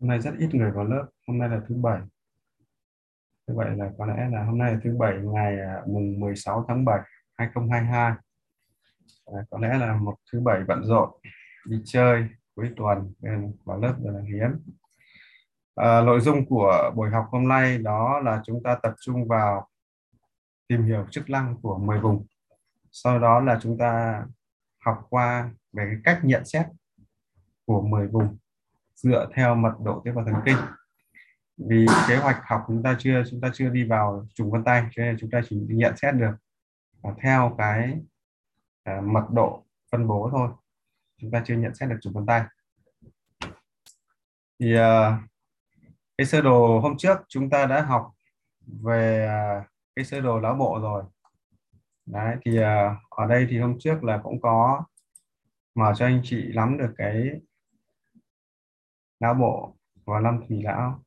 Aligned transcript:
hôm 0.00 0.08
nay 0.08 0.20
rất 0.20 0.34
ít 0.38 0.54
người 0.54 0.70
vào 0.70 0.84
lớp. 0.84 1.06
Hôm 1.26 1.38
nay 1.38 1.48
là 1.48 1.60
thứ 1.68 1.74
bảy. 1.74 2.00
Như 3.46 3.54
vậy 3.56 3.76
là 3.76 3.90
có 3.98 4.06
lẽ 4.06 4.28
là 4.32 4.44
hôm 4.44 4.58
nay 4.58 4.72
là 4.72 4.80
thứ 4.84 4.96
bảy 4.98 5.14
ngày 5.18 5.60
à, 5.60 5.82
mùng 5.86 6.20
16 6.20 6.64
tháng 6.68 6.84
7 6.84 7.00
2022 7.34 8.12
à, 9.26 9.44
có 9.50 9.58
lẽ 9.58 9.78
là 9.78 9.96
một 9.96 10.14
thứ 10.32 10.40
bảy 10.40 10.64
bận 10.68 10.84
rộn 10.84 11.10
đi 11.66 11.82
chơi 11.84 12.28
cuối 12.54 12.70
tuần 12.76 13.12
nên 13.20 13.52
vào 13.64 13.78
lớp 13.78 13.94
rất 14.04 14.10
là 14.12 14.20
hiếm. 14.20 14.72
À, 15.74 16.00
nội 16.02 16.20
dung 16.20 16.46
của 16.46 16.92
buổi 16.96 17.10
học 17.10 17.26
hôm 17.30 17.48
nay 17.48 17.78
đó 17.78 18.20
là 18.20 18.42
chúng 18.44 18.62
ta 18.62 18.78
tập 18.82 18.94
trung 19.00 19.28
vào 19.28 19.68
tìm 20.68 20.84
hiểu 20.84 21.06
chức 21.10 21.30
năng 21.30 21.56
của 21.62 21.78
10 21.78 22.00
vùng. 22.00 22.26
Sau 22.90 23.18
đó 23.18 23.40
là 23.40 23.58
chúng 23.62 23.78
ta 23.78 24.22
học 24.84 25.06
qua 25.10 25.50
về 25.72 25.84
cái 25.84 26.00
cách 26.04 26.24
nhận 26.24 26.44
xét 26.44 26.66
của 27.66 27.82
10 27.82 28.08
vùng 28.08 28.36
dựa 29.02 29.28
theo 29.34 29.54
mật 29.54 29.72
độ 29.84 30.02
tế 30.04 30.12
bào 30.12 30.24
thần 30.24 30.34
kinh. 30.44 30.56
Vì 31.56 31.86
kế 32.08 32.16
hoạch 32.16 32.40
học 32.44 32.64
chúng 32.66 32.82
ta 32.82 32.96
chưa 32.98 33.22
chúng 33.30 33.40
ta 33.40 33.50
chưa 33.54 33.68
đi 33.68 33.84
vào 33.84 34.26
trùng 34.34 34.50
vân 34.50 34.64
tay 34.64 34.86
cho 34.90 35.02
nên 35.02 35.16
chúng 35.20 35.30
ta 35.30 35.40
chỉ 35.48 35.56
nhận 35.68 35.96
xét 35.96 36.14
được 36.14 36.32
theo 37.22 37.54
cái 37.58 37.98
uh, 38.90 39.04
mật 39.04 39.26
độ 39.32 39.64
phân 39.92 40.06
bố 40.06 40.28
thôi. 40.32 40.48
Chúng 41.20 41.30
ta 41.30 41.42
chưa 41.46 41.56
nhận 41.56 41.74
xét 41.74 41.88
được 41.88 41.98
trùng 42.02 42.12
vân 42.12 42.26
tay. 42.26 42.42
Thì 44.60 44.74
uh, 44.74 45.14
cái 46.18 46.26
sơ 46.26 46.40
đồ 46.40 46.80
hôm 46.80 46.96
trước 46.98 47.18
chúng 47.28 47.50
ta 47.50 47.66
đã 47.66 47.82
học 47.82 48.12
về 48.82 49.28
uh, 49.60 49.66
cái 49.96 50.04
sơ 50.04 50.20
đồ 50.20 50.40
não 50.40 50.54
bộ 50.54 50.78
rồi. 50.82 51.04
Đấy 52.06 52.36
thì 52.44 52.58
uh, 52.58 52.64
ở 53.10 53.26
đây 53.28 53.46
thì 53.50 53.58
hôm 53.58 53.76
trước 53.78 54.04
là 54.04 54.20
cũng 54.22 54.40
có 54.40 54.84
mở 55.74 55.92
cho 55.96 56.06
anh 56.06 56.20
chị 56.24 56.52
nắm 56.54 56.78
được 56.78 56.94
cái 56.96 57.40
não 59.20 59.34
bộ 59.34 59.74
và 60.04 60.20
lâm 60.20 60.40
thủy 60.48 60.60
não 60.64 61.02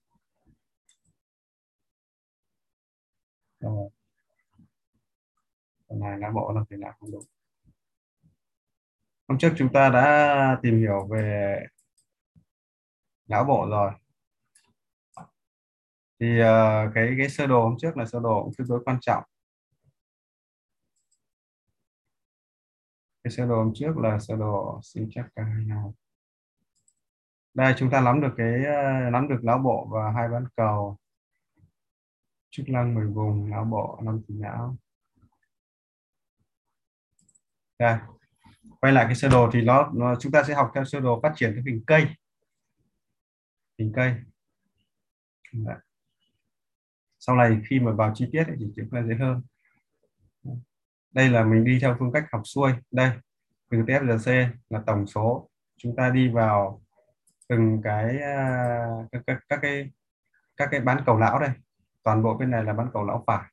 rồi 3.60 3.90
phần 5.90 5.99
này 5.99 6.18
não 6.20 6.32
bộ 6.32 6.51
lâm 6.55 6.65
thủy 6.65 6.77
não 6.77 6.93
không 6.99 7.12
đúng 7.12 7.23
hôm 9.27 9.38
trước 9.38 9.54
chúng 9.57 9.73
ta 9.73 9.90
đã 9.90 10.60
tìm 10.63 10.79
hiểu 10.79 11.07
về 11.07 11.60
não 13.27 13.43
bộ 13.43 13.68
rồi. 13.70 13.91
Thì 16.20 16.41
uh, 16.41 16.91
cái 16.95 17.16
cái 17.18 17.29
sơ 17.29 17.48
đồ 17.48 17.63
hôm 17.63 17.76
trước 17.79 17.98
là 17.98 18.05
sơ 18.05 18.20
đồ 18.20 18.43
cũng 18.43 18.54
tương 18.57 18.68
đối 18.68 18.84
quan 18.85 18.98
trọng. 19.01 19.23
Cái 23.23 23.32
sơ 23.32 23.45
đồ 23.45 23.55
hôm 23.55 23.71
trước 23.76 23.98
là 23.98 24.20
sơ 24.20 24.35
đồ 24.35 24.79
xin 24.84 25.10
chắc 25.12 25.26
cả 25.35 25.43
hai 25.43 25.66
nào 25.66 25.95
đây 27.54 27.73
chúng 27.77 27.90
ta 27.90 28.01
nắm 28.01 28.21
được 28.21 28.34
cái 28.37 28.65
ờ, 28.65 29.09
nắm 29.12 29.27
được 29.27 29.40
não 29.43 29.57
bộ 29.57 29.87
và 29.91 30.12
hai 30.12 30.29
bán 30.29 30.46
cầu. 30.55 30.98
Chức 32.49 32.70
năng 32.70 32.95
mười 32.95 33.07
vùng 33.07 33.49
não 33.49 33.65
bộ 33.65 33.99
năm 34.04 34.21
chỉ 34.27 34.34
não. 34.37 34.77
Đây 37.79 37.98
quay 38.79 38.93
lại 38.93 39.05
cái 39.05 39.15
sơ 39.15 39.29
đồ 39.29 39.49
thì 39.54 39.62
nó, 39.62 39.91
nó 39.95 40.15
chúng 40.15 40.32
ta 40.32 40.43
sẽ 40.43 40.54
học 40.54 40.71
theo 40.76 40.85
sơ 40.85 40.99
đồ 40.99 41.20
phát 41.23 41.34
triển 41.35 41.51
cái 41.55 41.63
hình 41.65 41.84
cây. 41.87 42.07
Hình 43.79 43.91
cây. 43.95 44.15
Đấy. 45.54 45.77
sau 47.20 47.35
này 47.35 47.62
khi 47.70 47.79
mà 47.79 47.91
vào 47.91 48.12
chi 48.15 48.29
tiết 48.32 48.43
thì 48.60 48.65
chúng 48.76 48.90
ta 48.91 49.04
dễ 49.04 49.15
hơn. 49.15 49.41
Đây 51.12 51.29
là 51.29 51.43
mình 51.43 51.63
đi 51.63 51.79
theo 51.82 51.95
phương 51.99 52.12
cách 52.12 52.26
học 52.32 52.41
xuôi. 52.45 52.71
Đây 52.91 53.12
từ 53.70 53.77
TFGC 53.77 54.49
là 54.70 54.84
tổng 54.85 55.07
số. 55.07 55.49
Chúng 55.77 55.95
ta 55.95 56.10
đi 56.10 56.29
vào 56.29 56.82
từng 57.49 57.82
cái 57.84 58.20
à, 58.22 58.88
các, 59.12 59.22
các, 59.27 59.40
các 59.49 59.60
cái 59.62 59.91
các 60.58 60.70
cái 60.72 60.80
bán 60.80 61.04
cầu 61.05 61.18
não 61.18 61.40
đây. 61.40 61.50
Toàn 62.04 62.24
bộ 62.24 62.38
bên 62.38 62.52
này 62.52 62.63
là 62.63 62.74
bán 62.74 62.88
cầu 62.94 63.05
não 63.05 63.24
phải. 63.27 63.50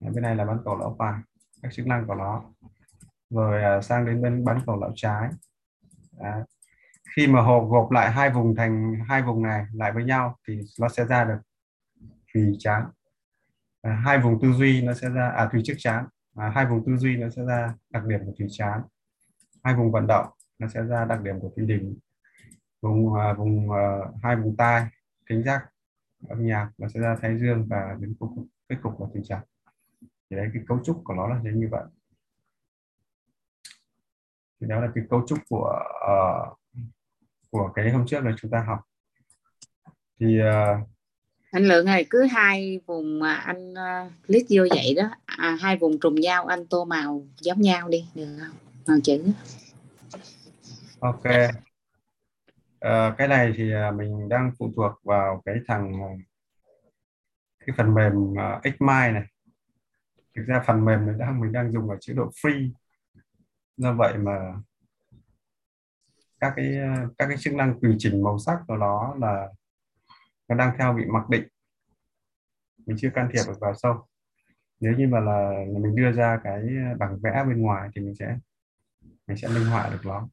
Bên 0.00 0.22
này 0.22 0.36
là 0.36 0.44
bán 0.44 0.58
cầu 0.64 0.76
não 0.76 0.96
phải 0.98 1.20
các 1.62 1.72
chức 1.72 1.86
năng 1.86 2.06
của 2.06 2.14
nó. 2.14 2.44
Rồi 3.30 3.62
à, 3.62 3.80
sang 3.82 4.06
đến 4.06 4.22
bên 4.22 4.44
bán 4.44 4.60
cầu 4.66 4.76
não 4.76 4.92
trái. 4.94 5.28
Đó. 6.20 6.44
khi 7.16 7.26
mà 7.26 7.40
hộp 7.40 7.68
gộp 7.68 7.90
lại 7.90 8.10
hai 8.12 8.30
vùng 8.30 8.54
thành 8.54 8.94
hai 9.08 9.22
vùng 9.22 9.42
này 9.42 9.66
lại 9.72 9.92
với 9.92 10.04
nhau 10.04 10.36
thì 10.48 10.60
nó 10.80 10.88
sẽ 10.88 11.04
ra 11.04 11.24
được 11.24 11.38
thùy 12.34 12.56
chán. 12.58 12.84
À, 13.82 14.02
hai 14.04 14.18
vùng 14.18 14.40
tư 14.42 14.52
duy 14.52 14.82
nó 14.82 14.94
sẽ 14.94 15.10
ra 15.10 15.28
à 15.28 15.48
thùy 15.52 15.62
trước 15.64 15.74
chán. 15.78 16.06
À, 16.36 16.52
hai 16.54 16.66
vùng 16.66 16.84
tư 16.86 16.96
duy 16.96 17.16
nó 17.16 17.28
sẽ 17.30 17.42
ra 17.44 17.74
đặc 17.90 18.04
điểm 18.04 18.20
của 18.26 18.32
thùy 18.38 18.46
chán. 18.50 18.82
Hai 19.64 19.74
vùng 19.74 19.92
vận 19.92 20.06
động 20.06 20.26
nó 20.58 20.68
sẽ 20.68 20.82
ra 20.82 21.04
đặc 21.04 21.22
điểm 21.22 21.40
của 21.40 21.50
thùy 21.56 21.66
đỉnh 21.66 21.98
vùng 22.86 23.06
uh, 23.06 23.38
vùng 23.38 23.68
uh, 23.68 24.14
hai 24.22 24.36
vùng 24.36 24.56
tai 24.56 24.86
thính 25.28 25.42
giác 25.44 25.66
âm 26.28 26.46
nhạc 26.46 26.70
nó 26.78 26.88
sẽ 26.88 27.00
ra 27.00 27.16
thái 27.22 27.38
dương 27.38 27.66
và 27.68 27.96
đến 28.00 28.14
cuối 28.18 28.28
cùng 28.34 28.46
kết 28.68 28.76
cục 28.82 29.00
là 29.00 29.06
thùy 29.12 29.22
chán 29.24 29.42
thì 30.30 30.36
đấy 30.36 30.48
cái 30.54 30.62
cấu 30.68 30.80
trúc 30.84 31.00
của 31.04 31.14
nó 31.14 31.28
là 31.28 31.40
như 31.44 31.68
vậy. 31.70 31.84
Thì 34.60 34.66
đó 34.66 34.80
là 34.80 34.88
cái 34.94 35.04
cấu 35.10 35.26
trúc 35.26 35.38
của 35.48 35.82
uh, 36.04 36.58
của 37.50 37.72
cái 37.74 37.90
hôm 37.90 38.06
trước 38.06 38.24
là 38.24 38.32
chúng 38.40 38.50
ta 38.50 38.64
học. 38.66 38.80
Thì 40.20 40.38
uh, 40.40 40.88
anh 41.50 41.64
lượng 41.64 41.86
này 41.86 42.06
cứ 42.10 42.26
hai 42.26 42.80
vùng 42.86 43.18
mà 43.18 43.34
anh 43.34 43.72
uh, 43.72 44.12
list 44.26 44.46
vô 44.50 44.64
vậy 44.70 44.94
đó 44.96 45.10
à, 45.26 45.56
hai 45.60 45.76
vùng 45.76 46.00
trùng 46.00 46.14
nhau 46.14 46.46
anh 46.46 46.66
tô 46.66 46.84
màu 46.84 47.26
giống 47.40 47.60
nhau 47.60 47.88
đi 47.88 48.08
được 48.14 48.36
không? 48.40 48.56
Màu 48.86 48.98
chữ. 49.04 49.24
Ok 51.00 51.22
à, 52.80 53.14
cái 53.18 53.28
này 53.28 53.52
thì 53.56 53.72
à, 53.72 53.90
mình 53.90 54.28
đang 54.28 54.52
phụ 54.58 54.72
thuộc 54.76 54.92
vào 55.04 55.42
cái 55.44 55.54
thằng 55.66 56.02
à, 56.02 56.10
cái 57.66 57.74
phần 57.76 57.94
mềm 57.94 58.12
uh, 58.14 58.62
Xmind 58.62 59.14
này. 59.14 59.24
Thực 60.36 60.44
ra 60.46 60.62
phần 60.66 60.84
mềm 60.84 61.06
này 61.06 61.14
đang 61.18 61.40
mình 61.40 61.52
đang 61.52 61.72
dùng 61.72 61.90
ở 61.90 61.96
chế 62.00 62.14
độ 62.14 62.30
free. 62.30 62.70
Do 63.76 63.92
vậy 63.92 64.18
mà 64.18 64.54
các 66.40 66.52
cái 66.56 66.78
các 67.18 67.26
cái 67.26 67.36
chức 67.38 67.54
năng 67.54 67.80
tùy 67.80 67.94
chỉnh 67.98 68.22
màu 68.22 68.38
sắc 68.38 68.58
của 68.68 68.76
nó 68.76 69.14
là 69.20 69.48
nó 70.48 70.54
đang 70.54 70.76
theo 70.78 70.92
bị 70.92 71.04
mặc 71.04 71.28
định. 71.28 71.48
Mình 72.86 72.96
chưa 73.00 73.10
can 73.14 73.28
thiệp 73.32 73.42
được 73.46 73.60
vào 73.60 73.74
sâu. 73.74 74.06
Nếu 74.80 74.92
như 74.92 75.08
mà 75.08 75.20
là, 75.20 75.50
là 75.50 75.78
mình 75.78 75.96
đưa 75.96 76.12
ra 76.12 76.40
cái 76.44 76.62
bảng 76.98 77.18
vẽ 77.22 77.44
bên 77.48 77.62
ngoài 77.62 77.88
thì 77.94 78.00
mình 78.00 78.14
sẽ 78.14 78.38
mình 79.26 79.36
sẽ 79.36 79.48
minh 79.48 79.64
họa 79.64 79.88
được 79.90 80.00
nó 80.04 80.28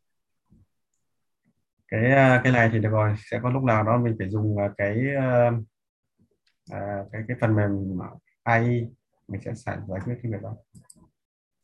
cái 1.93 2.39
cái 2.43 2.53
này 2.53 2.69
thì 2.73 2.79
được 2.79 2.89
rồi 2.89 3.15
sẽ 3.31 3.39
có 3.43 3.49
lúc 3.49 3.63
nào 3.63 3.83
đó 3.83 3.97
mình 3.97 4.15
phải 4.19 4.29
dùng 4.29 4.57
cái 4.77 4.97
à, 5.19 7.03
cái 7.11 7.21
cái 7.27 7.37
phần 7.41 7.55
mềm 7.55 7.99
AI 8.43 8.87
mình 9.27 9.41
sẽ 9.45 9.53
giải 9.55 9.77
giải 9.87 9.99
quyết 10.05 10.15
cái 10.23 10.31
việc 10.31 10.41
đó 10.41 10.55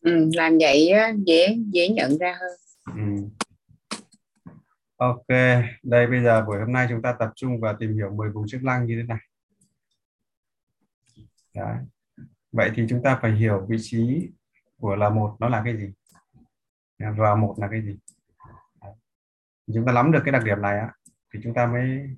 ừ, 0.01 0.29
làm 0.34 0.57
vậy 0.57 0.91
dễ 1.25 1.57
dễ 1.73 1.90
nhận 1.90 2.17
ra 2.17 2.38
hơn 2.40 2.51
ừ. 2.95 3.29
Ok, 5.00 5.28
đây 5.84 6.07
bây 6.07 6.23
giờ 6.23 6.46
buổi 6.46 6.59
hôm 6.59 6.72
nay 6.72 6.88
chúng 6.90 7.01
ta 7.01 7.16
tập 7.19 7.29
trung 7.35 7.59
vào 7.59 7.75
tìm 7.79 7.96
hiểu 7.96 8.11
10 8.16 8.29
vùng 8.29 8.47
chức 8.47 8.63
năng 8.63 8.85
như 8.85 8.96
thế 8.97 9.03
này. 9.03 9.19
Đấy. 11.56 11.78
Vậy 12.51 12.72
thì 12.75 12.85
chúng 12.90 13.03
ta 13.03 13.19
phải 13.22 13.31
hiểu 13.31 13.66
vị 13.69 13.78
trí 13.81 14.29
của 14.78 14.96
là 14.96 15.09
một 15.09 15.35
nó 15.40 15.50
là 15.50 15.61
cái 15.66 15.78
gì 15.78 15.94
và 17.00 17.35
một 17.35 17.56
là 17.57 17.67
cái 17.72 17.81
gì. 17.81 17.97
Chúng 19.74 19.85
ta 19.85 19.91
nắm 19.91 20.12
được 20.12 20.22
cái 20.25 20.31
đặc 20.31 20.44
điểm 20.46 20.62
này 20.62 20.80
á, 20.80 20.94
thì 21.34 21.40
chúng 21.44 21.53
ta 21.53 21.66
mới 21.66 22.09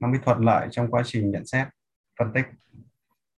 nó 0.00 0.08
mới 0.08 0.20
thuận 0.24 0.40
lợi 0.40 0.68
trong 0.70 0.90
quá 0.90 1.02
trình 1.04 1.30
nhận 1.30 1.46
xét, 1.46 1.68
phân 2.18 2.32
tích. 2.32 2.46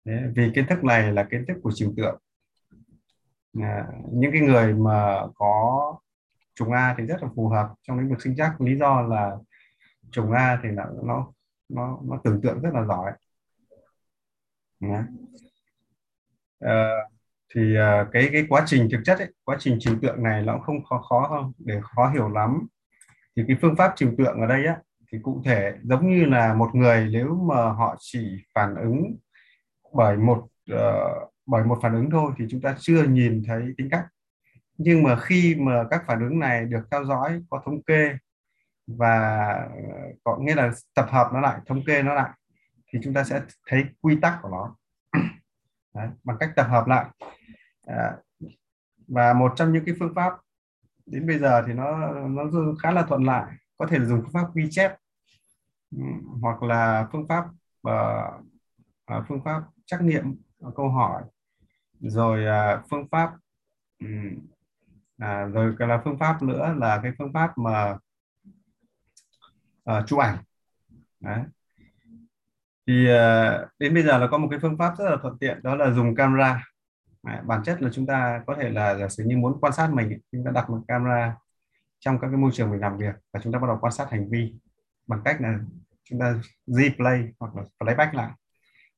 Đấy. 0.04 0.32
Vì 0.34 0.50
kiến 0.54 0.66
thức 0.69 0.84
này 0.84 1.12
là 1.12 1.25
kiến 1.31 1.44
thức 1.48 1.56
của 1.62 1.72
trừu 1.75 1.94
tượng. 1.97 2.20
À, 3.62 3.86
những 4.12 4.32
cái 4.32 4.41
người 4.41 4.75
mà 4.75 5.20
có 5.34 5.97
trùng 6.54 6.72
A 6.72 6.94
thì 6.98 7.04
rất 7.04 7.22
là 7.22 7.28
phù 7.36 7.48
hợp 7.48 7.75
trong 7.82 7.98
lĩnh 7.98 8.09
vực 8.09 8.22
sinh 8.22 8.34
chắc 8.36 8.60
lý 8.60 8.78
do 8.78 9.03
là 9.03 9.36
trùng 10.10 10.33
A 10.33 10.60
thì 10.62 10.68
là 10.68 10.86
nó 11.03 11.33
nó 11.68 11.98
nó 12.04 12.21
tưởng 12.24 12.41
tượng 12.42 12.60
rất 12.60 12.71
là 12.74 12.84
giỏi 12.84 13.12
ờ, 14.80 15.03
à, 16.60 16.91
thì 17.54 17.74
cái 18.12 18.28
cái 18.33 18.47
quá 18.48 18.65
trình 18.66 18.89
thực 18.92 19.00
chất 19.04 19.18
ấy, 19.18 19.33
quá 19.45 19.56
trình 19.60 19.78
trừu 19.80 19.95
tượng 20.03 20.22
này 20.22 20.42
nó 20.42 20.53
cũng 20.53 20.62
không 20.62 20.84
khó 20.84 20.98
khó 20.98 21.27
không 21.28 21.53
để 21.59 21.80
khó 21.83 22.10
hiểu 22.10 22.28
lắm 22.28 22.66
thì 23.36 23.42
cái 23.48 23.56
phương 23.62 23.77
pháp 23.77 23.92
trừu 23.97 24.10
tượng 24.18 24.41
ở 24.41 24.47
đây 24.47 24.66
á 24.66 24.77
thì 25.12 25.18
cụ 25.22 25.42
thể 25.44 25.72
giống 25.83 26.10
như 26.10 26.24
là 26.24 26.54
một 26.54 26.71
người 26.74 27.09
nếu 27.12 27.34
mà 27.34 27.72
họ 27.72 27.97
chỉ 27.98 28.44
phản 28.54 28.74
ứng 28.74 29.16
bởi 29.94 30.16
một 30.16 30.48
uh, 30.72 31.33
bởi 31.47 31.65
một 31.65 31.78
phản 31.83 31.94
ứng 31.94 32.10
thôi 32.10 32.33
thì 32.38 32.44
chúng 32.50 32.60
ta 32.60 32.77
chưa 32.78 33.03
nhìn 33.03 33.42
thấy 33.47 33.74
tính 33.77 33.88
cách. 33.91 34.06
Nhưng 34.78 35.03
mà 35.03 35.16
khi 35.21 35.54
mà 35.59 35.84
các 35.91 36.03
phản 36.06 36.21
ứng 36.21 36.38
này 36.38 36.65
được 36.65 36.83
theo 36.91 37.04
dõi 37.04 37.42
có 37.50 37.62
thống 37.65 37.83
kê 37.83 38.16
và 38.86 39.48
ờ, 39.53 40.12
có 40.24 40.38
nghĩa 40.41 40.54
là 40.54 40.71
tập 40.94 41.06
hợp 41.09 41.30
nó 41.34 41.41
lại 41.41 41.60
thống 41.66 41.83
kê 41.86 42.03
nó 42.03 42.15
lại 42.15 42.30
thì 42.92 42.98
chúng 43.04 43.15
ta 43.15 43.24
sẽ 43.24 43.41
thấy 43.66 43.84
quy 44.00 44.18
tắc 44.22 44.38
của 44.42 44.48
nó. 44.48 44.77
Đấy, 45.94 46.09
bằng 46.24 46.36
cách 46.41 46.50
tập 46.56 46.66
hợp 46.71 46.86
lại. 46.86 47.06
À, 47.86 48.16
và 49.09 49.33
một 49.33 49.53
trong 49.56 49.72
những 49.72 49.84
cái 49.84 49.94
phương 49.98 50.15
pháp 50.15 50.33
đến 51.06 51.26
bây 51.26 51.38
giờ 51.38 51.62
thì 51.66 51.72
nó 51.72 52.12
nó 52.28 52.42
khá 52.82 52.91
là 52.91 53.03
thuận 53.03 53.24
lợi. 53.24 53.44
Có 53.78 53.86
thể 53.86 54.04
dùng 54.04 54.20
phương 54.22 54.32
pháp 54.32 54.54
ghi 54.54 54.68
chép 54.70 54.97
ừ, 55.91 56.03
hoặc 56.41 56.62
là 56.62 57.08
phương 57.12 57.28
pháp 57.28 57.44
uh, 57.88 59.24
phương 59.28 59.41
pháp 59.44 59.62
trắc 59.86 60.03
nghiệm 60.03 60.34
câu 60.76 60.88
hỏi. 60.88 61.22
Rồi 62.00 62.44
uh, 62.44 62.84
phương 62.91 63.08
pháp 63.10 63.30
um, 64.00 64.47
à, 65.18 65.44
rồi 65.44 65.74
cái 65.78 65.88
là 65.88 66.00
phương 66.04 66.18
pháp 66.18 66.42
nữa 66.42 66.74
là 66.78 67.00
cái 67.03 67.12
phương 67.18 67.32
pháp 67.32 67.59
mà 67.59 67.98
uh, 69.91 70.06
chụp 70.06 70.18
ảnh. 70.18 70.38
Đấy. 71.20 71.41
thì 72.86 73.09
uh, 73.10 73.68
đến 73.78 73.94
bây 73.94 74.02
giờ 74.02 74.18
là 74.18 74.26
có 74.30 74.38
một 74.38 74.48
cái 74.50 74.59
phương 74.62 74.78
pháp 74.78 74.94
rất 74.98 75.04
là 75.10 75.16
thuận 75.22 75.38
tiện 75.38 75.62
đó 75.62 75.74
là 75.76 75.91
dùng 75.91 76.14
camera. 76.14 76.64
Đấy, 77.26 77.40
bản 77.46 77.62
chất 77.64 77.82
là 77.82 77.90
chúng 77.92 78.06
ta 78.06 78.42
có 78.46 78.56
thể 78.60 78.70
là 78.70 78.94
giả 78.94 79.08
sử 79.08 79.24
như 79.24 79.36
muốn 79.36 79.60
quan 79.60 79.72
sát 79.72 79.90
mình 79.92 80.18
chúng 80.32 80.44
ta 80.44 80.50
đặt 80.50 80.70
một 80.70 80.80
camera 80.88 81.36
trong 81.98 82.18
các 82.18 82.28
cái 82.28 82.36
môi 82.36 82.50
trường 82.54 82.70
mình 82.70 82.80
làm 82.80 82.98
việc 82.98 83.14
và 83.32 83.40
chúng 83.42 83.52
ta 83.52 83.58
bắt 83.58 83.66
đầu 83.66 83.78
quan 83.80 83.92
sát 83.92 84.10
hành 84.10 84.30
vi 84.30 84.54
bằng 85.06 85.20
cách 85.24 85.40
là 85.40 85.58
chúng 86.04 86.18
ta 86.18 86.34
replay 86.66 87.32
hoặc 87.38 87.56
là 87.56 87.62
playback 87.80 88.14
lại 88.14 88.30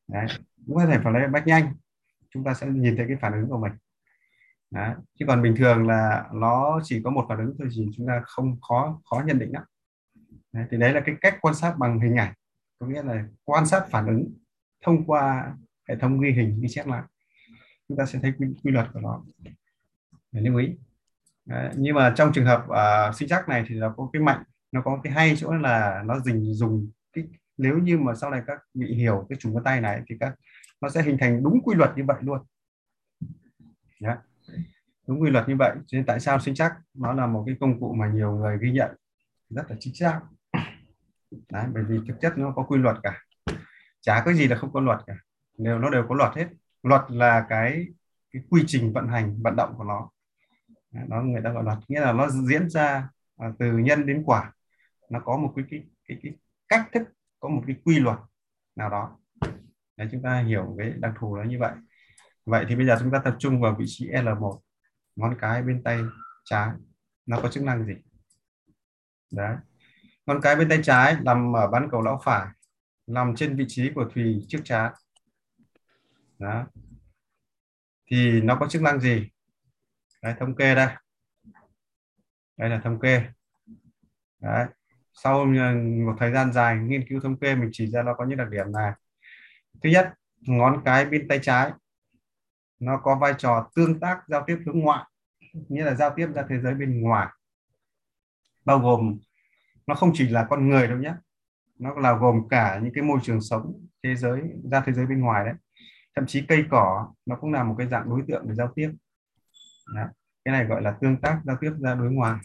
Đấy. 0.09 0.27
cũng 0.67 0.77
có 0.77 0.87
thể 0.87 0.99
playback 0.99 1.47
nhanh 1.47 1.75
chúng 2.31 2.45
ta 2.45 2.55
sẽ 2.55 2.67
nhìn 2.67 2.97
thấy 2.97 3.07
cái 3.09 3.17
phản 3.21 3.33
ứng 3.33 3.49
của 3.49 3.59
mình 3.59 3.73
Đấy. 4.71 4.95
chứ 5.19 5.25
còn 5.29 5.43
bình 5.43 5.55
thường 5.57 5.87
là 5.87 6.29
nó 6.33 6.81
chỉ 6.85 7.03
có 7.05 7.11
một 7.11 7.27
phản 7.29 7.39
ứng 7.39 7.55
thôi 7.59 7.69
thì 7.77 7.87
chúng 7.97 8.07
ta 8.07 8.21
không 8.25 8.61
khó 8.61 9.01
khó 9.11 9.23
nhận 9.27 9.39
định 9.39 9.53
lắm 9.53 9.63
đấy, 10.53 10.67
thì 10.71 10.77
đấy 10.79 10.93
là 10.93 11.01
cái 11.01 11.15
cách 11.21 11.39
quan 11.41 11.55
sát 11.55 11.75
bằng 11.79 12.01
hình 12.01 12.17
ảnh 12.17 12.35
có 12.79 12.87
nghĩa 12.87 13.03
là 13.03 13.25
quan 13.45 13.67
sát 13.67 13.87
phản 13.91 14.07
ứng 14.07 14.35
thông 14.85 15.05
qua 15.07 15.55
hệ 15.89 15.97
thống 15.97 16.21
ghi 16.21 16.31
hình 16.31 16.61
ghi 16.61 16.69
chép 16.71 16.87
lại 16.87 17.03
chúng 17.89 17.99
ta 17.99 18.07
sẽ 18.07 18.19
thấy 18.23 18.33
quy, 18.39 18.47
quy 18.65 18.71
luật 18.71 18.87
của 18.93 19.01
nó. 19.01 19.25
Để 20.33 20.41
lưu 20.41 20.57
ý. 20.57 20.77
Đấy, 21.45 21.73
nhưng 21.77 21.95
mà 21.95 22.15
trong 22.17 22.33
trường 22.33 22.47
hợp 22.47 22.67
uh, 22.69 23.15
sinh 23.15 23.29
chắc 23.29 23.49
này 23.49 23.65
thì 23.69 23.75
nó 23.75 23.95
có 23.97 24.11
cái 24.13 24.23
mạnh 24.23 24.43
nó 24.73 24.83
có 24.83 25.01
cái 25.03 25.13
hay 25.13 25.37
chỗ 25.37 25.53
là 25.53 26.03
nó 26.07 26.21
dình 26.21 26.55
dùng 26.55 26.91
cái 27.13 27.25
nếu 27.57 27.79
như 27.79 27.99
mà 27.99 28.15
sau 28.15 28.31
này 28.31 28.43
các 28.47 28.59
vị 28.75 28.95
hiểu 28.95 29.27
cái 29.29 29.39
chủng 29.41 29.55
vân 29.55 29.65
tay 29.65 29.81
này 29.81 30.03
thì 30.09 30.17
các 30.21 30.35
nó 30.81 30.89
sẽ 30.89 31.03
hình 31.03 31.17
thành 31.21 31.43
đúng 31.43 31.61
quy 31.65 31.75
luật 31.75 31.91
như 31.97 32.05
vậy 32.05 32.17
luôn. 32.21 32.39
Yeah 34.01 34.19
đúng 35.09 35.23
quy 35.23 35.31
luật 35.31 35.49
như 35.49 35.57
vậy 35.59 35.73
cho 35.87 35.97
nên 35.97 36.07
tại 36.07 36.21
sao 36.21 36.41
sinh 36.41 36.55
chắc 36.55 36.75
nó 36.95 37.13
là 37.13 37.27
một 37.27 37.43
cái 37.47 37.57
công 37.61 37.81
cụ 37.81 37.93
mà 37.93 38.09
nhiều 38.09 38.33
người 38.33 38.59
ghi 38.61 38.71
nhận 38.71 38.91
rất 39.51 39.71
là 39.71 39.77
chính 39.81 39.95
xác. 39.95 40.21
Đấy, 41.53 41.65
bởi 41.75 41.85
vì 41.89 41.99
thực 42.09 42.21
chất 42.21 42.39
nó 42.39 42.53
có 42.57 42.63
quy 42.63 42.79
luật 42.79 42.97
cả. 43.03 43.23
Chả 44.01 44.23
có 44.25 44.33
gì 44.33 44.49
là 44.49 44.57
không 44.57 44.73
có 44.73 44.81
luật 44.81 44.99
cả. 45.07 45.15
Đều 45.59 45.79
nó 45.79 45.91
đều 45.91 46.05
có 46.09 46.15
luật 46.15 46.35
hết 46.37 46.47
luật 46.89 47.03
là 47.09 47.47
cái 47.49 47.87
cái 48.31 48.43
quy 48.51 48.65
trình 48.67 48.93
vận 48.93 49.09
hành 49.09 49.43
vận 49.43 49.57
động 49.57 49.75
của 49.79 49.85
nó. 49.85 50.11
Nó 50.91 51.23
người 51.23 51.41
ta 51.45 51.53
gọi 51.53 51.65
luật. 51.65 51.79
Nghĩa 51.89 52.01
là 52.01 52.13
nó 52.13 52.29
diễn 52.29 52.71
ra 52.71 53.09
à, 53.37 53.49
từ 53.59 53.79
nhân 53.79 54.07
đến 54.07 54.23
quả. 54.27 54.53
Nó 55.11 55.21
có 55.21 55.37
một 55.37 55.53
cái 55.57 55.65
cái, 55.71 55.81
cái, 56.09 56.19
cái 56.23 56.33
cách 56.69 56.89
thức 56.93 57.03
có 57.41 57.49
một 57.49 57.63
cái 57.67 57.77
quy 57.85 57.99
luật 57.99 58.19
nào 58.77 58.91
đó. 58.91 59.17
Để 59.97 60.09
chúng 60.13 60.23
ta 60.23 60.43
hiểu 60.43 60.75
cái 60.79 60.91
đặc 60.91 61.13
thù 61.21 61.37
nó 61.37 61.43
như 61.43 61.59
vậy. 61.59 61.73
Vậy 62.45 62.65
thì 62.69 62.77
bây 62.77 62.87
giờ 62.87 62.97
chúng 63.01 63.11
ta 63.11 63.19
tập 63.25 63.37
trung 63.39 63.61
vào 63.61 63.77
vị 63.79 63.85
trí 63.89 64.09
L1 64.09 64.59
ngón 65.17 65.37
cái 65.41 65.63
bên 65.63 65.83
tay 65.83 66.01
trái. 66.45 66.71
Nó 67.27 67.41
có 67.43 67.49
chức 67.49 67.65
năng 67.65 67.87
gì? 67.87 67.95
Đấy. 69.33 69.57
Ngón 70.27 70.41
cái 70.43 70.57
bên 70.57 70.69
tay 70.69 70.81
trái 70.83 71.17
nằm 71.23 71.57
ở 71.57 71.69
bán 71.69 71.89
cầu 71.91 72.03
lão 72.03 72.21
phải 72.25 72.47
nằm 73.07 73.35
trên 73.37 73.57
vị 73.57 73.65
trí 73.69 73.91
của 73.95 74.09
thùy 74.15 74.45
trước 74.49 74.59
trán 74.65 74.93
đó. 76.39 76.67
Thì 78.11 78.41
nó 78.41 78.57
có 78.61 78.69
chức 78.69 78.83
năng 78.83 79.01
gì? 79.01 79.31
Đấy, 80.23 80.35
thống 80.41 80.57
kê 80.57 80.75
đây. 80.75 80.89
Đây 82.57 82.71
là 82.71 82.81
thống 82.85 83.01
kê. 83.01 83.23
Đấy. 84.41 84.67
Sau 85.13 85.45
một 86.07 86.15
thời 86.19 86.33
gian 86.33 86.53
dài 86.53 86.77
nghiên 86.77 87.09
cứu 87.09 87.21
thống 87.21 87.39
kê 87.39 87.55
mình 87.55 87.71
chỉ 87.73 87.87
ra 87.87 88.03
nó 88.03 88.15
có 88.15 88.25
những 88.25 88.39
đặc 88.39 88.49
điểm 88.51 88.73
này. 88.73 88.93
Thứ 89.83 89.91
nhất 89.91 90.15
ngón 90.41 90.83
cái 90.85 91.07
bên 91.07 91.29
tay 91.29 91.39
trái. 91.43 91.73
Nó 92.79 93.01
có 93.03 93.19
vai 93.21 93.35
trò 93.39 93.71
tương 93.75 94.01
tác 94.01 94.21
giao 94.29 94.45
tiếp 94.47 94.59
hướng 94.67 94.81
ngoại 94.81 95.05
nghĩa 95.69 95.85
là 95.85 95.95
giao 95.95 96.13
tiếp 96.17 96.29
ra 96.35 96.45
thế 96.49 96.61
giới 96.61 96.75
bên 96.75 97.01
ngoài. 97.01 97.29
Bao 98.65 98.79
gồm 98.79 99.19
nó 99.87 99.95
không 99.95 100.11
chỉ 100.15 100.29
là 100.29 100.47
con 100.51 100.69
người 100.69 100.89
đâu 100.89 100.99
nhé. 100.99 101.15
Nó 101.79 101.95
là 101.95 102.13
gồm 102.13 102.49
cả 102.49 102.81
những 102.83 102.93
cái 102.95 103.05
môi 103.05 103.19
trường 103.23 103.41
sống 103.41 103.87
thế 104.03 104.17
giới 104.17 104.43
ra 104.71 104.83
thế 104.87 104.93
giới 104.93 105.07
bên 105.07 105.21
ngoài 105.21 105.45
đấy 105.45 105.55
thậm 106.17 106.27
chí 106.27 106.45
cây 106.49 106.65
cỏ 106.71 107.13
nó 107.27 107.37
cũng 107.37 107.53
là 107.53 107.65
một 107.65 107.75
cái 107.79 107.87
dạng 107.87 108.09
đối 108.11 108.23
tượng 108.29 108.49
để 108.49 108.55
giao 108.55 108.73
tiếp. 108.75 108.93
Đó. 109.95 110.03
cái 110.45 110.53
này 110.53 110.65
gọi 110.65 110.83
là 110.83 110.97
tương 111.01 111.21
tác 111.21 111.41
giao 111.45 111.57
tiếp 111.61 111.73
ra 111.81 111.95
đối 111.95 112.11
ngoài 112.11 112.39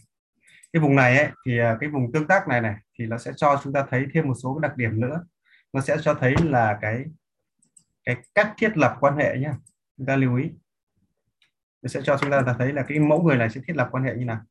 cái 0.73 0.81
vùng 0.81 0.95
này 0.95 1.17
ấy, 1.17 1.29
thì 1.45 1.59
à, 1.59 1.77
cái 1.79 1.89
vùng 1.89 2.11
tương 2.11 2.27
tác 2.27 2.47
này 2.47 2.61
này 2.61 2.75
thì 2.99 3.05
nó 3.05 3.17
sẽ 3.17 3.31
cho 3.35 3.61
chúng 3.63 3.73
ta 3.73 3.85
thấy 3.89 4.05
thêm 4.13 4.27
một 4.27 4.33
số 4.43 4.59
đặc 4.59 4.77
điểm 4.77 5.01
nữa. 5.01 5.25
Nó 5.73 5.81
sẽ 5.81 5.97
cho 6.01 6.13
thấy 6.13 6.35
là 6.43 6.77
cái 6.81 7.03
cái 8.03 8.15
cách 8.35 8.53
thiết 8.57 8.77
lập 8.77 8.97
quan 8.99 9.17
hệ 9.17 9.37
nhé 9.37 9.51
chúng 9.97 10.07
ta 10.07 10.15
lưu 10.15 10.37
ý. 10.37 10.51
Nó 11.81 11.87
sẽ 11.87 12.01
cho 12.03 12.17
chúng 12.21 12.31
ta 12.31 12.55
thấy 12.59 12.73
là 12.73 12.85
cái 12.87 12.99
mẫu 12.99 13.21
người 13.21 13.37
này 13.37 13.49
sẽ 13.49 13.61
thiết 13.67 13.75
lập 13.75 13.89
quan 13.91 14.03
hệ 14.03 14.15
như 14.15 14.25
nào. 14.25 14.41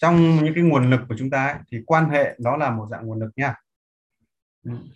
Trong 0.00 0.44
những 0.44 0.54
cái 0.54 0.64
nguồn 0.64 0.90
lực 0.90 1.00
của 1.08 1.14
chúng 1.18 1.30
ta 1.30 1.46
ấy, 1.46 1.56
thì 1.72 1.82
quan 1.86 2.10
hệ 2.10 2.36
đó 2.38 2.56
là 2.56 2.70
một 2.70 2.86
dạng 2.90 3.06
nguồn 3.06 3.20
lực 3.20 3.30
nha 3.36 3.54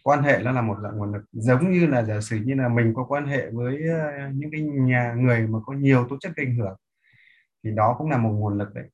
quan 0.02 0.22
hệ 0.22 0.38
nó 0.44 0.52
là 0.52 0.62
một 0.62 0.76
dạng 0.82 0.98
nguồn 0.98 1.12
lực, 1.12 1.24
giống 1.32 1.72
như 1.72 1.86
là 1.86 2.02
giả 2.02 2.20
sử 2.20 2.36
như 2.36 2.54
là 2.54 2.68
mình 2.68 2.92
có 2.96 3.04
quan 3.08 3.26
hệ 3.26 3.50
với 3.50 3.88
ờ, 3.88 4.30
những 4.34 4.50
cái 4.50 4.60
nhà 4.62 5.14
người 5.16 5.46
mà 5.46 5.58
có 5.66 5.72
nhiều 5.72 6.06
tố 6.10 6.16
chất 6.20 6.32
ảnh 6.36 6.56
hưởng, 6.56 6.76
thì 7.64 7.70
đó 7.70 7.94
cũng 7.98 8.10
là 8.10 8.16
một 8.18 8.30
nguồn 8.30 8.58
lực 8.58 8.74
đấy 8.74 8.88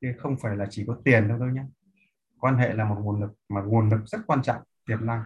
chứ 0.00 0.12
không 0.18 0.36
phải 0.36 0.56
là 0.56 0.66
chỉ 0.70 0.84
có 0.86 0.96
tiền 1.04 1.28
đâu 1.28 1.38
đâu 1.38 1.48
nhé 1.48 1.64
quan 2.40 2.56
hệ 2.56 2.72
là 2.72 2.84
một 2.84 2.96
nguồn 3.02 3.20
lực, 3.20 3.30
mà 3.48 3.60
nguồn 3.60 3.88
lực 3.88 4.00
rất 4.06 4.18
quan 4.26 4.42
trọng, 4.42 4.62
tiềm 4.86 5.06
năng 5.06 5.24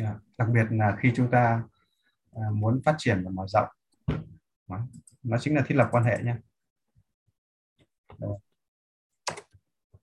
yeah. 0.00 0.16
Đặc 0.38 0.48
biệt 0.52 0.66
là 0.70 0.96
khi 1.00 1.12
chúng 1.16 1.30
ta 1.30 1.62
ờ, 2.30 2.50
muốn 2.50 2.80
phát 2.84 2.94
triển 2.98 3.22
và 3.24 3.30
mở 3.30 3.46
rộng 3.48 3.68
đó. 4.68 4.78
nó 5.22 5.38
chính 5.38 5.54
là 5.54 5.62
thiết 5.66 5.74
lập 5.74 5.88
quan 5.90 6.04
hệ 6.04 6.18
nhé 6.22 6.36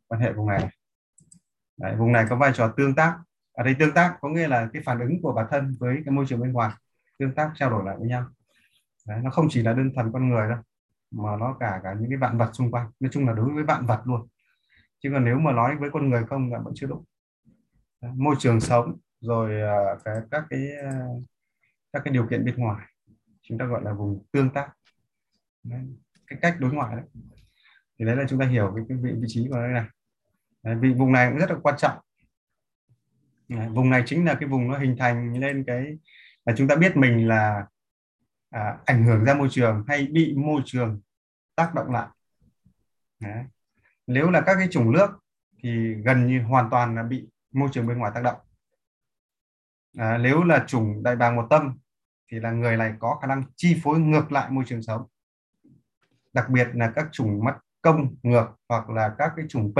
quan 0.07 0.21
hệ 0.21 0.33
của 0.35 0.43
ngài 0.43 0.69
Đấy, 1.83 1.95
vùng 1.95 2.11
này 2.11 2.25
có 2.29 2.35
vai 2.35 2.51
trò 2.53 2.73
tương 2.77 2.95
tác. 2.95 3.17
Ở 3.53 3.63
đây 3.63 3.75
tương 3.79 3.93
tác 3.93 4.17
có 4.21 4.29
nghĩa 4.29 4.47
là 4.47 4.69
cái 4.73 4.81
phản 4.85 4.99
ứng 4.99 5.21
của 5.21 5.33
bản 5.33 5.45
thân 5.51 5.75
với 5.79 6.01
cái 6.05 6.13
môi 6.13 6.25
trường 6.27 6.41
bên 6.41 6.51
ngoài 6.51 6.71
tương 7.19 7.35
tác 7.35 7.51
trao 7.55 7.69
đổi 7.69 7.83
lại 7.85 7.95
với 7.99 8.07
nhau. 8.07 8.25
Đấy, 9.07 9.19
nó 9.23 9.29
không 9.29 9.47
chỉ 9.49 9.61
là 9.61 9.73
đơn 9.73 9.91
thuần 9.95 10.11
con 10.11 10.29
người 10.29 10.49
đâu 10.49 10.57
mà 11.11 11.35
nó 11.39 11.57
cả 11.59 11.79
cả 11.83 11.93
những 11.99 12.09
cái 12.09 12.17
vạn 12.17 12.37
vật 12.37 12.49
xung 12.53 12.71
quanh. 12.71 12.91
Nói 12.99 13.09
chung 13.13 13.27
là 13.27 13.33
đối 13.33 13.49
với 13.53 13.63
vạn 13.63 13.85
vật 13.85 14.01
luôn. 14.05 14.27
Chứ 14.99 15.09
còn 15.13 15.25
nếu 15.25 15.39
mà 15.39 15.51
nói 15.51 15.75
với 15.75 15.89
con 15.93 16.09
người 16.09 16.23
không 16.25 16.53
là 16.53 16.59
vẫn 16.59 16.73
chưa 16.75 16.87
đủ. 16.87 17.05
Đấy, 18.01 18.11
môi 18.15 18.35
trường 18.39 18.59
sống 18.59 18.97
rồi 19.21 19.61
à, 19.61 19.77
cái 20.05 20.15
các 20.31 20.43
cái 20.49 20.67
à, 20.83 20.91
các 21.93 22.01
cái 22.05 22.13
điều 22.13 22.27
kiện 22.27 22.45
bên 22.45 22.55
ngoài. 22.55 22.85
Chúng 23.41 23.57
ta 23.57 23.65
gọi 23.65 23.83
là 23.83 23.93
vùng 23.93 24.25
tương 24.31 24.49
tác. 24.49 24.69
Đấy, 25.63 25.81
cái 26.27 26.39
cách 26.41 26.55
đối 26.59 26.73
ngoại 26.73 26.95
đấy. 26.95 27.05
Thì 27.99 28.05
đấy 28.05 28.15
là 28.15 28.23
chúng 28.29 28.39
ta 28.39 28.45
hiểu 28.45 28.73
cái, 28.75 28.85
cái 28.89 28.97
vị, 29.01 29.11
vị 29.21 29.27
trí 29.27 29.47
của 29.49 29.57
đây 29.57 29.71
này 29.71 29.85
đấy, 30.63 30.75
vì 30.79 30.93
vùng 30.93 31.11
này 31.11 31.29
cũng 31.29 31.39
rất 31.39 31.51
là 31.51 31.57
quan 31.63 31.75
trọng. 31.77 31.97
Đấy, 33.47 33.69
vùng 33.69 33.89
này 33.89 34.03
chính 34.05 34.25
là 34.25 34.33
cái 34.39 34.49
vùng 34.49 34.67
nó 34.67 34.77
hình 34.77 34.95
thành 34.99 35.37
lên 35.39 35.63
cái 35.67 35.97
là 36.45 36.53
chúng 36.57 36.67
ta 36.67 36.75
biết 36.75 36.97
mình 36.97 37.27
là 37.27 37.65
à, 38.49 38.77
ảnh 38.85 39.03
hưởng 39.03 39.23
ra 39.23 39.33
môi 39.33 39.47
trường 39.51 39.83
hay 39.87 40.07
bị 40.07 40.33
môi 40.37 40.61
trường 40.65 41.01
tác 41.55 41.73
động 41.75 41.91
lại. 41.91 42.07
Đấy. 43.19 43.43
nếu 44.07 44.29
là 44.29 44.41
các 44.41 44.55
cái 44.55 44.67
chủng 44.71 44.91
nước 44.91 45.09
thì 45.63 45.93
gần 45.93 46.27
như 46.27 46.41
hoàn 46.41 46.69
toàn 46.69 46.95
là 46.95 47.03
bị 47.03 47.27
môi 47.51 47.69
trường 47.71 47.87
bên 47.87 47.97
ngoài 47.97 48.11
tác 48.15 48.21
động. 48.23 48.39
À, 49.97 50.17
nếu 50.17 50.43
là 50.43 50.63
chủng 50.67 51.03
đại 51.03 51.15
bàng 51.15 51.35
một 51.35 51.47
tâm 51.49 51.77
thì 52.31 52.39
là 52.39 52.51
người 52.51 52.77
này 52.77 52.93
có 52.99 53.19
khả 53.21 53.27
năng 53.27 53.43
chi 53.55 53.79
phối 53.83 53.99
ngược 53.99 54.31
lại 54.31 54.51
môi 54.51 54.63
trường 54.67 54.81
sống. 54.81 55.07
Đặc 56.33 56.49
biệt 56.49 56.67
là 56.73 56.91
các 56.95 57.07
chủng 57.11 57.43
mắt 57.43 57.57
công 57.81 58.15
ngược 58.23 58.47
hoặc 58.69 58.89
là 58.89 59.15
các 59.17 59.31
cái 59.35 59.45
chủng 59.49 59.73
P 59.73 59.77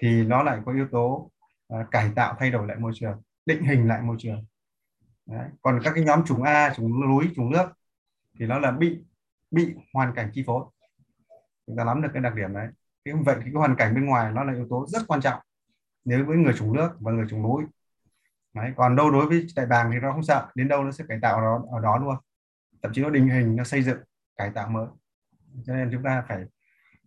thì 0.00 0.24
nó 0.24 0.42
lại 0.42 0.60
có 0.66 0.72
yếu 0.72 0.88
tố 0.92 1.30
uh, 1.74 1.90
cải 1.90 2.10
tạo 2.16 2.36
thay 2.38 2.50
đổi 2.50 2.66
lại 2.66 2.76
môi 2.76 2.92
trường 2.94 3.22
định 3.46 3.62
hình 3.62 3.88
lại 3.88 4.02
môi 4.02 4.16
trường. 4.18 4.44
Đấy. 5.26 5.48
còn 5.62 5.80
các 5.84 5.92
cái 5.94 6.04
nhóm 6.04 6.24
chủng 6.24 6.42
A 6.42 6.74
chủng 6.74 7.00
núi 7.00 7.30
chủng 7.36 7.50
nước 7.50 7.66
thì 8.38 8.46
nó 8.46 8.58
là 8.58 8.70
bị 8.70 8.98
bị 9.50 9.74
hoàn 9.94 10.14
cảnh 10.14 10.30
chi 10.32 10.44
phối. 10.46 10.64
Chúng 11.66 11.76
ta 11.76 11.84
nắm 11.84 12.02
được 12.02 12.08
cái 12.14 12.22
đặc 12.22 12.34
điểm 12.34 12.54
đấy. 12.54 12.68
Cái 13.04 13.14
vậy 13.14 13.36
thì 13.36 13.42
cái 13.44 13.52
hoàn 13.52 13.76
cảnh 13.76 13.94
bên 13.94 14.06
ngoài 14.06 14.32
nó 14.32 14.44
là 14.44 14.52
yếu 14.52 14.66
tố 14.70 14.86
rất 14.88 15.02
quan 15.08 15.20
trọng 15.20 15.40
nếu 16.04 16.24
với 16.24 16.36
người 16.36 16.54
chủng 16.58 16.72
nước 16.72 16.90
và 17.00 17.12
người 17.12 17.26
chủng 17.30 17.42
núi. 17.42 17.64
Đấy, 18.54 18.72
còn 18.76 18.96
đâu 18.96 19.10
đối 19.10 19.26
với 19.26 19.46
đại 19.56 19.66
bàng 19.66 19.90
thì 19.92 19.98
nó 19.98 20.12
không 20.12 20.22
sợ 20.22 20.48
đến 20.54 20.68
đâu 20.68 20.84
nó 20.84 20.92
sẽ 20.92 21.04
cải 21.08 21.18
tạo 21.22 21.40
nó 21.40 21.64
ở 21.72 21.80
đó 21.80 21.98
luôn. 21.98 22.16
Thậm 22.82 22.92
chí 22.92 23.02
nó 23.02 23.10
định 23.10 23.28
hình 23.28 23.56
nó 23.56 23.64
xây 23.64 23.82
dựng 23.82 23.98
cải 24.36 24.50
tạo 24.50 24.68
mới. 24.68 24.86
Cho 25.64 25.74
nên 25.74 25.88
chúng 25.92 26.02
ta 26.02 26.24
phải 26.28 26.44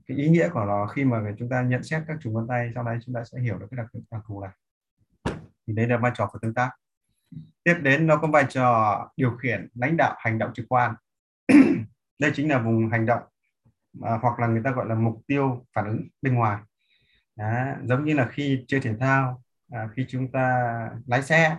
cái 0.08 0.18
ý 0.18 0.30
nghĩa 0.30 0.50
của 0.50 0.66
nó 0.66 0.88
khi 0.88 1.04
mà 1.04 1.22
chúng 1.38 1.50
ta 1.50 1.62
nhận 1.62 1.84
xét 1.84 2.04
các 2.08 2.18
chùm 2.22 2.34
vân 2.34 2.48
tay 2.48 2.72
sau 2.76 2.84
đấy 2.84 2.98
chúng 3.06 3.16
ta 3.16 3.24
sẽ 3.24 3.40
hiểu 3.40 3.58
được 3.60 3.68
cái 3.72 3.78
đặc, 3.78 3.88
đặc 4.12 4.22
thù 4.28 4.42
này. 4.42 4.52
Thì 5.68 5.74
đây 5.74 5.88
là 5.88 5.98
vai 5.98 6.12
trò 6.16 6.28
của 6.28 6.40
tương 6.40 6.54
tác. 6.54 6.70
Tiếp 7.64 7.76
đến 7.82 8.08
nó 8.08 8.18
có 8.18 8.28
vai 8.28 8.46
trò 8.50 9.10
điều 9.18 9.32
khiển 9.32 9.68
lãnh 9.74 9.98
đạo 9.98 10.16
hành 10.20 10.38
động 10.38 10.52
trực 10.54 10.66
quan. 10.70 10.96
Đây 12.20 12.32
chính 12.36 12.50
là 12.50 12.60
vùng 12.60 12.90
hành 12.90 13.06
động 13.06 13.24
à, 14.02 14.18
hoặc 14.22 14.40
là 14.40 14.48
người 14.48 14.62
ta 14.64 14.72
gọi 14.72 14.86
là 14.86 14.96
mục 14.96 15.22
tiêu 15.28 15.66
phản 15.74 15.86
ứng 15.86 16.08
bên 16.22 16.36
ngoài. 16.36 16.62
Đó, 17.36 17.66
giống 17.84 18.06
như 18.06 18.14
là 18.14 18.28
khi 18.32 18.66
chơi 18.68 18.80
thể 18.80 18.96
thao 19.00 19.44
à, 19.72 19.90
khi 19.96 20.06
chúng 20.10 20.32
ta 20.32 20.90
lái 21.06 21.24
xe. 21.24 21.58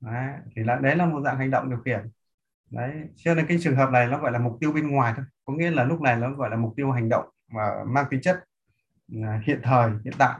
Đó, 0.00 0.12
thì 0.56 0.64
là 0.64 0.76
đấy 0.76 0.96
là 0.96 1.06
một 1.06 1.20
dạng 1.24 1.38
hành 1.38 1.50
động 1.50 1.70
điều 1.70 1.78
khiển. 1.78 2.10
Đấy 2.70 2.92
cho 3.16 3.34
nên 3.34 3.46
cái 3.46 3.58
trường 3.60 3.76
hợp 3.76 3.90
này 3.90 4.06
nó 4.08 4.18
gọi 4.18 4.32
là 4.32 4.38
mục 4.38 4.56
tiêu 4.60 4.72
bên 4.72 4.90
ngoài 4.90 5.12
thôi. 5.16 5.24
Có 5.44 5.52
nghĩa 5.52 5.70
là 5.70 5.84
lúc 5.84 6.00
này 6.00 6.16
nó 6.16 6.30
gọi 6.30 6.50
là 6.50 6.56
mục 6.56 6.72
tiêu 6.76 6.90
hành 6.90 7.08
động 7.08 7.24
mà 7.48 7.84
mang 7.86 8.06
tính 8.10 8.20
chất 8.20 8.44
ừ, 9.12 9.18
hiện 9.44 9.60
thời 9.62 9.90
hiện 10.04 10.14
tại. 10.18 10.38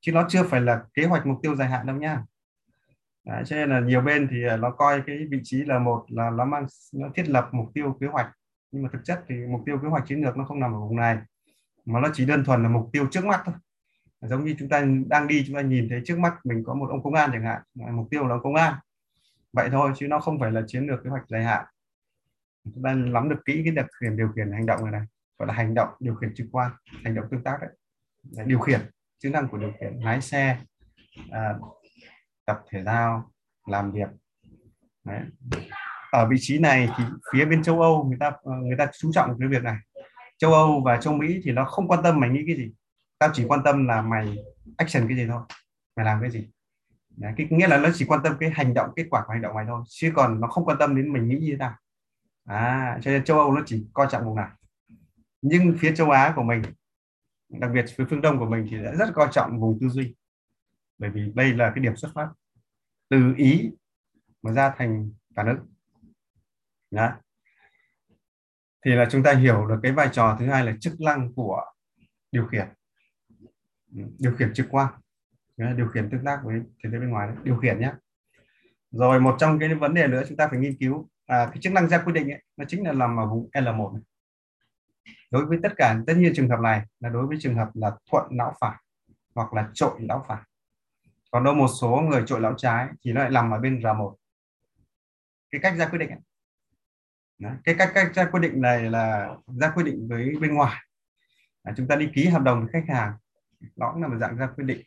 Chứ 0.00 0.12
nó 0.12 0.26
chưa 0.28 0.42
phải 0.42 0.60
là 0.60 0.82
kế 0.94 1.06
hoạch 1.06 1.26
mục 1.26 1.38
tiêu 1.42 1.54
dài 1.56 1.68
hạn 1.68 1.86
đâu 1.86 1.96
nha. 1.96 2.22
Đấy, 3.24 3.42
cho 3.46 3.56
nên 3.56 3.70
là 3.70 3.80
nhiều 3.80 4.00
bên 4.00 4.28
thì 4.30 4.46
à, 4.48 4.56
nó 4.56 4.70
coi 4.70 5.02
cái 5.06 5.18
vị 5.30 5.40
trí 5.44 5.64
là 5.64 5.78
một 5.78 6.04
là 6.08 6.30
nó 6.30 6.44
mang 6.44 6.66
nó 6.92 7.08
thiết 7.14 7.28
lập 7.28 7.48
mục 7.52 7.66
tiêu 7.74 7.96
kế 8.00 8.06
hoạch. 8.06 8.32
Nhưng 8.70 8.82
mà 8.82 8.88
thực 8.92 9.04
chất 9.04 9.24
thì 9.28 9.34
mục 9.34 9.60
tiêu 9.66 9.78
kế 9.82 9.88
hoạch 9.88 10.06
chiến 10.06 10.20
lược 10.20 10.36
nó 10.36 10.44
không 10.44 10.60
nằm 10.60 10.72
ở 10.72 10.80
vùng 10.80 10.96
này 10.96 11.18
mà 11.84 12.00
nó 12.00 12.08
chỉ 12.14 12.26
đơn 12.26 12.44
thuần 12.44 12.62
là 12.62 12.68
mục 12.68 12.88
tiêu 12.92 13.06
trước 13.10 13.24
mắt 13.24 13.42
thôi. 13.44 13.54
Giống 14.20 14.44
như 14.44 14.54
chúng 14.58 14.68
ta 14.68 14.84
đang 15.06 15.28
đi 15.28 15.44
chúng 15.46 15.56
ta 15.56 15.62
nhìn 15.62 15.88
thấy 15.88 16.02
trước 16.04 16.18
mắt 16.18 16.34
mình 16.44 16.62
có 16.66 16.74
một 16.74 16.86
ông 16.90 17.02
công 17.02 17.14
an 17.14 17.30
chẳng 17.32 17.44
hạn 17.44 17.62
mục 17.74 18.06
tiêu 18.10 18.26
là 18.26 18.34
ông 18.34 18.42
công 18.42 18.54
an. 18.54 18.74
Vậy 19.52 19.68
thôi 19.72 19.92
chứ 19.96 20.08
nó 20.08 20.20
không 20.20 20.40
phải 20.40 20.50
là 20.50 20.62
chiến 20.66 20.86
lược 20.86 21.04
kế 21.04 21.10
hoạch 21.10 21.28
dài 21.28 21.44
hạn. 21.44 21.64
Chúng 22.74 22.82
ta 22.82 22.94
nắm 22.94 23.28
được 23.28 23.44
kỹ 23.44 23.62
cái 23.64 23.74
đặc 23.74 23.86
điểm 24.00 24.16
điều 24.16 24.28
khiển 24.28 24.52
hành 24.52 24.66
động 24.66 24.84
này 24.84 24.92
này 24.92 25.06
gọi 25.42 25.48
là 25.48 25.54
hành 25.54 25.74
động 25.74 25.88
điều 26.00 26.14
khiển 26.14 26.34
trực 26.34 26.46
quan 26.52 26.70
hành 27.04 27.14
động 27.14 27.24
tương 27.30 27.44
tác 27.44 27.58
đấy, 27.60 27.70
là 28.30 28.44
điều 28.44 28.58
khiển 28.58 28.80
chức 29.18 29.32
năng 29.32 29.48
của 29.48 29.58
điều 29.58 29.72
khiển 29.80 29.98
lái 30.00 30.20
xe 30.20 30.58
à, 31.30 31.54
tập 32.46 32.60
thể 32.70 32.84
thao 32.84 33.30
làm 33.66 33.92
việc. 33.92 34.08
Đấy. 35.04 35.20
ở 36.12 36.28
vị 36.28 36.36
trí 36.40 36.58
này 36.58 36.88
thì 36.98 37.04
phía 37.32 37.44
bên 37.44 37.62
châu 37.62 37.80
Âu 37.80 38.04
người 38.04 38.16
ta 38.20 38.32
ờ, 38.42 38.52
người 38.52 38.76
ta 38.78 38.86
chú 38.98 39.12
trọng 39.14 39.36
cái 39.38 39.48
việc 39.48 39.62
này. 39.62 39.76
Châu 40.38 40.52
Âu 40.52 40.82
và 40.84 40.96
châu 40.96 41.14
Mỹ 41.14 41.40
thì 41.44 41.52
nó 41.52 41.64
không 41.64 41.88
quan 41.88 42.02
tâm 42.02 42.20
mày 42.20 42.30
nghĩ 42.30 42.44
cái 42.46 42.56
gì. 42.56 42.72
Tao 43.18 43.30
chỉ 43.32 43.44
quan 43.48 43.60
tâm 43.64 43.86
là 43.86 44.02
mày 44.02 44.36
action 44.76 45.08
cái 45.08 45.16
gì 45.16 45.26
thôi 45.26 45.42
mày 45.96 46.06
làm 46.06 46.20
cái 46.20 46.30
gì. 46.30 46.48
Đấy, 47.16 47.32
cái 47.36 47.46
nghĩa 47.50 47.68
là 47.68 47.76
nó 47.76 47.88
chỉ 47.94 48.04
quan 48.04 48.20
tâm 48.24 48.36
cái 48.40 48.50
hành 48.50 48.74
động 48.74 48.90
kết 48.96 49.06
quả 49.10 49.22
của 49.26 49.32
hành 49.32 49.42
động 49.42 49.54
mày 49.54 49.64
thôi 49.68 49.82
chứ 49.88 50.12
còn 50.14 50.40
nó 50.40 50.48
không 50.48 50.64
quan 50.64 50.78
tâm 50.78 50.96
đến 50.96 51.12
mình 51.12 51.28
nghĩ 51.28 51.36
như 51.36 51.48
thế 51.50 51.56
nào. 51.56 51.74
À 52.44 52.98
cho 53.02 53.10
nên 53.10 53.24
châu 53.24 53.38
Âu 53.38 53.52
nó 53.52 53.62
chỉ 53.66 53.86
coi 53.92 54.06
trọng 54.10 54.24
vùng 54.24 54.36
này 54.36 54.48
nhưng 55.42 55.76
phía 55.78 55.94
châu 55.96 56.10
Á 56.10 56.32
của 56.36 56.42
mình 56.42 56.62
đặc 57.48 57.70
biệt 57.74 57.84
phía 57.96 58.04
phương 58.10 58.20
Đông 58.20 58.38
của 58.38 58.46
mình 58.46 58.66
thì 58.70 58.76
đã 58.84 58.94
rất 58.94 59.08
coi 59.14 59.28
trọng 59.32 59.60
vùng 59.60 59.78
tư 59.80 59.88
duy 59.88 60.14
bởi 60.98 61.10
vì 61.10 61.32
đây 61.34 61.54
là 61.54 61.72
cái 61.74 61.84
điểm 61.84 61.96
xuất 61.96 62.10
phát 62.14 62.28
từ 63.08 63.34
ý 63.36 63.70
mà 64.42 64.52
ra 64.52 64.74
thành 64.78 65.10
cả 65.36 65.42
nước. 65.42 65.58
Đó. 66.90 67.12
thì 68.84 68.90
là 68.90 69.08
chúng 69.10 69.22
ta 69.22 69.34
hiểu 69.34 69.66
được 69.66 69.80
cái 69.82 69.92
vai 69.92 70.08
trò 70.12 70.36
thứ 70.40 70.46
hai 70.46 70.64
là 70.64 70.76
chức 70.80 71.00
năng 71.00 71.32
của 71.34 71.62
điều 72.32 72.46
khiển 72.46 72.66
điều 74.18 74.34
khiển 74.36 74.54
trực 74.54 74.66
quan 74.70 74.92
điều 75.76 75.88
khiển 75.88 76.10
tương 76.10 76.24
tác 76.24 76.40
với 76.44 76.60
thế 76.84 76.90
giới 76.90 77.00
bên 77.00 77.10
ngoài 77.10 77.28
đấy. 77.28 77.36
điều 77.44 77.56
khiển 77.56 77.80
nhé 77.80 77.92
rồi 78.90 79.20
một 79.20 79.36
trong 79.38 79.58
cái 79.58 79.74
vấn 79.74 79.94
đề 79.94 80.06
nữa 80.06 80.22
chúng 80.28 80.36
ta 80.36 80.48
phải 80.48 80.58
nghiên 80.58 80.76
cứu 80.76 81.08
à, 81.26 81.46
cái 81.46 81.58
chức 81.60 81.72
năng 81.72 81.88
ra 81.88 82.02
quyết 82.02 82.12
định 82.12 82.30
ấy, 82.30 82.42
nó 82.56 82.64
chính 82.68 82.86
là 82.86 82.92
nằm 82.92 83.16
ở 83.16 83.26
vùng 83.26 83.50
L1 83.52 83.92
này 83.92 84.02
đối 85.32 85.46
với 85.46 85.58
tất 85.62 85.72
cả 85.76 85.98
tất 86.06 86.14
nhiên 86.16 86.32
trường 86.34 86.48
hợp 86.48 86.60
này 86.60 86.82
là 87.00 87.08
đối 87.08 87.26
với 87.26 87.36
trường 87.40 87.54
hợp 87.54 87.70
là 87.74 87.92
thuận 88.10 88.26
não 88.30 88.54
phải 88.60 88.76
hoặc 89.34 89.52
là 89.54 89.70
trội 89.74 90.00
não 90.00 90.24
phải. 90.28 90.42
Còn 91.30 91.44
đâu 91.44 91.54
một 91.54 91.68
số 91.80 92.00
người 92.10 92.22
trội 92.26 92.40
não 92.40 92.54
trái 92.56 92.88
thì 93.04 93.12
nó 93.12 93.20
lại 93.20 93.30
nằm 93.30 93.50
ở 93.50 93.58
bên 93.58 93.80
R1 93.80 94.14
cái 95.50 95.60
cách 95.60 95.74
ra 95.78 95.88
quyết 95.88 95.98
định 95.98 96.10
ấy. 96.10 96.18
Cái 97.64 97.74
cách 97.78 97.90
cách 97.94 98.14
ra 98.14 98.24
quyết 98.24 98.40
định 98.40 98.60
này 98.60 98.90
là 98.90 99.36
ra 99.60 99.70
quyết 99.70 99.84
định 99.84 100.08
với 100.08 100.34
bên 100.40 100.54
ngoài. 100.54 100.80
À, 101.62 101.72
chúng 101.76 101.88
ta 101.88 101.96
đi 101.96 102.10
ký 102.14 102.26
hợp 102.28 102.42
đồng 102.42 102.60
với 102.60 102.72
khách 102.72 102.94
hàng. 102.94 103.12
Đó 103.76 103.90
cũng 103.92 104.02
là 104.02 104.08
một 104.08 104.16
dạng 104.20 104.36
ra 104.36 104.46
quyết 104.46 104.64
định. 104.64 104.82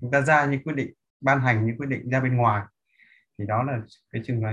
Chúng 0.00 0.10
ta 0.10 0.20
ra 0.20 0.44
những 0.44 0.62
quyết 0.62 0.76
định 0.76 0.92
ban 1.20 1.40
hành 1.40 1.66
những 1.66 1.78
quyết 1.78 1.88
định 1.88 2.10
ra 2.10 2.20
bên 2.20 2.36
ngoài. 2.36 2.62
Thì 3.38 3.46
đó 3.46 3.62
là 3.62 3.80
cái 4.10 4.22
trường 4.24 4.42
hợp 4.42 4.52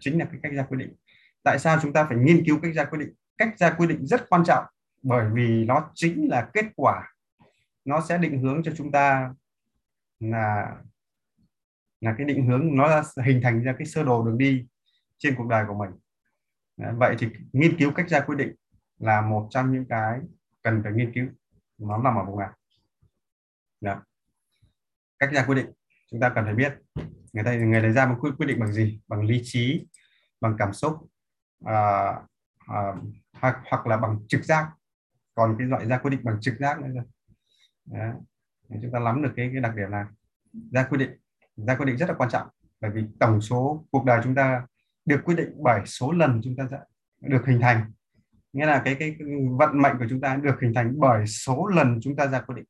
chính 0.00 0.18
là 0.18 0.24
cái 0.24 0.40
cách 0.42 0.52
ra 0.52 0.62
quyết 0.62 0.78
định. 0.78 0.94
Tại 1.42 1.58
sao 1.58 1.78
chúng 1.82 1.92
ta 1.92 2.04
phải 2.04 2.16
nghiên 2.16 2.44
cứu 2.46 2.58
cách 2.62 2.74
ra 2.74 2.84
quyết 2.84 2.98
định? 2.98 3.14
Cách 3.38 3.58
ra 3.58 3.70
quy 3.70 3.86
định 3.86 4.06
rất 4.06 4.28
quan 4.28 4.44
trọng 4.44 4.64
bởi 5.02 5.30
vì 5.32 5.64
nó 5.64 5.90
chính 5.94 6.28
là 6.30 6.50
kết 6.52 6.64
quả. 6.76 7.14
Nó 7.84 8.00
sẽ 8.00 8.18
định 8.18 8.42
hướng 8.42 8.62
cho 8.62 8.72
chúng 8.76 8.92
ta 8.92 9.34
là 10.20 10.76
là 12.00 12.14
cái 12.18 12.26
định 12.26 12.46
hướng 12.46 12.76
nó 12.76 13.02
hình 13.24 13.40
thành 13.42 13.62
ra 13.62 13.74
cái 13.78 13.86
sơ 13.86 14.02
đồ 14.02 14.24
đường 14.24 14.38
đi 14.38 14.66
trên 15.18 15.34
cuộc 15.36 15.46
đời 15.48 15.64
của 15.68 15.74
mình. 15.74 15.90
Vậy 16.98 17.16
thì 17.18 17.28
nghiên 17.52 17.78
cứu 17.78 17.92
cách 17.92 18.08
ra 18.08 18.20
quy 18.20 18.36
định 18.36 18.54
là 18.98 19.20
một 19.20 19.46
trong 19.50 19.72
những 19.72 19.84
cái 19.88 20.20
cần 20.62 20.80
phải 20.82 20.92
nghiên 20.92 21.12
cứu. 21.14 21.26
Nó 21.78 21.98
nằm 21.98 22.16
ở 22.16 22.24
vùng 22.24 22.38
nào? 22.38 22.52
Đó. 23.80 24.02
cách 25.18 25.30
ra 25.32 25.44
quy 25.48 25.54
định 25.54 25.72
chúng 26.10 26.20
ta 26.20 26.32
cần 26.34 26.44
phải 26.44 26.54
biết 26.54 26.74
người 27.32 27.44
ta 27.44 27.54
người 27.54 27.80
lấy 27.80 27.92
ra 27.92 28.06
một 28.06 28.16
quyết, 28.20 28.30
quyết 28.38 28.46
định 28.46 28.60
bằng 28.60 28.72
gì? 28.72 29.00
Bằng 29.08 29.24
lý 29.24 29.40
trí 29.44 29.86
bằng 30.40 30.56
cảm 30.58 30.72
xúc 30.72 30.96
à, 31.64 32.12
à, 32.66 32.94
hoặc 33.32 33.58
hoặc 33.70 33.86
là 33.86 33.96
bằng 33.96 34.18
trực 34.28 34.44
giác. 34.44 34.70
Còn 35.34 35.56
cái 35.58 35.66
loại 35.66 35.86
ra 35.86 35.98
quyết 35.98 36.10
định 36.10 36.20
bằng 36.24 36.40
trực 36.40 36.54
giác 36.58 36.80
nữa 36.80 36.88
rồi 36.94 37.04
chúng 38.82 38.90
ta 38.92 38.98
nắm 38.98 39.22
được 39.22 39.32
cái, 39.36 39.50
cái 39.52 39.60
đặc 39.60 39.74
điểm 39.76 39.90
này 39.90 40.04
ra 40.72 40.86
quyết 40.90 40.98
định. 40.98 41.10
Ra 41.56 41.76
quyết 41.76 41.86
định 41.86 41.96
rất 41.96 42.08
là 42.08 42.14
quan 42.18 42.30
trọng. 42.30 42.48
Bởi 42.80 42.90
vì 42.90 43.04
tổng 43.20 43.40
số 43.40 43.86
cuộc 43.90 44.04
đời 44.04 44.20
chúng 44.24 44.34
ta 44.34 44.66
được 45.04 45.20
quyết 45.24 45.34
định 45.34 45.52
bởi 45.62 45.86
số 45.86 46.12
lần 46.12 46.40
chúng 46.44 46.56
ta 46.56 46.68
được 47.20 47.46
hình 47.46 47.60
thành. 47.60 47.92
Nghĩa 48.52 48.66
là 48.66 48.82
cái 48.84 48.94
cái 48.94 49.16
vận 49.58 49.82
mệnh 49.82 49.98
của 49.98 50.06
chúng 50.10 50.20
ta 50.20 50.36
được 50.36 50.60
hình 50.60 50.74
thành 50.74 50.94
bởi 50.98 51.26
số 51.26 51.66
lần 51.66 51.98
chúng 52.02 52.16
ta 52.16 52.26
ra 52.26 52.40
quyết 52.40 52.54
định. 52.56 52.64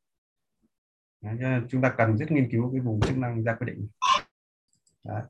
Đấy, 1.21 1.61
chúng 1.69 1.83
ta 1.83 1.95
cần 1.97 2.17
rất 2.17 2.31
nghiên 2.31 2.51
cứu 2.51 2.73
cái 2.73 2.81
vùng 2.81 3.01
chức 3.01 3.19
năng 3.19 3.45
ra 3.45 3.55
quyết 3.55 3.67
định. 3.67 3.89
Đấy. 5.05 5.23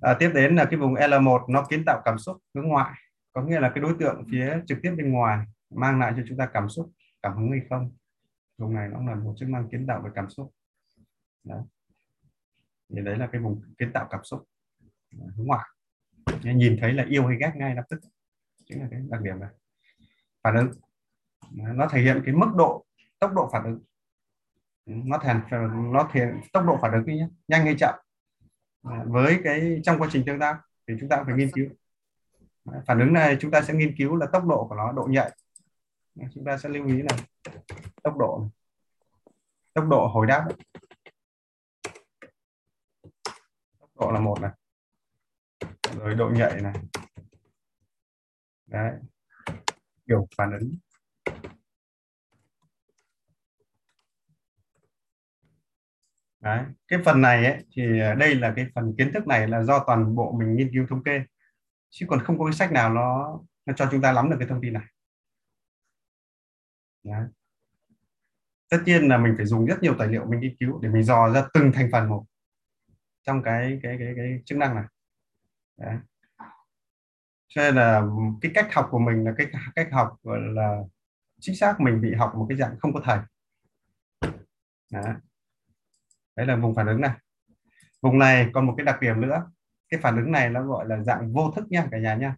À, 0.00 0.16
tiếp 0.18 0.30
đến 0.34 0.56
là 0.56 0.64
cái 0.64 0.80
vùng 0.80 0.94
L1 0.94 1.50
nó 1.50 1.64
kiến 1.70 1.82
tạo 1.86 2.02
cảm 2.04 2.18
xúc 2.18 2.36
hướng 2.54 2.68
ngoại 2.68 2.92
có 3.32 3.42
nghĩa 3.42 3.60
là 3.60 3.70
cái 3.74 3.82
đối 3.82 3.94
tượng 4.00 4.24
phía 4.30 4.60
trực 4.66 4.78
tiếp 4.82 4.94
bên 4.96 5.12
ngoài 5.12 5.46
mang 5.70 6.00
lại 6.00 6.12
cho 6.16 6.22
chúng 6.28 6.38
ta 6.38 6.46
cảm 6.46 6.68
xúc, 6.68 6.90
cảm 7.22 7.36
hứng 7.36 7.50
hay 7.50 7.60
không? 7.70 7.92
Vùng 8.58 8.74
này 8.74 8.88
nó 8.88 9.02
là 9.06 9.14
một 9.14 9.34
chức 9.36 9.48
năng 9.48 9.68
kiến 9.68 9.86
tạo 9.86 10.02
về 10.04 10.10
cảm 10.14 10.30
xúc. 10.30 10.52
Đấy. 11.44 11.62
thì 12.88 13.02
đấy 13.02 13.16
là 13.16 13.28
cái 13.32 13.40
vùng 13.40 13.62
kiến 13.78 13.92
tạo 13.92 14.08
cảm 14.10 14.24
xúc. 14.24 14.44
Hướng 15.12 15.46
ngoại. 15.46 15.64
Nhìn 16.42 16.76
thấy 16.80 16.92
là 16.92 17.04
yêu 17.08 17.26
hay 17.26 17.36
ghét 17.40 17.52
ngay 17.54 17.74
lập 17.74 17.84
tức. 17.90 18.00
Chính 18.64 18.80
là 18.80 18.88
cái 18.90 19.00
đặc 19.10 19.20
điểm 19.20 19.40
này. 19.40 19.50
Phản 20.42 20.56
ứng. 20.56 20.72
Nó 21.50 21.88
thể 21.88 22.02
hiện 22.02 22.22
cái 22.24 22.34
mức 22.34 22.52
độ, 22.56 22.86
tốc 23.18 23.32
độ 23.34 23.48
phản 23.52 23.64
ứng. 23.64 23.80
Nó 24.86 25.18
thể 25.22 25.34
nó 25.92 26.08
thể, 26.12 26.32
tốc 26.52 26.64
độ 26.66 26.78
phản 26.82 26.92
ứng 26.92 27.06
nhé 27.06 27.28
nhanh 27.48 27.64
hay 27.64 27.74
chậm. 27.78 27.94
Với 29.06 29.40
cái, 29.44 29.80
trong 29.84 29.98
quá 29.98 30.08
trình 30.12 30.22
tương 30.26 30.38
tác 30.38 30.60
thì 30.88 30.94
chúng 31.00 31.08
ta 31.08 31.22
phải 31.26 31.34
nghiên 31.34 31.50
cứu 31.54 31.66
phản 32.86 32.98
ứng 32.98 33.12
này 33.12 33.36
chúng 33.40 33.50
ta 33.50 33.62
sẽ 33.62 33.74
nghiên 33.74 33.94
cứu 33.96 34.16
là 34.16 34.26
tốc 34.32 34.46
độ 34.46 34.66
của 34.68 34.74
nó 34.74 34.92
độ 34.92 35.06
nhạy. 35.10 35.30
Chúng 36.34 36.44
ta 36.44 36.58
sẽ 36.58 36.68
lưu 36.68 36.86
ý 36.86 37.02
là 37.02 37.16
tốc 38.02 38.16
độ 38.18 38.50
tốc 39.74 39.88
độ 39.88 40.06
hồi 40.06 40.26
đáp. 40.26 40.48
Tốc 43.78 43.90
độ 43.94 44.10
là 44.10 44.20
một 44.20 44.40
này. 44.40 44.50
Rồi 45.98 46.14
độ 46.14 46.30
nhạy 46.30 46.60
này. 46.60 46.74
Đấy. 48.66 48.92
Kiểu 50.06 50.28
phản 50.36 50.52
ứng. 50.52 50.76
Đấy. 56.40 56.64
cái 56.88 56.98
phần 57.04 57.20
này 57.20 57.44
ấy, 57.44 57.64
thì 57.76 58.00
à, 58.00 58.14
đây 58.14 58.34
là 58.34 58.52
cái 58.56 58.66
phần 58.74 58.94
kiến 58.98 59.10
thức 59.14 59.26
này 59.26 59.48
là 59.48 59.62
do 59.62 59.84
toàn 59.86 60.14
bộ 60.14 60.32
mình 60.32 60.56
nghiên 60.56 60.70
cứu 60.72 60.86
thống 60.90 61.02
kê 61.02 61.24
chứ 61.90 62.06
còn 62.08 62.24
không 62.24 62.38
có 62.38 62.44
cái 62.44 62.52
sách 62.52 62.72
nào 62.72 62.94
nó, 62.94 63.40
nó 63.66 63.74
cho 63.76 63.88
chúng 63.90 64.00
ta 64.02 64.12
nắm 64.12 64.30
được 64.30 64.36
cái 64.38 64.48
thông 64.48 64.60
tin 64.62 64.72
này. 64.72 64.84
Đấy. 67.02 67.26
tất 68.70 68.78
nhiên 68.86 69.08
là 69.08 69.18
mình 69.18 69.34
phải 69.36 69.46
dùng 69.46 69.66
rất 69.66 69.82
nhiều 69.82 69.94
tài 69.98 70.08
liệu 70.08 70.26
mình 70.26 70.40
nghiên 70.40 70.56
cứu 70.60 70.80
để 70.82 70.88
mình 70.88 71.02
dò 71.02 71.30
ra 71.30 71.44
từng 71.54 71.72
thành 71.74 71.88
phần 71.92 72.08
một 72.08 72.24
trong 73.22 73.42
cái 73.42 73.80
cái 73.82 73.96
cái 73.98 74.12
cái 74.16 74.42
chức 74.44 74.58
năng 74.58 74.74
này. 74.74 74.84
Đấy. 75.76 75.96
cho 77.48 77.62
nên 77.62 77.74
là 77.74 78.02
cái 78.40 78.52
cách 78.54 78.74
học 78.74 78.88
của 78.90 78.98
mình 78.98 79.24
là 79.24 79.32
cái 79.38 79.46
cách 79.74 79.88
học 79.92 80.16
gọi 80.22 80.38
là 80.40 80.78
chính 81.40 81.56
xác 81.56 81.80
mình 81.80 82.00
bị 82.00 82.14
học 82.14 82.32
một 82.36 82.46
cái 82.48 82.58
dạng 82.58 82.78
không 82.80 82.92
có 82.94 83.00
thầy. 83.04 83.18
Đấy. 84.92 85.14
Đấy 86.36 86.46
là 86.46 86.56
vùng 86.56 86.74
phản 86.74 86.86
ứng 86.86 87.00
này. 87.00 87.10
Vùng 88.02 88.18
này 88.18 88.50
còn 88.54 88.66
một 88.66 88.74
cái 88.76 88.86
đặc 88.86 89.00
điểm 89.00 89.20
nữa 89.20 89.50
cái 89.90 90.00
phản 90.00 90.16
ứng 90.16 90.32
này 90.32 90.50
nó 90.50 90.62
gọi 90.62 90.86
là 90.88 91.02
dạng 91.02 91.32
vô 91.32 91.50
thức 91.56 91.64
nha 91.70 91.86
cả 91.90 91.98
nhà 91.98 92.14
nha. 92.14 92.36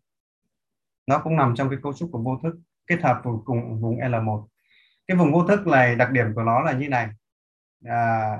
Nó 1.06 1.18
cũng 1.18 1.36
nằm 1.36 1.54
trong 1.56 1.70
cái 1.70 1.78
cấu 1.82 1.92
trúc 1.92 2.08
của 2.12 2.18
vô 2.18 2.40
thức 2.42 2.56
kết 2.86 3.02
hợp 3.02 3.20
cùng, 3.24 3.42
cùng 3.44 3.80
vùng 3.80 3.96
L1 3.96 4.46
cái 5.06 5.16
vùng 5.16 5.32
vô 5.32 5.46
thức 5.46 5.66
này 5.66 5.96
đặc 5.96 6.10
điểm 6.10 6.26
của 6.34 6.42
nó 6.42 6.60
là 6.60 6.72
như 6.72 6.88
này. 6.88 7.08
À, 7.84 8.38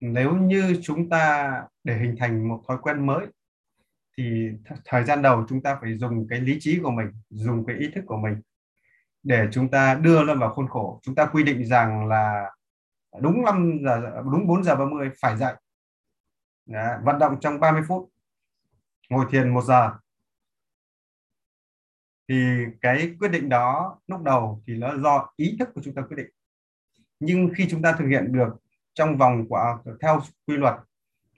nếu 0.00 0.36
như 0.36 0.80
chúng 0.82 1.08
ta 1.08 1.52
để 1.84 1.98
hình 1.98 2.16
thành 2.18 2.48
một 2.48 2.62
thói 2.68 2.78
quen 2.82 3.06
mới 3.06 3.26
thì 4.18 4.50
thời 4.84 5.04
gian 5.04 5.22
đầu 5.22 5.44
chúng 5.48 5.62
ta 5.62 5.78
phải 5.80 5.98
dùng 5.98 6.26
cái 6.28 6.40
lý 6.40 6.56
trí 6.60 6.80
của 6.82 6.90
mình 6.90 7.06
dùng 7.30 7.64
cái 7.66 7.76
ý 7.76 7.90
thức 7.94 8.04
của 8.06 8.16
mình 8.16 8.40
để 9.22 9.48
chúng 9.52 9.70
ta 9.70 9.94
đưa 9.94 10.24
nó 10.24 10.34
vào 10.34 10.54
khuôn 10.54 10.68
khổ. 10.68 11.00
Chúng 11.02 11.14
ta 11.14 11.26
quy 11.26 11.42
định 11.44 11.66
rằng 11.66 12.06
là 12.08 12.50
đúng 13.20 13.44
5 13.44 13.78
giờ 13.84 14.22
đúng 14.32 14.46
4 14.46 14.64
giờ 14.64 14.76
30 14.76 15.10
phải 15.22 15.36
dậy. 15.36 15.54
Đấy, 16.66 16.98
vận 17.04 17.18
động 17.18 17.36
trong 17.40 17.60
30 17.60 17.82
phút. 17.88 18.10
Ngồi 19.08 19.26
thiền 19.30 19.54
một 19.54 19.64
giờ. 19.64 19.90
Thì 22.28 22.64
cái 22.80 23.16
quyết 23.18 23.28
định 23.28 23.48
đó 23.48 23.98
lúc 24.06 24.22
đầu 24.22 24.62
thì 24.66 24.76
nó 24.76 24.98
do 24.98 25.28
ý 25.36 25.56
thức 25.58 25.68
của 25.74 25.80
chúng 25.84 25.94
ta 25.94 26.02
quyết 26.02 26.16
định. 26.16 26.30
Nhưng 27.20 27.50
khi 27.56 27.66
chúng 27.70 27.82
ta 27.82 27.92
thực 27.98 28.06
hiện 28.06 28.32
được 28.32 28.56
trong 28.94 29.18
vòng 29.18 29.48
của 29.48 29.78
theo 30.00 30.20
quy 30.46 30.56
luật 30.56 30.74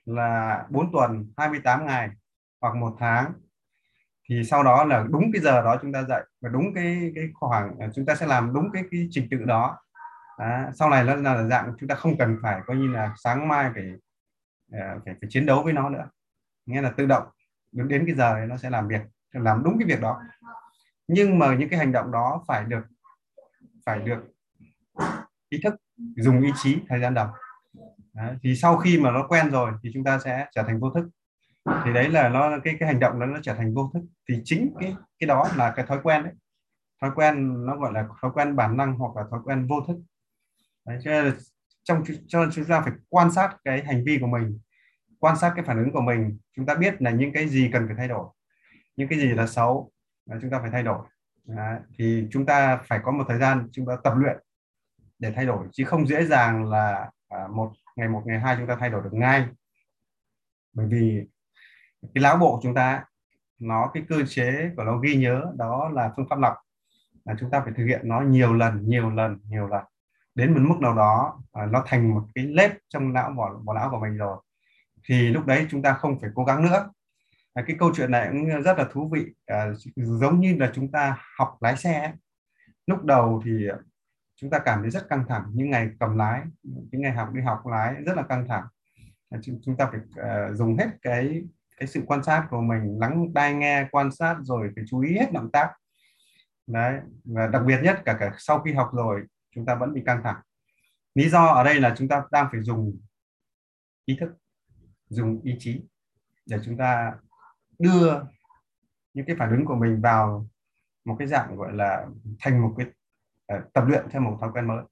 là 0.04 0.66
4 0.70 0.92
tuần 0.92 1.32
28 1.36 1.86
ngày 1.86 2.08
hoặc 2.60 2.76
một 2.76 2.96
tháng 2.98 3.32
thì 4.28 4.44
sau 4.44 4.62
đó 4.62 4.84
là 4.84 5.06
đúng 5.10 5.32
cái 5.32 5.42
giờ 5.42 5.62
đó 5.62 5.76
chúng 5.82 5.92
ta 5.92 6.02
dậy 6.02 6.22
và 6.40 6.48
đúng 6.48 6.74
cái 6.74 7.12
cái 7.14 7.24
khoảng 7.34 7.78
à, 7.78 7.88
chúng 7.94 8.06
ta 8.06 8.14
sẽ 8.14 8.26
làm 8.26 8.52
đúng 8.54 8.70
cái, 8.72 8.84
cái 8.90 9.08
trình 9.10 9.28
tự 9.30 9.36
đó. 9.44 9.78
Đó. 10.38 10.70
sau 10.74 10.90
này 10.90 11.04
nó 11.04 11.14
là 11.14 11.44
dạng 11.44 11.72
chúng 11.80 11.88
ta 11.88 11.94
không 11.94 12.18
cần 12.18 12.36
phải 12.42 12.60
coi 12.66 12.76
như 12.76 12.88
là 12.88 13.14
sáng 13.24 13.48
mai 13.48 13.70
phải 13.74 13.84
Ờ, 14.72 15.00
phải, 15.04 15.14
phải 15.20 15.30
chiến 15.30 15.46
đấu 15.46 15.62
với 15.62 15.72
nó 15.72 15.88
nữa. 15.88 16.08
Nghĩa 16.66 16.80
là 16.80 16.90
tự 16.90 17.06
động 17.06 17.26
đến 17.72 17.88
đến 17.88 18.04
cái 18.06 18.14
giờ 18.14 18.46
nó 18.48 18.56
sẽ 18.56 18.70
làm 18.70 18.88
việc 18.88 19.00
làm 19.32 19.62
đúng 19.64 19.78
cái 19.78 19.88
việc 19.88 20.00
đó. 20.00 20.20
Nhưng 21.08 21.38
mà 21.38 21.56
những 21.56 21.68
cái 21.68 21.78
hành 21.78 21.92
động 21.92 22.12
đó 22.12 22.44
phải 22.48 22.64
được 22.64 22.82
phải 23.86 23.98
được 23.98 24.32
ý 25.48 25.60
thức 25.64 25.74
dùng 26.16 26.40
ý 26.40 26.50
chí 26.62 26.78
thời 26.88 27.00
gian 27.00 27.14
đầu. 27.14 27.28
Đấy. 28.14 28.36
thì 28.42 28.56
sau 28.56 28.76
khi 28.76 28.98
mà 28.98 29.10
nó 29.10 29.26
quen 29.28 29.50
rồi 29.50 29.72
thì 29.82 29.90
chúng 29.94 30.04
ta 30.04 30.18
sẽ 30.18 30.46
trở 30.52 30.62
thành 30.62 30.80
vô 30.80 30.90
thức. 30.90 31.08
Thì 31.84 31.92
đấy 31.92 32.08
là 32.08 32.28
nó 32.28 32.58
cái 32.64 32.76
cái 32.80 32.86
hành 32.86 33.00
động 33.00 33.20
đó 33.20 33.26
nó 33.26 33.38
trở 33.42 33.54
thành 33.54 33.74
vô 33.74 33.90
thức. 33.94 34.02
Thì 34.28 34.40
chính 34.44 34.74
cái 34.80 34.96
cái 35.18 35.26
đó 35.26 35.48
là 35.56 35.72
cái 35.76 35.86
thói 35.86 35.98
quen 36.02 36.22
đấy. 36.22 36.32
Thói 37.00 37.10
quen 37.14 37.64
nó 37.66 37.76
gọi 37.76 37.92
là 37.92 38.08
thói 38.22 38.30
quen 38.34 38.56
bản 38.56 38.76
năng 38.76 38.94
hoặc 38.94 39.16
là 39.16 39.24
thói 39.30 39.40
quen 39.44 39.66
vô 39.66 39.80
thức. 39.88 39.96
Đấy, 40.86 40.98
cho 41.04 41.10
nên 41.10 41.24
là 41.24 41.32
trong 41.84 42.02
cho 42.26 42.46
chúng 42.52 42.64
ta 42.64 42.80
phải 42.80 42.92
quan 43.08 43.32
sát 43.32 43.56
cái 43.64 43.84
hành 43.84 44.04
vi 44.04 44.18
của 44.20 44.26
mình 44.26 44.58
quan 45.18 45.36
sát 45.36 45.52
cái 45.56 45.64
phản 45.64 45.78
ứng 45.78 45.92
của 45.92 46.00
mình. 46.00 46.38
Chúng 46.56 46.66
ta 46.66 46.74
biết 46.74 47.02
là 47.02 47.10
những 47.10 47.32
cái 47.32 47.48
gì 47.48 47.70
cần 47.72 47.86
phải 47.86 47.96
thay 47.96 48.08
đổi 48.08 48.26
những 48.96 49.08
cái 49.08 49.18
gì 49.18 49.28
là 49.28 49.46
xấu 49.46 49.92
là 50.26 50.36
chúng 50.42 50.50
ta 50.50 50.58
phải 50.60 50.70
thay 50.70 50.82
đổi. 50.82 51.06
Đấy, 51.44 51.80
thì 51.98 52.26
chúng 52.30 52.46
ta 52.46 52.76
phải 52.76 53.00
có 53.04 53.12
một 53.12 53.24
thời 53.28 53.38
gian 53.38 53.68
chúng 53.72 53.86
ta 53.86 53.96
tập 54.04 54.14
luyện 54.16 54.36
để 55.18 55.32
thay 55.36 55.46
đổi 55.46 55.66
chứ 55.72 55.84
không 55.84 56.06
dễ 56.06 56.24
dàng 56.26 56.64
là 56.64 57.10
à, 57.28 57.46
một 57.50 57.72
ngày 57.96 58.08
một 58.08 58.22
ngày 58.26 58.40
hai 58.40 58.56
chúng 58.58 58.66
ta 58.66 58.76
thay 58.80 58.90
đổi 58.90 59.02
được 59.02 59.12
ngay. 59.12 59.46
Bởi 60.72 60.86
vì 60.86 61.26
cái 62.14 62.22
lão 62.22 62.36
bộ 62.36 62.56
của 62.56 62.60
chúng 62.62 62.74
ta 62.74 63.04
nó 63.58 63.90
cái 63.94 64.02
cơ 64.08 64.22
chế 64.28 64.70
của 64.76 64.84
nó 64.84 64.98
ghi 64.98 65.16
nhớ 65.16 65.52
đó 65.56 65.88
là 65.88 66.12
phương 66.16 66.26
pháp 66.30 66.38
lọc. 66.38 66.54
Là 67.24 67.34
chúng 67.40 67.50
ta 67.50 67.60
phải 67.60 67.72
thực 67.76 67.84
hiện 67.84 68.00
nó 68.04 68.20
nhiều 68.20 68.54
lần 68.54 68.88
nhiều 68.88 69.10
lần 69.10 69.40
nhiều 69.48 69.68
lần 69.68 69.84
đến 70.34 70.54
một 70.54 70.60
mức 70.62 70.80
nào 70.80 70.94
đó 70.94 71.42
à, 71.52 71.66
nó 71.66 71.84
thành 71.86 72.14
một 72.14 72.26
cái 72.34 72.46
lết 72.46 72.72
trong 72.88 73.12
não 73.12 73.32
vỏ, 73.36 73.60
vỏ 73.64 73.74
não 73.74 73.90
của 73.90 74.00
mình 74.00 74.16
rồi 74.16 74.38
thì 75.08 75.28
lúc 75.28 75.46
đấy 75.46 75.66
chúng 75.70 75.82
ta 75.82 75.92
không 75.92 76.20
phải 76.20 76.30
cố 76.34 76.44
gắng 76.44 76.62
nữa. 76.62 76.90
À, 77.54 77.64
cái 77.66 77.76
câu 77.78 77.92
chuyện 77.94 78.10
này 78.10 78.28
cũng 78.32 78.62
rất 78.62 78.78
là 78.78 78.86
thú 78.92 79.08
vị. 79.12 79.26
À, 79.46 79.66
giống 79.96 80.40
như 80.40 80.56
là 80.58 80.70
chúng 80.74 80.90
ta 80.92 81.18
học 81.38 81.56
lái 81.60 81.76
xe 81.76 82.12
lúc 82.86 83.04
đầu 83.04 83.42
thì 83.44 83.68
chúng 84.36 84.50
ta 84.50 84.58
cảm 84.58 84.80
thấy 84.82 84.90
rất 84.90 85.08
căng 85.08 85.24
thẳng 85.28 85.44
những 85.54 85.70
ngày 85.70 85.90
cầm 86.00 86.16
lái 86.16 86.42
những 86.62 87.00
ngày 87.00 87.12
học 87.12 87.32
đi 87.32 87.40
học 87.40 87.66
lái 87.66 87.94
rất 87.94 88.16
là 88.16 88.22
căng 88.22 88.48
thẳng. 88.48 88.64
À, 89.30 89.38
chúng 89.64 89.76
ta 89.76 89.90
phải 89.90 90.00
uh, 90.00 90.56
dùng 90.56 90.76
hết 90.78 90.88
cái 91.02 91.42
cái 91.76 91.86
sự 91.86 92.02
quan 92.06 92.22
sát 92.22 92.46
của 92.50 92.60
mình 92.60 92.98
lắng 93.00 93.26
tai 93.34 93.54
nghe 93.54 93.88
quan 93.90 94.12
sát 94.12 94.36
rồi 94.42 94.70
phải 94.74 94.84
chú 94.88 95.00
ý 95.00 95.18
hết 95.18 95.32
động 95.32 95.50
tác. 95.50 95.72
Đấy 96.66 97.00
và 97.24 97.46
đặc 97.46 97.62
biệt 97.66 97.80
nhất 97.82 98.02
cả 98.04 98.16
cả 98.20 98.32
sau 98.38 98.60
khi 98.60 98.72
học 98.72 98.90
rồi 98.92 99.22
chúng 99.54 99.66
ta 99.66 99.74
vẫn 99.74 99.94
bị 99.94 100.02
căng 100.06 100.22
thẳng. 100.24 100.40
Lý 101.14 101.28
do 101.28 101.46
ở 101.46 101.64
đây 101.64 101.80
là 101.80 101.94
chúng 101.98 102.08
ta 102.08 102.22
đang 102.30 102.48
phải 102.52 102.62
dùng 102.62 103.00
ý 104.04 104.16
thức 104.20 104.28
dùng 105.08 105.40
ý 105.42 105.56
chí 105.58 105.80
để 106.46 106.58
chúng 106.64 106.76
ta 106.76 107.14
đưa 107.78 108.20
những 109.14 109.26
cái 109.26 109.36
phản 109.38 109.50
ứng 109.50 109.64
của 109.64 109.74
mình 109.74 110.00
vào 110.00 110.48
một 111.04 111.16
cái 111.18 111.28
dạng 111.28 111.56
gọi 111.56 111.72
là 111.72 112.06
thành 112.38 112.62
một 112.62 112.74
cái 112.78 112.86
uh, 113.58 113.72
tập 113.72 113.84
luyện 113.86 114.06
theo 114.10 114.22
một 114.22 114.38
thói 114.40 114.50
quen 114.52 114.66
mới. 114.66 114.84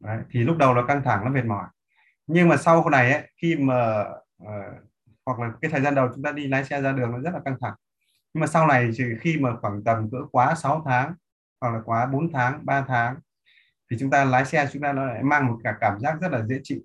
Đấy, 0.00 0.22
thì 0.30 0.40
lúc 0.40 0.56
đầu 0.56 0.74
là 0.74 0.82
căng 0.88 1.02
thẳng 1.04 1.24
nó 1.24 1.30
mệt 1.30 1.44
mỏi. 1.44 1.68
Nhưng 2.26 2.48
mà 2.48 2.56
sau 2.56 2.90
này 2.90 3.12
ấy, 3.12 3.32
khi 3.42 3.56
mà 3.56 4.00
uh, 4.42 4.48
hoặc 5.26 5.40
là 5.40 5.52
cái 5.60 5.70
thời 5.70 5.80
gian 5.80 5.94
đầu 5.94 6.08
chúng 6.14 6.22
ta 6.22 6.32
đi 6.32 6.46
lái 6.46 6.64
xe 6.64 6.82
ra 6.82 6.92
đường 6.92 7.12
nó 7.12 7.18
rất 7.18 7.30
là 7.34 7.40
căng 7.44 7.56
thẳng. 7.60 7.74
Nhưng 8.34 8.40
mà 8.40 8.46
sau 8.46 8.66
này 8.66 8.90
thì 8.98 9.04
khi 9.20 9.38
mà 9.40 9.56
khoảng 9.60 9.84
tầm 9.84 10.10
cỡ 10.10 10.18
quá 10.32 10.54
6 10.54 10.82
tháng 10.86 11.14
hoặc 11.60 11.70
là 11.70 11.80
quá 11.84 12.06
4 12.06 12.32
tháng 12.32 12.66
3 12.66 12.84
tháng 12.88 13.16
thì 13.94 13.98
chúng 14.00 14.10
ta 14.10 14.24
lái 14.24 14.44
xe 14.44 14.68
chúng 14.72 14.82
ta 14.82 14.92
nó 14.92 15.04
lại 15.04 15.22
mang 15.22 15.46
một 15.46 15.58
cả 15.64 15.76
cảm 15.80 16.00
giác 16.00 16.20
rất 16.20 16.32
là 16.32 16.44
dễ 16.46 16.60
chịu. 16.62 16.78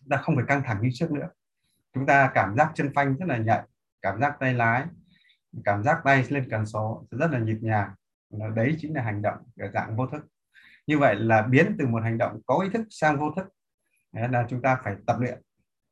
Chúng 0.00 0.08
ta 0.08 0.16
không 0.16 0.36
phải 0.36 0.44
căng 0.48 0.62
thẳng 0.62 0.78
như 0.82 0.90
trước 0.92 1.10
nữa. 1.10 1.28
Chúng 1.94 2.06
ta 2.06 2.30
cảm 2.34 2.56
giác 2.56 2.72
chân 2.74 2.92
phanh 2.94 3.16
rất 3.16 3.26
là 3.28 3.36
nhạy 3.36 3.62
cảm 4.02 4.20
giác 4.20 4.36
tay 4.40 4.54
lái 4.54 4.84
cảm 5.64 5.82
giác 5.82 5.98
tay 6.04 6.24
lên 6.28 6.48
cần 6.50 6.66
số 6.66 7.06
rất 7.10 7.30
là 7.30 7.38
nhịp 7.38 7.58
nhàng. 7.60 7.90
Đấy 8.54 8.76
chính 8.78 8.94
là 8.94 9.02
hành 9.02 9.22
động 9.22 9.38
ở 9.58 9.70
dạng 9.70 9.96
vô 9.96 10.06
thức. 10.06 10.26
Như 10.86 10.98
vậy 10.98 11.16
là 11.16 11.42
biến 11.42 11.76
từ 11.78 11.86
một 11.86 12.02
hành 12.02 12.18
động 12.18 12.40
có 12.46 12.58
ý 12.58 12.70
thức 12.70 12.86
sang 12.90 13.18
vô 13.18 13.32
thức. 13.36 13.48
Đấy 14.12 14.28
là 14.28 14.46
chúng 14.50 14.62
ta 14.62 14.80
phải 14.84 14.96
tập 15.06 15.16
luyện. 15.20 15.42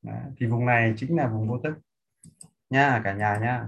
Đấy. 0.02 0.20
thì 0.36 0.46
vùng 0.46 0.66
này 0.66 0.94
chính 0.96 1.16
là 1.16 1.26
vùng 1.26 1.48
vô 1.48 1.58
thức. 1.64 1.74
Nha 2.70 3.00
cả 3.04 3.12
nhà 3.12 3.38
nha. 3.42 3.66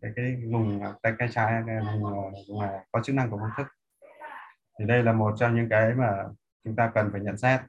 Cái 0.00 0.12
cái 0.16 0.36
vùng 0.52 0.82
tay 1.02 1.12
cái 1.18 1.28
trái 1.32 1.62
cái 1.66 1.76
vùng, 1.80 2.04
ờ, 2.04 2.30
vùng 2.48 2.60
này 2.60 2.86
có 2.92 3.02
chức 3.02 3.16
năng 3.16 3.30
của 3.30 3.36
vô 3.36 3.46
thức 3.56 3.66
thì 4.82 4.88
đây 4.88 5.02
là 5.02 5.12
một 5.12 5.34
trong 5.38 5.56
những 5.56 5.68
cái 5.68 5.94
mà 5.94 6.24
chúng 6.64 6.76
ta 6.76 6.90
cần 6.94 7.08
phải 7.12 7.20
nhận 7.20 7.38
xét. 7.38 7.60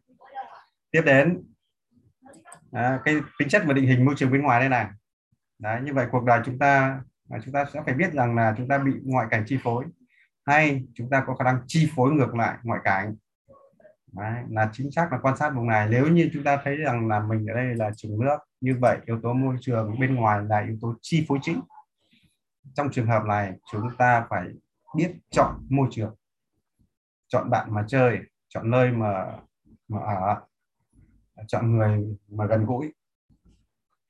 Tiếp 0.92 1.02
đến 1.06 1.44
à, 2.72 3.00
cái 3.06 3.16
tính 3.40 3.50
chất 3.50 3.64
và 3.66 3.74
định 3.74 3.88
hình 3.88 4.06
môi 4.06 4.16
trường 4.18 4.32
bên 4.32 4.42
ngoài 4.42 4.60
đây 4.60 4.70
này. 4.70 4.88
Đấy 5.60 5.82
như 5.84 5.94
vậy 5.94 6.08
cuộc 6.12 6.24
đời 6.24 6.42
chúng 6.46 6.60
ta 6.60 7.02
à, 7.30 7.40
chúng 7.46 7.54
ta 7.54 7.66
sẽ 7.74 7.82
phải 7.86 7.94
biết 7.94 8.14
rằng 8.14 8.36
là 8.36 8.54
chúng 8.58 8.68
ta 8.68 8.78
bị 8.78 8.92
ngoại 9.04 9.28
cảnh 9.30 9.44
chi 9.48 9.60
phối 9.64 9.86
hay 10.46 10.84
chúng 10.94 11.10
ta 11.10 11.24
có 11.28 11.36
khả 11.36 11.44
năng 11.44 11.62
chi 11.68 11.92
phối 11.96 12.12
ngược 12.12 12.36
lại 12.36 12.58
ngoại 12.64 12.80
cảnh. 12.84 13.16
Đấy, 14.12 14.44
là 14.50 14.70
chính 14.74 14.92
xác 14.92 15.12
là 15.12 15.20
quan 15.22 15.38
sát 15.38 15.50
vùng 15.50 15.68
này. 15.68 15.88
Nếu 15.90 16.08
như 16.08 16.30
chúng 16.34 16.44
ta 16.44 16.58
thấy 16.64 16.78
rằng 16.78 17.08
là 17.08 17.20
mình 17.20 17.46
ở 17.48 17.54
đây 17.56 17.76
là 17.76 17.92
trường 17.98 18.20
nước 18.20 18.38
như 18.62 18.78
vậy 18.82 18.98
yếu 19.06 19.20
tố 19.24 19.34
môi 19.34 19.56
trường 19.62 20.00
bên 20.00 20.16
ngoài 20.16 20.44
là 20.50 20.60
yếu 20.60 20.78
tố 20.82 20.94
chi 21.02 21.26
phối 21.28 21.40
chính. 21.42 21.62
Trong 22.74 22.92
trường 22.92 23.08
hợp 23.08 23.24
này 23.28 23.54
chúng 23.72 23.90
ta 23.98 24.26
phải 24.30 24.48
biết 24.96 25.12
chọn 25.32 25.68
môi 25.70 25.88
trường 25.92 26.16
chọn 27.34 27.50
bạn 27.50 27.74
mà 27.74 27.86
chơi 27.88 28.20
chọn 28.50 28.72
nơi 28.72 28.92
mà 28.92 29.38
mà 29.88 30.00
ở 30.00 30.44
chọn 31.48 31.78
người 31.78 32.18
mà 32.30 32.46
gần 32.46 32.66
gũi. 32.66 32.94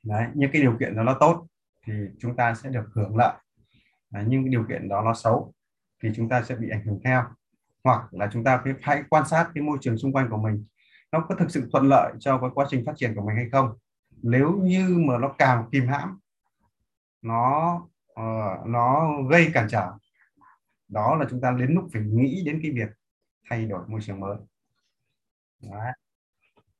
Đấy 0.04 0.28
những 0.34 0.52
cái 0.54 0.62
điều 0.62 0.78
kiện 0.80 0.96
đó 0.96 1.04
nó 1.04 1.18
tốt 1.20 1.48
thì 1.86 1.94
chúng 2.20 2.36
ta 2.36 2.56
sẽ 2.56 2.70
được 2.70 2.90
hưởng 2.94 3.18
lợi. 3.18 3.34
Đấy, 4.12 4.24
nhưng 4.28 4.50
điều 4.50 4.66
kiện 4.70 4.90
đó 4.90 5.02
nó 5.02 5.14
xấu 5.14 5.54
thì 6.04 6.10
chúng 6.16 6.30
ta 6.30 6.44
sẽ 6.44 6.56
bị 6.56 6.70
ảnh 6.70 6.86
hưởng 6.86 7.00
theo. 7.04 7.24
Hoặc 7.84 8.14
là 8.14 8.30
chúng 8.32 8.44
ta 8.44 8.62
phải, 8.64 8.74
hãy 8.82 9.04
quan 9.10 9.28
sát 9.28 9.52
cái 9.56 9.64
môi 9.64 9.78
trường 9.82 9.98
xung 9.98 10.14
quanh 10.14 10.30
của 10.30 10.38
mình 10.38 10.66
nó 11.12 11.26
có 11.30 11.36
thực 11.36 11.52
sự 11.52 11.70
thuận 11.72 11.90
lợi 11.90 12.14
cho 12.20 12.38
cái 12.38 12.50
quá 12.54 12.66
trình 12.70 12.84
phát 12.86 12.94
triển 12.96 13.16
của 13.16 13.22
mình 13.22 13.36
hay 13.36 13.50
không. 13.52 13.78
Nếu 14.22 14.52
như 14.64 14.98
mà 15.08 15.18
nó 15.18 15.36
càng 15.38 15.70
kìm 15.72 15.88
hãm 15.88 16.20
nó 17.22 17.76
uh, 18.12 18.68
nó 18.68 19.12
gây 19.30 19.52
cản 19.54 19.68
trở 19.70 19.92
đó 20.88 21.16
là 21.16 21.26
chúng 21.30 21.42
ta 21.42 21.52
đến 21.52 21.74
lúc 21.74 21.90
phải 21.94 22.02
nghĩ 22.02 22.44
đến 22.46 22.60
cái 22.64 22.72
việc 22.72 22.90
thay 23.50 23.66
đổi 23.66 23.88
môi 23.88 24.02
trường 24.04 24.20
mới. 24.20 24.38
Đấy. 25.62 25.92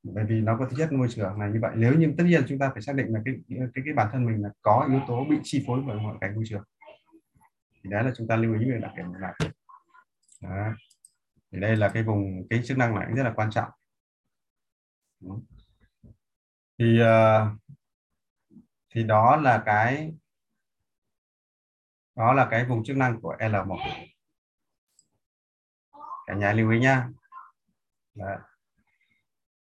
bởi 0.02 0.24
vì 0.28 0.40
nó 0.40 0.56
có 0.58 0.66
tính 0.66 0.78
chất 0.78 0.92
môi 0.92 1.08
trường 1.10 1.38
này 1.38 1.50
như 1.52 1.58
vậy. 1.62 1.72
Nếu 1.76 1.94
như 1.98 2.14
tất 2.18 2.24
nhiên 2.24 2.44
chúng 2.48 2.58
ta 2.58 2.70
phải 2.72 2.82
xác 2.82 2.96
định 2.96 3.06
là 3.12 3.20
cái 3.24 3.34
cái 3.48 3.84
cái 3.84 3.94
bản 3.94 4.08
thân 4.12 4.26
mình 4.26 4.42
là 4.42 4.48
có 4.62 4.86
yếu 4.90 5.00
tố 5.08 5.24
bị 5.30 5.36
chi 5.42 5.64
phối 5.66 5.82
bởi 5.86 5.96
ngoại 5.96 6.16
cảnh 6.20 6.34
môi 6.34 6.44
trường. 6.46 6.64
Thì 7.84 7.90
đấy 7.90 8.04
là 8.04 8.12
chúng 8.16 8.26
ta 8.26 8.36
lưu 8.36 8.58
ý 8.60 8.70
về 8.70 8.78
đặc 8.78 8.92
điểm 8.96 9.06
này 9.12 9.32
đó. 10.42 10.74
thì 11.52 11.60
đây 11.60 11.76
là 11.76 11.90
cái 11.94 12.02
vùng 12.02 12.48
cái 12.50 12.60
chức 12.64 12.78
năng 12.78 12.94
này 12.94 13.06
rất 13.16 13.22
là 13.22 13.32
quan 13.36 13.50
trọng. 13.50 13.70
Thì 16.78 17.00
uh, 17.02 17.60
thì 18.94 19.04
đó 19.04 19.36
là 19.36 19.62
cái 19.66 20.12
đó 22.16 22.32
là 22.32 22.48
cái 22.50 22.64
vùng 22.64 22.84
chức 22.84 22.96
năng 22.96 23.20
của 23.20 23.36
L1 23.38 23.78
cả 26.26 26.34
nhà 26.34 26.52
lưu 26.52 26.70
ý 26.70 26.78
nhá. 26.80 27.08
Đấy. 28.14 28.38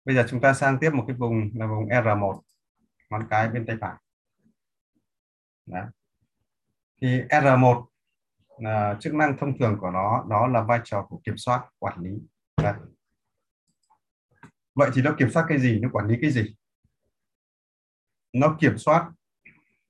bây 0.06 0.16
giờ 0.16 0.26
chúng 0.30 0.42
ta 0.42 0.54
sang 0.54 0.78
tiếp 0.82 0.90
một 0.94 1.04
cái 1.08 1.16
vùng 1.16 1.52
là 1.54 1.68
vùng 1.68 1.86
R1 1.86 2.42
ngón 3.10 3.28
cái 3.30 3.50
bên 3.50 3.66
tay 3.66 3.78
phải. 3.82 3.96
Đấy. 5.66 5.86
thì 7.02 7.22
R1 7.22 7.86
là 8.58 8.98
chức 9.00 9.14
năng 9.14 9.38
thông 9.38 9.58
thường 9.58 9.78
của 9.82 9.92
nó, 9.92 10.26
đó 10.30 10.48
là 10.48 10.62
vai 10.62 10.80
trò 10.84 11.06
của 11.10 11.22
kiểm 11.24 11.38
soát, 11.38 11.70
quản 11.80 12.02
lý. 12.02 12.12
Đấy. 12.64 12.74
vậy 14.76 14.90
thì 14.94 15.02
nó 15.02 15.16
kiểm 15.18 15.30
soát 15.32 15.46
cái 15.50 15.60
gì? 15.60 15.80
Nó 15.80 15.90
quản 15.94 16.08
lý 16.08 16.18
cái 16.22 16.32
gì? 16.32 16.56
Nó 18.34 18.58
kiểm 18.60 18.78
soát 18.78 19.12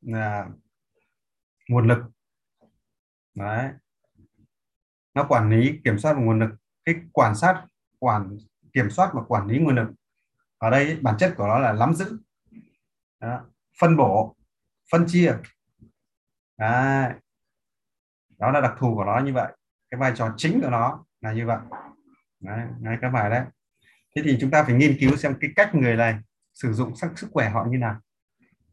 là 0.01 0.49
nguồn 1.69 1.87
lực. 1.87 1.99
Đấy. 3.35 3.71
Nó 5.13 5.25
quản 5.29 5.49
lý, 5.49 5.79
kiểm 5.83 5.99
soát 5.99 6.13
nguồn 6.17 6.39
lực 6.39 6.49
cái 6.93 7.01
quản 7.13 7.35
sát 7.35 7.65
quản 7.99 8.37
kiểm 8.73 8.89
soát 8.89 9.11
và 9.13 9.21
quản 9.27 9.47
lý 9.47 9.59
nguồn 9.59 9.75
lực. 9.75 9.87
Ở 10.57 10.69
đây 10.69 10.99
bản 11.01 11.17
chất 11.17 11.33
của 11.37 11.47
nó 11.47 11.59
là 11.59 11.73
nắm 11.73 11.93
giữ. 11.93 12.17
Đó. 13.19 13.41
phân 13.79 13.97
bổ 13.97 14.35
phân 14.91 15.05
chia. 15.07 15.35
Đấy. 16.57 17.13
đó 18.37 18.51
là 18.51 18.61
đặc 18.61 18.73
thù 18.79 18.95
của 18.95 19.05
nó 19.05 19.19
như 19.19 19.33
vậy. 19.33 19.57
Cái 19.89 19.99
vai 19.99 20.13
trò 20.15 20.33
chính 20.37 20.61
của 20.61 20.69
nó 20.69 21.05
là 21.21 21.33
như 21.33 21.47
vậy. 21.47 21.57
Đấy, 22.39 22.67
đấy 22.79 22.97
các 23.01 23.09
bài 23.09 23.29
đấy. 23.29 23.45
Thế 24.15 24.21
thì 24.25 24.37
chúng 24.41 24.51
ta 24.51 24.63
phải 24.63 24.73
nghiên 24.75 24.97
cứu 24.99 25.15
xem 25.15 25.35
cái 25.41 25.49
cách 25.55 25.75
người 25.75 25.95
này 25.95 26.19
sử 26.53 26.73
dụng 26.73 26.95
sắc 26.95 27.19
sức 27.19 27.27
khỏe 27.33 27.49
họ 27.49 27.65
như 27.69 27.77
nào. 27.77 27.99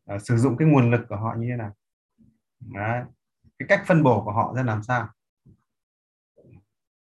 À, 0.07 0.19
sử 0.19 0.37
dụng 0.37 0.57
cái 0.57 0.69
nguồn 0.69 0.91
lực 0.91 1.01
của 1.09 1.17
họ 1.17 1.35
như 1.39 1.47
thế 1.51 1.57
nào. 1.57 1.75
Đấy. 2.61 3.03
cái 3.59 3.69
cách 3.69 3.83
phân 3.87 4.03
bổ 4.03 4.25
của 4.25 4.33
họ 4.33 4.55
ra 4.57 4.63
làm 4.63 4.83
sao 4.83 5.09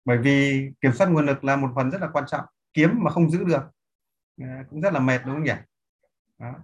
bởi 0.05 0.19
vì 0.19 0.69
kiểm 0.81 0.93
soát 0.93 1.07
nguồn 1.07 1.27
lực 1.27 1.45
là 1.45 1.57
một 1.57 1.71
phần 1.75 1.91
rất 1.91 2.01
là 2.01 2.09
quan 2.13 2.25
trọng. 2.27 2.45
Kiếm 2.73 2.91
mà 2.99 3.11
không 3.11 3.31
giữ 3.31 3.45
được 3.45 3.63
à, 4.41 4.65
cũng 4.71 4.81
rất 4.81 4.93
là 4.93 5.01
mệt 5.01 5.21
đúng 5.25 5.35
không 5.35 5.45
nhỉ? 5.45 5.53
Đó. 6.39 6.55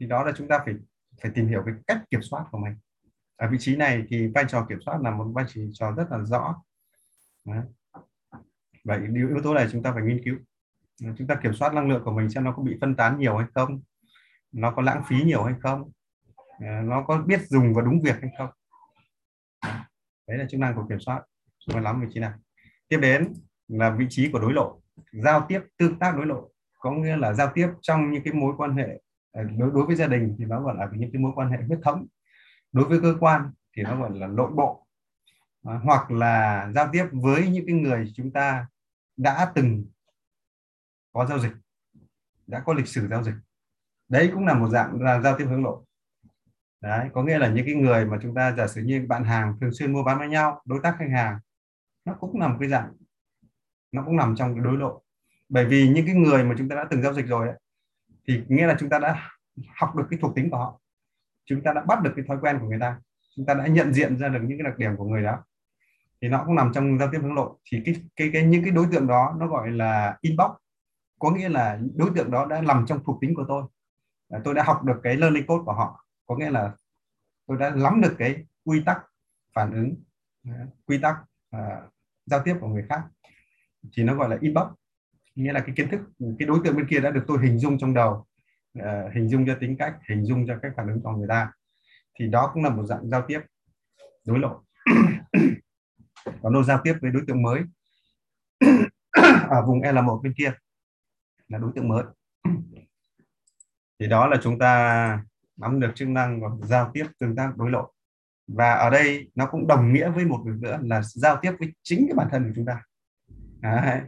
thì 0.00 0.06
đó 0.06 0.24
là 0.24 0.32
chúng 0.36 0.48
ta 0.48 0.58
phải 0.64 0.74
phải 1.22 1.30
tìm 1.34 1.48
hiểu 1.48 1.62
cái 1.66 1.74
cách 1.86 2.02
kiểm 2.10 2.20
soát 2.22 2.44
của 2.50 2.58
mình. 2.58 2.74
Ở 3.36 3.48
vị 3.50 3.56
trí 3.60 3.76
này 3.76 4.04
thì 4.08 4.26
vai 4.34 4.44
trò 4.48 4.66
kiểm 4.68 4.78
soát 4.84 5.00
là 5.02 5.10
một 5.10 5.24
vai 5.34 5.44
trò 5.72 5.92
rất 5.92 6.06
là 6.10 6.18
rõ. 6.18 6.62
Đó. 7.44 7.62
vậy 8.84 9.00
yếu 9.14 9.40
tố 9.44 9.54
này 9.54 9.68
chúng 9.72 9.82
ta 9.82 9.92
phải 9.92 10.02
nghiên 10.02 10.24
cứu. 10.24 10.36
Ờ, 11.04 11.08
chúng 11.18 11.26
ta 11.26 11.34
kiểm 11.42 11.54
soát 11.54 11.74
năng 11.74 11.88
lượng 11.88 12.02
của 12.04 12.12
mình 12.12 12.30
xem 12.30 12.44
nó 12.44 12.52
có 12.52 12.62
bị 12.62 12.78
phân 12.80 12.96
tán 12.96 13.18
nhiều 13.18 13.36
hay 13.36 13.46
không 13.54 13.80
nó 14.52 14.70
có 14.70 14.82
lãng 14.82 15.02
phí 15.08 15.16
nhiều 15.24 15.42
hay 15.42 15.54
không 15.62 15.90
ờ, 16.58 16.82
nó 16.84 17.04
có 17.06 17.22
biết 17.26 17.40
dùng 17.48 17.74
và 17.74 17.82
đúng 17.82 18.02
việc 18.02 18.16
hay 18.20 18.30
không. 18.38 18.50
Đấy 20.28 20.38
là 20.38 20.46
chức 20.50 20.60
năng 20.60 20.74
của 20.74 20.86
kiểm 20.88 21.00
soát. 21.00 21.22
Chúng 21.58 21.84
ta 21.84 21.92
vị 21.92 22.06
trí 22.14 22.20
này 22.20 22.32
tiếp 22.92 22.98
đến 22.98 23.34
là 23.68 23.90
vị 23.90 24.06
trí 24.08 24.30
của 24.32 24.38
đối 24.38 24.52
lộ 24.52 24.80
giao 25.12 25.46
tiếp 25.48 25.60
tương 25.78 25.98
tác 25.98 26.16
đối 26.16 26.26
lộ. 26.26 26.50
Có 26.78 26.90
nghĩa 26.90 27.16
là 27.16 27.32
giao 27.32 27.50
tiếp 27.54 27.68
trong 27.80 28.10
những 28.10 28.22
cái 28.24 28.34
mối 28.34 28.54
quan 28.56 28.76
hệ 28.76 29.00
à, 29.32 29.42
đối 29.42 29.70
đối 29.70 29.86
với 29.86 29.96
gia 29.96 30.06
đình 30.06 30.36
thì 30.38 30.44
nó 30.44 30.62
gọi 30.62 30.74
là 30.78 30.88
những 30.92 31.12
cái 31.12 31.22
mối 31.22 31.32
quan 31.34 31.50
hệ 31.50 31.58
huyết 31.66 31.78
thống. 31.82 32.06
Đối 32.72 32.84
với 32.84 33.00
cơ 33.00 33.16
quan 33.20 33.50
thì 33.76 33.82
nó 33.82 34.00
gọi 34.00 34.10
là 34.18 34.26
nội 34.26 34.50
bộ. 34.54 34.86
À, 35.64 35.80
hoặc 35.84 36.10
là 36.10 36.68
giao 36.74 36.88
tiếp 36.92 37.06
với 37.12 37.48
những 37.48 37.66
cái 37.66 37.74
người 37.74 38.12
chúng 38.14 38.30
ta 38.30 38.66
đã 39.16 39.52
từng 39.54 39.84
có 41.12 41.26
giao 41.26 41.38
dịch 41.38 41.52
đã 42.46 42.62
có 42.66 42.74
lịch 42.74 42.88
sử 42.88 43.08
giao 43.08 43.22
dịch. 43.22 43.34
Đấy 44.08 44.30
cũng 44.34 44.46
là 44.46 44.54
một 44.54 44.68
dạng 44.68 45.02
là 45.02 45.20
giao 45.20 45.38
tiếp 45.38 45.44
hướng 45.44 45.62
nội 45.62 45.84
đấy 46.80 47.08
có 47.12 47.22
nghĩa 47.22 47.38
là 47.38 47.48
những 47.48 47.66
cái 47.66 47.74
người 47.74 48.04
mà 48.04 48.18
chúng 48.22 48.34
ta 48.34 48.52
giả 48.52 48.66
sử 48.66 48.82
như 48.82 49.04
bạn 49.08 49.24
hàng 49.24 49.56
thường 49.60 49.72
xuyên 49.72 49.92
mua 49.92 50.02
bán 50.02 50.18
với 50.18 50.28
nhau 50.28 50.62
đối 50.64 50.80
tác 50.82 50.96
khách 50.98 51.10
hàng 51.12 51.38
nó 52.04 52.14
cũng 52.20 52.40
là 52.40 52.48
một 52.48 52.56
cái 52.60 52.68
dạng 52.68 52.92
nó 53.92 54.02
cũng 54.04 54.16
nằm 54.16 54.36
trong 54.36 54.54
cái 54.54 54.64
đối 54.64 54.76
lộ. 54.76 55.02
Bởi 55.48 55.66
vì 55.66 55.88
những 55.88 56.06
cái 56.06 56.14
người 56.14 56.44
mà 56.44 56.54
chúng 56.58 56.68
ta 56.68 56.76
đã 56.76 56.86
từng 56.90 57.02
giao 57.02 57.14
dịch 57.14 57.26
rồi 57.26 57.48
ấy, 57.48 57.58
thì 58.28 58.42
nghĩa 58.48 58.66
là 58.66 58.76
chúng 58.80 58.88
ta 58.88 58.98
đã 58.98 59.30
học 59.76 59.96
được 59.96 60.06
cái 60.10 60.18
thuộc 60.22 60.34
tính 60.34 60.50
của 60.50 60.56
họ. 60.56 60.80
Chúng 61.44 61.62
ta 61.62 61.72
đã 61.72 61.82
bắt 61.82 62.02
được 62.02 62.12
cái 62.16 62.24
thói 62.28 62.38
quen 62.40 62.58
của 62.60 62.66
người 62.66 62.80
ta. 62.80 63.00
Chúng 63.36 63.46
ta 63.46 63.54
đã 63.54 63.66
nhận 63.66 63.92
diện 63.92 64.18
ra 64.18 64.28
được 64.28 64.40
những 64.42 64.58
cái 64.58 64.70
đặc 64.70 64.78
điểm 64.78 64.96
của 64.96 65.04
người 65.04 65.22
đó. 65.22 65.44
Thì 66.20 66.28
nó 66.28 66.44
cũng 66.46 66.54
nằm 66.54 66.72
trong 66.74 66.98
giao 66.98 67.08
tiếp 67.12 67.18
hướng 67.22 67.34
nội 67.34 67.50
thì 67.64 67.82
cái 67.84 67.94
cái 68.16 68.30
cái 68.32 68.42
những 68.42 68.64
cái 68.64 68.72
đối 68.72 68.86
tượng 68.92 69.06
đó 69.06 69.36
nó 69.38 69.46
gọi 69.46 69.70
là 69.70 70.18
inbox. 70.20 70.50
Có 71.18 71.30
nghĩa 71.30 71.48
là 71.48 71.78
đối 71.94 72.10
tượng 72.14 72.30
đó 72.30 72.46
đã 72.46 72.60
nằm 72.60 72.84
trong 72.86 73.04
thuộc 73.04 73.18
tính 73.20 73.34
của 73.34 73.44
tôi. 73.48 73.64
Tôi 74.44 74.54
đã 74.54 74.62
học 74.62 74.82
được 74.84 75.00
cái 75.02 75.16
learning 75.16 75.46
code 75.46 75.62
của 75.64 75.72
họ. 75.72 76.06
Có 76.26 76.36
nghĩa 76.36 76.50
là 76.50 76.72
tôi 77.46 77.56
đã 77.58 77.70
nắm 77.70 78.00
được 78.00 78.14
cái 78.18 78.46
quy 78.64 78.82
tắc 78.86 78.98
phản 79.54 79.72
ứng 79.72 79.94
quy 80.86 80.98
tắc 80.98 81.16
uh, 81.56 81.92
giao 82.26 82.42
tiếp 82.44 82.56
của 82.60 82.68
người 82.68 82.84
khác 82.88 83.02
thì 83.92 84.02
nó 84.02 84.14
gọi 84.14 84.28
là 84.28 84.38
inbox. 84.40 84.66
Nghĩa 85.34 85.52
là 85.52 85.60
cái 85.60 85.74
kiến 85.76 85.88
thức 85.88 86.00
cái 86.38 86.48
đối 86.48 86.60
tượng 86.64 86.76
bên 86.76 86.86
kia 86.86 87.00
đã 87.00 87.10
được 87.10 87.24
tôi 87.26 87.38
hình 87.42 87.58
dung 87.58 87.78
trong 87.78 87.94
đầu 87.94 88.26
uh, 88.78 88.84
hình 89.14 89.28
dung 89.28 89.46
cho 89.46 89.56
tính 89.60 89.76
cách 89.78 89.94
hình 90.08 90.24
dung 90.24 90.46
cho 90.46 90.58
cách 90.62 90.72
phản 90.76 90.88
ứng 90.88 91.00
của 91.02 91.10
người 91.10 91.28
ta. 91.28 91.52
Thì 92.18 92.28
đó 92.28 92.50
cũng 92.54 92.64
là 92.64 92.70
một 92.70 92.86
dạng 92.86 93.08
giao 93.08 93.24
tiếp 93.28 93.40
đối 94.26 94.38
lộ 94.38 94.62
còn 96.42 96.52
đâu 96.52 96.62
giao 96.62 96.80
tiếp 96.84 96.94
với 97.00 97.10
đối 97.10 97.22
tượng 97.26 97.42
mới. 97.42 97.60
Ở 99.48 99.66
vùng 99.66 99.80
L1 99.80 100.22
bên 100.22 100.34
kia 100.36 100.52
là 101.48 101.58
đối 101.58 101.72
tượng 101.74 101.88
mới. 101.88 102.04
Thì 103.98 104.06
đó 104.08 104.26
là 104.26 104.36
chúng 104.42 104.58
ta 104.58 105.24
nắm 105.56 105.80
được 105.80 105.92
chức 105.94 106.08
năng 106.08 106.40
của 106.40 106.58
giao 106.62 106.90
tiếp 106.94 107.06
tương 107.18 107.36
tác 107.36 107.56
đối 107.56 107.70
lộ 107.70 107.92
và 108.54 108.72
ở 108.72 108.90
đây 108.90 109.30
nó 109.34 109.46
cũng 109.46 109.66
đồng 109.66 109.92
nghĩa 109.92 110.10
với 110.10 110.24
một 110.24 110.42
việc 110.44 110.52
nữa 110.60 110.78
là 110.82 111.02
giao 111.02 111.38
tiếp 111.42 111.52
với 111.58 111.72
chính 111.82 112.06
cái 112.08 112.14
bản 112.14 112.28
thân 112.30 112.44
của 112.44 112.52
chúng 112.56 112.66
ta 112.66 112.82
Đấy. 113.60 114.00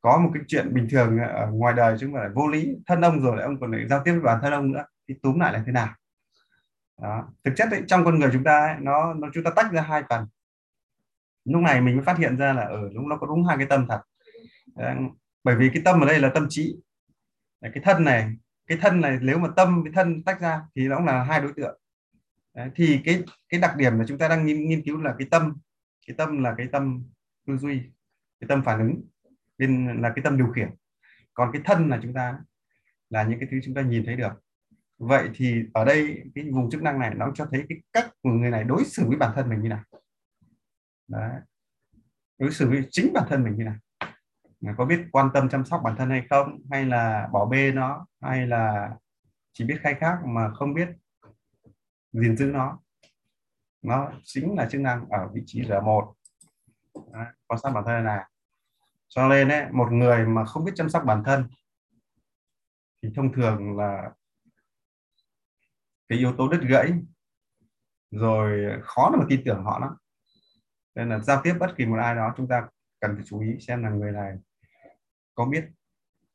có 0.00 0.18
một 0.18 0.30
cái 0.34 0.42
chuyện 0.48 0.74
bình 0.74 0.86
thường 0.90 1.18
ở 1.18 1.46
ngoài 1.50 1.74
đời 1.76 1.96
chúng 2.00 2.14
ta 2.14 2.20
lại 2.20 2.28
vô 2.34 2.48
lý 2.48 2.76
thân 2.86 3.00
ông 3.00 3.20
rồi 3.20 3.36
lại 3.36 3.44
ông 3.44 3.60
còn 3.60 3.72
lại 3.72 3.88
giao 3.88 4.02
tiếp 4.04 4.12
với 4.12 4.20
bản 4.20 4.38
thân 4.42 4.52
ông 4.52 4.72
nữa 4.72 4.84
thì 5.08 5.14
túm 5.22 5.38
lại 5.38 5.52
là 5.52 5.62
thế 5.66 5.72
nào 5.72 5.94
đó. 7.02 7.28
thực 7.44 7.52
chất 7.56 7.70
ấy, 7.70 7.82
trong 7.86 8.04
con 8.04 8.18
người 8.18 8.30
chúng 8.32 8.44
ta 8.44 8.66
ấy, 8.66 8.76
nó 8.80 9.14
nó 9.14 9.28
chúng 9.34 9.44
ta 9.44 9.50
tách 9.56 9.72
ra 9.72 9.82
hai 9.82 10.02
phần 10.08 10.26
lúc 11.44 11.62
này 11.62 11.80
mình 11.80 11.96
mới 11.96 12.04
phát 12.04 12.18
hiện 12.18 12.36
ra 12.36 12.52
là 12.52 12.62
ở 12.62 12.80
ừ, 12.82 12.90
đúng 12.94 13.08
nó 13.08 13.16
có 13.16 13.26
đúng 13.26 13.44
hai 13.44 13.56
cái 13.56 13.66
tâm 13.66 13.86
thật 13.88 14.00
Đấy. 14.76 14.96
bởi 15.44 15.56
vì 15.56 15.70
cái 15.74 15.82
tâm 15.84 16.00
ở 16.00 16.06
đây 16.06 16.18
là 16.18 16.30
tâm 16.34 16.46
trí 16.48 16.76
cái 17.62 17.82
thân 17.82 18.04
này 18.04 18.32
cái 18.66 18.78
thân 18.80 19.00
này 19.00 19.18
nếu 19.20 19.38
mà 19.38 19.48
tâm 19.56 19.82
với 19.82 19.92
thân 19.94 20.22
tách 20.24 20.40
ra 20.40 20.62
thì 20.76 20.88
nó 20.88 20.96
cũng 20.96 21.06
là 21.06 21.24
hai 21.24 21.40
đối 21.40 21.52
tượng 21.56 21.81
Đấy, 22.54 22.70
thì 22.74 23.00
cái 23.04 23.22
cái 23.48 23.60
đặc 23.60 23.76
điểm 23.76 23.98
mà 23.98 24.04
chúng 24.08 24.18
ta 24.18 24.28
đang 24.28 24.46
nghiên, 24.46 24.68
nghiên 24.68 24.82
cứu 24.82 25.00
là 25.00 25.14
cái 25.18 25.28
tâm 25.30 25.56
cái 26.06 26.16
tâm 26.18 26.42
là 26.42 26.54
cái 26.58 26.68
tâm 26.72 27.04
tư 27.46 27.56
duy 27.56 27.82
cái 28.40 28.48
tâm 28.48 28.62
phản 28.64 28.78
ứng 28.78 29.04
bên 29.58 30.02
là 30.02 30.12
cái 30.16 30.22
tâm 30.24 30.36
điều 30.36 30.46
khiển. 30.46 30.70
Còn 31.34 31.52
cái 31.52 31.62
thân 31.64 31.88
là 31.88 31.98
chúng 32.02 32.14
ta 32.14 32.38
là 33.10 33.22
những 33.22 33.40
cái 33.40 33.48
thứ 33.50 33.60
chúng 33.64 33.74
ta 33.74 33.82
nhìn 33.82 34.04
thấy 34.06 34.16
được. 34.16 34.32
Vậy 34.98 35.30
thì 35.34 35.62
ở 35.74 35.84
đây 35.84 36.22
cái 36.34 36.44
vùng 36.50 36.70
chức 36.70 36.82
năng 36.82 36.98
này 36.98 37.14
nó 37.14 37.32
cho 37.34 37.46
thấy 37.50 37.64
cái 37.68 37.78
cách 37.92 38.10
của 38.22 38.30
người 38.30 38.50
này 38.50 38.64
đối 38.64 38.84
xử 38.84 39.08
với 39.08 39.16
bản 39.16 39.32
thân 39.34 39.48
mình 39.48 39.62
như 39.62 39.68
nào. 39.68 39.82
Đấy. 41.08 41.30
đối 42.38 42.50
xử 42.50 42.68
với 42.68 42.88
chính 42.90 43.12
bản 43.12 43.24
thân 43.28 43.44
mình 43.44 43.56
như 43.56 43.64
nào. 43.64 43.76
Có 44.76 44.84
biết 44.84 45.00
quan 45.12 45.30
tâm 45.34 45.48
chăm 45.48 45.64
sóc 45.64 45.80
bản 45.84 45.96
thân 45.98 46.10
hay 46.10 46.22
không? 46.30 46.62
Hay 46.70 46.84
là 46.84 47.28
bỏ 47.32 47.46
bê 47.46 47.72
nó? 47.72 48.06
Hay 48.20 48.46
là 48.46 48.90
chỉ 49.52 49.64
biết 49.64 49.76
khai 49.80 49.94
thác 50.00 50.18
mà 50.26 50.50
không 50.54 50.74
biết 50.74 50.88
gìn 52.12 52.36
giữ 52.36 52.46
nó. 52.46 52.78
Nó 53.82 54.12
chính 54.24 54.54
là 54.54 54.68
chức 54.70 54.80
năng 54.80 55.08
ở 55.08 55.30
vị 55.34 55.42
trí 55.46 55.62
R1 55.62 56.12
quan 57.46 57.60
sát 57.62 57.70
bản 57.70 57.84
thân 57.86 58.04
này 58.04 58.24
cho 59.08 59.28
nên 59.28 59.48
ấy, 59.48 59.72
một 59.72 59.88
người 59.92 60.26
mà 60.26 60.44
không 60.44 60.64
biết 60.64 60.72
chăm 60.74 60.90
sóc 60.90 61.02
bản 61.06 61.22
thân 61.24 61.48
thì 63.02 63.08
thông 63.16 63.32
thường 63.32 63.76
là 63.76 64.10
cái 66.08 66.18
yếu 66.18 66.34
tố 66.36 66.48
đứt 66.48 66.60
gãy 66.68 66.92
rồi 68.10 68.80
khó 68.82 69.10
mà 69.18 69.24
tin 69.28 69.42
tưởng 69.44 69.64
họ 69.64 69.78
lắm. 69.78 69.94
Nên 70.94 71.08
là 71.08 71.18
giao 71.18 71.40
tiếp 71.44 71.54
bất 71.60 71.74
kỳ 71.76 71.86
một 71.86 71.96
ai 71.96 72.14
đó 72.14 72.34
chúng 72.36 72.48
ta 72.48 72.68
cần 73.00 73.16
phải 73.16 73.24
chú 73.26 73.40
ý 73.40 73.58
xem 73.60 73.82
là 73.82 73.90
người 73.90 74.12
này 74.12 74.38
có 75.34 75.44
biết 75.44 75.64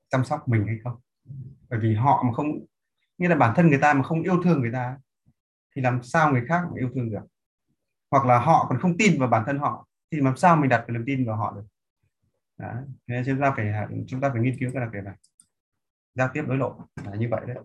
chăm 0.09 0.25
sóc 0.25 0.47
mình 0.47 0.67
hay 0.67 0.77
không. 0.83 1.01
Bởi 1.69 1.79
vì 1.79 1.95
họ 1.95 2.23
mà 2.23 2.33
không 2.33 2.47
như 3.17 3.27
là 3.27 3.35
bản 3.35 3.53
thân 3.55 3.69
người 3.69 3.79
ta 3.81 3.93
mà 3.93 4.03
không 4.03 4.21
yêu 4.21 4.43
thương 4.43 4.61
người 4.61 4.71
ta 4.73 4.97
thì 5.77 5.83
làm 5.83 6.03
sao 6.03 6.31
người 6.31 6.45
khác 6.47 6.63
mà 6.63 6.71
yêu 6.79 6.89
thương 6.95 7.11
được? 7.11 7.21
Hoặc 8.11 8.25
là 8.25 8.39
họ 8.39 8.65
còn 8.69 8.79
không 8.79 8.97
tin 8.97 9.19
vào 9.19 9.29
bản 9.29 9.43
thân 9.45 9.59
họ, 9.59 9.87
thì 10.11 10.21
làm 10.21 10.37
sao 10.37 10.57
mình 10.57 10.69
đặt 10.69 10.83
cái 10.87 10.93
niềm 10.93 11.03
tin 11.05 11.25
vào 11.25 11.37
họ 11.37 11.53
được? 11.55 11.65
Đấy. 12.57 12.75
nên 13.07 13.23
chúng 13.25 13.41
ta 13.41 13.53
phải, 13.55 13.87
chúng 14.07 14.21
ta 14.21 14.29
phải 14.29 14.41
nghiên 14.41 14.59
cứu 14.59 14.71
cái 14.73 14.81
đặc 14.81 14.93
điểm 14.93 15.03
này. 15.03 15.15
Giao 16.15 16.29
tiếp 16.33 16.43
đối 16.47 16.57
lộ, 16.57 16.79
là 17.05 17.15
như 17.15 17.27
vậy 17.31 17.41
đấy. 17.47 17.57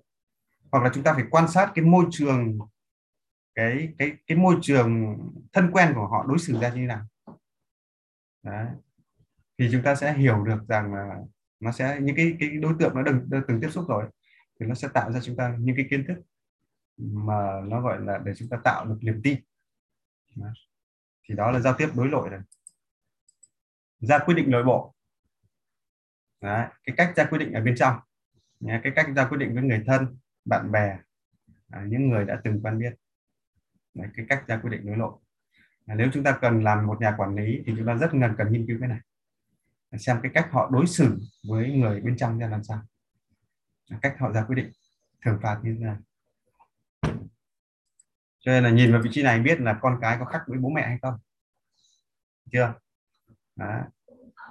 Hoặc 0.72 0.85
là 0.85 0.90
chúng 0.94 1.05
ta 1.05 1.12
phải 1.12 1.25
quan 1.31 1.48
sát 1.48 1.72
cái 1.75 1.85
môi 1.85 2.07
trường, 2.11 2.59
cái 3.55 3.88
cái 3.98 4.12
cái 4.27 4.38
môi 4.38 4.57
trường 4.62 5.18
thân 5.53 5.70
quen 5.72 5.92
của 5.94 6.07
họ 6.07 6.25
đối 6.29 6.38
xử 6.38 6.59
ra 6.61 6.68
như 6.68 6.75
thế 6.75 6.87
nào. 6.87 7.07
Đấy. 8.42 8.66
Thì 9.59 9.68
chúng 9.72 9.83
ta 9.83 9.94
sẽ 9.94 10.14
hiểu 10.14 10.44
được 10.44 10.68
rằng 10.68 10.94
là 10.94 11.16
nó 11.61 11.72
sẽ, 11.72 11.98
những 12.01 12.16
cái 12.16 12.37
cái 12.40 12.51
đối 12.51 12.75
tượng 12.79 12.94
nó 12.94 13.03
đừng 13.03 13.29
từng 13.48 13.61
tiếp 13.61 13.70
xúc 13.70 13.85
rồi, 13.88 14.05
thì 14.61 14.66
nó 14.66 14.75
sẽ 14.75 14.88
tạo 14.94 15.12
ra 15.12 15.20
chúng 15.22 15.37
ta 15.37 15.57
những 15.59 15.77
cái 15.77 15.87
kiến 15.90 16.05
thức 16.09 16.16
mà 16.97 17.61
nó 17.65 17.81
gọi 17.81 18.01
là 18.01 18.19
để 18.25 18.33
chúng 18.37 18.49
ta 18.49 18.57
tạo 18.65 18.85
được 18.85 18.99
niềm 19.01 19.21
tin. 19.25 19.41
Thì 21.29 21.35
đó 21.35 21.51
là 21.51 21.61
giao 21.61 21.75
tiếp 21.79 21.89
đối 21.95 22.09
nội 22.09 22.31
này. 22.31 22.41
Ra 24.01 24.19
quyết 24.19 24.35
định 24.35 24.51
nội 24.51 24.65
bộ. 24.65 24.95
Đấy, 26.41 26.67
cái 26.85 26.97
cách 26.97 27.13
ra 27.17 27.25
quyết 27.25 27.39
định 27.39 27.53
ở 27.53 27.61
bên 27.61 27.75
trong. 27.77 27.97
Cái 28.61 28.93
cách 28.97 29.07
ra 29.17 29.29
quyết 29.29 29.39
định 29.39 29.55
với 29.55 29.63
người 29.63 29.85
thân 29.87 30.17
bạn 30.45 30.73
bè 30.73 30.99
à, 31.71 31.85
những 31.89 32.09
người 32.09 32.25
đã 32.25 32.41
từng 32.45 32.61
quen 32.63 32.79
biết. 32.79 32.95
Đấy, 33.95 34.09
cái 34.17 34.27
cách 34.29 34.45
ra 34.47 34.57
quyết 34.57 34.71
định 34.71 34.87
đối 34.87 34.97
lộ 34.97 35.23
nếu 35.87 36.09
chúng 36.13 36.25
ta 36.25 36.39
cần 36.41 36.65
làm 36.65 36.87
một 36.87 37.01
nhà 37.01 37.15
quản 37.17 37.35
lý 37.35 37.63
thì 37.67 37.75
chúng 37.77 37.87
ta 37.87 37.95
rất 37.95 38.09
cần 38.13 38.35
cần 38.39 38.53
nghiên 38.53 38.67
cứu 38.67 38.77
cái 38.81 38.89
này. 38.89 39.01
Xem 39.99 40.19
cái 40.23 40.33
cách 40.35 40.49
họ 40.51 40.71
đối 40.73 40.87
xử 40.87 41.19
với 41.49 41.73
người 41.73 42.01
bên 42.01 42.17
trong 42.17 42.39
ra 42.39 42.49
làm 42.49 42.65
sao. 42.65 42.83
Cách 44.03 44.17
họ 44.19 44.33
ra 44.33 44.45
quyết 44.45 44.57
định. 44.57 44.71
Thưởng 45.25 45.39
phạt 45.43 45.61
như 45.63 45.77
thế 45.79 45.85
nào 45.85 45.97
cho 48.45 48.53
nên 48.53 48.65
là 48.65 48.71
nhìn 48.71 48.93
vào 48.93 49.03
vị 49.03 49.11
trí 49.12 49.23
này 49.23 49.41
biết 49.41 49.61
là 49.61 49.79
con 49.83 49.99
cái 50.01 50.17
có 50.19 50.25
khác 50.25 50.43
với 50.47 50.59
bố 50.59 50.69
mẹ 50.69 50.83
hay 50.87 50.99
không? 51.03 51.15
Chưa? 52.53 52.75
Đó. 53.57 53.83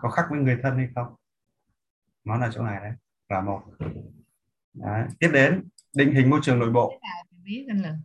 có 0.02 0.10
khác 0.10 0.26
với 0.30 0.40
người 0.40 0.60
thân 0.64 0.78
hay 0.78 0.88
không? 0.96 1.16
Nó 2.24 2.38
là 2.38 2.50
chỗ 2.54 2.64
này 2.64 2.80
đấy. 2.80 2.92
Và 3.30 3.42
một. 3.42 3.64
Đấy. 4.74 5.08
tiếp 5.20 5.30
đến 5.34 5.70
định 5.94 6.16
hình 6.16 6.30
môi 6.30 6.40
trường 6.44 6.60
nội 6.60 6.70
bộ. 6.70 7.02
Biết 7.44 7.66
anh 7.70 7.82
là 7.82 7.98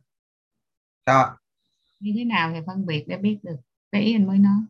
sao 1.06 1.24
ạ? 1.24 1.36
Như 2.00 2.12
thế 2.16 2.24
nào 2.24 2.50
thì 2.54 2.60
phân 2.66 2.86
biệt 2.86 3.04
để 3.08 3.16
biết 3.16 3.38
được 3.42 3.56
cái 3.92 4.02
ý 4.02 4.14
anh 4.14 4.26
mới 4.26 4.38
nói. 4.38 4.60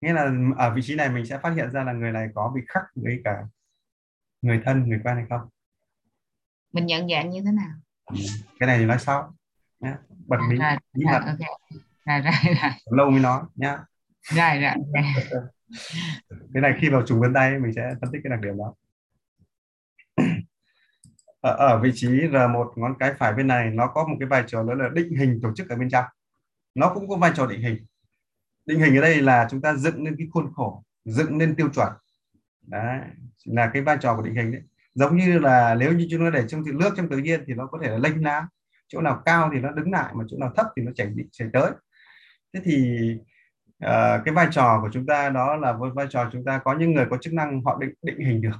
Nghĩa 0.00 0.12
là 0.12 0.32
ở 0.56 0.74
vị 0.74 0.82
trí 0.84 0.94
này 0.94 1.08
mình 1.10 1.26
sẽ 1.26 1.38
phát 1.38 1.50
hiện 1.50 1.70
ra 1.70 1.84
là 1.84 1.92
người 1.92 2.12
này 2.12 2.28
có 2.34 2.52
bị 2.54 2.60
khắc 2.68 2.82
với 2.94 3.20
cả 3.24 3.46
người 4.42 4.62
thân 4.64 4.88
người 4.88 5.00
quen 5.04 5.16
hay 5.16 5.24
không? 5.28 5.48
Mình 6.72 6.86
nhận 6.86 7.08
dạng 7.08 7.30
như 7.30 7.42
thế 7.44 7.52
nào. 7.52 7.70
Cái 8.60 8.66
này 8.66 8.78
thì 8.78 8.84
nói 8.84 8.98
sau 8.98 9.34
nhé 9.80 9.94
bật 10.26 10.38
mí 10.48 10.58
bí 10.94 11.04
mật 11.04 11.20
okay. 11.26 11.36
rồi, 12.06 12.20
rồi, 12.20 12.54
rồi. 12.62 12.70
lâu 12.90 13.10
mới 13.10 13.20
nói 13.20 13.42
nhá. 13.54 13.78
Rồi 14.22 14.60
rồi 14.60 14.74
cái 16.54 16.62
này 16.62 16.74
khi 16.80 16.88
vào 16.88 17.06
trùng 17.06 17.20
vân 17.20 17.34
tay 17.34 17.58
mình 17.58 17.72
sẽ 17.76 17.94
phân 18.00 18.12
tích 18.12 18.20
cái 18.24 18.30
đặc 18.30 18.40
điểm 18.40 18.58
đó. 18.58 18.74
Ở, 21.40 21.56
ở 21.56 21.80
vị 21.82 21.90
trí 21.94 22.08
R1 22.08 22.72
ngón 22.76 22.94
cái 22.98 23.14
phải 23.18 23.32
bên 23.32 23.46
này 23.46 23.70
nó 23.70 23.86
có 23.86 24.06
một 24.06 24.16
cái 24.20 24.28
vai 24.28 24.44
trò 24.46 24.62
đó 24.62 24.74
là 24.74 24.88
định 24.94 25.16
hình 25.16 25.40
tổ 25.42 25.52
chức 25.56 25.68
ở 25.68 25.76
bên 25.76 25.90
trong. 25.90 26.04
Nó 26.74 26.94
cũng 26.94 27.08
có 27.08 27.16
vai 27.16 27.32
trò 27.34 27.46
định 27.46 27.62
hình. 27.62 27.86
Định 28.66 28.80
hình 28.80 28.96
ở 28.96 29.00
đây 29.00 29.22
là 29.22 29.46
chúng 29.50 29.60
ta 29.60 29.74
dựng 29.74 30.04
lên 30.04 30.14
cái 30.18 30.26
khuôn 30.32 30.52
khổ 30.54 30.84
dựng 31.04 31.38
lên 31.38 31.54
tiêu 31.56 31.68
chuẩn. 31.74 31.88
Đấy 32.66 33.00
là 33.44 33.70
cái 33.72 33.82
vai 33.82 33.96
trò 34.00 34.16
của 34.16 34.22
định 34.22 34.34
hình 34.34 34.52
đấy 34.52 34.62
giống 34.98 35.16
như 35.16 35.38
là 35.38 35.74
nếu 35.74 35.92
như 35.92 36.06
chúng 36.10 36.24
ta 36.24 36.30
để 36.30 36.44
trong 36.48 36.62
nước 36.78 36.90
trong 36.96 37.08
tự 37.08 37.18
nhiên 37.18 37.44
thì 37.46 37.54
nó 37.54 37.66
có 37.66 37.78
thể 37.82 37.90
là 37.90 37.98
lênh 37.98 38.24
lá 38.24 38.46
chỗ 38.88 39.00
nào 39.00 39.22
cao 39.24 39.50
thì 39.52 39.60
nó 39.60 39.70
đứng 39.70 39.92
lại 39.92 40.12
mà 40.14 40.24
chỗ 40.28 40.36
nào 40.40 40.52
thấp 40.56 40.66
thì 40.76 40.82
nó 40.82 40.92
chảy 40.94 41.06
đi 41.06 41.22
chảy 41.32 41.48
tới. 41.52 41.70
Thế 42.54 42.60
thì 42.64 42.98
uh, 43.84 44.24
cái 44.24 44.34
vai 44.34 44.48
trò 44.50 44.78
của 44.82 44.90
chúng 44.92 45.06
ta 45.06 45.30
đó 45.30 45.56
là 45.56 45.72
với 45.72 45.90
vai 45.90 46.06
trò 46.10 46.28
chúng 46.32 46.44
ta 46.44 46.60
có 46.64 46.74
những 46.78 46.94
người 46.94 47.06
có 47.10 47.16
chức 47.16 47.32
năng 47.32 47.62
họ 47.64 47.78
định 47.80 47.94
định 48.02 48.18
hình 48.18 48.40
được. 48.40 48.56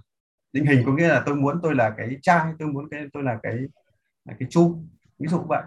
Định 0.53 0.67
hình 0.67 0.83
có 0.87 0.93
nghĩa 0.93 1.09
là 1.09 1.23
tôi 1.27 1.37
muốn 1.37 1.61
tôi 1.63 1.75
là 1.75 1.95
cái 1.97 2.17
chai 2.23 2.53
tôi 2.59 2.69
muốn 2.69 2.89
cái 2.91 3.01
tôi 3.13 3.23
là 3.23 3.39
cái 3.43 3.55
là 4.25 4.35
cái 4.39 4.49
chu 4.51 4.83
ví 5.19 5.29
dụ 5.29 5.39
vậy. 5.49 5.63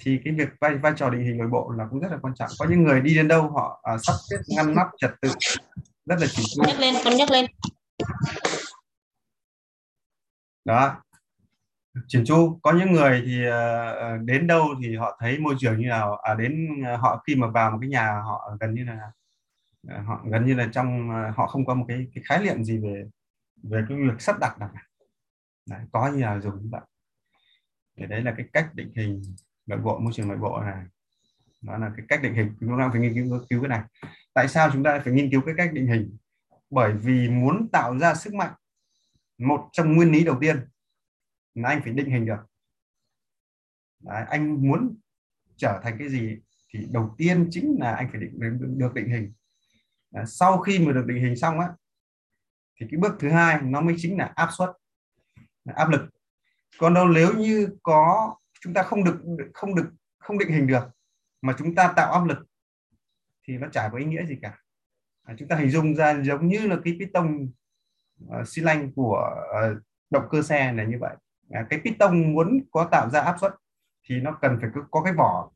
Thì 0.00 0.20
cái 0.24 0.34
việc 0.34 0.48
vai 0.60 0.74
vai 0.74 0.92
trò 0.96 1.10
định 1.10 1.24
hình 1.24 1.38
nội 1.38 1.48
bộ 1.48 1.72
là 1.78 1.86
cũng 1.90 2.00
rất 2.00 2.12
là 2.12 2.18
quan 2.22 2.34
trọng. 2.34 2.50
Có 2.58 2.66
những 2.70 2.82
người 2.84 3.00
đi 3.00 3.14
đến 3.14 3.28
đâu 3.28 3.50
họ 3.50 3.82
uh, 3.94 4.00
sắp 4.02 4.14
xếp 4.30 4.38
ngăn 4.56 4.74
nắp 4.74 4.86
trật 4.98 5.10
tự 5.20 5.28
rất 6.06 6.16
là 6.20 6.26
chỉ 6.30 6.42
nhắc 6.66 6.80
lên 6.80 6.94
con 7.04 7.16
nhắc 7.16 7.30
lên 7.30 7.46
đó. 10.66 11.02
Triển 12.08 12.24
chu 12.26 12.58
có 12.62 12.72
những 12.72 12.92
người 12.92 13.22
thì 13.26 13.44
ờ, 13.44 13.92
ờ, 13.94 14.16
đến 14.18 14.46
đâu 14.46 14.68
thì 14.82 14.96
họ 14.96 15.18
thấy 15.20 15.38
môi 15.38 15.54
trường 15.58 15.78
như 15.80 15.88
nào? 15.88 16.16
À 16.16 16.34
đến 16.34 16.68
ờ, 16.86 16.96
họ 16.96 17.22
khi 17.26 17.34
mà 17.34 17.46
vào 17.48 17.70
một 17.70 17.78
cái 17.80 17.90
nhà 17.90 18.12
họ 18.12 18.56
gần 18.60 18.74
như 18.74 18.84
là 18.84 19.12
họ 20.06 20.24
gần 20.30 20.46
như 20.46 20.54
là 20.54 20.68
trong 20.72 21.10
họ 21.36 21.46
không 21.46 21.66
có 21.66 21.74
một 21.74 21.84
cái, 21.88 22.06
cái 22.14 22.24
khái 22.26 22.42
niệm 22.44 22.64
gì 22.64 22.78
về 22.78 23.04
về 23.62 23.84
cái 23.88 23.98
việc 23.98 24.20
sắp 24.20 24.36
đặt 24.40 24.58
nào 24.60 24.70
đấy, 25.66 25.80
có 25.92 26.08
như 26.08 26.20
nào 26.20 26.40
dùng 26.40 26.62
như 26.62 26.68
vậy 26.72 26.80
thì 27.98 28.06
đấy 28.06 28.22
là 28.22 28.34
cái 28.36 28.46
cách 28.52 28.74
định 28.74 28.92
hình 28.96 29.22
nội 29.66 29.78
bộ 29.78 29.98
môi 29.98 30.12
trường 30.12 30.28
nội 30.28 30.38
bộ 30.38 30.60
này. 30.60 30.84
Đó 31.62 31.78
là 31.78 31.92
cái 31.96 32.06
cách 32.08 32.22
định 32.22 32.34
hình. 32.34 32.56
Chúng 32.60 32.78
ta 32.78 32.88
phải 32.92 33.00
nghiên 33.00 33.14
cứu, 33.14 33.40
cứu 33.50 33.62
cái 33.62 33.68
này. 33.68 33.82
Tại 34.34 34.48
sao 34.48 34.70
chúng 34.72 34.82
ta 34.82 35.00
phải 35.04 35.12
nghiên 35.12 35.30
cứu 35.30 35.40
cái 35.46 35.54
cách 35.58 35.72
định 35.72 35.86
hình? 35.86 36.16
Bởi 36.70 36.92
vì 36.92 37.28
muốn 37.28 37.68
tạo 37.72 37.98
ra 37.98 38.14
sức 38.14 38.34
mạnh 38.34 38.52
một 39.38 39.68
trong 39.72 39.96
nguyên 39.96 40.12
lý 40.12 40.24
đầu 40.24 40.38
tiên 40.40 40.68
là 41.54 41.68
anh 41.68 41.80
phải 41.82 41.92
định 41.92 42.10
hình 42.10 42.26
được. 42.26 42.46
Đấy, 44.00 44.24
anh 44.28 44.68
muốn 44.68 44.96
trở 45.56 45.80
thành 45.84 45.96
cái 45.98 46.08
gì 46.08 46.38
thì 46.68 46.86
đầu 46.90 47.14
tiên 47.18 47.48
chính 47.50 47.76
là 47.80 47.94
anh 47.94 48.08
phải 48.12 48.20
định 48.20 48.58
được 48.78 48.94
định 48.94 49.08
hình. 49.08 49.32
Đấy, 50.10 50.24
sau 50.26 50.58
khi 50.58 50.78
mà 50.78 50.92
được 50.92 51.04
định 51.06 51.22
hình 51.22 51.36
xong 51.36 51.60
á 51.60 51.68
thì 52.80 52.86
cái 52.90 53.00
bước 53.00 53.16
thứ 53.18 53.30
hai 53.30 53.62
nó 53.62 53.80
mới 53.80 53.94
chính 53.98 54.18
là 54.18 54.32
áp 54.34 54.48
suất 54.58 54.70
áp 55.74 55.90
lực. 55.90 56.00
Còn 56.78 56.94
đâu 56.94 57.08
nếu 57.08 57.34
như 57.34 57.68
có 57.82 58.34
chúng 58.60 58.74
ta 58.74 58.82
không 58.82 59.04
được 59.04 59.20
không 59.54 59.74
được 59.74 59.90
không 60.18 60.38
định 60.38 60.48
hình 60.48 60.66
được 60.66 60.84
mà 61.42 61.54
chúng 61.58 61.74
ta 61.74 61.92
tạo 61.96 62.12
áp 62.12 62.24
lực 62.24 62.38
thì 63.42 63.58
nó 63.58 63.68
chả 63.72 63.88
có 63.92 63.98
ý 63.98 64.04
nghĩa 64.04 64.26
gì 64.26 64.38
cả. 64.42 64.58
À, 65.22 65.34
chúng 65.38 65.48
ta 65.48 65.56
hình 65.56 65.70
dung 65.70 65.94
ra 65.94 66.22
giống 66.22 66.48
như 66.48 66.66
là 66.66 66.76
cái 66.84 66.96
piston 67.00 67.48
uh, 68.24 68.48
xi 68.48 68.62
lanh 68.62 68.92
của 68.92 69.30
uh, 69.50 69.82
động 70.10 70.28
cơ 70.30 70.42
xe 70.42 70.72
này 70.72 70.86
như 70.86 70.98
vậy. 71.00 71.16
À, 71.50 71.66
cái 71.70 71.80
piston 71.84 72.34
muốn 72.34 72.60
có 72.70 72.88
tạo 72.90 73.10
ra 73.10 73.20
áp 73.20 73.36
suất 73.40 73.54
thì 74.08 74.20
nó 74.20 74.38
cần 74.42 74.58
phải 74.60 74.70
có 74.90 75.02
cái 75.02 75.12
vỏ 75.12 75.50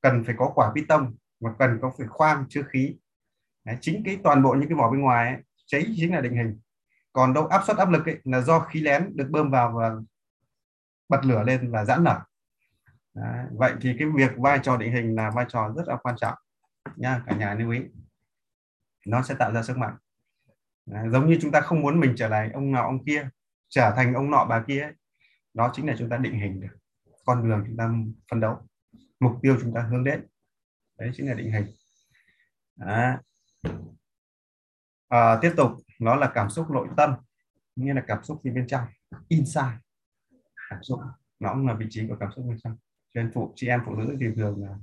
cần 0.00 0.24
phải 0.24 0.34
có 0.38 0.52
quả 0.54 0.72
piston 0.74 1.14
và 1.40 1.50
cần 1.58 1.78
có 1.82 1.92
phải 1.98 2.06
khoang 2.06 2.44
chứa 2.48 2.62
khí. 2.62 2.96
Đấy, 3.64 3.76
chính 3.80 4.02
cái 4.04 4.18
toàn 4.24 4.42
bộ 4.42 4.52
những 4.52 4.68
cái 4.68 4.76
vỏ 4.76 4.90
bên 4.90 5.00
ngoài 5.00 5.34
ấy, 5.34 5.42
cháy 5.66 5.84
chính 5.96 6.14
là 6.14 6.20
định 6.20 6.36
hình. 6.36 6.60
Còn 7.12 7.32
đâu 7.32 7.46
áp 7.46 7.62
suất 7.66 7.76
áp 7.76 7.90
lực 7.90 8.06
ấy, 8.06 8.20
là 8.24 8.40
do 8.40 8.60
khí 8.60 8.80
lén 8.80 9.16
được 9.16 9.28
bơm 9.30 9.50
vào 9.50 9.72
và 9.72 9.94
bật 11.08 11.24
lửa 11.24 11.42
lên 11.42 11.70
và 11.70 11.84
giãn 11.84 12.04
nở. 12.04 12.20
Đấy, 13.14 13.46
vậy 13.52 13.72
thì 13.80 13.96
cái 13.98 14.08
việc 14.14 14.30
vai 14.36 14.60
trò 14.62 14.76
định 14.76 14.92
hình 14.92 15.14
là 15.14 15.30
vai 15.30 15.44
trò 15.48 15.72
rất 15.76 15.88
là 15.88 15.96
quan 15.96 16.16
trọng 16.16 16.34
nha 16.96 17.22
cả 17.26 17.36
nhà 17.36 17.54
lưu 17.54 17.70
ý. 17.70 17.80
Nó 19.06 19.22
sẽ 19.22 19.34
tạo 19.34 19.52
ra 19.52 19.62
sức 19.62 19.78
mạnh. 19.78 19.96
À, 20.92 21.04
giống 21.12 21.28
như 21.28 21.38
chúng 21.40 21.52
ta 21.52 21.60
không 21.60 21.80
muốn 21.80 22.00
mình 22.00 22.14
trở 22.16 22.28
lại 22.28 22.50
ông 22.54 22.72
nọ 22.72 22.82
ông 22.82 23.04
kia 23.04 23.28
trở 23.68 23.92
thành 23.96 24.14
ông 24.14 24.30
nọ 24.30 24.46
bà 24.48 24.64
kia 24.68 24.80
ấy. 24.80 24.92
đó 25.54 25.70
chính 25.74 25.86
là 25.86 25.94
chúng 25.98 26.08
ta 26.08 26.16
định 26.16 26.34
hình 26.34 26.60
được. 26.60 26.76
Con 27.24 27.48
đường 27.48 27.64
chúng 27.66 27.76
ta 27.76 27.90
phấn 28.30 28.40
đấu 28.40 28.58
mục 29.20 29.38
tiêu 29.42 29.56
chúng 29.62 29.74
ta 29.74 29.82
hướng 29.82 30.04
đến. 30.04 30.26
Đấy 30.98 31.10
chính 31.14 31.28
là 31.28 31.34
định 31.34 31.52
hình. 31.52 31.66
Đó. 32.76 33.16
À, 35.08 35.38
tiếp 35.42 35.52
tục 35.56 35.70
nó 35.98 36.16
là 36.16 36.30
cảm 36.34 36.50
xúc 36.50 36.70
nội 36.70 36.88
tâm 36.96 37.14
nghĩa 37.76 37.94
là 37.94 38.04
cảm 38.06 38.24
xúc 38.24 38.40
gì 38.44 38.50
bên 38.50 38.66
trong 38.66 38.84
inside. 39.28 39.78
Cảm 40.70 40.82
xúc 40.82 41.00
nó 41.38 41.52
cũng 41.54 41.66
là 41.66 41.74
vị 41.74 41.86
trí 41.90 42.08
của 42.08 42.16
cảm 42.20 42.30
xúc 42.36 42.44
bên 42.48 42.58
trong. 42.62 42.76
Cho 43.14 43.22
nên 43.22 43.30
phụ 43.34 43.52
chị 43.56 43.66
em 43.66 43.82
phụ 43.86 43.94
nữ 43.94 44.16
thì 44.20 44.26
thường 44.36 44.64
là, 44.64 44.76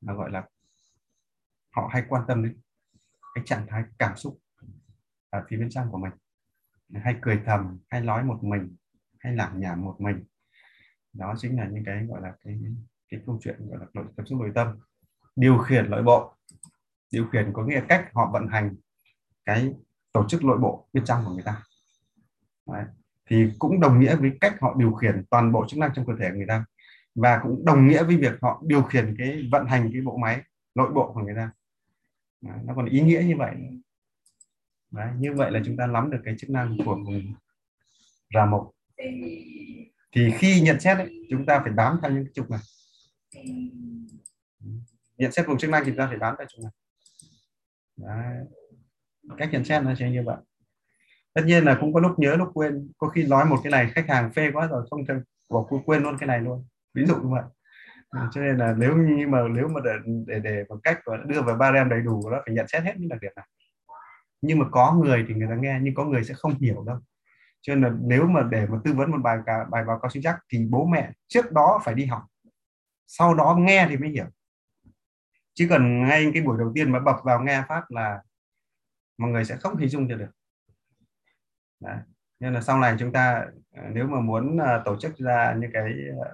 là 0.00 0.12
gọi 0.12 0.30
là 0.30 0.48
họ 1.70 1.88
hay 1.92 2.04
quan 2.08 2.24
tâm 2.28 2.42
đến 2.42 2.60
cái 3.34 3.44
trạng 3.46 3.66
thái 3.68 3.84
cảm 3.98 4.16
xúc 4.16 4.38
ở 5.30 5.44
phía 5.48 5.56
bên 5.56 5.70
trong 5.70 5.90
của 5.90 5.98
mình. 5.98 6.12
Hay 6.94 7.16
cười 7.20 7.40
thầm, 7.46 7.78
hay 7.90 8.00
nói 8.00 8.24
một 8.24 8.38
mình, 8.42 8.76
hay 9.18 9.36
làm 9.36 9.60
nhảm 9.60 9.84
một 9.84 9.96
mình. 9.98 10.24
Đó 11.12 11.34
chính 11.38 11.56
là 11.56 11.68
những 11.68 11.84
cái, 11.84 12.06
gọi 12.06 12.20
là, 12.22 12.32
cái 12.44 12.60
cái 13.08 13.20
câu 13.26 13.38
chuyện, 13.42 13.68
gọi 13.70 13.78
là, 13.80 13.86
nội 13.94 14.04
tập 14.16 14.22
xúc 14.26 14.38
nội 14.40 14.52
tâm. 14.54 14.78
Điều 15.36 15.58
khiển 15.58 15.90
nội 15.90 16.02
bộ. 16.02 16.34
Điều 17.12 17.26
khiển 17.26 17.50
có 17.52 17.64
nghĩa 17.64 17.82
cách 17.88 18.10
họ 18.14 18.30
vận 18.32 18.48
hành 18.48 18.76
cái 19.44 19.74
tổ 20.12 20.28
chức 20.28 20.44
nội 20.44 20.58
bộ 20.58 20.88
bên 20.92 21.04
trong 21.04 21.24
của 21.24 21.30
người 21.30 21.42
ta. 21.42 21.62
Đấy. 22.66 22.84
thì 23.30 23.50
cũng 23.58 23.80
đồng 23.80 24.00
nghĩa 24.00 24.16
với 24.16 24.32
cách 24.40 24.56
họ 24.60 24.74
điều 24.78 24.92
khiển 24.92 25.24
toàn 25.30 25.52
bộ 25.52 25.66
chức 25.68 25.78
năng 25.78 25.90
trong 25.94 26.06
cơ 26.06 26.12
thể 26.20 26.30
người 26.30 26.46
ta. 26.46 26.64
Và 27.14 27.40
cũng 27.42 27.64
đồng 27.64 27.88
nghĩa 27.88 28.04
với 28.04 28.16
việc 28.16 28.32
họ 28.42 28.62
điều 28.66 28.82
khiển 28.82 29.14
cái 29.18 29.48
vận 29.52 29.66
hành 29.66 29.90
cái 29.92 30.02
bộ 30.02 30.16
máy 30.16 30.42
nội 30.74 30.92
bộ 30.92 31.12
của 31.12 31.20
người 31.20 31.34
ta. 31.36 31.50
Đấy. 32.40 32.58
nó 32.64 32.74
còn 32.74 32.86
ý 32.86 33.00
nghĩa 33.00 33.22
như 33.26 33.36
vậy 33.36 33.56
Đấy. 34.90 35.08
như 35.18 35.32
vậy 35.32 35.50
là 35.50 35.60
chúng 35.64 35.76
ta 35.76 35.86
nắm 35.86 36.10
được 36.10 36.18
cái 36.24 36.34
chức 36.38 36.50
năng 36.50 36.76
của 36.84 36.94
vùng 36.94 37.34
rà 38.34 38.46
mộc. 38.46 38.70
Thì 40.12 40.30
khi 40.38 40.60
nhận 40.60 40.80
xét 40.80 40.96
ấy, 40.96 41.26
chúng 41.30 41.46
ta 41.46 41.60
phải 41.64 41.72
bám 41.72 41.98
theo 42.02 42.10
những 42.10 42.24
cái 42.24 42.32
trục 42.34 42.50
này. 42.50 42.60
Nhận 45.16 45.32
xét 45.32 45.46
vùng 45.46 45.58
chức 45.58 45.70
năng 45.70 45.84
thì 45.84 45.90
chúng 45.90 45.98
ta 45.98 46.06
phải 46.06 46.18
bám 46.18 46.34
theo 46.38 46.46
trục 46.50 46.64
này. 46.64 46.72
Đấy. 47.96 48.46
cách 49.38 49.48
nhận 49.52 49.64
xét 49.64 49.82
nó 49.82 49.94
sẽ 49.94 50.10
như 50.10 50.22
vậy. 50.26 50.36
Tất 51.34 51.42
nhiên 51.46 51.64
là 51.64 51.78
cũng 51.80 51.92
có 51.94 52.00
lúc 52.00 52.18
nhớ 52.18 52.36
lúc 52.36 52.48
quên. 52.54 52.92
Có 52.98 53.08
khi 53.08 53.26
nói 53.26 53.44
một 53.44 53.56
cái 53.62 53.70
này 53.70 53.90
khách 53.94 54.08
hàng 54.08 54.32
phê 54.32 54.50
quá 54.52 54.66
rồi 54.66 54.86
không 54.90 55.06
thể 55.06 55.14
bỏ 55.48 55.68
quên 55.84 56.02
luôn 56.02 56.16
cái 56.20 56.26
này 56.26 56.40
luôn. 56.40 56.64
Ví 56.94 57.04
dụ 57.06 57.16
như 57.16 57.28
vậy. 57.28 57.42
Cho 58.32 58.40
nên 58.40 58.56
là 58.56 58.74
nếu 58.78 58.96
như 58.96 59.28
mà 59.28 59.38
nếu 59.48 59.68
mà 59.68 59.80
để 59.84 59.92
để, 60.26 60.40
để 60.40 60.64
bằng 60.68 60.80
cách 60.82 60.98
đưa 61.26 61.42
vào 61.42 61.56
ba 61.56 61.72
rem 61.72 61.88
đầy 61.88 62.00
đủ 62.00 62.30
nó 62.30 62.42
phải 62.46 62.54
nhận 62.54 62.68
xét 62.68 62.82
hết 62.82 62.94
những 62.96 63.08
đặc 63.08 63.20
điểm 63.22 63.32
này 63.36 63.46
nhưng 64.40 64.58
mà 64.58 64.66
có 64.70 64.92
người 64.92 65.24
thì 65.28 65.34
người 65.34 65.48
ta 65.50 65.54
nghe 65.54 65.78
nhưng 65.82 65.94
có 65.94 66.04
người 66.04 66.24
sẽ 66.24 66.34
không 66.34 66.58
hiểu 66.60 66.84
đâu 66.84 66.98
cho 67.60 67.74
nên 67.74 67.84
là 67.84 67.98
nếu 68.00 68.26
mà 68.26 68.42
để 68.50 68.66
mà 68.66 68.78
tư 68.84 68.92
vấn 68.92 69.10
một 69.10 69.18
bài 69.22 69.38
bài 69.70 69.84
báo 69.84 69.98
cáo 70.02 70.10
sinh 70.10 70.22
chắc 70.22 70.38
thì 70.52 70.66
bố 70.70 70.86
mẹ 70.86 71.12
trước 71.28 71.52
đó 71.52 71.80
phải 71.84 71.94
đi 71.94 72.06
học 72.06 72.22
sau 73.06 73.34
đó 73.34 73.56
nghe 73.60 73.86
thì 73.90 73.96
mới 73.96 74.10
hiểu 74.10 74.26
chứ 75.54 75.66
cần 75.70 76.02
ngay 76.02 76.30
cái 76.34 76.42
buổi 76.42 76.58
đầu 76.58 76.72
tiên 76.74 76.92
mà 76.92 77.00
bập 77.00 77.16
vào 77.24 77.40
nghe 77.40 77.62
phát 77.68 77.90
là 77.90 78.22
mọi 79.18 79.30
người 79.30 79.44
sẽ 79.44 79.56
không 79.56 79.76
hình 79.76 79.88
dung 79.88 80.08
được 80.08 80.30
Đấy. 81.80 81.98
nên 82.40 82.54
là 82.54 82.60
sau 82.60 82.78
này 82.78 82.96
chúng 82.98 83.12
ta 83.12 83.46
à, 83.70 83.90
nếu 83.92 84.06
mà 84.06 84.20
muốn 84.20 84.56
uh, 84.56 84.84
tổ 84.84 84.96
chức 85.00 85.16
ra 85.16 85.54
những 85.60 85.70
cái 85.72 85.92
uh, 86.20 86.26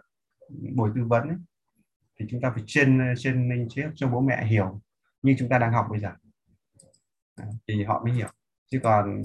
buổi 0.77 0.91
tư 0.95 1.05
vấn 1.05 1.29
ấy, 1.29 1.37
thì 2.21 2.27
chúng 2.31 2.41
ta 2.41 2.51
phải 2.51 2.63
trên 2.67 3.15
trên 3.19 3.49
minh 3.49 3.67
trước 3.71 3.91
cho 3.95 4.09
bố 4.09 4.21
mẹ 4.21 4.47
hiểu 4.47 4.81
như 5.23 5.37
chúng 5.39 5.49
ta 5.49 5.59
đang 5.59 5.73
học 5.73 5.87
bây 5.91 6.01
giờ 6.01 6.09
Đấy 6.09 6.24
thì 7.69 7.85
họ 7.85 8.03
mới 8.05 8.13
hiểu. 8.13 8.29
Chứ 8.71 8.81
còn 8.83 9.23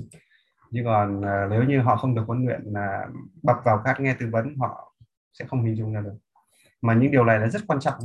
chứ 0.72 0.82
còn 0.86 1.20
uh, 1.20 1.52
nếu 1.52 1.64
như 1.64 1.82
họ 1.82 1.96
không 1.96 2.16
được 2.16 2.24
huấn 2.28 2.46
luyện 2.46 2.62
là 2.66 3.08
bập 3.44 3.58
vào 3.66 3.82
các 3.86 4.00
nghe 4.00 4.16
tư 4.20 4.30
vấn 4.32 4.56
họ 4.58 4.96
sẽ 5.34 5.46
không 5.46 5.64
hình 5.64 5.76
dung 5.76 5.94
ra 5.94 6.02
được. 6.02 6.18
Mà 6.82 6.94
những 6.94 7.12
điều 7.12 7.26
này 7.26 7.40
là 7.40 7.48
rất 7.48 7.62
quan 7.68 7.80
trọng 7.80 7.96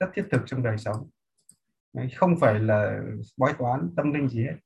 rất 0.00 0.06
thiết 0.14 0.26
thực 0.30 0.42
trong 0.46 0.62
đời 0.62 0.78
sống. 0.78 1.10
Đấy, 1.92 2.08
không 2.16 2.36
phải 2.40 2.60
là 2.60 3.00
bói 3.36 3.52
toán 3.58 3.90
tâm 3.96 4.12
linh 4.12 4.28
gì 4.28 4.44
hết. 4.44 4.56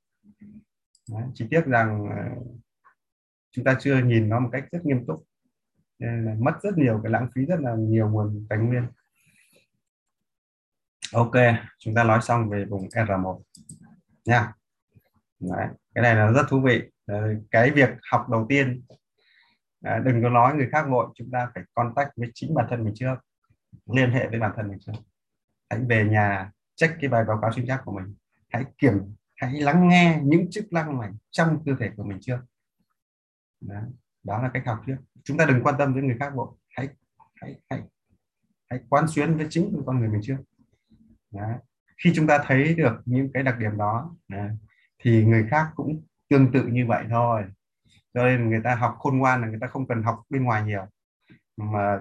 Đấy, 1.11 1.22
chỉ 1.35 1.46
tiếc 1.51 1.66
rằng 1.66 2.07
à, 2.11 2.31
chúng 3.51 3.64
ta 3.64 3.77
chưa 3.81 3.98
nhìn 3.98 4.29
nó 4.29 4.40
một 4.40 4.48
cách 4.53 4.64
rất 4.72 4.85
nghiêm 4.85 5.07
túc. 5.07 5.25
Nên 5.98 6.25
là 6.25 6.35
mất 6.38 6.53
rất 6.62 6.79
nhiều 6.79 7.01
cái 7.03 7.12
lãng 7.12 7.29
phí 7.35 7.44
rất 7.44 7.61
là 7.61 7.75
nhiều 7.79 8.09
nguồn 8.09 8.46
tài 8.48 8.59
nguyên. 8.59 8.87
Ok 11.12 11.35
chúng 11.79 11.94
ta 11.94 12.05
nói 12.05 12.20
xong 12.22 12.48
về 12.48 12.64
vùng 12.64 12.88
R1 12.88 13.40
nha. 14.24 14.52
Đấy, 15.40 15.66
cái 15.94 16.02
này 16.02 16.14
là 16.14 16.32
rất 16.32 16.42
thú 16.48 16.61
vị. 16.61 16.82
Ờ, 17.06 17.35
cái 17.50 17.70
việc 17.70 17.88
học 18.11 18.28
đầu 18.28 18.46
tiên 18.48 18.82
à, 19.82 19.98
đừng 19.98 20.22
có 20.22 20.28
nói 20.28 20.54
người 20.54 20.68
khác 20.72 20.87
vội 20.88 21.06
chúng 21.14 21.30
ta 21.30 21.50
phải 21.54 21.64
contact 21.74 22.11
với 22.16 22.30
chính 22.35 22.54
bản 22.54 22.66
thân 22.70 22.85
mình 22.85 22.94
trước 22.94 23.14
liên 23.87 24.11
hệ 24.11 24.28
với 24.28 24.40
bản 24.40 24.52
thân 24.56 24.68
mình 24.68 24.78
trước. 24.80 24.92
Hãy 25.70 25.80
về 25.88 26.04
nhà 26.04 26.50
check 26.74 26.94
cái 27.00 27.11
bài 27.11 27.24
báo 27.24 27.38
cáo 27.42 27.52
sinh 27.52 27.66
chắc 27.68 27.82
của 27.85 27.92
mình. 27.92 28.14
Hãy 28.48 28.64
kiểm 28.78 29.14
hãy 29.37 29.61
lắng 29.61 29.88
nghe 29.88 30.20
những 30.22 30.50
chức 30.50 30.72
năng 30.72 31.00
này 31.00 31.11
trong 31.30 31.62
cơ 31.66 31.72
thể 31.80 31.90
của 31.96 32.04
mình 32.04 32.18
trước 32.20 32.38
đó, 33.61 33.80
đó 34.22 34.42
là 34.42 34.50
cách 34.54 34.62
học 34.66 34.82
trước. 34.87 34.96
Chúng 35.24 35.37
ta 35.37 35.44
đừng 35.44 35.62
quan 35.62 35.74
tâm 35.78 35.94
đến 35.94 36.06
người 36.06 36.16
khác 36.20 36.32
vội. 36.35 36.48
Hãy 36.68 36.88
hãy 37.35 37.61
hãy 37.70 37.82
hãy 38.70 38.80
quán 38.88 39.08
xuyến 39.08 39.37
với 39.37 39.46
chính 39.50 39.82
con 39.87 39.98
người 39.98 40.08
mình 40.08 40.20
trước. 40.24 40.37
Đó 41.30 41.48
khi 42.04 42.12
chúng 42.14 42.26
ta 42.26 42.38
thấy 42.46 42.74
được 42.74 43.02
những 43.04 43.32
cái 43.34 43.42
đặc 43.42 43.58
điểm 43.58 43.76
đó, 43.76 44.16
à, 44.28 44.50
thì 44.98 45.24
người 45.24 45.46
khác 45.50 45.66
cũng 45.74 46.02
tương 46.28 46.52
tự 46.52 46.66
như 46.66 46.86
vậy 46.86 47.04
thôi. 47.10 47.44
Cho 48.14 48.24
nên 48.24 48.50
người 48.50 48.60
ta 48.64 48.74
học 48.74 48.96
khôn 48.98 49.18
ngoan 49.18 49.40
là 49.40 49.48
người 49.48 49.58
ta 49.60 49.66
không 49.66 49.86
cần 49.86 50.02
học 50.02 50.22
bên 50.30 50.44
ngoài 50.44 50.62
nhiều. 50.62 50.86
Mà 51.56 52.00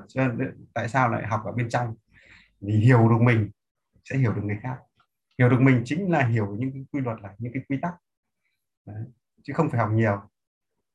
tại 0.74 0.90
sao 0.90 1.10
lại 1.10 1.28
học 1.28 1.42
ở 1.46 1.52
bên 1.52 1.70
trong? 1.70 1.96
Vì 2.62 2.74
hiểu 2.74 3.10
được 3.10 3.22
mình 3.22 3.50
sẽ 4.04 4.18
hiểu 4.18 4.34
được 4.34 4.42
người 4.44 4.58
khác. 4.62 4.78
Hiểu 5.40 5.50
được 5.50 5.62
mình 5.62 5.82
chính 5.86 6.12
là 6.12 6.26
hiểu 6.26 6.56
những 6.60 6.72
cái 6.74 6.86
quy 6.92 7.02
luật 7.02 7.18
là 7.22 7.36
những 7.38 7.54
cái 7.54 7.64
quy 7.70 7.78
tắc. 7.82 7.94
Đấy. 8.86 9.04
chứ 9.44 9.54
không 9.54 9.70
phải 9.70 9.80
học 9.80 9.90
nhiều. 9.94 10.22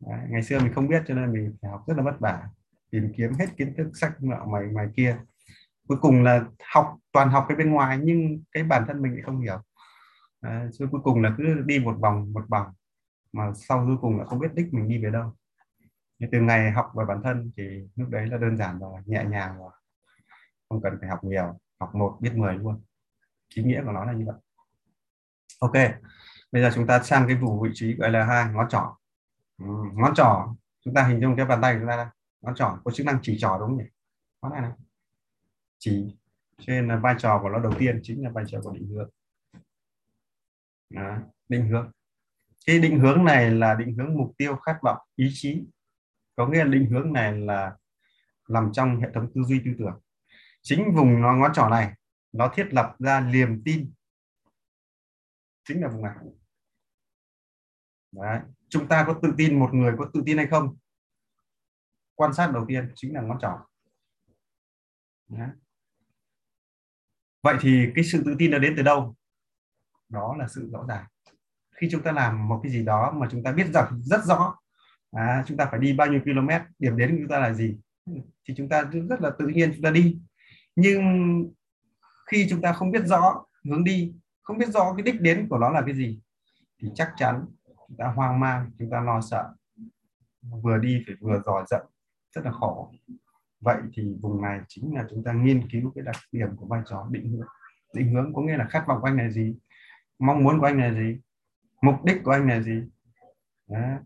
Đấy. 0.07 0.21
ngày 0.29 0.43
xưa 0.43 0.59
mình 0.59 0.73
không 0.73 0.89
biết 0.89 1.03
cho 1.07 1.15
nên 1.15 1.33
mình 1.33 1.57
phải 1.63 1.71
học 1.71 1.85
rất 1.87 1.97
là 1.97 2.03
vất 2.03 2.21
vả 2.21 2.49
tìm 2.91 3.13
kiếm 3.17 3.33
hết 3.39 3.47
kiến 3.57 3.75
thức 3.77 3.91
sách 3.95 4.23
nọ 4.23 4.45
mày 4.45 4.63
mày 4.63 4.89
kia 4.97 5.19
cuối 5.89 5.99
cùng 6.01 6.23
là 6.23 6.45
học 6.75 6.97
toàn 7.13 7.31
học 7.31 7.47
cái 7.49 7.57
bên 7.57 7.71
ngoài 7.71 7.99
nhưng 8.03 8.43
cái 8.53 8.63
bản 8.63 8.85
thân 8.89 9.03
mình 9.03 9.13
lại 9.13 9.23
không 9.23 9.41
hiểu. 9.41 9.59
À, 10.41 10.67
cuối 10.79 11.01
cùng 11.05 11.23
là 11.23 11.35
cứ 11.39 11.63
đi 11.67 11.79
một 11.79 11.97
vòng 12.01 12.33
một 12.33 12.45
vòng 12.49 12.67
mà 13.33 13.53
sau 13.55 13.85
cuối 13.87 13.97
cùng 14.01 14.19
là 14.19 14.25
không 14.25 14.39
biết 14.39 14.55
đích 14.55 14.75
mình 14.75 14.89
đi 14.89 15.05
về 15.05 15.11
đâu. 15.11 15.37
Nhưng 16.19 16.31
từ 16.31 16.41
ngày 16.41 16.71
học 16.71 16.93
về 16.97 17.05
bản 17.09 17.21
thân 17.25 17.53
thì 17.57 17.63
lúc 17.97 18.09
đấy 18.09 18.27
là 18.27 18.37
đơn 18.39 18.57
giản 18.57 18.79
rồi 18.79 19.01
nhẹ 19.07 19.25
nhàng 19.25 19.59
rồi 19.59 19.71
không 20.69 20.83
cần 20.83 20.97
phải 21.01 21.09
học 21.09 21.25
nhiều 21.25 21.59
học 21.81 21.95
một 21.95 22.19
biết 22.21 22.33
mười 22.35 22.55
luôn. 22.55 22.83
Ý 23.55 23.63
nghĩa 23.63 23.83
của 23.85 23.93
nó 23.93 24.05
là 24.05 24.13
như 24.13 24.25
vậy. 24.27 24.37
Ok 25.61 25.73
bây 26.53 26.63
giờ 26.63 26.71
chúng 26.75 26.87
ta 26.87 27.03
sang 27.03 27.27
cái 27.27 27.37
vùng 27.37 27.63
vị 27.63 27.71
trí 27.75 27.95
gọi 27.95 28.11
là 28.11 28.25
hai 28.25 28.53
ngón 28.53 28.69
trỏ. 28.69 28.97
Ừ, 29.59 29.67
ngón 29.95 30.15
trỏ 30.15 30.55
chúng 30.85 30.95
ta 30.95 31.03
hình 31.03 31.21
dung 31.21 31.37
cái 31.37 31.47
bàn 31.47 31.59
tay 31.63 31.75
của 31.75 31.81
chúng 31.81 31.89
ta 31.89 31.97
đây. 31.97 32.07
Ngón 32.41 32.55
trỏ 32.55 32.79
có 32.85 32.91
chức 32.91 33.07
năng 33.07 33.19
chỉ 33.23 33.37
trỏ 33.41 33.57
đúng 33.59 33.69
không 33.69 33.79
nhỉ? 33.79 33.85
Ngón 34.43 34.53
này 34.53 34.61
này 34.61 34.71
chỉ 35.79 36.17
cho 36.59 36.73
nên 36.73 36.89
là 36.89 36.97
vai 36.97 37.15
trò 37.19 37.39
của 37.43 37.49
nó 37.49 37.59
đầu 37.59 37.73
tiên 37.79 38.01
chính 38.03 38.25
là 38.25 38.31
vai 38.31 38.45
trò 38.49 38.61
của 38.63 38.73
định 38.73 38.89
hướng. 38.89 39.11
Đó, 40.91 41.19
định 41.49 41.69
hướng. 41.69 41.91
Cái 42.67 42.79
định 42.79 43.01
hướng 43.01 43.25
này 43.25 43.51
là 43.51 43.75
định 43.75 43.97
hướng 43.97 44.15
mục 44.15 44.33
tiêu 44.39 44.57
khát 44.57 44.79
vọng 44.83 44.99
ý 45.17 45.31
chí. 45.33 45.65
Có 46.37 46.49
nghĩa 46.49 46.65
là 46.65 46.71
định 46.71 46.91
hướng 46.91 47.13
này 47.13 47.39
là 47.39 47.77
nằm 48.49 48.71
trong 48.73 49.01
hệ 49.01 49.09
thống 49.15 49.33
tư 49.35 49.43
duy 49.43 49.61
tư 49.65 49.71
tưởng. 49.79 50.01
Chính 50.63 50.95
vùng 50.95 51.23
nó 51.23 51.35
ngón 51.35 51.53
trỏ 51.55 51.69
này 51.69 51.93
nó 52.33 52.53
thiết 52.55 52.69
lập 52.71 52.97
ra 52.99 53.21
niềm 53.21 53.63
tin. 53.65 53.93
Chính 55.65 55.83
là 55.83 55.89
vùng 55.89 56.03
này. 56.03 56.15
Đấy. 58.13 58.41
chúng 58.69 58.89
ta 58.89 59.05
có 59.07 59.19
tự 59.23 59.35
tin 59.39 59.59
một 59.59 59.71
người 59.75 59.95
có 59.99 60.11
tự 60.15 60.23
tin 60.27 60.37
hay 60.37 60.47
không? 60.47 60.77
Quan 62.15 62.35
sát 62.35 62.51
đầu 62.55 62.65
tiên 62.69 62.93
chính 62.95 63.15
là 63.15 63.21
ngón 63.21 63.39
trỏ. 63.41 63.67
Đấy 65.29 65.49
vậy 67.47 67.57
thì 67.61 67.87
cái 67.95 68.05
sự 68.05 68.23
tự 68.27 68.35
tin 68.39 68.51
nó 68.51 68.59
đến 68.59 68.75
từ 68.77 68.83
đâu? 68.83 69.17
Đó 70.09 70.37
là 70.39 70.49
sự 70.49 70.71
rõ 70.73 70.85
ràng. 70.89 71.05
Khi 71.77 71.89
chúng 71.91 72.03
ta 72.03 72.13
làm 72.13 72.49
một 72.49 72.61
cái 72.63 72.73
gì 72.73 72.85
đó 72.85 73.13
mà 73.17 73.29
chúng 73.31 73.43
ta 73.43 73.53
biết 73.53 73.67
rằng 73.75 74.01
rất 74.03 74.25
rõ 74.25 74.59
à, 75.13 75.45
chúng 75.47 75.57
ta 75.57 75.69
phải 75.71 75.81
đi 75.81 75.93
bao 75.93 76.07
nhiêu 76.07 76.21
km 76.25 76.49
điểm 76.79 76.97
đến 76.97 77.11
của 77.11 77.17
chúng 77.19 77.29
ta 77.29 77.39
là 77.39 77.53
gì 77.53 77.77
thì 78.45 78.55
chúng 78.57 78.69
ta 78.69 78.85
rất 79.09 79.21
là 79.21 79.31
tự 79.39 79.47
nhiên 79.47 79.73
chúng 79.75 79.83
ta 79.83 79.91
đi. 79.91 80.19
Nhưng 80.77 81.03
khi 82.27 82.47
chúng 82.51 82.61
ta 82.61 82.73
không 82.73 82.91
biết 82.91 83.07
rõ 83.07 83.45
hướng 83.65 83.85
đi 83.85 84.15
không 84.43 84.59
biết 84.59 84.69
rõ 84.69 84.95
cái 84.97 85.03
đích 85.03 85.21
đến 85.21 85.47
của 85.51 85.59
nó 85.59 85.71
là 85.71 85.83
cái 85.87 85.95
gì 85.95 86.21
thì 86.83 86.89
chắc 86.95 87.13
chắn 87.17 87.45
chúng 87.89 87.97
ta 87.99 88.07
hoang 88.07 88.41
mang 88.41 88.71
chúng 88.79 88.91
ta 88.91 89.01
lo 89.01 89.21
sợ. 89.21 89.55
Vừa 90.63 90.79
đi 90.79 91.03
phải 91.07 91.15
vừa 91.21 91.43
dò 91.47 91.65
dẫm 91.71 91.81
rất 92.35 92.45
là 92.45 92.51
khổ 92.51 92.93
vậy 93.61 93.77
thì 93.93 94.15
vùng 94.21 94.43
này 94.43 94.61
chính 94.69 94.95
là 94.95 95.07
chúng 95.11 95.25
ta 95.25 95.33
nghiên 95.33 95.69
cứu 95.69 95.93
cái 95.95 96.05
đặc 96.05 96.17
điểm 96.33 96.57
của 96.57 96.67
vai 96.67 96.83
trò 96.87 97.09
định 97.11 97.31
hướng. 97.31 97.47
Định 97.95 98.15
hướng 98.15 98.35
có 98.35 98.43
nghĩa 98.43 98.57
là 98.57 98.67
khát 98.71 98.85
vọng 98.87 98.99
của 99.01 99.07
anh 99.07 99.17
là 99.17 99.31
gì? 99.31 99.57
Mong 100.19 100.45
muốn 100.45 100.61
của 100.61 100.67
anh 100.67 100.81
là 100.81 100.93
gì? 100.93 101.19
Mục 101.83 102.05
đích 102.05 102.17
của 102.25 102.31
anh 102.31 102.49
là 102.49 102.61
gì? 102.61 102.83
Đó. 103.69 103.99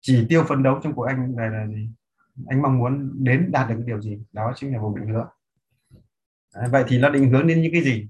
chỉ 0.00 0.26
tiêu 0.28 0.44
phấn 0.48 0.62
đấu 0.62 0.80
trong 0.82 0.94
cuộc 0.94 1.02
anh 1.02 1.36
này 1.36 1.50
là 1.50 1.66
gì? 1.66 1.90
Anh 2.46 2.62
mong 2.62 2.78
muốn 2.78 3.24
đến 3.24 3.50
đạt 3.52 3.68
được 3.68 3.74
cái 3.78 3.86
điều 3.86 4.00
gì? 4.00 4.22
Đó 4.32 4.52
chính 4.56 4.72
là 4.72 4.80
vùng 4.80 5.00
định 5.00 5.08
hướng. 5.08 5.28
Đấy, 6.54 6.68
vậy 6.70 6.84
thì 6.88 6.98
nó 6.98 7.10
định 7.10 7.30
hướng 7.30 7.46
đến 7.46 7.62
những 7.62 7.72
cái 7.72 7.82
gì? 7.82 8.08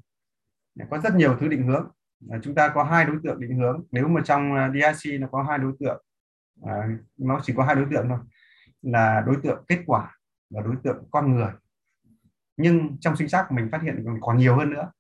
Có 0.91 0.99
rất 0.99 1.15
nhiều 1.15 1.37
thứ 1.41 1.49
định 1.49 1.67
hướng. 1.67 1.91
Chúng 2.43 2.55
ta 2.55 2.69
có 2.75 2.85
hai 2.85 3.05
đối 3.05 3.17
tượng 3.25 3.41
định 3.41 3.59
hướng. 3.59 3.85
Nếu 3.91 4.09
mà 4.09 4.21
trong 4.25 4.51
DIC 4.75 4.95
DRC 4.95 5.21
nó 5.21 5.29
có 5.33 5.43
hai 5.43 5.59
đối 5.59 5.73
tượng 5.81 6.05
à, 6.63 6.89
nó 7.17 7.41
chỉ 7.43 7.53
có 7.57 7.65
hai 7.65 7.75
đối 7.75 7.87
tượng 7.91 8.09
thôi 8.09 8.19
là 8.83 9.23
đối 9.27 9.37
tượng 9.43 9.65
kết 9.69 9.79
quả 9.87 10.16
và 10.51 10.63
đối 10.63 10.77
tượng 10.85 11.05
con 11.11 11.35
người. 11.35 11.51
Nhưng 12.57 12.97
trong 13.01 13.17
sinh 13.17 13.29
sắc 13.29 13.53
mình 13.53 13.69
phát 13.73 13.83
hiện 13.83 14.05
còn 14.21 14.37
nhiều 14.37 14.57
hơn 14.57 14.71
nữa. 14.71 14.93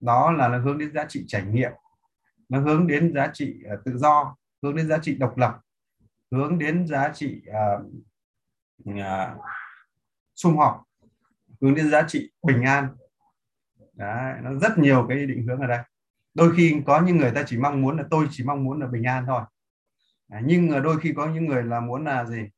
Đó 0.00 0.32
là 0.32 0.48
nó 0.48 0.58
hướng 0.58 0.78
đến 0.78 0.92
giá 0.92 1.04
trị 1.08 1.24
trải 1.28 1.42
nghiệm 1.42 1.72
nó 2.50 2.60
hướng 2.60 2.86
đến 2.86 3.14
giá 3.14 3.30
trị 3.34 3.62
uh, 3.74 3.84
tự 3.84 3.98
do 3.98 4.36
hướng 4.62 4.76
đến 4.76 4.88
giá 4.88 4.98
trị 5.02 5.14
độc 5.14 5.36
lập 5.36 5.60
hướng 6.30 6.58
đến 6.58 6.86
giá 6.86 7.12
trị 7.14 7.42
uh, 7.48 7.86
uh, 8.90 9.44
sum 10.36 10.56
họp 10.56 10.82
hướng 11.60 11.74
đến 11.74 11.90
giá 11.90 12.02
trị 12.08 12.30
bình 12.42 12.62
an. 12.62 12.88
Đấy, 13.92 14.34
nó 14.42 14.54
rất 14.54 14.78
nhiều 14.78 15.06
cái 15.08 15.26
định 15.26 15.46
hướng 15.46 15.60
ở 15.60 15.66
đây. 15.66 15.78
Đôi 16.34 16.52
khi 16.56 16.82
có 16.86 17.00
những 17.00 17.16
người 17.16 17.32
ta 17.34 17.42
chỉ 17.46 17.58
mong 17.58 17.82
muốn 17.82 17.96
là 17.96 18.04
tôi 18.10 18.26
chỉ 18.30 18.44
mong 18.44 18.64
muốn 18.64 18.80
là 18.80 18.86
bình 18.86 19.04
an 19.04 19.24
thôi. 19.26 19.42
À, 20.28 20.40
nhưng 20.44 20.82
đôi 20.82 21.00
khi 21.00 21.12
có 21.16 21.26
những 21.26 21.46
người 21.46 21.62
là 21.62 21.80
muốn 21.80 22.04
là 22.04 22.24
gì? 22.24 22.48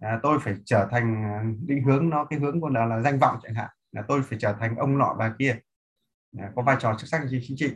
À, 0.00 0.20
tôi 0.22 0.38
phải 0.40 0.54
trở 0.64 0.88
thành 0.90 1.24
à, 1.24 1.44
định 1.66 1.84
hướng 1.84 2.10
nó 2.10 2.24
cái 2.24 2.38
hướng 2.38 2.60
của 2.60 2.68
là, 2.68 2.84
là 2.84 3.00
danh 3.00 3.18
vọng 3.18 3.36
chẳng 3.42 3.54
hạn. 3.54 3.68
Là 3.92 4.02
tôi 4.08 4.22
phải 4.22 4.38
trở 4.40 4.56
thành 4.60 4.76
ông 4.76 4.98
nọ 4.98 5.16
bà 5.18 5.34
kia. 5.38 5.58
À, 6.38 6.50
có 6.56 6.62
vai 6.62 6.76
trò 6.80 6.94
chức 6.98 7.08
sắc 7.08 7.22
chính 7.30 7.56
trị. 7.56 7.70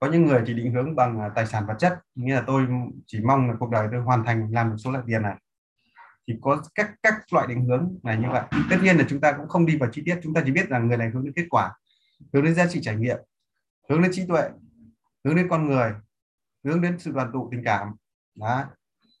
Có 0.00 0.10
những 0.10 0.26
người 0.26 0.42
thì 0.46 0.54
định 0.54 0.72
hướng 0.72 0.96
bằng 0.96 1.20
à, 1.20 1.30
tài 1.34 1.46
sản 1.46 1.66
vật 1.66 1.74
chất. 1.78 1.98
Nghĩa 2.14 2.34
là 2.34 2.44
tôi 2.46 2.66
chỉ 3.06 3.20
mong 3.20 3.50
là 3.50 3.56
cuộc 3.60 3.70
đời 3.70 3.88
tôi 3.92 4.00
hoàn 4.00 4.24
thành 4.24 4.48
làm 4.52 4.70
được 4.70 4.76
số 4.78 4.92
lượng 4.92 5.04
tiền 5.06 5.22
này. 5.22 5.36
Thì 6.28 6.34
có 6.40 6.62
các 6.74 6.94
các 7.02 7.14
loại 7.32 7.46
định 7.46 7.64
hướng 7.64 7.98
này 8.02 8.16
như 8.16 8.28
vậy. 8.30 8.42
Tất 8.70 8.76
nhiên 8.82 8.96
là 8.96 9.04
chúng 9.08 9.20
ta 9.20 9.32
cũng 9.32 9.48
không 9.48 9.66
đi 9.66 9.76
vào 9.76 9.90
chi 9.92 10.02
tiết. 10.04 10.20
Chúng 10.22 10.34
ta 10.34 10.42
chỉ 10.44 10.52
biết 10.52 10.70
là 10.70 10.78
người 10.78 10.96
này 10.96 11.10
hướng 11.10 11.24
đến 11.24 11.32
kết 11.36 11.46
quả 11.50 11.74
hướng 12.32 12.44
đến 12.44 12.54
giá 12.54 12.66
trị 12.66 12.80
trải 12.82 12.96
nghiệm 12.96 13.18
hướng 13.88 14.02
đến 14.02 14.12
trí 14.14 14.26
tuệ 14.26 14.50
hướng 15.24 15.36
đến 15.36 15.48
con 15.50 15.66
người 15.66 15.92
hướng 16.64 16.82
đến 16.82 16.98
sự 16.98 17.12
đoàn 17.12 17.30
tụ 17.32 17.48
tình 17.52 17.62
cảm. 17.64 17.88
Đó 18.34 18.64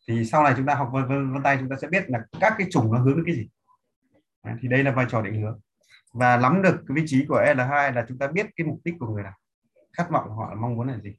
thì 0.08 0.24
sau 0.24 0.42
này 0.42 0.54
chúng 0.56 0.66
ta 0.66 0.74
học 0.74 0.90
vân 0.92 1.08
vân 1.08 1.32
vân 1.32 1.42
tay 1.42 1.56
chúng 1.60 1.68
ta 1.68 1.76
sẽ 1.82 1.88
biết 1.88 2.10
là 2.10 2.20
các 2.40 2.54
cái 2.58 2.66
chủng 2.70 2.92
nó 2.92 2.98
hướng 2.98 3.16
đến 3.16 3.24
cái 3.26 3.34
gì. 3.34 3.48
Đấy, 4.44 4.54
thì 4.60 4.68
đây 4.68 4.84
là 4.84 4.92
vai 4.92 5.06
trò 5.10 5.22
định 5.22 5.42
hướng. 5.42 5.60
Và 6.12 6.36
nắm 6.36 6.62
được 6.62 6.76
cái 6.88 6.94
vị 6.94 7.02
trí 7.06 7.26
của 7.28 7.40
L2 7.40 7.92
là 7.92 8.04
chúng 8.08 8.18
ta 8.18 8.26
biết 8.26 8.46
cái 8.56 8.66
mục 8.66 8.80
đích 8.84 8.94
của 9.00 9.06
người 9.06 9.22
nào. 9.22 9.34
Khát 9.92 10.10
vọng 10.10 10.24
của 10.28 10.34
họ 10.34 10.54
mong 10.54 10.76
muốn 10.76 10.88
là 10.88 10.98
gì. 10.98 11.16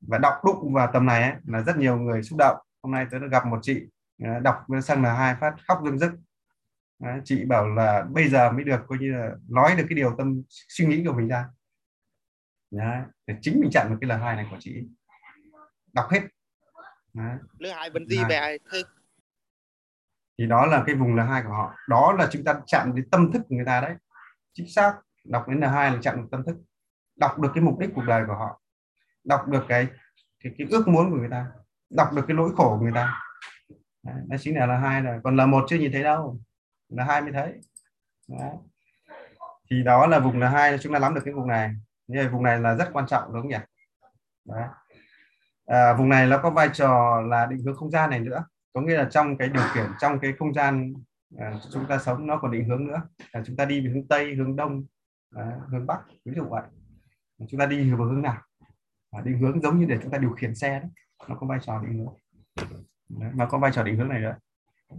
Và 0.00 0.18
đọc 0.18 0.34
đụng 0.44 0.72
vào 0.72 0.90
tầm 0.92 1.06
này 1.06 1.22
ấy, 1.22 1.32
là 1.44 1.62
rất 1.62 1.76
nhiều 1.76 1.96
người 1.98 2.22
xúc 2.22 2.38
động. 2.38 2.56
Hôm 2.82 2.92
nay 2.92 3.06
tôi 3.10 3.20
đã 3.20 3.26
gặp 3.26 3.46
một 3.46 3.58
chị 3.62 3.86
ờ, 4.22 4.38
đọc 4.40 4.56
sang 4.82 5.02
là 5.02 5.14
hai 5.14 5.36
phát 5.40 5.54
khóc 5.68 5.80
rưng 5.84 5.98
rức. 5.98 6.12
Chị 7.24 7.44
bảo 7.44 7.68
là 7.68 8.04
bây 8.10 8.28
giờ 8.28 8.52
mới 8.52 8.64
được 8.64 8.80
coi 8.88 8.98
như 8.98 9.12
là 9.12 9.30
nói 9.48 9.74
được 9.76 9.84
cái 9.88 9.96
điều 9.96 10.14
tâm 10.18 10.42
suy 10.48 10.86
nghĩ 10.86 11.04
của 11.06 11.12
mình 11.12 11.28
ra. 11.28 11.46
Đấy. 12.70 13.00
để 13.26 13.34
chính 13.40 13.60
mình 13.60 13.70
chặn 13.70 13.86
được 13.90 13.96
cái 14.00 14.08
l 14.08 14.22
hai 14.22 14.36
này 14.36 14.46
của 14.50 14.56
chị. 14.60 14.86
Đọc 15.92 16.06
hết 16.10 16.20
lứa 17.58 17.70
hai 17.70 17.90
bên 17.90 18.06
gì 18.06 18.18
về 18.28 18.58
thì 20.38 20.46
đó 20.46 20.66
là 20.66 20.84
cái 20.86 20.94
vùng 20.94 21.14
là 21.14 21.24
hai 21.24 21.42
của 21.42 21.52
họ. 21.52 21.74
Đó 21.88 22.12
là 22.18 22.28
chúng 22.30 22.44
ta 22.44 22.60
chặn 22.66 22.92
cái 22.96 23.04
tâm 23.10 23.32
thức 23.32 23.42
của 23.48 23.54
người 23.56 23.64
ta 23.64 23.80
đấy. 23.80 23.94
Chính 24.52 24.68
xác 24.68 24.94
đọc 25.24 25.48
đến 25.48 25.60
là 25.60 25.70
hai 25.70 25.90
là 25.90 25.98
chặn 26.02 26.16
được 26.16 26.28
tâm 26.30 26.44
thức. 26.44 26.56
Đọc 27.16 27.38
được 27.38 27.50
cái 27.54 27.64
mục 27.64 27.78
đích 27.78 27.90
cuộc 27.94 28.04
đời 28.06 28.24
của 28.26 28.34
họ. 28.34 28.60
Đọc 29.24 29.48
được 29.48 29.64
cái 29.68 29.86
cái, 30.40 30.52
cái 30.58 30.66
ước 30.70 30.88
muốn 30.88 31.10
của 31.10 31.16
người 31.16 31.28
ta. 31.30 31.46
Đọc 31.90 32.12
được 32.12 32.24
cái 32.28 32.36
nỗi 32.36 32.50
khổ 32.56 32.76
của 32.78 32.84
người 32.84 32.92
ta. 32.94 33.22
Đấy, 34.02 34.14
đó 34.26 34.36
chính 34.40 34.56
là 34.58 34.66
là 34.66 34.78
hai 34.78 35.00
rồi. 35.00 35.20
Còn 35.24 35.36
là 35.36 35.46
một 35.46 35.64
chưa 35.68 35.76
nhìn 35.76 35.92
thấy 35.92 36.02
đâu. 36.02 36.40
Là 36.88 37.04
hai 37.04 37.22
mới 37.22 37.32
thấy. 37.32 37.52
Đấy. 38.28 38.50
thì 39.70 39.82
đó 39.82 40.06
là 40.06 40.18
vùng 40.18 40.40
là 40.40 40.48
hai 40.48 40.78
chúng 40.78 40.92
ta 40.92 40.98
nắm 40.98 41.14
được 41.14 41.20
cái 41.24 41.34
vùng 41.34 41.48
này. 41.48 41.70
Như 42.06 42.28
vùng 42.32 42.42
này 42.42 42.58
là 42.58 42.74
rất 42.74 42.90
quan 42.92 43.06
trọng 43.06 43.32
đúng 43.32 43.42
không 43.42 43.50
nhỉ? 43.50 43.58
Đấy. 44.44 44.68
À, 45.66 45.94
vùng 45.94 46.08
này 46.08 46.26
nó 46.26 46.38
có 46.42 46.50
vai 46.50 46.70
trò 46.72 47.20
là 47.20 47.46
định 47.46 47.58
hướng 47.64 47.76
không 47.76 47.90
gian 47.90 48.10
này 48.10 48.20
nữa. 48.20 48.44
Có 48.72 48.80
nghĩa 48.80 48.96
là 48.96 49.08
trong 49.10 49.36
cái 49.36 49.48
điều 49.48 49.62
khiển 49.74 49.86
trong 49.98 50.18
cái 50.18 50.32
không 50.38 50.54
gian 50.54 50.94
à, 51.38 51.54
chúng 51.72 51.86
ta 51.86 51.98
sống 51.98 52.26
nó 52.26 52.38
còn 52.38 52.50
định 52.50 52.68
hướng 52.68 52.86
nữa. 52.86 53.02
Là 53.32 53.42
chúng 53.46 53.56
ta 53.56 53.64
đi 53.64 53.86
về 53.86 53.90
hướng 53.90 54.08
tây 54.08 54.34
hướng 54.34 54.56
đông 54.56 54.84
à, 55.36 55.52
hướng 55.68 55.86
bắc 55.86 56.00
ví 56.24 56.32
dụ 56.36 56.44
vậy. 56.44 56.62
À, 57.38 57.46
chúng 57.48 57.60
ta 57.60 57.66
đi 57.66 57.90
vào 57.90 58.06
hướng 58.06 58.22
nào? 58.22 58.42
À, 59.10 59.20
định 59.24 59.38
hướng 59.38 59.62
giống 59.62 59.78
như 59.78 59.86
để 59.86 59.98
chúng 60.02 60.10
ta 60.10 60.18
điều 60.18 60.30
khiển 60.30 60.54
xe 60.54 60.80
đấy. 60.80 60.90
Nó 61.28 61.34
có 61.34 61.46
vai 61.46 61.58
trò 61.62 61.82
định 61.82 61.98
hướng. 61.98 62.14
Đấy, 63.08 63.30
nó 63.34 63.46
có 63.46 63.58
vai 63.58 63.70
trò 63.72 63.82
định 63.82 63.96
hướng 63.96 64.08
này 64.08 64.20
nữa. 64.20 64.36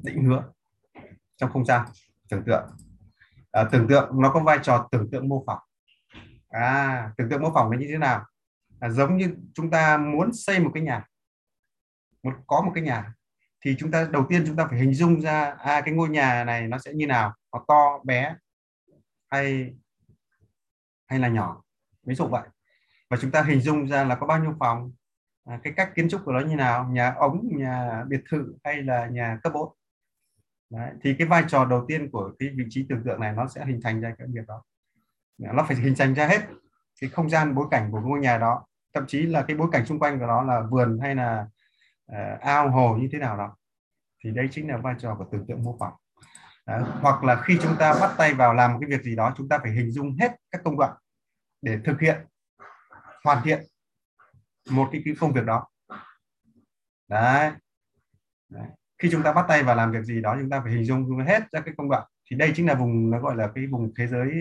Định 0.04 0.24
hướng 0.24 0.44
trong 1.38 1.52
không 1.52 1.66
gian 1.66 1.88
tưởng 2.30 2.44
tượng. 2.44 2.70
À, 3.52 3.64
tưởng 3.72 3.88
tượng 3.88 4.22
nó 4.22 4.32
có 4.32 4.40
vai 4.40 4.60
trò 4.62 4.88
tưởng 4.92 5.10
tượng 5.12 5.30
mô 5.30 5.44
phỏng. 5.48 5.60
À 6.50 7.12
tưởng 7.18 7.30
tượng 7.30 7.42
mô 7.42 7.52
phỏng 7.54 7.72
là 7.72 7.78
như 7.78 7.88
thế 7.90 7.98
nào? 7.98 8.26
Là 8.82 8.90
giống 8.90 9.18
như 9.18 9.36
chúng 9.54 9.72
ta 9.72 9.98
muốn 9.98 10.34
xây 10.34 10.60
một 10.60 10.72
cái 10.74 10.84
nhà 10.84 11.06
một 12.24 12.34
có 12.48 12.62
một 12.62 12.72
cái 12.76 12.84
nhà 12.84 13.14
thì 13.62 13.76
chúng 13.80 13.92
ta 13.92 14.08
đầu 14.12 14.26
tiên 14.30 14.44
chúng 14.48 14.56
ta 14.56 14.68
phải 14.70 14.80
hình 14.80 14.94
dung 14.94 15.22
ra 15.22 15.56
à 15.60 15.82
cái 15.82 15.94
ngôi 15.94 16.10
nhà 16.10 16.44
này 16.44 16.68
nó 16.68 16.78
sẽ 16.78 16.94
như 16.94 17.08
nào 17.08 17.34
nó 17.54 17.66
to 17.68 18.00
bé 18.04 18.36
hay 19.32 19.74
hay 21.08 21.20
là 21.20 21.28
nhỏ. 21.28 21.64
Ví 22.04 22.16
dụ 22.16 22.28
vậy. 22.28 22.48
Và 23.10 23.18
chúng 23.22 23.32
ta 23.32 23.44
hình 23.44 23.62
dung 23.62 23.88
ra 23.88 24.04
là 24.04 24.16
có 24.16 24.28
bao 24.28 24.40
nhiêu 24.40 24.56
phòng 24.60 24.92
à, 25.46 25.60
cái 25.64 25.74
cách 25.76 25.92
kiến 25.96 26.10
trúc 26.10 26.22
của 26.26 26.32
nó 26.32 26.40
như 26.40 26.56
nào 26.56 26.90
nhà 26.90 27.14
ống 27.14 27.58
nhà 27.58 28.04
biệt 28.08 28.22
thự 28.30 28.56
hay 28.64 28.84
là 28.84 29.08
nhà 29.08 29.40
cấp 29.44 29.54
4 29.54 29.74
Đấy, 30.70 30.92
thì 31.02 31.16
cái 31.20 31.28
vai 31.28 31.44
trò 31.48 31.66
đầu 31.66 31.86
tiên 31.88 32.10
của 32.12 32.32
cái 32.40 32.50
vị 32.50 32.64
trí 32.70 32.86
tưởng 32.90 33.04
tượng 33.06 33.20
này 33.20 33.34
nó 33.34 33.48
sẽ 33.48 33.66
hình 33.66 33.80
thành 33.84 34.02
ra 34.02 34.16
cái 34.18 34.28
việc 34.32 34.48
đó. 34.48 34.64
Nó 35.38 35.64
phải 35.68 35.78
hình 35.78 35.94
thành 35.98 36.14
ra 36.16 36.28
hết 36.28 36.42
cái 37.02 37.10
không 37.10 37.30
gian 37.30 37.56
bối 37.56 37.68
cảnh 37.72 37.92
của 37.92 38.02
ngôi 38.02 38.20
nhà 38.20 38.38
đó 38.38 38.66
thậm 38.94 39.06
chí 39.08 39.22
là 39.22 39.42
cái 39.48 39.58
bối 39.58 39.68
cảnh 39.72 39.86
xung 39.86 40.00
quanh 40.00 40.20
của 40.20 40.26
nó 40.26 40.44
là 40.44 40.62
vườn 40.72 41.00
hay 41.02 41.16
là 41.16 41.48
uh, 42.12 42.42
ao 42.42 42.70
hồ 42.70 42.96
như 42.96 43.10
thế 43.12 43.20
nào 43.20 43.38
đó 43.38 43.56
thì 44.24 44.32
đây 44.32 44.48
chính 44.52 44.70
là 44.70 44.78
vai 44.78 44.96
trò 45.00 45.16
của 45.16 45.26
tưởng 45.32 45.46
tượng 45.48 45.64
mô 45.64 45.78
phỏng 45.80 45.94
Đấy. 46.66 46.84
hoặc 47.02 47.24
là 47.24 47.42
khi 47.46 47.60
chúng 47.62 47.76
ta 47.80 47.94
bắt 48.02 48.14
tay 48.18 48.34
vào 48.34 48.54
làm 48.54 48.74
một 48.74 48.78
cái 48.82 48.90
việc 48.90 49.04
gì 49.04 49.16
đó 49.16 49.34
chúng 49.38 49.50
ta 49.50 49.60
phải 49.60 49.72
hình 49.72 49.92
dung 49.92 50.16
hết 50.20 50.32
các 50.52 50.62
công 50.64 50.78
đoạn 50.78 50.98
để 51.62 51.80
thực 51.86 52.00
hiện 52.02 52.26
hoàn 53.24 53.44
thiện 53.44 53.64
một 54.70 54.90
cái, 54.92 55.02
cái 55.06 55.16
công 55.20 55.34
việc 55.34 55.46
đó 55.46 55.68
đấy. 57.08 57.52
đấy 58.50 58.68
khi 58.98 59.10
chúng 59.12 59.24
ta 59.24 59.34
bắt 59.34 59.46
tay 59.48 59.64
vào 59.64 59.76
làm 59.76 59.92
việc 59.92 60.04
gì 60.04 60.22
đó 60.22 60.36
chúng 60.40 60.50
ta 60.50 60.62
phải 60.64 60.72
hình 60.72 60.86
dung 60.86 61.20
hết 61.20 61.44
ra 61.52 61.62
cái 61.62 61.74
công 61.78 61.90
đoạn 61.90 62.08
thì 62.30 62.38
đây 62.38 62.52
chính 62.56 62.68
là 62.68 62.76
vùng 62.76 63.12
nó 63.12 63.20
gọi 63.20 63.36
là 63.36 63.52
cái 63.56 63.68
vùng 63.68 63.94
thế 63.98 64.08
giới 64.08 64.32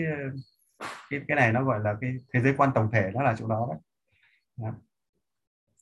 cái 1.09 1.21
cái 1.27 1.35
này 1.35 1.51
nó 1.51 1.63
gọi 1.63 1.79
là 1.79 1.95
cái 2.01 2.15
thế 2.33 2.41
giới 2.41 2.53
quan 2.57 2.71
tổng 2.75 2.89
thể 2.91 3.11
nó 3.13 3.23
là 3.23 3.35
chỗ 3.37 3.47
đó 3.47 3.67
đấy. 3.69 3.79
Dạ. 4.57 4.71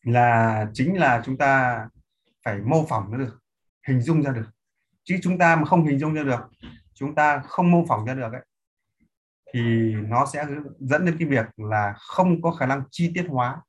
là 0.04 0.68
chính 0.74 0.98
là 0.98 1.22
chúng 1.26 1.38
ta 1.38 1.82
phải 2.46 2.62
mô 2.62 2.86
phỏng 2.90 3.12
nó 3.12 3.18
được 3.18 3.40
hình 3.88 4.02
dung 4.02 4.24
ra 4.24 4.32
được. 4.32 4.50
Chứ 5.04 5.18
chúng 5.22 5.38
ta 5.38 5.56
mà 5.56 5.66
không 5.66 5.86
hình 5.86 6.00
dung 6.00 6.14
ra 6.14 6.24
được 6.24 6.50
chúng 6.94 7.16
ta 7.16 7.40
không 7.40 7.72
mô 7.72 7.86
phỏng 7.88 8.06
ra 8.06 8.14
được 8.14 8.32
ấy 8.34 8.42
thì 9.54 9.94
nó 9.96 10.26
sẽ 10.34 10.46
dẫn 10.80 11.06
đến 11.06 11.16
cái 11.20 11.28
việc 11.28 11.46
là 11.58 11.94
không 11.98 12.42
có 12.42 12.52
khả 12.52 12.66
năng 12.66 12.84
chi 12.92 13.12
tiết 13.16 13.26
hóa. 13.30 13.62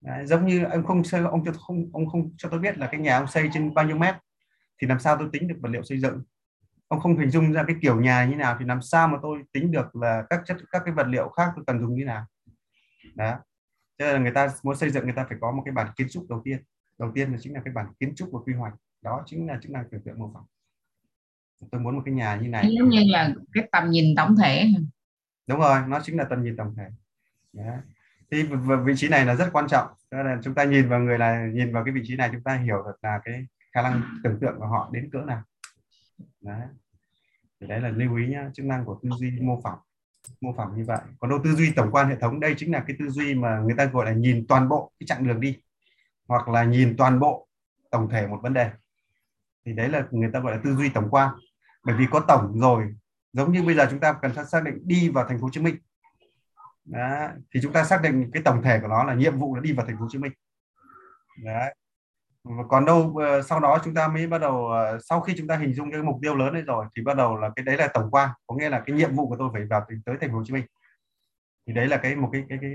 Đấy, 0.00 0.26
giống 0.26 0.46
như 0.46 0.64
ông 0.64 0.86
không 0.86 1.04
xây 1.04 1.22
ông 1.22 1.44
cho 1.44 1.52
không 1.52 1.90
ông 1.92 2.08
không 2.08 2.30
cho 2.36 2.48
tôi 2.48 2.60
biết 2.60 2.78
là 2.78 2.86
cái 2.86 3.00
nhà 3.00 3.16
ông 3.16 3.26
xây 3.26 3.50
trên 3.52 3.74
bao 3.74 3.84
nhiêu 3.84 3.98
mét 3.98 4.14
thì 4.80 4.86
làm 4.86 5.00
sao 5.00 5.16
tôi 5.18 5.28
tính 5.32 5.48
được 5.48 5.56
vật 5.60 5.68
liệu 5.68 5.82
xây 5.82 5.98
dựng? 5.98 6.22
Ông 6.88 7.00
không 7.00 7.18
hình 7.18 7.30
dung 7.30 7.52
ra 7.52 7.64
cái 7.66 7.76
kiểu 7.82 8.00
nhà 8.00 8.24
như 8.24 8.36
nào 8.36 8.56
thì 8.58 8.64
làm 8.64 8.82
sao 8.82 9.08
mà 9.08 9.18
tôi 9.22 9.42
tính 9.52 9.70
được 9.72 9.96
là 9.96 10.24
các 10.30 10.40
chất 10.46 10.56
các 10.70 10.82
cái 10.84 10.94
vật 10.94 11.06
liệu 11.06 11.28
khác 11.28 11.52
tôi 11.56 11.64
cần 11.66 11.80
dùng 11.80 11.94
như 11.94 12.04
nào? 12.04 12.26
Đó 13.14 13.38
cho 13.98 14.04
nên 14.04 14.14
là 14.14 14.20
người 14.20 14.32
ta 14.32 14.48
muốn 14.62 14.76
xây 14.76 14.90
dựng 14.90 15.04
người 15.04 15.14
ta 15.16 15.26
phải 15.28 15.38
có 15.40 15.52
một 15.52 15.62
cái 15.64 15.72
bản 15.72 15.92
kiến 15.96 16.08
trúc 16.10 16.26
đầu 16.28 16.42
tiên. 16.44 16.62
Đầu 16.98 17.12
tiên 17.14 17.32
là 17.32 17.38
chính 17.40 17.54
là 17.54 17.60
cái 17.64 17.74
bản 17.74 17.86
kiến 18.00 18.14
trúc 18.14 18.28
và 18.32 18.38
quy 18.44 18.54
hoạch. 18.54 18.74
Đó 19.02 19.22
chính 19.26 19.46
là 19.46 19.58
chức 19.62 19.70
năng 19.70 19.84
tưởng 19.90 20.02
tượng 20.02 20.18
mô 20.18 20.30
phỏng. 20.34 20.44
Tôi 21.70 21.80
muốn 21.80 21.96
một 21.96 22.02
cái 22.04 22.14
nhà 22.14 22.36
như 22.36 22.48
này. 22.48 22.74
Giống 22.78 22.88
như 22.88 23.02
là 23.06 23.34
cái 23.52 23.68
tầm 23.72 23.90
nhìn 23.90 24.14
tổng 24.16 24.36
thể. 24.42 24.68
Đúng 25.46 25.60
rồi 25.60 25.80
nó 25.88 26.00
chính 26.02 26.16
là 26.16 26.24
tầm 26.24 26.42
nhìn 26.42 26.56
tổng 26.56 26.74
thể. 26.76 26.86
Đó. 27.52 27.74
Thì 28.30 28.42
vị 28.84 28.92
trí 28.96 29.08
này 29.08 29.26
là 29.26 29.34
rất 29.34 29.48
quan 29.52 29.68
trọng. 29.68 29.88
Cho 30.10 30.22
nên 30.22 30.40
chúng 30.42 30.54
ta 30.54 30.64
nhìn 30.64 30.88
vào 30.88 31.00
người 31.00 31.18
là 31.18 31.46
nhìn 31.46 31.72
vào 31.72 31.84
cái 31.84 31.94
vị 31.94 32.00
trí 32.04 32.16
này 32.16 32.28
chúng 32.32 32.42
ta 32.42 32.54
hiểu 32.56 32.82
được 32.86 32.96
là 33.02 33.20
cái 33.24 33.46
khả 33.72 33.82
năng 33.82 34.02
tưởng 34.24 34.38
tượng 34.40 34.58
của 34.58 34.66
họ 34.66 34.90
đến 34.92 35.10
cỡ 35.12 35.20
nào. 35.20 35.42
Đấy 36.40 36.60
thì 37.60 37.66
đấy 37.66 37.80
là 37.80 37.88
lưu 37.88 38.16
ý 38.16 38.26
nhá 38.26 38.50
chức 38.54 38.66
năng 38.66 38.84
của 38.84 39.00
tư 39.02 39.10
duy 39.18 39.30
mô 39.40 39.60
phỏng 39.64 39.78
mô 40.40 40.54
phỏng 40.56 40.76
như 40.76 40.84
vậy. 40.86 40.98
Còn 41.20 41.30
đâu 41.30 41.40
tư 41.44 41.52
duy 41.52 41.72
tổng 41.76 41.90
quan 41.92 42.08
hệ 42.08 42.16
thống, 42.16 42.40
đây 42.40 42.54
chính 42.56 42.72
là 42.72 42.84
cái 42.86 42.96
tư 42.98 43.10
duy 43.10 43.34
mà 43.34 43.58
người 43.58 43.74
ta 43.78 43.84
gọi 43.84 44.06
là 44.06 44.12
nhìn 44.12 44.46
toàn 44.46 44.68
bộ 44.68 44.92
cái 45.00 45.06
chặng 45.06 45.26
đường 45.28 45.40
đi, 45.40 45.58
hoặc 46.28 46.48
là 46.48 46.64
nhìn 46.64 46.96
toàn 46.96 47.20
bộ 47.20 47.48
tổng 47.90 48.08
thể 48.08 48.26
một 48.26 48.38
vấn 48.42 48.54
đề. 48.54 48.70
Thì 49.66 49.72
đấy 49.72 49.88
là 49.88 50.06
người 50.10 50.30
ta 50.32 50.40
gọi 50.40 50.52
là 50.52 50.60
tư 50.64 50.74
duy 50.74 50.88
tổng 50.88 51.10
quan. 51.10 51.34
Bởi 51.84 51.96
vì 51.96 52.06
có 52.10 52.24
tổng 52.28 52.60
rồi, 52.60 52.94
giống 53.32 53.52
như 53.52 53.62
bây 53.62 53.74
giờ 53.74 53.86
chúng 53.90 54.00
ta 54.00 54.12
cần 54.22 54.32
xác 54.46 54.64
định 54.64 54.78
đi 54.82 55.08
vào 55.08 55.28
thành 55.28 55.38
phố 55.38 55.42
Hồ 55.42 55.50
Chí 55.52 55.60
Minh. 55.60 55.76
Đó. 56.84 57.28
thì 57.54 57.60
chúng 57.62 57.72
ta 57.72 57.84
xác 57.84 58.02
định 58.02 58.30
cái 58.32 58.42
tổng 58.42 58.62
thể 58.62 58.80
của 58.80 58.88
nó 58.88 59.04
là 59.04 59.14
nhiệm 59.14 59.38
vụ 59.38 59.54
là 59.54 59.60
đi 59.60 59.72
vào 59.72 59.86
thành 59.86 59.96
phố 59.96 60.02
Hồ 60.02 60.08
Chí 60.10 60.18
Minh. 60.18 60.32
Đấy 61.44 61.74
còn 62.68 62.84
đâu 62.84 63.16
ờ, 63.16 63.42
sau 63.42 63.60
đó 63.60 63.78
chúng 63.84 63.94
ta 63.94 64.08
mới 64.08 64.26
bắt 64.26 64.38
đầu 64.38 64.68
ờ, 64.68 64.98
sau 65.00 65.20
khi 65.20 65.34
chúng 65.36 65.46
ta 65.46 65.56
hình 65.56 65.74
dung 65.74 65.90
cái 65.90 66.02
mục 66.02 66.18
tiêu 66.22 66.36
lớn 66.36 66.52
đấy 66.54 66.62
rồi 66.62 66.86
thì 66.96 67.02
bắt 67.02 67.16
đầu 67.16 67.36
là 67.36 67.50
cái 67.56 67.64
đấy 67.64 67.76
là 67.76 67.88
tổng 67.94 68.10
quan, 68.10 68.30
có 68.46 68.56
nghĩa 68.56 68.70
là 68.70 68.82
cái 68.86 68.96
nhiệm 68.96 69.14
vụ 69.14 69.28
của 69.28 69.36
tôi 69.38 69.50
phải 69.52 69.64
vào 69.64 69.86
tới 70.06 70.16
thành 70.20 70.30
phố 70.30 70.36
Hồ 70.36 70.44
Chí 70.44 70.52
Minh. 70.52 70.64
Thì 71.66 71.72
đấy 71.72 71.88
là 71.88 71.96
cái 71.96 72.16
một 72.16 72.28
cái 72.32 72.44
cái 72.48 72.58
cái 72.62 72.70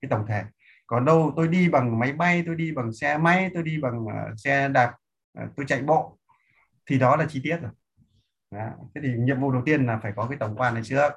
cái 0.00 0.08
tổng 0.08 0.26
thể. 0.28 0.44
Còn 0.86 1.04
đâu 1.04 1.32
tôi 1.36 1.48
đi 1.48 1.68
bằng 1.68 1.98
máy 1.98 2.12
bay, 2.12 2.42
tôi 2.46 2.54
đi 2.54 2.72
bằng 2.72 2.92
xe 2.92 3.18
máy, 3.18 3.50
tôi 3.54 3.62
đi 3.62 3.78
bằng 3.82 4.06
ờ, 4.06 4.34
xe 4.36 4.68
đạp 4.68 4.94
tôi 5.56 5.66
chạy 5.68 5.82
bộ, 5.82 6.18
thì 6.86 6.98
đó 6.98 7.16
là 7.16 7.26
chi 7.28 7.40
tiết 7.44 7.56
rồi. 7.62 7.70
Đó. 8.50 8.70
thế 8.94 9.00
thì 9.04 9.12
nhiệm 9.18 9.40
vụ 9.40 9.52
đầu 9.52 9.62
tiên 9.66 9.86
là 9.86 9.98
phải 10.02 10.12
có 10.16 10.26
cái 10.28 10.38
tổng 10.38 10.56
quan 10.56 10.74
này 10.74 10.82
trước 10.84 11.10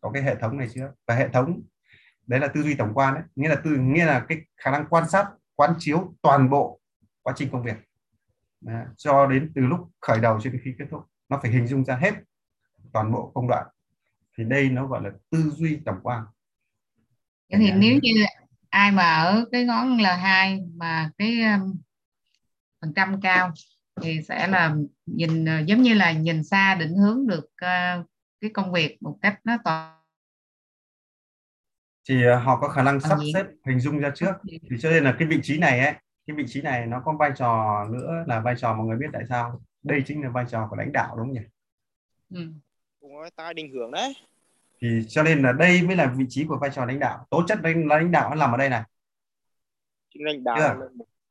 có 0.00 0.10
cái 0.14 0.22
hệ 0.22 0.34
thống 0.36 0.56
này 0.58 0.68
trước 0.74 0.88
và 1.06 1.14
hệ 1.14 1.28
thống, 1.28 1.62
đấy 2.26 2.40
là 2.40 2.48
tư 2.48 2.62
duy 2.62 2.74
tổng 2.74 2.94
quan 2.94 3.14
đấy 3.14 3.22
nghĩa 3.36 3.48
là 3.48 3.54
tư, 3.64 3.70
nghĩa 3.70 4.04
là 4.04 4.24
cái 4.28 4.38
khả 4.56 4.70
năng 4.70 4.86
quan 4.86 5.08
sát 5.08 5.26
quán 5.54 5.74
chiếu 5.78 6.14
toàn 6.22 6.50
bộ 6.50 6.80
quá 7.26 7.34
trình 7.36 7.48
công 7.52 7.62
việc. 7.62 7.76
Đấy, 8.60 8.84
cho 8.96 9.26
đến 9.26 9.52
từ 9.54 9.62
lúc 9.62 9.80
khởi 10.00 10.20
đầu 10.20 10.40
cho 10.40 10.50
đến 10.50 10.60
khi 10.64 10.74
kết 10.78 10.84
thúc 10.90 11.00
nó 11.28 11.38
phải 11.42 11.50
hình 11.50 11.66
dung 11.66 11.84
ra 11.84 11.96
hết 11.96 12.12
toàn 12.92 13.12
bộ 13.12 13.30
công 13.34 13.48
đoạn. 13.48 13.66
Thì 14.38 14.44
đây 14.44 14.68
nó 14.68 14.86
gọi 14.86 15.02
là 15.02 15.10
tư 15.30 15.50
duy 15.56 15.78
tổng 15.84 16.00
quan. 16.02 16.24
Vậy 17.50 17.60
thì 17.60 17.72
nếu 17.72 17.98
như 18.02 18.24
ai 18.68 18.92
mà 18.92 19.14
ở 19.14 19.44
cái 19.52 19.64
ngón 19.64 19.96
L2 19.96 20.60
mà 20.76 21.10
cái 21.18 21.42
um, 21.42 21.76
phần 22.80 22.92
trăm 22.94 23.20
cao 23.20 23.52
thì 24.02 24.22
sẽ 24.28 24.46
là 24.46 24.74
nhìn 25.06 25.44
uh, 25.44 25.66
giống 25.66 25.82
như 25.82 25.94
là 25.94 26.12
nhìn 26.12 26.44
xa 26.44 26.74
định 26.74 26.96
hướng 26.96 27.26
được 27.26 27.44
uh, 27.44 28.06
cái 28.40 28.50
công 28.54 28.72
việc 28.72 29.02
một 29.02 29.18
cách 29.22 29.40
nó 29.44 29.56
toàn 29.64 29.92
thì 32.08 32.14
uh, 32.28 32.42
họ 32.44 32.60
có 32.60 32.68
khả 32.68 32.82
năng 32.82 33.00
sắp 33.00 33.18
xếp 33.34 33.46
hình 33.66 33.80
dung 33.80 33.98
ra 33.98 34.10
trước. 34.14 34.32
Thì 34.70 34.76
cho 34.80 34.90
nên 34.90 35.04
là 35.04 35.16
cái 35.18 35.28
vị 35.28 35.40
trí 35.42 35.58
này 35.58 35.80
ấy 35.80 35.94
cái 36.26 36.36
vị 36.36 36.44
trí 36.48 36.62
này 36.62 36.86
nó 36.86 37.02
có 37.04 37.12
vai 37.12 37.32
trò 37.36 37.84
nữa 37.90 38.24
là 38.26 38.40
vai 38.40 38.54
trò 38.58 38.74
mọi 38.74 38.86
người 38.86 38.96
biết 38.96 39.06
tại 39.12 39.22
sao? 39.28 39.60
Đây 39.82 40.02
chính 40.06 40.22
là 40.22 40.28
vai 40.28 40.44
trò 40.48 40.66
của 40.70 40.76
lãnh 40.76 40.92
đạo 40.92 41.16
đúng 41.16 41.26
không 41.26 41.34
nhỉ? 41.34 41.40
Ừ. 42.30 42.52
cũng 43.00 43.14
có 43.14 43.30
ta 43.36 43.52
định 43.52 43.72
hướng 43.72 43.90
đấy. 43.90 44.14
Thì 44.80 45.06
cho 45.08 45.22
nên 45.22 45.42
là 45.42 45.52
đây 45.52 45.82
mới 45.82 45.96
là 45.96 46.14
vị 46.16 46.24
trí 46.28 46.44
của 46.44 46.58
vai 46.60 46.70
trò 46.74 46.84
lãnh 46.84 46.98
đạo. 46.98 47.26
Tố 47.30 47.42
chất 47.48 47.58
lãnh, 47.62 47.86
lãnh 47.86 48.10
đạo 48.10 48.30
nó 48.30 48.36
nằm 48.36 48.52
ở 48.52 48.56
đây 48.56 48.68
này. 48.68 48.82
Chính 50.14 50.24
lãnh 50.24 50.44
đạo 50.44 50.58
là 50.58 50.76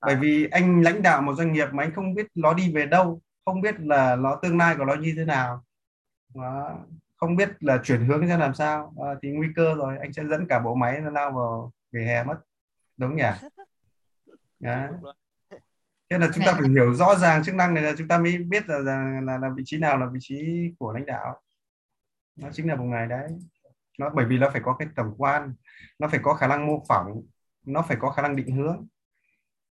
bởi 0.01 0.15
vì 0.15 0.47
anh 0.51 0.81
lãnh 0.81 1.01
đạo 1.01 1.21
một 1.21 1.33
doanh 1.33 1.53
nghiệp 1.53 1.67
mà 1.71 1.83
anh 1.83 1.93
không 1.93 2.13
biết 2.13 2.25
nó 2.35 2.53
đi 2.53 2.71
về 2.73 2.85
đâu 2.85 3.21
không 3.45 3.61
biết 3.61 3.75
là 3.79 4.15
nó 4.15 4.39
tương 4.41 4.57
lai 4.57 4.75
của 4.77 4.85
nó 4.85 4.95
như 4.95 5.13
thế 5.17 5.25
nào 5.25 5.63
đó. 6.35 6.79
không 7.15 7.35
biết 7.35 7.49
là 7.59 7.79
chuyển 7.83 8.05
hướng 8.05 8.27
ra 8.27 8.37
làm 8.37 8.53
sao 8.53 8.93
à, 9.03 9.09
thì 9.21 9.31
nguy 9.31 9.47
cơ 9.55 9.75
rồi 9.75 9.97
anh 10.01 10.13
sẽ 10.13 10.23
dẫn 10.29 10.45
cả 10.49 10.59
bộ 10.59 10.75
máy 10.75 10.99
nó 11.01 11.09
lao 11.09 11.31
vào 11.31 11.71
vỉa 11.91 11.99
hè 11.99 12.23
mất. 12.23 12.35
Đúng 12.97 13.15
nhỉ 13.15 13.23
đó. 14.59 14.87
Thế 16.09 16.17
là 16.17 16.29
chúng 16.33 16.43
ta 16.45 16.53
phải 16.53 16.69
hiểu 16.69 16.93
rõ 16.93 17.15
ràng 17.15 17.43
chức 17.43 17.55
năng 17.55 17.73
này 17.73 17.83
là 17.83 17.93
chúng 17.97 18.07
ta 18.07 18.17
mới 18.17 18.37
biết 18.37 18.69
là 18.69 18.79
là, 18.79 19.21
là, 19.23 19.37
là 19.37 19.49
vị 19.55 19.63
trí 19.65 19.77
nào 19.77 19.97
là 19.97 20.05
vị 20.05 20.19
trí 20.21 20.69
của 20.79 20.93
lãnh 20.93 21.05
đạo. 21.05 21.41
Nó 22.35 22.49
chính 22.51 22.67
là 22.67 22.75
vùng 22.75 22.91
này 22.91 23.07
đấy. 23.07 23.29
Nó 23.99 24.09
bởi 24.09 24.25
vì 24.25 24.37
nó 24.37 24.49
phải 24.49 24.61
có 24.65 24.75
cái 24.79 24.87
tổng 24.95 25.15
quan 25.17 25.53
nó 25.99 26.07
phải 26.07 26.19
có 26.23 26.33
khả 26.33 26.47
năng 26.47 26.67
mô 26.67 26.83
phỏng 26.89 27.21
nó 27.65 27.81
phải 27.81 27.97
có 27.99 28.11
khả 28.11 28.21
năng 28.21 28.35
định 28.35 28.55
hướng. 28.55 28.87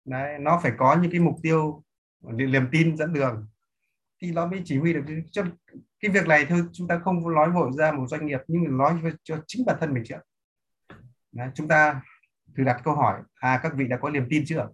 Đấy 0.04 0.38
nó 0.38 0.60
phải 0.62 0.72
có 0.78 0.96
những 1.02 1.10
cái 1.10 1.20
mục 1.20 1.36
tiêu 1.42 1.84
niềm 2.20 2.68
tin 2.72 2.96
dẫn 2.96 3.12
đường. 3.12 3.48
Thì 4.22 4.32
nó 4.32 4.46
mới 4.46 4.62
chỉ 4.64 4.78
huy 4.78 4.92
được. 4.92 5.04
Cho 5.30 5.44
cái 6.00 6.10
việc 6.10 6.26
này 6.26 6.46
thôi 6.48 6.62
chúng 6.72 6.88
ta 6.88 6.98
không 7.04 7.34
nói 7.34 7.50
vội 7.50 7.70
ra 7.78 7.92
một 7.92 8.06
doanh 8.06 8.26
nghiệp 8.26 8.40
nhưng 8.48 8.64
mà 8.64 8.70
nói 8.70 9.12
cho 9.22 9.42
chính 9.46 9.66
bản 9.66 9.76
thân 9.80 9.94
mình 9.94 10.04
trước. 10.06 10.20
Đấy, 11.32 11.48
chúng 11.54 11.68
ta 11.68 12.02
thử 12.56 12.64
đặt 12.64 12.80
câu 12.84 12.94
hỏi 12.94 13.22
à 13.34 13.60
các 13.62 13.72
vị 13.76 13.88
đã 13.88 13.98
có 14.02 14.10
niềm 14.10 14.26
tin 14.30 14.44
chưa 14.46 14.68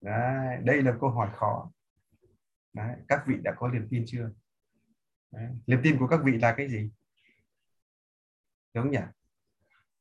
đấy, 0.00 0.58
đây 0.64 0.82
là 0.82 0.96
câu 1.00 1.10
hỏi 1.10 1.28
khó 1.36 1.70
đấy, 2.72 2.96
các 3.08 3.24
vị 3.26 3.36
đã 3.42 3.54
có 3.58 3.68
niềm 3.68 3.88
tin 3.90 4.04
chưa 4.06 4.30
Đấy. 5.30 5.48
niềm 5.66 5.80
tin 5.82 5.98
của 5.98 6.06
các 6.06 6.20
vị 6.24 6.38
là 6.38 6.54
cái 6.56 6.68
gì 6.68 6.90
đúng 8.74 8.90
nhỉ 8.90 8.98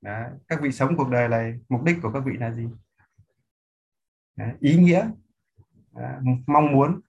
Đấy. 0.01 0.29
các 0.47 0.59
vị 0.61 0.71
sống 0.71 0.97
cuộc 0.97 1.09
đời 1.09 1.29
này 1.29 1.59
mục 1.69 1.83
đích 1.83 1.97
của 2.01 2.11
các 2.11 2.23
vị 2.25 2.33
là 2.39 2.51
gì 2.51 2.67
Đấy. 4.35 4.53
ý 4.59 4.77
nghĩa 4.77 5.11
Đấy. 5.91 6.17
mong 6.47 6.71
muốn 6.71 7.01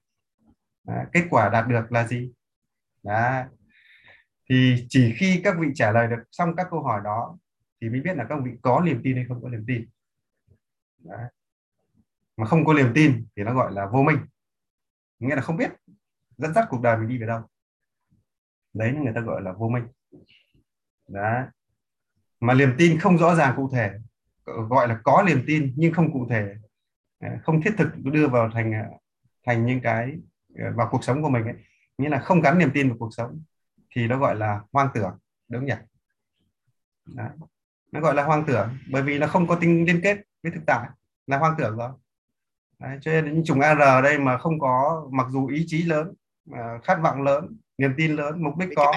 Đấy. 0.84 1.06
kết 1.12 1.26
quả 1.30 1.48
đạt 1.48 1.68
được 1.68 1.92
là 1.92 2.06
gì 2.06 2.32
Đấy. 3.02 3.44
thì 4.50 4.86
chỉ 4.88 5.14
khi 5.16 5.40
các 5.44 5.56
vị 5.60 5.68
trả 5.74 5.92
lời 5.92 6.06
được 6.06 6.22
xong 6.30 6.56
các 6.56 6.66
câu 6.70 6.82
hỏi 6.82 7.00
đó 7.04 7.38
thì 7.80 7.88
mới 7.88 8.00
biết 8.00 8.16
là 8.16 8.26
các 8.28 8.38
vị 8.44 8.50
có 8.62 8.80
niềm 8.84 9.00
tin 9.04 9.16
hay 9.16 9.24
không 9.28 9.42
có 9.42 9.48
niềm 9.48 9.64
tin 9.66 9.88
Đấy. 11.04 11.30
mà 12.36 12.46
không 12.46 12.64
có 12.64 12.74
niềm 12.74 12.92
tin 12.94 13.26
thì 13.36 13.42
nó 13.42 13.54
gọi 13.54 13.72
là 13.72 13.86
vô 13.86 14.02
minh 14.02 14.18
nghĩa 15.18 15.34
là 15.34 15.42
không 15.42 15.56
biết, 15.56 15.70
dẫn 16.36 16.54
dắt 16.54 16.66
cuộc 16.70 16.80
đời 16.82 16.98
mình 16.98 17.08
đi 17.08 17.18
về 17.18 17.26
đâu 17.26 17.40
đấy, 18.74 18.92
người 18.92 19.12
ta 19.14 19.20
gọi 19.20 19.42
là 19.42 19.52
vô 19.52 19.68
minh 19.68 19.84
đấy 21.08 21.44
mà 22.40 22.54
niềm 22.54 22.74
tin 22.78 22.98
không 22.98 23.18
rõ 23.18 23.34
ràng 23.34 23.54
cụ 23.56 23.70
thể, 23.72 23.92
gọi 24.44 24.88
là 24.88 25.00
có 25.04 25.24
niềm 25.26 25.44
tin 25.46 25.72
nhưng 25.76 25.94
không 25.94 26.12
cụ 26.12 26.26
thể 26.30 26.54
không 27.42 27.62
thiết 27.62 27.74
thực 27.78 27.88
đưa 28.02 28.28
vào 28.28 28.50
thành 28.54 28.72
thành 29.46 29.66
những 29.66 29.80
cái 29.80 30.18
ờ, 30.58 30.72
vào 30.76 30.88
cuộc 30.90 31.04
sống 31.04 31.22
của 31.22 31.28
mình 31.28 31.44
ấy. 31.44 31.54
nghĩa 31.98 32.08
là 32.08 32.18
không 32.18 32.40
gắn 32.40 32.58
niềm 32.58 32.70
tin 32.74 32.88
vào 32.88 32.98
cuộc 32.98 33.10
sống 33.16 33.42
thì 33.90 34.06
nó 34.06 34.18
gọi 34.18 34.36
là 34.36 34.60
hoang 34.72 34.88
tưởng, 34.94 35.18
đúng 35.48 35.66
nhỉ 35.66 35.74
đấy 37.06 37.28
nó 37.92 38.00
gọi 38.00 38.14
là 38.14 38.24
hoang 38.24 38.44
tưởng 38.46 38.78
bởi 38.90 39.02
vì 39.02 39.18
nó 39.18 39.26
không 39.26 39.46
có 39.46 39.54
tính 39.54 39.84
liên 39.86 40.00
kết 40.02 40.18
với 40.42 40.52
thực 40.52 40.62
tại 40.66 40.88
là 41.26 41.38
hoang 41.38 41.54
tưởng 41.58 41.76
rồi. 41.76 41.90
Đấy, 42.78 42.98
cho 43.00 43.12
nên 43.12 43.24
những 43.24 43.44
chủng 43.44 43.60
AR 43.60 44.04
đây 44.04 44.18
mà 44.18 44.38
không 44.38 44.60
có 44.60 45.06
mặc 45.12 45.26
dù 45.30 45.46
ý 45.46 45.64
chí 45.66 45.82
lớn 45.82 46.14
khát 46.82 46.98
vọng 47.02 47.22
lớn 47.22 47.56
niềm 47.78 47.92
tin 47.96 48.16
lớn 48.16 48.42
mục 48.42 48.56
đích 48.56 48.68
có 48.76 48.92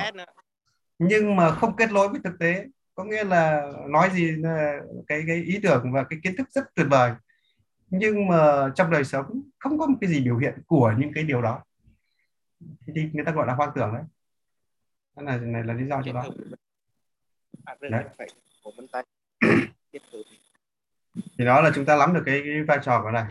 nhưng 0.99 1.35
mà 1.35 1.51
không 1.51 1.75
kết 1.75 1.91
nối 1.91 2.09
với 2.09 2.21
thực 2.23 2.39
tế 2.39 2.65
có 2.95 3.03
nghĩa 3.03 3.23
là 3.23 3.71
nói 3.87 4.09
gì 4.13 4.31
là 4.31 4.79
cái 5.07 5.23
cái 5.27 5.35
ý 5.35 5.59
tưởng 5.63 5.91
và 5.91 6.03
cái 6.03 6.19
kiến 6.23 6.35
thức 6.37 6.47
rất 6.51 6.75
tuyệt 6.75 6.87
vời 6.89 7.11
nhưng 7.89 8.27
mà 8.27 8.69
trong 8.75 8.91
đời 8.91 9.03
sống 9.03 9.41
không 9.59 9.79
có 9.79 9.85
một 9.85 9.97
cái 10.01 10.09
gì 10.09 10.21
biểu 10.21 10.37
hiện 10.37 10.61
của 10.67 10.93
những 10.97 11.11
cái 11.13 11.23
điều 11.23 11.41
đó. 11.41 11.63
Thì 12.95 13.09
người 13.13 13.25
ta 13.25 13.31
gọi 13.31 13.47
là 13.47 13.53
hoang 13.53 13.71
tưởng 13.75 13.93
đấy. 13.93 14.03
Cái 15.15 15.25
này 15.25 15.39
này 15.39 15.63
là 15.63 15.73
lý 15.73 15.87
do 15.87 16.01
cho 16.05 16.13
đó. 16.13 16.25
đấy. 17.81 18.03
thì 21.37 21.45
đó 21.45 21.61
là 21.61 21.71
chúng 21.75 21.85
ta 21.85 21.97
nắm 21.97 22.13
được 22.13 22.23
cái, 22.25 22.41
cái 22.45 22.63
vai 22.63 22.79
trò 22.83 23.01
của 23.03 23.11
này. 23.11 23.25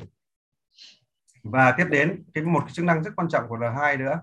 Và 1.42 1.74
tiếp 1.78 1.86
đến 1.90 2.24
cái 2.34 2.44
một 2.44 2.60
cái 2.60 2.72
chức 2.72 2.84
năng 2.84 3.02
rất 3.02 3.10
quan 3.16 3.28
trọng 3.28 3.48
của 3.48 3.56
R2 3.56 3.98
nữa 3.98 4.20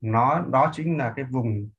nó 0.00 0.44
đó 0.50 0.70
chính 0.74 0.98
là 0.98 1.12
cái 1.16 1.24
vùng 1.24 1.70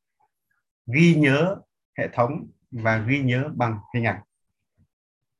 ghi 0.93 1.15
nhớ 1.15 1.55
hệ 1.97 2.07
thống 2.13 2.47
và 2.71 2.97
ghi 2.97 3.19
nhớ 3.19 3.49
bằng 3.55 3.79
hình 3.93 4.03
ảnh. 4.03 4.21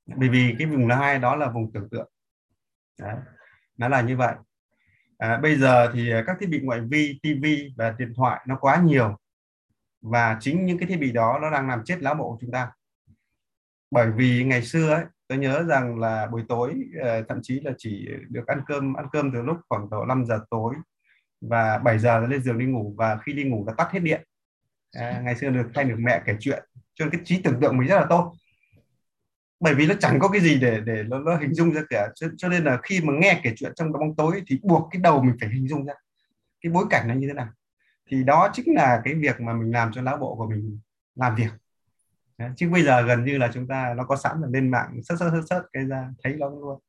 Bởi 0.06 0.30
vì 0.30 0.56
cái 0.60 0.68
vùng 0.68 0.88
R2 0.88 1.20
đó 1.20 1.36
là 1.36 1.50
vùng 1.50 1.72
tưởng 1.74 1.90
tượng. 1.90 2.12
Đấy. 3.00 3.16
nó 3.78 3.88
là 3.88 4.02
như 4.02 4.18
vậy. 4.18 4.36
À, 5.18 5.38
bây 5.38 5.56
giờ 5.56 5.92
thì 5.94 6.12
các 6.28 6.38
thiết 6.40 6.48
bị 6.50 6.60
ngoại 6.62 6.82
vi 6.82 7.20
TV 7.24 7.46
và 7.78 7.96
điện 8.00 8.14
thoại 8.16 8.42
nó 8.48 8.58
quá 8.62 8.82
nhiều. 8.86 9.18
Và 10.02 10.38
chính 10.40 10.66
những 10.66 10.78
cái 10.78 10.88
thiết 10.88 10.98
bị 10.98 11.12
đó 11.12 11.40
nó 11.42 11.50
đang 11.50 11.68
làm 11.68 11.84
chết 11.86 11.98
lá 12.02 12.14
bộ 12.14 12.32
của 12.32 12.38
chúng 12.42 12.52
ta 12.52 12.72
bởi 13.92 14.12
vì 14.12 14.44
ngày 14.44 14.62
xưa 14.62 14.90
ấy, 14.90 15.04
tôi 15.28 15.38
nhớ 15.38 15.64
rằng 15.64 16.00
là 16.00 16.28
buổi 16.32 16.44
tối 16.50 16.74
ờ, 17.02 17.24
thậm 17.30 17.40
chí 17.42 17.60
là 17.60 17.72
chỉ 17.78 18.08
được 18.30 18.48
ăn 18.48 18.62
cơm 18.68 18.94
ăn 18.94 19.06
cơm 19.12 19.32
từ 19.34 19.42
lúc 19.42 19.58
khoảng 19.70 19.90
độ 19.90 20.06
5 20.06 20.26
giờ 20.26 20.40
tối 20.50 20.76
và 21.42 21.78
7 21.78 22.00
giờ 22.00 22.28
lên 22.28 22.44
giường 22.44 22.58
đi 22.58 22.66
ngủ 22.66 22.94
và 22.98 23.18
khi 23.18 23.34
đi 23.34 23.44
ngủ 23.44 23.64
là 23.68 23.74
tắt 23.78 23.92
hết 23.92 24.00
điện. 24.00 24.24
À, 24.92 25.22
ngày 25.24 25.36
xưa 25.36 25.50
được 25.50 25.68
thay 25.74 25.86
được 25.86 25.96
mẹ 26.00 26.22
kể 26.26 26.36
chuyện. 26.40 26.64
Cho 26.94 27.06
nên 27.06 27.12
cái 27.12 27.22
trí 27.26 27.42
tưởng 27.42 27.60
tượng 27.62 27.78
mình 27.78 27.88
rất 27.88 27.96
là 27.96 28.06
tốt. 28.10 28.34
Bởi 29.60 29.74
vì 29.76 29.88
nó 29.88 29.94
chẳng 30.00 30.20
có 30.20 30.28
cái 30.28 30.42
gì 30.42 30.60
để 30.60 30.82
để 30.86 31.04
nó, 31.04 31.20
nó 31.20 31.38
hình 31.38 31.54
dung 31.54 31.72
ra 31.74 31.82
cả. 31.90 32.10
Cho, 32.16 32.28
cho 32.38 32.50
nên 32.50 32.64
là 32.64 32.80
khi 32.84 33.02
mà 33.02 33.14
nghe 33.14 33.40
kể 33.44 33.54
chuyện 33.56 33.72
trong 33.76 33.92
bóng 33.92 34.16
tối 34.16 34.44
thì 34.48 34.60
buộc 34.64 34.88
cái 34.92 35.02
đầu 35.02 35.24
mình 35.24 35.36
phải 35.42 35.50
hình 35.50 35.68
dung 35.68 35.86
ra 35.86 35.94
cái 36.62 36.72
bối 36.72 36.86
cảnh 36.90 37.08
nó 37.08 37.14
như 37.14 37.28
thế 37.28 37.34
nào. 37.34 37.48
Thì 38.10 38.24
đó 38.24 38.50
chính 38.54 38.76
là 38.76 39.02
cái 39.04 39.14
việc 39.14 39.42
mà 39.42 39.54
mình 39.54 39.72
làm 39.72 39.92
cho 39.94 40.02
não 40.02 40.18
bộ 40.18 40.36
của 40.36 40.48
mình 40.48 40.80
làm 41.16 41.36
việc 41.36 41.50
chứ 42.56 42.70
bây 42.70 42.84
giờ 42.84 43.02
gần 43.02 43.26
như 43.26 43.38
là 43.38 43.52
chúng 43.54 43.68
ta 43.68 43.94
nó 43.98 44.04
có 44.04 44.16
sẵn 44.16 44.42
là 44.42 44.48
lên 44.48 44.72
mạng 44.72 45.00
sớt 45.04 45.16
sớt 45.20 45.30
sớt 45.32 45.42
sớt 45.50 45.64
cái 45.74 45.86
ra 45.86 46.10
thấy 46.24 46.34
nó 46.34 46.50
luôn. 46.50 46.80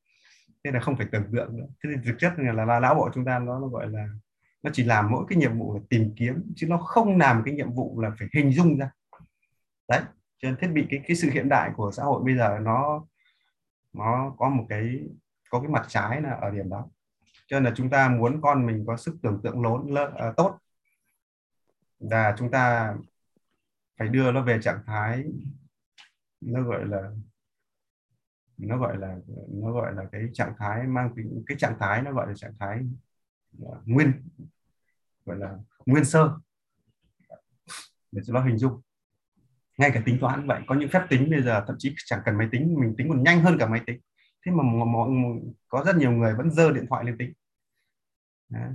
Thế 0.64 0.70
là 0.70 0.80
không 0.80 0.96
phải 0.96 1.07
tưởng 1.12 1.24
tượng 1.32 1.57
nữa. 1.57 1.66
Thế 1.84 1.90
thì 1.94 2.03
thực 2.05 2.16
chất 2.18 2.32
là, 2.36 2.64
là, 2.64 2.80
não 2.80 2.94
bộ 2.94 3.11
chúng 3.14 3.24
ta 3.24 3.38
nó, 3.38 3.59
nó 3.59 3.66
gọi 3.66 3.88
là 3.88 4.09
nó 4.62 4.70
chỉ 4.74 4.84
làm 4.84 5.11
mỗi 5.11 5.24
cái 5.28 5.36
nhiệm 5.36 5.59
vụ 5.59 5.74
là 5.74 5.80
tìm 5.90 6.12
kiếm 6.16 6.53
chứ 6.57 6.66
nó 6.66 6.76
không 6.76 7.18
làm 7.18 7.42
cái 7.44 7.55
nhiệm 7.55 7.72
vụ 7.72 8.01
là 8.01 8.11
phải 8.18 8.28
hình 8.34 8.53
dung 8.53 8.78
ra. 8.78 8.90
Đấy 9.88 10.01
cho 10.38 10.48
nên 10.48 10.57
thiết 10.57 10.68
bị 10.68 10.86
cái 10.90 11.01
cái 11.07 11.16
sự 11.16 11.30
hiện 11.30 11.48
đại 11.48 11.70
của 11.76 11.90
xã 11.92 12.03
hội 12.03 12.22
bây 12.24 12.36
giờ 12.36 12.59
nó 12.62 13.05
nó 13.92 14.34
có 14.38 14.48
một 14.48 14.66
cái 14.68 15.01
có 15.51 15.61
cái 15.61 15.68
mặt 15.68 15.84
trái 15.88 16.20
là 16.22 16.30
ở 16.30 16.51
điểm 16.51 16.68
đó. 16.68 16.88
Cho 17.46 17.57
nên 17.57 17.64
là 17.64 17.72
chúng 17.76 17.90
ta 17.90 18.09
muốn 18.09 18.40
con 18.42 18.66
mình 18.66 18.84
có 18.86 18.96
sức 18.96 19.16
tưởng 19.22 19.40
tượng 19.42 19.62
lớn, 19.62 19.94
lớn 19.94 20.14
à, 20.14 20.32
tốt. 20.36 20.59
Và 22.01 22.34
chúng 22.38 22.51
ta 22.51 22.94
phải 24.01 24.09
đưa 24.09 24.32
nó 24.32 24.42
về 24.42 24.61
trạng 24.62 24.82
thái, 24.86 25.24
nó 26.40 26.62
gọi 26.62 26.86
là, 26.86 27.11
nó 28.59 28.78
gọi 28.78 28.96
là, 28.98 29.16
nó 29.48 29.72
gọi 29.72 29.94
là 29.94 30.05
cái 30.12 30.22
trạng 30.32 30.55
thái 30.59 30.86
mang 30.86 31.12
tính, 31.16 31.42
cái 31.46 31.59
trạng 31.59 31.76
thái 31.80 32.03
nó 32.03 32.12
gọi 32.12 32.26
là 32.26 32.34
trạng 32.36 32.55
thái 32.61 32.78
à, 33.62 33.76
nguyên, 33.84 34.28
gọi 35.24 35.36
là 35.38 35.59
nguyên 35.86 36.05
sơ. 36.05 36.38
Để 38.12 38.22
cho 38.26 38.34
nó 38.34 38.44
hình 38.44 38.59
dung. 38.59 38.80
Ngay 39.78 39.90
cả 39.94 40.03
tính 40.05 40.18
toán 40.20 40.46
vậy, 40.46 40.61
có 40.66 40.74
những 40.74 40.88
phép 40.88 41.07
tính 41.11 41.30
bây 41.30 41.42
giờ 41.42 41.64
thậm 41.66 41.76
chí 41.78 41.94
chẳng 42.05 42.22
cần 42.24 42.38
máy 42.38 42.48
tính, 42.53 42.76
mình 42.80 42.94
tính 42.98 43.09
còn 43.09 43.22
nhanh 43.22 43.40
hơn 43.40 43.57
cả 43.59 43.66
máy 43.66 43.80
tính. 43.86 44.01
Thế 44.46 44.53
mà 44.53 44.62
mọi 44.84 45.11
có 45.68 45.82
rất 45.86 45.96
nhiều 45.96 46.12
người 46.12 46.34
vẫn 46.34 46.51
dơ 46.51 46.72
điện 46.72 46.86
thoại 46.88 47.05
lên 47.05 47.18
tính. 47.18 47.32
Đấy. 48.48 48.72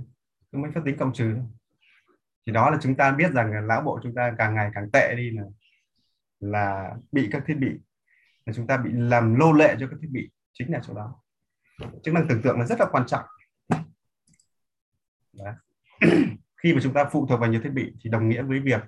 mấy 0.52 0.70
phép 0.74 0.80
tính 0.84 0.96
cộng 0.98 1.12
trừ 1.12 1.36
thì 2.46 2.52
đó 2.52 2.70
là 2.70 2.78
chúng 2.82 2.94
ta 2.94 3.12
biết 3.12 3.32
rằng 3.32 3.52
là 3.52 3.60
lão 3.60 3.82
bộ 3.82 4.00
chúng 4.02 4.14
ta 4.14 4.34
càng 4.38 4.54
ngày 4.54 4.70
càng 4.74 4.90
tệ 4.92 5.14
đi 5.16 5.30
là 5.30 5.42
là 6.40 6.90
bị 7.12 7.28
các 7.32 7.42
thiết 7.46 7.54
bị, 7.54 7.70
là 8.46 8.52
chúng 8.52 8.66
ta 8.66 8.76
bị 8.76 8.90
làm 8.92 9.34
lô 9.34 9.52
lệ 9.52 9.76
cho 9.80 9.86
các 9.90 9.96
thiết 10.02 10.08
bị 10.10 10.30
chính 10.52 10.72
là 10.72 10.80
chỗ 10.86 10.94
đó. 10.94 11.22
Chức 12.02 12.14
năng 12.14 12.28
tưởng 12.28 12.42
tượng 12.42 12.58
là 12.58 12.66
rất 12.66 12.80
là 12.80 12.86
quan 12.92 13.06
trọng. 13.06 13.24
Đấy. 15.32 15.54
khi 16.62 16.74
mà 16.74 16.80
chúng 16.82 16.92
ta 16.92 17.04
phụ 17.12 17.26
thuộc 17.26 17.40
vào 17.40 17.50
nhiều 17.50 17.60
thiết 17.60 17.72
bị 17.72 17.94
thì 18.00 18.10
đồng 18.10 18.28
nghĩa 18.28 18.42
với 18.42 18.60
việc 18.60 18.82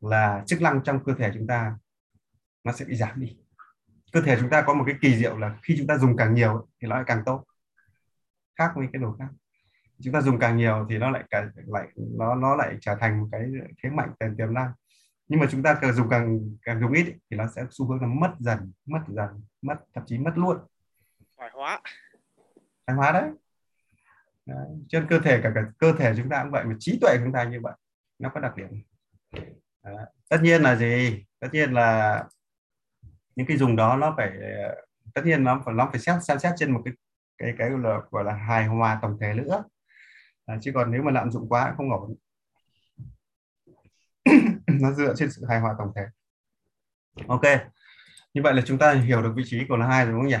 là 0.00 0.42
chức 0.46 0.62
năng 0.62 0.82
trong 0.84 1.04
cơ 1.04 1.14
thể 1.18 1.30
chúng 1.34 1.46
ta 1.46 1.78
nó 2.64 2.72
sẽ 2.72 2.84
bị 2.84 2.96
giảm 2.96 3.20
đi. 3.20 3.36
Cơ 4.12 4.20
thể 4.20 4.36
chúng 4.40 4.50
ta 4.50 4.62
có 4.62 4.74
một 4.74 4.84
cái 4.86 4.94
kỳ 5.00 5.16
diệu 5.16 5.38
là 5.38 5.58
khi 5.62 5.74
chúng 5.78 5.86
ta 5.86 5.98
dùng 5.98 6.16
càng 6.16 6.34
nhiều 6.34 6.68
thì 6.80 6.88
nó 6.88 6.94
lại 6.96 7.04
càng 7.06 7.22
tốt. 7.26 7.44
Khác 8.58 8.72
với 8.76 8.88
cái 8.92 9.02
đồ 9.02 9.16
khác 9.18 9.28
chúng 10.02 10.14
ta 10.14 10.20
dùng 10.20 10.38
càng 10.38 10.56
nhiều 10.56 10.86
thì 10.90 10.98
nó 10.98 11.10
lại 11.10 11.24
càng 11.30 11.50
lại 11.66 11.88
nó 11.96 12.34
nó 12.34 12.56
lại 12.56 12.76
trở 12.80 12.96
thành 13.00 13.20
một 13.20 13.28
cái 13.32 13.42
thế 13.82 13.90
mạnh 13.90 14.12
tiền 14.18 14.34
tiềm 14.38 14.54
năng. 14.54 14.72
Nhưng 15.28 15.40
mà 15.40 15.46
chúng 15.50 15.62
ta 15.62 15.78
càng 15.80 15.92
dùng 15.92 16.08
càng 16.08 16.40
càng 16.62 16.80
dùng 16.80 16.92
ít 16.92 17.16
thì 17.30 17.36
nó 17.36 17.46
sẽ 17.56 17.64
xu 17.70 17.86
hướng 17.86 18.00
là 18.00 18.06
mất 18.06 18.34
dần 18.38 18.72
mất 18.86 19.00
dần 19.08 19.28
mất 19.62 19.76
thậm 19.94 20.04
chí 20.06 20.18
mất 20.18 20.32
luôn. 20.34 20.58
Thoái 21.36 21.50
hóa. 21.54 21.80
Thoái 22.86 22.96
hóa 22.96 23.12
đấy. 23.12 23.30
đấy 24.46 24.66
trên 24.88 25.06
cơ 25.08 25.18
thể 25.18 25.40
cả, 25.42 25.52
cả 25.54 25.62
cơ 25.78 25.92
thể 25.98 26.14
chúng 26.16 26.28
ta 26.28 26.42
cũng 26.42 26.52
vậy 26.52 26.64
mà 26.64 26.74
trí 26.78 26.98
tuệ 27.00 27.16
chúng 27.24 27.32
ta 27.32 27.44
như 27.44 27.60
vậy 27.60 27.74
nó 28.18 28.28
có 28.28 28.40
đặc 28.40 28.56
điểm. 28.56 28.68
Đấy. 29.84 30.06
tất 30.28 30.38
nhiên 30.42 30.62
là 30.62 30.76
gì? 30.76 31.24
Tất 31.40 31.48
nhiên 31.52 31.72
là 31.72 32.24
những 33.36 33.46
cái 33.46 33.56
dùng 33.56 33.76
đó 33.76 33.96
nó 33.96 34.14
phải 34.16 34.32
tất 35.14 35.22
nhiên 35.24 35.44
nó 35.44 35.62
phải 35.64 35.74
nó 35.74 35.88
phải 35.90 36.00
xét 36.00 36.24
xem 36.24 36.38
xét 36.38 36.52
trên 36.56 36.72
một 36.72 36.82
cái 36.84 36.94
cái 37.38 37.54
cái 37.58 37.70
là, 37.70 38.00
gọi 38.10 38.24
là 38.24 38.32
hài 38.32 38.66
hòa 38.66 38.98
tổng 39.02 39.18
thể 39.20 39.34
nữa 39.34 39.64
à, 40.48 40.58
chứ 40.62 40.72
còn 40.74 40.90
nếu 40.90 41.02
mà 41.02 41.10
lạm 41.10 41.30
dụng 41.30 41.48
quá 41.48 41.74
không 41.76 41.90
ổn. 41.90 42.14
Nó 44.66 44.92
dựa 44.92 45.14
trên 45.16 45.30
sự 45.30 45.44
hài 45.48 45.60
hòa 45.60 45.74
tổng 45.78 45.92
thể. 45.96 46.02
Ok 47.28 47.42
như 48.34 48.42
vậy 48.42 48.54
là 48.54 48.62
chúng 48.66 48.78
ta 48.78 48.92
hiểu 48.92 49.22
được 49.22 49.32
vị 49.36 49.42
trí 49.46 49.64
của 49.68 49.76
N2 49.76 50.04
rồi 50.04 50.12
đúng 50.12 50.20
không 50.20 50.28
nhỉ? 50.28 50.36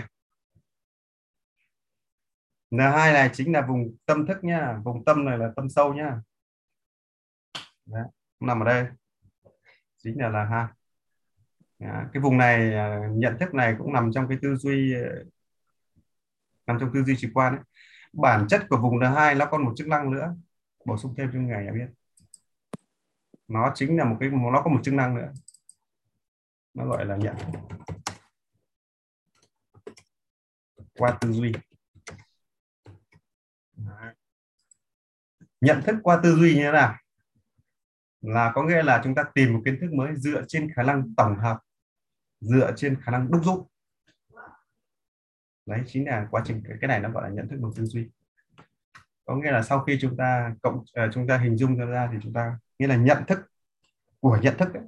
N2 2.70 3.12
này 3.12 3.30
chính 3.32 3.52
là 3.52 3.66
vùng 3.66 3.96
tâm 4.06 4.26
thức 4.26 4.44
nhá. 4.44 4.78
Vùng 4.84 5.04
tâm 5.04 5.24
này 5.24 5.38
là 5.38 5.52
tâm 5.56 5.68
sâu 5.70 5.94
nhá. 5.94 6.20
Đấy, 7.86 8.04
nằm 8.40 8.60
ở 8.62 8.64
đây. 8.64 8.86
Chính 9.98 10.20
là 10.20 10.28
là 10.28 10.44
ha 10.44 10.68
cái 12.12 12.22
vùng 12.22 12.38
này 12.38 12.74
à, 12.74 13.00
nhận 13.12 13.36
thức 13.40 13.54
này 13.54 13.74
cũng 13.78 13.92
nằm 13.92 14.10
trong 14.14 14.28
cái 14.28 14.38
tư 14.42 14.56
duy 14.56 14.94
à, 14.94 15.08
nằm 16.66 16.78
trong 16.80 16.90
tư 16.94 17.02
duy 17.04 17.16
trực 17.18 17.30
quan 17.34 17.56
ấy 17.56 17.64
bản 18.12 18.46
chất 18.48 18.66
của 18.68 18.76
vùng 18.76 18.98
N2 18.98 19.36
nó 19.36 19.46
còn 19.46 19.64
một 19.64 19.72
chức 19.76 19.86
năng 19.86 20.10
nữa. 20.10 20.34
Bổ 20.84 20.96
sung 20.96 21.14
thêm 21.16 21.30
cho 21.32 21.38
ngày 21.38 21.72
biết. 21.72 21.88
Nó 23.48 23.72
chính 23.74 23.96
là 23.96 24.04
một 24.04 24.16
cái, 24.20 24.30
nó 24.30 24.62
có 24.64 24.70
một 24.70 24.80
chức 24.84 24.94
năng 24.94 25.14
nữa. 25.14 25.32
Nó 26.74 26.86
gọi 26.86 27.04
là 27.04 27.16
nhận. 27.16 27.36
Qua 30.98 31.18
tư 31.20 31.32
duy. 31.32 31.52
Nhận 35.60 35.82
thức 35.82 35.96
qua 36.02 36.20
tư 36.22 36.36
duy 36.36 36.54
như 36.54 36.62
thế 36.62 36.72
nào? 36.72 36.96
Là 38.20 38.52
có 38.54 38.62
nghĩa 38.62 38.82
là 38.82 39.00
chúng 39.04 39.14
ta 39.14 39.22
tìm 39.34 39.52
một 39.52 39.62
kiến 39.64 39.78
thức 39.80 39.92
mới 39.92 40.16
dựa 40.16 40.44
trên 40.48 40.72
khả 40.76 40.82
năng 40.82 41.14
tổng 41.16 41.38
hợp, 41.38 41.58
dựa 42.40 42.72
trên 42.76 43.00
khả 43.02 43.12
năng 43.12 43.30
đúc 43.30 43.44
rút 43.44 43.68
đấy 45.68 45.80
chính 45.86 46.06
là 46.06 46.28
quá 46.30 46.42
trình 46.46 46.62
cái 46.80 46.88
này 46.88 47.00
nó 47.00 47.10
gọi 47.10 47.22
là 47.22 47.34
nhận 47.34 47.48
thức 47.48 47.58
bằng 47.62 47.72
tư 47.76 47.84
duy. 47.84 48.08
Có 49.24 49.36
nghĩa 49.36 49.50
là 49.50 49.62
sau 49.62 49.80
khi 49.80 49.98
chúng 50.00 50.16
ta 50.16 50.54
cộng 50.62 50.74
uh, 50.76 50.86
chúng 51.14 51.26
ta 51.26 51.38
hình 51.38 51.56
dung 51.56 51.76
ra 51.76 52.08
thì 52.12 52.18
chúng 52.22 52.32
ta 52.32 52.58
nghĩa 52.78 52.86
là 52.86 52.96
nhận 52.96 53.24
thức 53.26 53.38
của 54.20 54.38
nhận 54.42 54.56
thức 54.58 54.68
ấy. 54.74 54.82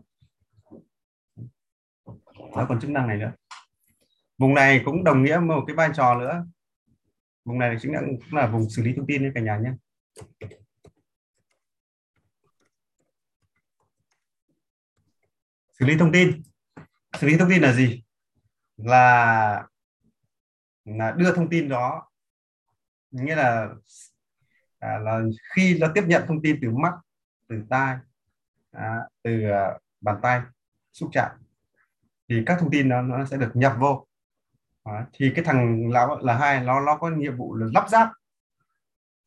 nó 2.57 2.67
còn 2.69 2.81
chức 2.81 2.91
năng 2.91 3.09
này 3.09 3.17
nữa. 3.17 3.33
Vùng 4.39 4.55
này 4.55 4.83
cũng 4.85 5.05
đồng 5.05 5.23
nghĩa 5.23 5.39
một 5.39 5.65
cái 5.67 5.77
vai 5.77 5.91
trò 5.95 6.15
nữa. 6.21 6.47
Vùng 7.45 7.59
này 7.59 7.77
chính 7.81 7.93
là 7.93 8.01
cũng 8.01 8.39
là 8.39 8.47
vùng 8.47 8.71
xử 8.71 8.83
lý 8.83 8.95
thông 8.97 9.07
tin 9.07 9.23
đấy 9.23 9.33
cả 9.35 9.41
nhà 9.41 9.59
nhé. 9.59 9.73
Xử 15.79 15.87
lý 15.87 15.97
thông 15.99 16.13
tin. 16.13 16.43
Xử 17.21 17.27
lý 17.27 17.39
thông 17.39 17.51
tin 17.51 17.63
là 17.63 17.73
gì? 17.73 18.03
Là 18.77 19.67
là 20.99 21.13
đưa 21.13 21.35
thông 21.35 21.49
tin 21.51 21.69
đó 21.69 22.11
nghĩa 23.11 23.37
là 23.37 23.69
à, 24.79 24.99
là 24.99 25.21
khi 25.55 25.79
nó 25.81 25.87
tiếp 25.95 26.05
nhận 26.07 26.25
thông 26.27 26.43
tin 26.43 26.59
từ 26.63 26.71
mắt 26.71 26.93
từ 27.49 27.57
tai 27.71 27.97
à, 28.71 28.99
từ 29.23 29.51
à, 29.51 29.79
bàn 30.01 30.17
tay 30.23 30.41
xúc 30.93 31.11
chạm 31.13 31.31
thì 32.29 32.43
các 32.47 32.57
thông 32.61 32.71
tin 32.71 32.89
đó 32.89 33.03
nó 33.03 33.25
sẽ 33.25 33.37
được 33.37 33.51
nhập 33.55 33.77
vô. 33.79 34.07
À, 34.85 35.07
thì 35.13 35.33
cái 35.37 35.45
thằng 35.45 35.91
lão 35.91 36.19
là 36.19 36.39
hai 36.39 36.65
nó 36.65 36.81
nó 36.81 36.97
có 36.97 37.11
nhiệm 37.11 37.37
vụ 37.37 37.55
là 37.55 37.67
lắp 37.75 37.89
ráp 37.89 38.09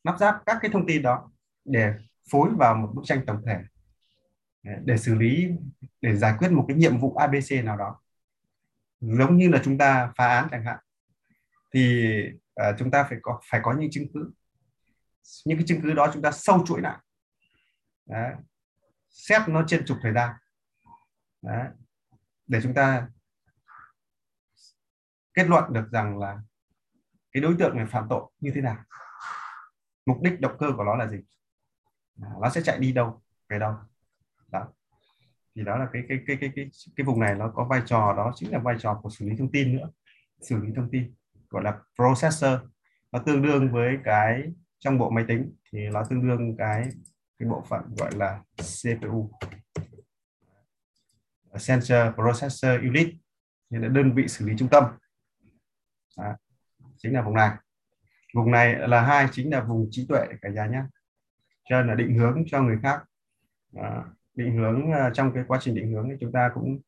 lắp 0.04 0.18
ráp 0.18 0.42
các 0.46 0.58
cái 0.60 0.70
thông 0.70 0.86
tin 0.86 1.02
đó 1.02 1.30
để 1.64 1.94
phối 2.30 2.50
vào 2.58 2.74
một 2.74 2.90
bức 2.94 3.02
tranh 3.04 3.26
tổng 3.26 3.42
thể 3.46 3.58
để 4.84 4.96
xử 4.96 5.14
lý 5.14 5.48
để 6.00 6.16
giải 6.16 6.34
quyết 6.38 6.52
một 6.52 6.64
cái 6.68 6.76
nhiệm 6.76 6.98
vụ 6.98 7.14
ABC 7.14 7.64
nào 7.64 7.76
đó. 7.76 8.00
Giống 9.00 9.36
như 9.36 9.48
là 9.48 9.60
chúng 9.64 9.78
ta 9.78 10.12
phá 10.16 10.26
án 10.26 10.48
chẳng 10.50 10.64
hạn 10.64 10.78
thì 11.74 12.12
uh, 12.60 12.76
chúng 12.78 12.90
ta 12.90 13.04
phải 13.04 13.18
có 13.22 13.40
phải 13.50 13.60
có 13.64 13.72
những 13.72 13.90
chứng 13.90 14.06
cứ. 14.14 14.32
Những 15.44 15.58
cái 15.58 15.66
chứng 15.66 15.80
cứ 15.82 15.92
đó 15.92 16.10
chúng 16.12 16.22
ta 16.22 16.30
sâu 16.30 16.64
chuỗi 16.66 16.80
lại. 16.80 16.98
Đấy. 18.06 18.34
xét 19.08 19.48
nó 19.48 19.64
trên 19.66 19.84
trục 19.86 19.98
thời 20.02 20.12
gian. 20.12 20.34
Đấy. 21.42 21.68
để 22.46 22.60
chúng 22.62 22.74
ta 22.74 23.08
kết 25.34 25.48
luận 25.48 25.72
được 25.72 25.88
rằng 25.92 26.18
là 26.18 26.38
cái 27.32 27.40
đối 27.40 27.56
tượng 27.58 27.76
này 27.76 27.86
phạm 27.86 28.06
tội 28.10 28.30
như 28.40 28.52
thế 28.54 28.60
nào. 28.60 28.76
Mục 30.06 30.22
đích 30.22 30.40
động 30.40 30.56
cơ 30.58 30.72
của 30.76 30.84
nó 30.84 30.94
là 30.96 31.08
gì? 31.08 31.18
Nó 32.16 32.50
sẽ 32.50 32.62
chạy 32.62 32.78
đi 32.78 32.92
đâu 32.92 33.22
về 33.48 33.58
đâu? 33.58 33.74
Đó. 34.48 34.68
Thì 35.54 35.64
đó 35.64 35.76
là 35.76 35.88
cái 35.92 36.02
cái 36.08 36.18
cái 36.26 36.36
cái 36.40 36.52
cái 36.56 36.70
cái 36.96 37.04
vùng 37.04 37.20
này 37.20 37.34
nó 37.34 37.52
có 37.54 37.64
vai 37.64 37.82
trò 37.86 38.14
đó 38.16 38.32
chính 38.34 38.52
là 38.52 38.58
vai 38.58 38.76
trò 38.78 39.00
của 39.02 39.10
xử 39.10 39.28
lý 39.28 39.36
thông 39.36 39.52
tin 39.52 39.76
nữa. 39.76 39.90
Xử 40.40 40.56
lý 40.56 40.72
thông 40.76 40.90
tin 40.90 41.14
gọi 41.54 41.64
là 41.64 41.78
processor, 41.96 42.60
nó 43.12 43.18
tương 43.18 43.42
đương 43.42 43.72
với 43.72 43.98
cái 44.04 44.42
trong 44.78 44.98
bộ 44.98 45.10
máy 45.10 45.24
tính, 45.28 45.54
thì 45.72 45.78
nó 45.92 46.04
tương 46.10 46.28
đương 46.28 46.56
cái 46.56 46.88
cái 47.38 47.48
bộ 47.48 47.64
phận 47.68 47.94
gọi 47.96 48.10
là 48.14 48.42
CPU 48.56 49.30
Sensor 51.58 52.14
Processor 52.14 52.80
Unit 52.82 53.14
như 53.70 53.78
là 53.78 53.88
đơn 53.88 54.14
vị 54.14 54.28
xử 54.28 54.46
lý 54.46 54.54
trung 54.58 54.68
tâm 54.68 54.84
đó. 56.18 56.36
chính 56.96 57.12
là 57.12 57.22
vùng 57.22 57.34
này 57.34 57.50
vùng 58.34 58.50
này 58.50 58.88
là 58.88 59.00
hai, 59.00 59.28
chính 59.32 59.50
là 59.50 59.60
vùng 59.60 59.88
trí 59.90 60.06
tuệ 60.08 60.26
cả 60.42 60.48
nhà 60.48 60.66
nhé 60.66 60.82
cho 61.68 61.76
nên 61.76 61.86
là 61.86 61.94
định 61.94 62.18
hướng 62.18 62.44
cho 62.46 62.62
người 62.62 62.78
khác 62.82 63.04
đó. 63.72 64.04
định 64.34 64.56
hướng 64.56 64.92
à, 64.92 65.10
trong 65.14 65.32
cái 65.34 65.44
quá 65.48 65.58
trình 65.62 65.74
định 65.74 65.92
hướng 65.92 66.08
thì 66.10 66.16
chúng 66.20 66.32
ta 66.32 66.50
cũng 66.54 66.80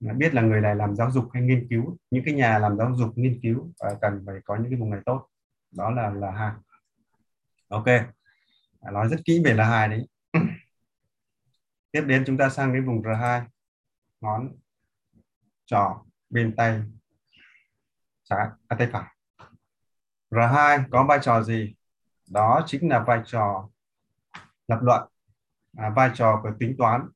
biết 0.00 0.34
là 0.34 0.42
người 0.42 0.60
này 0.60 0.76
làm 0.76 0.96
giáo 0.96 1.10
dục 1.10 1.28
hay 1.32 1.42
nghiên 1.42 1.66
cứu 1.70 1.98
những 2.10 2.24
cái 2.24 2.34
nhà 2.34 2.58
làm 2.58 2.76
giáo 2.78 2.94
dục 2.96 3.12
nghiên 3.16 3.40
cứu 3.42 3.72
à, 3.78 3.90
cần 4.00 4.22
phải 4.26 4.36
có 4.44 4.56
những 4.56 4.70
cái 4.70 4.80
vùng 4.80 4.90
này 4.90 5.00
tốt. 5.06 5.28
Đó 5.70 5.90
là 5.90 6.10
là 6.10 6.30
hai. 6.30 6.52
Ok. 7.68 7.86
À, 8.80 8.90
nói 8.92 9.08
rất 9.08 9.16
kỹ 9.24 9.42
về 9.44 9.54
là 9.54 9.64
hai 9.64 9.88
đấy. 9.88 10.08
Tiếp 11.92 12.02
đến 12.06 12.24
chúng 12.26 12.36
ta 12.36 12.48
sang 12.50 12.72
cái 12.72 12.80
vùng 12.80 13.02
R2 13.02 13.42
ngón 14.20 14.56
trỏ 15.66 16.04
bên 16.30 16.56
tay 16.56 16.82
trái 18.24 18.48
à, 18.68 18.76
tay 18.78 18.88
phải. 18.92 19.14
R2 20.30 20.84
có 20.90 21.04
vai 21.04 21.18
trò 21.22 21.42
gì? 21.42 21.74
Đó 22.30 22.62
chính 22.66 22.88
là 22.88 23.04
vai 23.06 23.22
trò 23.26 23.68
lập 24.68 24.78
luận 24.82 25.08
à, 25.76 25.90
vai 25.90 26.10
trò 26.14 26.40
của 26.42 26.50
tính 26.60 26.74
toán 26.78 27.08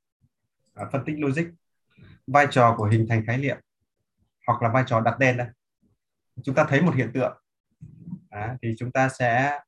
à, 0.74 0.84
phân 0.92 1.04
tích 1.04 1.16
logic 1.18 1.44
vai 2.32 2.46
trò 2.50 2.74
của 2.76 2.84
hình 2.84 3.06
thành 3.08 3.26
khái 3.26 3.38
niệm 3.38 3.56
hoặc 4.46 4.62
là 4.62 4.68
vai 4.68 4.84
trò 4.86 5.00
đặt 5.00 5.16
tên 5.20 5.36
đây. 5.36 5.48
Chúng 6.42 6.54
ta 6.54 6.66
thấy 6.68 6.82
một 6.82 6.94
hiện 6.94 7.10
tượng. 7.14 7.38
À, 8.30 8.56
thì 8.62 8.74
chúng 8.78 8.92
ta 8.92 9.08
sẽ 9.08 9.60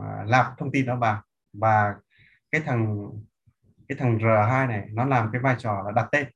à, 0.00 0.24
lạp 0.26 0.58
thông 0.58 0.72
tin 0.72 0.86
đó 0.86 0.96
vào. 0.96 1.22
Và 1.52 1.94
cái 2.50 2.60
thằng 2.60 3.10
cái 3.88 3.98
thằng 3.98 4.18
R2 4.18 4.68
này 4.68 4.88
nó 4.92 5.04
làm 5.04 5.28
cái 5.32 5.40
vai 5.40 5.56
trò 5.58 5.82
là 5.84 5.92
đặt 5.92 6.08
tên. 6.12 6.28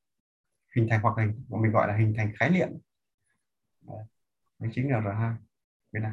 Hình 0.77 0.87
thành 0.91 1.01
hoặc 1.01 1.15
hình 1.19 1.45
mình 1.49 1.73
gọi 1.73 1.89
là 1.89 1.97
hình 1.97 2.15
thành 2.17 2.33
khái 2.37 2.51
niệm. 2.51 2.69
Đấy 4.59 4.71
chính 4.75 4.91
là 4.91 5.01
R2 5.01 5.35
bên 5.93 6.03
này. 6.03 6.13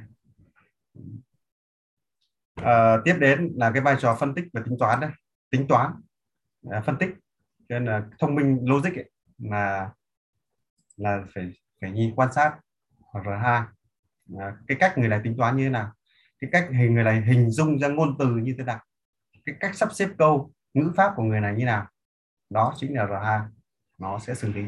À, 2.55 2.97
tiếp 3.05 3.15
đến 3.19 3.53
là 3.55 3.71
cái 3.71 3.82
vai 3.82 3.95
trò 3.99 4.17
phân 4.19 4.36
tích 4.36 4.45
và 4.53 4.61
tính 4.65 4.76
toán 4.80 4.99
đây. 4.99 5.11
Tính 5.49 5.65
toán 5.69 5.91
à, 6.71 6.82
phân 6.82 6.97
tích. 6.99 7.09
Cho 7.69 7.80
nên 7.80 7.86
là 7.86 8.03
thông 8.19 8.36
minh 8.36 8.59
logic 8.63 8.95
ấy, 8.95 9.11
là 9.52 9.89
là 10.98 11.24
phải 11.36 11.54
phải 11.82 11.91
nhìn 11.91 12.16
quan 12.16 12.34
sát 12.34 12.60
R2 13.14 13.66
à, 14.39 14.58
cái 14.68 14.78
cách 14.80 14.98
người 14.98 15.08
này 15.10 15.20
tính 15.24 15.38
toán 15.38 15.58
như 15.58 15.64
thế 15.64 15.70
nào? 15.70 15.91
Cái 16.39 16.50
cách 16.54 16.70
hình 16.72 16.94
người 16.94 17.04
này 17.04 17.22
hình 17.22 17.52
dung 17.52 17.80
ra 17.80 17.88
ngôn 17.88 18.16
từ 18.20 18.28
như 18.28 18.56
thế 18.58 18.64
nào? 18.64 18.80
Cái 19.46 19.56
cách 19.60 19.76
sắp 19.76 19.89
xếp 19.94 20.10
câu 20.18 20.52
ngữ 20.74 20.91
pháp 20.98 21.14
của 21.16 21.24
người 21.24 21.41
này 21.41 21.54
như 21.56 21.66
nào? 21.66 21.88
Đó 22.50 22.74
chính 22.78 22.96
là 22.96 23.06
R2 23.06 23.41
nó 23.98 24.20
sẽ 24.20 24.36
xử 24.36 24.54
lý. 24.54 24.64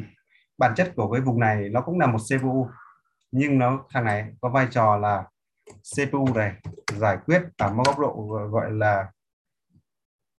Bản 0.57 0.73
chất 0.75 0.93
của 0.95 1.11
cái 1.11 1.21
vùng 1.21 1.39
này 1.39 1.69
nó 1.69 1.81
cũng 1.81 1.99
là 1.99 2.07
một 2.07 2.19
CPU 2.19 2.69
nhưng 3.31 3.59
nó 3.59 3.85
thằng 3.89 4.05
này 4.05 4.33
có 4.41 4.49
vai 4.49 4.67
trò 4.71 4.97
là 4.97 5.23
CPU 5.65 6.33
này 6.35 6.55
giải 6.97 7.17
quyết 7.25 7.41
ở 7.57 7.73
một 7.73 7.83
góc 7.85 7.99
độ 7.99 8.27
gọi 8.51 8.71
là 8.71 9.11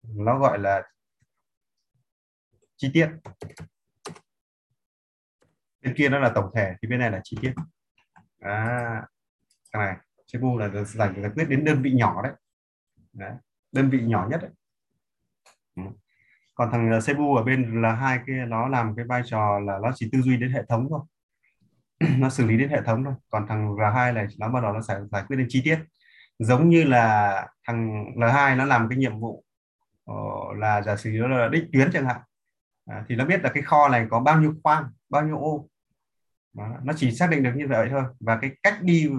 nó 0.03 0.39
gọi 0.39 0.59
là 0.59 0.83
chi 2.77 2.89
tiết 2.93 3.09
bên 5.81 5.93
kia 5.97 6.09
nó 6.09 6.19
là 6.19 6.31
tổng 6.35 6.49
thể 6.55 6.73
thì 6.81 6.87
bên 6.87 6.99
này 6.99 7.11
là 7.11 7.21
chi 7.23 7.37
tiết. 7.41 7.53
À, 8.39 9.03
cái 9.71 9.85
này 9.85 9.97
CPU 10.33 10.57
là 10.57 10.83
giải, 10.83 11.09
giải 11.21 11.31
quyết 11.35 11.45
đến 11.49 11.65
đơn 11.65 11.81
vị 11.81 11.91
nhỏ 11.91 12.21
đấy, 12.23 12.33
đấy 13.13 13.31
đơn 13.71 13.89
vị 13.89 14.01
nhỏ 14.01 14.27
nhất 14.31 14.41
đấy. 14.41 14.51
Ừ. 15.75 15.83
còn 16.55 16.71
thằng 16.71 16.91
ờ, 16.91 16.99
Cebu 17.07 17.35
ở 17.35 17.43
bên 17.43 17.81
là 17.81 17.93
hai 17.93 18.19
cái 18.27 18.35
nó 18.47 18.67
làm 18.67 18.95
cái 18.95 19.05
vai 19.05 19.21
trò 19.25 19.59
là 19.59 19.79
nó 19.83 19.91
chỉ 19.95 20.09
tư 20.11 20.21
duy 20.21 20.37
đến 20.37 20.51
hệ 20.51 20.63
thống 20.69 20.87
thôi. 20.89 21.01
Nó 22.17 22.29
xử 22.29 22.45
lý 22.45 22.57
đến 22.57 22.69
hệ 22.69 22.81
thống 22.85 23.03
thôi. 23.03 23.13
Còn 23.29 23.47
thằng 23.47 23.75
R2 23.75 24.13
này 24.13 24.27
nó 24.39 24.49
bắt 24.49 24.63
đầu 24.63 24.73
nó 24.73 24.81
giải 24.81 24.97
giải 25.11 25.23
quyết 25.27 25.37
đến 25.37 25.47
chi 25.49 25.61
tiết. 25.65 25.79
Giống 26.39 26.69
như 26.69 26.83
là 26.83 27.47
thằng 27.67 28.05
L2 28.15 28.57
nó 28.57 28.65
làm 28.65 28.89
cái 28.89 28.97
nhiệm 28.97 29.19
vụ 29.19 29.43
ờ, 30.05 30.15
là 30.57 30.81
giả 30.81 30.95
sử 30.95 31.09
nó 31.09 31.27
là 31.27 31.47
định 31.47 31.69
tuyến 31.73 31.91
chẳng 31.93 32.05
hạn. 32.05 32.21
À, 32.85 33.05
thì 33.09 33.15
nó 33.15 33.25
biết 33.25 33.41
là 33.43 33.51
cái 33.53 33.63
kho 33.63 33.89
này 33.89 34.07
có 34.09 34.19
bao 34.19 34.41
nhiêu 34.41 34.53
khoang 34.63 34.83
bao 35.09 35.25
nhiêu 35.25 35.37
ô? 35.37 35.69
Đó, 36.53 36.77
nó 36.83 36.93
chỉ 36.97 37.11
xác 37.11 37.29
định 37.29 37.43
được 37.43 37.53
như 37.55 37.67
vậy 37.67 37.87
thôi. 37.91 38.03
Và 38.19 38.37
cái 38.41 38.51
cách 38.63 38.77
đi 38.81 39.09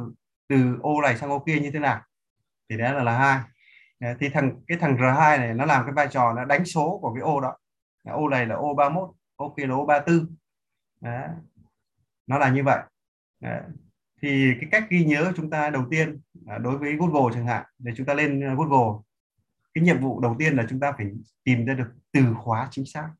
từ 0.48 0.78
ô 0.82 1.02
này 1.02 1.16
sang 1.16 1.30
ô 1.30 1.38
kia 1.46 1.60
như 1.60 1.70
thế 1.70 1.78
nào? 1.78 2.02
Thì 2.68 2.76
đấy 2.76 2.92
là 2.92 3.02
là 3.02 3.18
hai. 3.18 3.40
Thì 4.20 4.28
thằng 4.28 4.60
cái 4.66 4.78
thằng 4.78 4.96
R2 4.96 5.38
này 5.38 5.54
nó 5.54 5.64
làm 5.64 5.84
cái 5.84 5.92
vai 5.92 6.08
trò 6.10 6.32
nó 6.32 6.44
đánh 6.44 6.64
số 6.64 6.98
của 7.02 7.14
cái 7.14 7.22
ô 7.22 7.40
đó. 7.40 7.56
Ô 8.04 8.28
này 8.28 8.46
là 8.46 8.54
ô 8.54 8.74
31 8.74 9.10
ô 9.36 9.54
kia 9.56 9.66
là 9.66 9.74
ô 9.74 9.86
34 9.86 10.36
đó. 11.00 11.28
nó 12.26 12.38
là 12.38 12.50
như 12.50 12.64
vậy. 12.64 12.82
Đó. 13.40 13.50
thì 14.22 14.52
cái 14.60 14.68
cách 14.72 14.84
ghi 14.90 15.04
nhớ 15.04 15.32
chúng 15.36 15.50
ta 15.50 15.70
đầu 15.70 15.84
tiên 15.90 16.20
à, 16.46 16.58
đối 16.58 16.78
với 16.78 16.96
Google 16.96 17.34
chẳng 17.34 17.46
hạn 17.46 17.64
để 17.78 17.92
chúng 17.96 18.06
ta 18.06 18.14
lên 18.14 18.44
à, 18.44 18.54
Google 18.54 19.02
cái 19.74 19.84
nhiệm 19.84 20.00
vụ 20.00 20.20
đầu 20.20 20.36
tiên 20.38 20.56
là 20.56 20.66
chúng 20.70 20.80
ta 20.80 20.92
phải 20.96 21.06
tìm 21.44 21.64
ra 21.64 21.74
được 21.74 21.88
từ 22.12 22.34
khóa 22.34 22.68
chính 22.70 22.86
xác. 22.86 23.10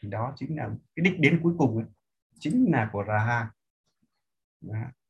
Thì 0.00 0.08
đó 0.08 0.32
chính 0.36 0.56
là 0.56 0.68
cái 0.96 1.04
đích 1.04 1.20
đến 1.20 1.40
cuối 1.42 1.54
cùng 1.58 1.76
ấy, 1.76 1.86
chính 2.40 2.72
là 2.72 2.88
của 2.92 3.02
R2 3.02 3.46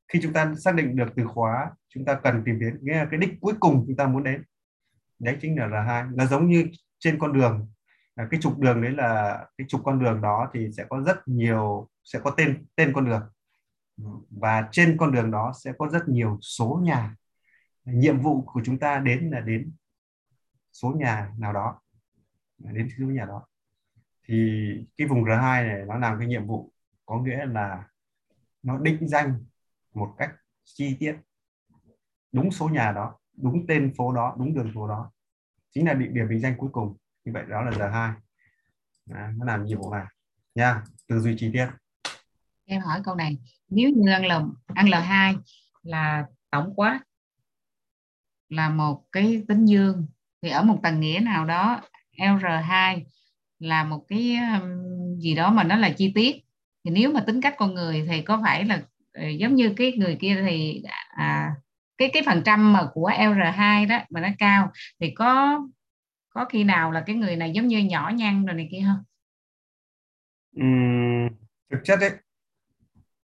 khi 0.09 0.19
chúng 0.23 0.33
ta 0.33 0.55
xác 0.55 0.75
định 0.75 0.97
được 0.97 1.09
từ 1.17 1.25
khóa, 1.27 1.71
chúng 1.89 2.05
ta 2.05 2.21
cần 2.23 2.43
tìm 2.45 2.59
đến 2.59 2.79
nghĩa 2.83 2.97
là 2.97 3.07
cái 3.11 3.21
đích 3.21 3.31
cuối 3.41 3.55
cùng 3.61 3.85
chúng 3.87 3.97
ta 3.97 4.07
muốn 4.07 4.25
đến. 4.25 4.43
Đấy 5.19 5.37
chính 5.41 5.59
là 5.59 5.67
R2 5.67 6.17
nó 6.17 6.27
giống 6.27 6.49
như 6.49 6.67
trên 6.99 7.19
con 7.19 7.33
đường 7.33 7.69
à, 8.15 8.29
cái 8.31 8.41
trục 8.41 8.59
đường 8.59 8.83
đấy 8.83 8.93
là 8.93 9.45
cái 9.59 9.67
trục 9.69 9.81
con 9.85 9.99
đường 9.99 10.21
đó 10.21 10.51
thì 10.55 10.69
sẽ 10.77 10.85
có 10.89 11.03
rất 11.03 11.29
nhiều, 11.29 11.89
sẽ 12.05 12.19
có 12.25 12.31
tên 12.31 12.67
tên 12.77 12.93
con 12.95 13.05
đường. 13.05 13.23
Và 14.31 14.69
trên 14.73 14.97
con 14.99 15.13
đường 15.13 15.31
đó 15.31 15.53
sẽ 15.65 15.73
có 15.79 15.89
rất 15.89 16.09
nhiều 16.09 16.39
số 16.41 16.81
nhà. 16.83 17.17
Nhiệm 17.85 18.21
vụ 18.21 18.43
của 18.47 18.61
chúng 18.65 18.79
ta 18.79 18.99
đến 18.99 19.31
là 19.31 19.41
đến 19.41 19.73
số 20.73 20.89
nhà 20.99 21.33
nào 21.39 21.53
đó. 21.53 21.81
Đến 22.59 22.89
thứ 22.97 23.05
nhà 23.05 23.25
đó. 23.25 23.47
Thì 24.25 24.59
cái 24.97 25.07
vùng 25.07 25.25
R2 25.25 25.67
này 25.67 25.85
nó 25.87 25.99
làm 25.99 26.19
cái 26.19 26.29
nhiệm 26.29 26.47
vụ 26.47 26.73
có 27.09 27.19
nghĩa 27.19 27.47
là 27.47 27.85
nó 28.63 28.79
định 28.79 29.09
danh 29.09 29.45
một 29.95 30.15
cách 30.19 30.31
chi 30.65 30.97
tiết. 31.01 31.17
Đúng 32.33 32.51
số 32.51 32.69
nhà 32.69 32.93
đó, 32.93 33.19
đúng 33.37 33.67
tên 33.67 33.95
phố 33.97 34.13
đó, 34.13 34.37
đúng 34.39 34.55
đường 34.55 34.73
phố 34.75 34.89
đó 34.89 35.13
chính 35.71 35.87
là 35.87 35.95
địa 35.95 36.07
điểm 36.07 36.29
định 36.29 36.41
danh 36.41 36.55
cuối 36.59 36.71
cùng. 36.73 36.97
Như 37.25 37.33
vậy 37.33 37.45
đó 37.49 37.63
là 37.63 37.73
giờ 37.73 37.91
hai. 37.91 38.13
Nó 39.07 39.45
làm 39.45 39.65
nhiệm 39.65 39.79
vụ 39.79 39.93
này. 39.93 40.05
Nha, 40.55 40.83
tư 41.09 41.21
duy 41.21 41.37
chi 41.39 41.51
tiết. 41.53 41.67
Em 42.65 42.81
hỏi 42.81 43.01
câu 43.05 43.15
này, 43.15 43.39
nếu 43.69 43.91
như 43.91 44.11
ăn 44.11 44.27
l 44.27 44.33
ăn 44.67 44.87
l2 44.87 45.37
là 45.83 46.27
tổng 46.51 46.75
quát 46.77 47.01
là 48.49 48.69
một 48.69 49.05
cái 49.13 49.45
tính 49.49 49.65
dương, 49.65 50.07
thì 50.43 50.49
ở 50.49 50.63
một 50.63 50.81
tầng 50.83 51.01
nghĩa 51.01 51.21
nào 51.23 51.45
đó 51.45 51.81
R2 52.17 53.05
là 53.59 53.85
một 53.85 54.05
cái 54.09 54.37
um, 54.37 55.19
gì 55.19 55.35
đó 55.35 55.51
mà 55.51 55.65
nó 55.65 55.77
là 55.77 55.91
chi 55.97 56.13
tiết 56.15 56.48
thì 56.89 56.95
nếu 56.95 57.13
mà 57.13 57.21
tính 57.27 57.41
cách 57.41 57.55
con 57.59 57.75
người 57.75 58.07
thì 58.11 58.23
có 58.23 58.41
phải 58.43 58.65
là 58.65 58.83
ờ, 59.13 59.29
giống 59.29 59.55
như 59.55 59.75
cái 59.77 59.93
người 59.93 60.17
kia 60.21 60.43
thì 60.47 60.83
à, 61.09 61.55
cái 61.99 62.11
cái 62.13 62.23
phần 62.27 62.43
trăm 62.45 62.73
mà 62.73 62.89
của 62.93 63.11
LR2 63.19 63.87
đó 63.87 63.99
mà 64.11 64.21
nó 64.21 64.29
cao 64.39 64.71
thì 65.01 65.11
có 65.11 65.61
có 66.29 66.45
khi 66.45 66.65
nào 66.65 66.93
là 66.93 67.03
cái 67.07 67.17
người 67.17 67.37
này 67.37 67.53
giống 67.53 67.67
như 67.67 67.79
nhỏ 67.79 68.13
nhăn 68.15 68.47
rồi 68.47 68.55
này 68.55 68.69
kia 68.71 68.85
không? 68.87 69.05
Uhm, 70.61 71.29
thực 71.71 71.81
chất 71.85 72.01
ấy 72.01 72.11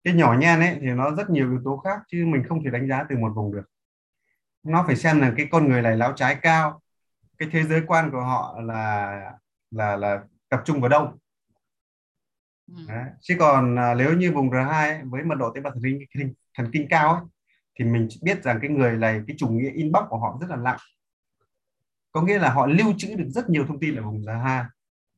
cái 0.03 0.13
nhỏ 0.13 0.35
nhen 0.39 0.59
ấy 0.59 0.77
thì 0.81 0.87
nó 0.87 1.11
rất 1.15 1.29
nhiều 1.29 1.49
yếu 1.49 1.61
tố 1.65 1.77
khác 1.77 1.99
chứ 2.07 2.25
mình 2.27 2.43
không 2.49 2.63
thể 2.63 2.69
đánh 2.71 2.87
giá 2.87 3.05
từ 3.09 3.17
một 3.17 3.31
vùng 3.35 3.53
được 3.53 3.63
nó 4.63 4.83
phải 4.87 4.95
xem 4.95 5.19
là 5.19 5.33
cái 5.37 5.47
con 5.51 5.69
người 5.69 5.81
này 5.81 5.97
lão 5.97 6.13
trái 6.15 6.35
cao 6.41 6.81
cái 7.37 7.49
thế 7.51 7.63
giới 7.63 7.81
quan 7.87 8.11
của 8.11 8.21
họ 8.21 8.61
là 8.61 9.11
là 9.71 9.95
là 9.95 10.19
tập 10.49 10.61
trung 10.65 10.81
vào 10.81 10.89
đâu. 10.89 11.20
Đấy. 12.67 13.05
chứ 13.21 13.35
còn 13.39 13.75
à, 13.79 13.93
nếu 13.93 14.13
như 14.13 14.31
vùng 14.31 14.49
R2 14.49 14.69
ấy, 14.69 15.01
với 15.03 15.23
mật 15.23 15.35
độ 15.35 15.51
tế 15.55 15.61
bào 15.61 15.73
thần 15.73 15.83
kinh 15.83 16.33
thần 16.57 16.69
kinh 16.73 16.87
cao 16.89 17.13
ấy, 17.13 17.23
thì 17.79 17.85
mình 17.85 18.07
biết 18.21 18.43
rằng 18.43 18.59
cái 18.61 18.69
người 18.69 18.97
này 18.97 19.21
cái 19.27 19.35
chủ 19.39 19.47
nghĩa 19.47 19.69
inbox 19.71 20.03
của 20.09 20.17
họ 20.17 20.37
rất 20.41 20.49
là 20.49 20.55
nặng 20.55 20.77
có 22.11 22.21
nghĩa 22.21 22.39
là 22.39 22.49
họ 22.49 22.67
lưu 22.67 22.93
trữ 22.97 23.15
được 23.15 23.29
rất 23.29 23.49
nhiều 23.49 23.65
thông 23.67 23.79
tin 23.79 23.95
ở 23.95 24.03
vùng 24.03 24.21
R2 24.21 24.65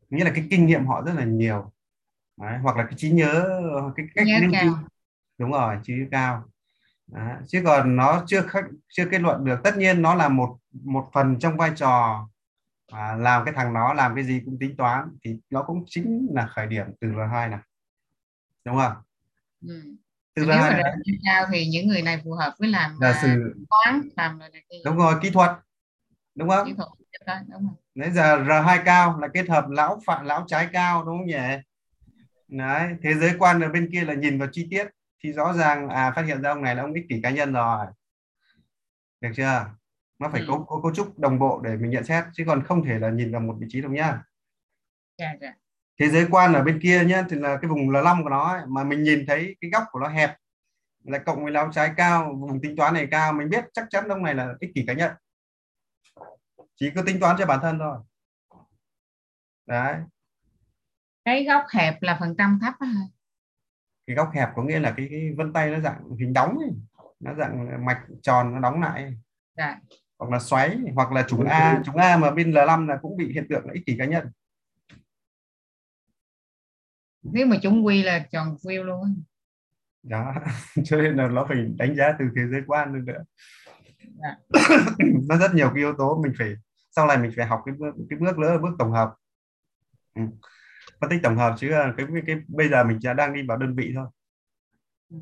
nghĩa 0.10 0.24
là 0.24 0.32
cái 0.36 0.48
kinh 0.50 0.66
nghiệm 0.66 0.86
họ 0.86 1.02
rất 1.02 1.14
là 1.16 1.24
nhiều 1.26 1.72
Đấy. 2.42 2.58
hoặc 2.58 2.78
là 2.78 2.84
cái 2.84 2.94
trí 2.98 3.12
nhớ 3.12 3.62
cái 3.96 4.06
cách 4.16 4.28
lưu 4.42 4.52
trữ 4.62 4.68
đúng 5.38 5.52
rồi 5.52 5.78
trí 5.84 5.94
nhớ 5.94 6.06
cao 6.12 6.44
Đấy. 7.08 7.36
chứ 7.48 7.62
còn 7.66 7.96
nó 7.96 8.24
chưa 8.28 8.46
chưa 8.90 9.06
kết 9.06 9.22
luận 9.22 9.46
được 9.46 9.60
tất 9.64 9.78
nhiên 9.78 10.02
nó 10.02 10.16
là 10.16 10.30
một 10.30 10.58
một 10.72 11.10
phần 11.14 11.40
trong 11.40 11.58
vai 11.58 11.72
trò 11.76 12.28
à, 12.94 13.16
làm 13.16 13.46
cái 13.46 13.54
thằng 13.54 13.74
nó 13.74 13.94
làm 13.94 14.16
cái 14.16 14.24
gì 14.24 14.42
cũng 14.46 14.58
tính 14.60 14.76
toán 14.78 15.18
thì 15.24 15.36
nó 15.50 15.64
cũng 15.64 15.84
chính 15.88 16.28
là 16.36 16.48
khởi 16.48 16.68
điểm 16.68 16.86
từ 17.02 17.08
R2 17.08 17.50
này. 17.50 17.60
Đúng 18.66 18.78
không? 18.78 18.94
Ừ. 19.62 19.82
từ 20.36 20.46
nếu 20.46 20.58
R2 20.58 20.72
mà 20.72 20.94
cao 21.26 21.46
thì 21.52 21.68
những 21.68 21.88
người 21.88 22.02
này 22.02 22.22
phù 22.24 22.34
hợp 22.34 22.54
với 22.60 22.70
làm 22.70 22.98
là 23.02 23.20
sự 23.22 23.56
toán 23.70 24.02
làm 24.18 24.40
này 24.40 24.50
đúng 24.86 24.98
rồi 24.98 25.16
kỹ 25.22 25.30
thuật. 25.30 25.52
Đúng 26.36 26.50
không? 26.50 26.68
Kỹ 26.68 26.74
thuật 26.78 26.90
đúng 27.48 27.64
rồi. 27.64 27.76
Đấy 27.96 28.12
giờ 28.12 28.38
R2 28.38 28.84
cao 28.86 29.20
là 29.20 29.28
kết 29.34 29.50
hợp 29.50 29.66
lão 29.70 30.02
phạm 30.06 30.26
lão 30.26 30.46
trái 30.48 30.68
cao 30.74 31.04
đúng 31.04 31.18
không 31.18 31.28
nhỉ? 31.28 31.58
Đấy 32.48 32.96
thế 33.04 33.14
giới 33.14 33.32
quan 33.40 33.62
ở 33.62 33.70
bên 33.70 33.90
kia 33.92 34.02
là 34.02 34.14
nhìn 34.14 34.40
vào 34.40 34.50
chi 34.52 34.68
tiết 34.72 34.88
thì 35.24 35.34
rõ 35.34 35.54
ràng 35.54 35.90
à 35.90 36.12
phát 36.16 36.26
hiện 36.26 36.42
ra 36.42 36.50
ông 36.50 36.62
này 36.62 36.76
là 36.76 36.82
ông 36.82 36.94
ích 36.94 37.06
kỷ 37.10 37.20
cá 37.24 37.30
nhân 37.30 37.54
rồi. 37.54 37.86
Được 39.22 39.30
chưa 39.36 39.66
nó 40.24 40.30
phải 40.30 40.42
ừ. 40.42 40.48
có, 40.50 40.66
có 40.68 40.80
cấu 40.84 40.96
trúc 40.96 41.20
đồng 41.20 41.40
bộ 41.40 41.62
để 41.64 41.76
mình 41.76 41.92
nhận 41.92 42.04
xét 42.04 42.24
chứ 42.34 42.44
còn 42.48 42.64
không 42.64 42.86
thể 42.86 43.00
là 43.00 43.10
nhìn 43.10 43.32
vào 43.32 43.42
một 43.42 43.56
vị 43.60 43.68
trí 43.70 43.82
đâu 43.82 43.92
nhá 43.92 44.24
dạ, 45.18 45.34
dạ. 45.42 45.54
thế 46.00 46.10
giới 46.10 46.28
quan 46.32 46.54
ở 46.54 46.64
bên 46.64 46.80
kia 46.84 47.04
nhá 47.06 47.26
thì 47.30 47.36
là 47.36 47.58
cái 47.62 47.70
vùng 47.70 47.90
L5 47.90 48.24
của 48.24 48.30
nó 48.30 48.54
ấy, 48.54 48.62
mà 48.68 48.84
mình 48.84 49.04
nhìn 49.04 49.26
thấy 49.28 49.56
cái 49.62 49.72
góc 49.72 49.84
của 49.92 50.00
nó 50.00 50.08
hẹp 50.08 50.38
lại 51.04 51.22
cộng 51.26 51.44
với 51.44 51.52
lao 51.52 51.72
trái 51.72 51.92
cao 51.98 52.36
vùng 52.40 52.62
tính 52.62 52.76
toán 52.76 52.94
này 52.94 53.08
cao 53.12 53.34
mình 53.34 53.50
biết 53.50 53.66
chắc 53.74 53.86
chắn 53.90 54.08
ông 54.08 54.24
này 54.24 54.36
là 54.36 54.54
ích 54.60 54.72
kỷ 54.76 54.84
cá 54.88 54.94
nhân 54.94 55.12
chỉ 56.76 56.92
có 56.96 57.04
tính 57.06 57.20
toán 57.20 57.36
cho 57.40 57.46
bản 57.46 57.60
thân 57.62 57.80
thôi 57.80 57.98
đấy 59.66 59.96
cái 61.26 61.44
góc 61.44 61.64
hẹp 61.74 62.02
là 62.02 62.18
phần 62.20 62.36
trăm 62.38 62.60
thấp 62.62 62.74
hả 62.80 62.94
cái 64.08 64.16
góc 64.16 64.30
hẹp 64.34 64.50
có 64.56 64.64
nghĩa 64.64 64.80
là 64.80 64.94
cái, 64.98 65.08
cái 65.10 65.34
vân 65.38 65.54
tay 65.54 65.70
nó 65.70 65.80
dạng 65.80 66.10
hình 66.20 66.34
đóng 66.34 66.58
ấy. 66.58 66.70
nó 67.20 67.34
dạng 67.34 67.86
mạch 67.86 68.02
tròn 68.22 68.54
nó 68.54 68.60
đóng 68.60 68.82
lại 68.82 69.14
dạ. 69.58 69.80
Hoặc 70.24 70.32
là 70.32 70.40
xoáy 70.40 70.78
hoặc 70.96 71.12
là 71.12 71.26
trùng 71.28 71.46
A. 71.46 71.82
Trùng 71.86 71.96
A 71.96 72.18
mà 72.18 72.32
bên 72.32 72.52
L5 72.52 72.88
là 72.88 72.98
cũng 73.02 73.18
bị 73.18 73.34
hiện 73.34 73.48
tượng 73.50 73.66
là 73.66 73.74
ích 73.74 73.86
kỷ 73.86 73.96
cá 73.98 74.06
nhân. 74.06 74.28
Nếu 77.24 77.46
mà 77.46 77.56
chúng 77.62 77.86
quy 77.86 78.04
là 78.04 78.26
tròn 78.32 78.58
phiêu 78.64 78.84
luôn 78.84 79.24
đó 80.04 80.34
cho 80.84 80.98
nên 80.98 81.16
là 81.16 81.28
nó 81.28 81.46
phải 81.50 81.58
đánh 81.78 81.96
giá 81.96 82.16
từ 82.20 82.26
thế 82.36 82.42
giới 82.52 82.62
quan 82.68 82.94
nữa 82.94 83.00
nữa. 83.06 83.24
Dạ. 84.22 84.38
nó 85.28 85.38
rất 85.38 85.54
nhiều 85.54 85.68
cái 85.68 85.78
yếu 85.78 85.94
tố 85.98 86.22
mình 86.24 86.34
phải 86.38 86.54
sau 86.92 87.08
này 87.08 87.18
mình 87.18 87.32
phải 87.36 87.46
học 87.46 87.62
cái 87.66 87.76
bước 87.76 87.96
cái 88.10 88.20
bước 88.20 88.38
nữa 88.38 88.60
bước 88.62 88.76
tổng 88.80 88.92
hợp. 88.92 89.14
Ừ. 90.16 90.22
Phân 91.02 91.10
tích 91.10 91.20
tổng 91.24 91.38
hợp 91.38 91.56
chứ 91.58 91.70
cái, 91.72 92.08
cái 92.14 92.22
cái 92.28 92.36
bây 92.48 92.70
giờ 92.70 92.84
mình 92.84 93.00
đang 93.18 93.34
đi 93.34 93.42
vào 93.48 93.58
đơn 93.58 93.76
vị 93.76 93.92
thôi. 93.96 94.08
Ừ. 95.10 95.18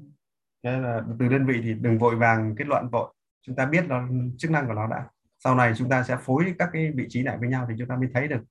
Nên 0.64 0.84
là 0.84 1.02
từ 1.20 1.28
đơn 1.28 1.46
vị 1.46 1.62
thì 1.64 1.74
đừng 1.74 1.98
vội 1.98 2.16
vàng 2.16 2.56
kết 2.58 2.68
luận 2.68 2.90
vội 2.90 3.14
chúng 3.42 3.56
ta 3.56 3.66
biết 3.66 3.86
nó 3.88 4.08
chức 4.38 4.52
năng 4.52 4.68
của 4.68 4.74
nó 4.74 4.88
đã. 4.88 5.06
Sau 5.40 5.56
này 5.56 5.74
chúng 5.78 5.90
ta 5.90 6.04
sẽ 6.04 6.18
phối 6.22 6.54
các 6.60 6.70
cái 6.74 6.92
vị 6.96 7.06
trí 7.10 7.24
lại 7.24 7.38
với 7.38 7.50
nhau 7.50 7.66
thì 7.70 7.76
chúng 7.80 7.88
ta 7.88 7.96
mới 7.96 8.10
thấy 8.14 8.28
được 8.28 8.42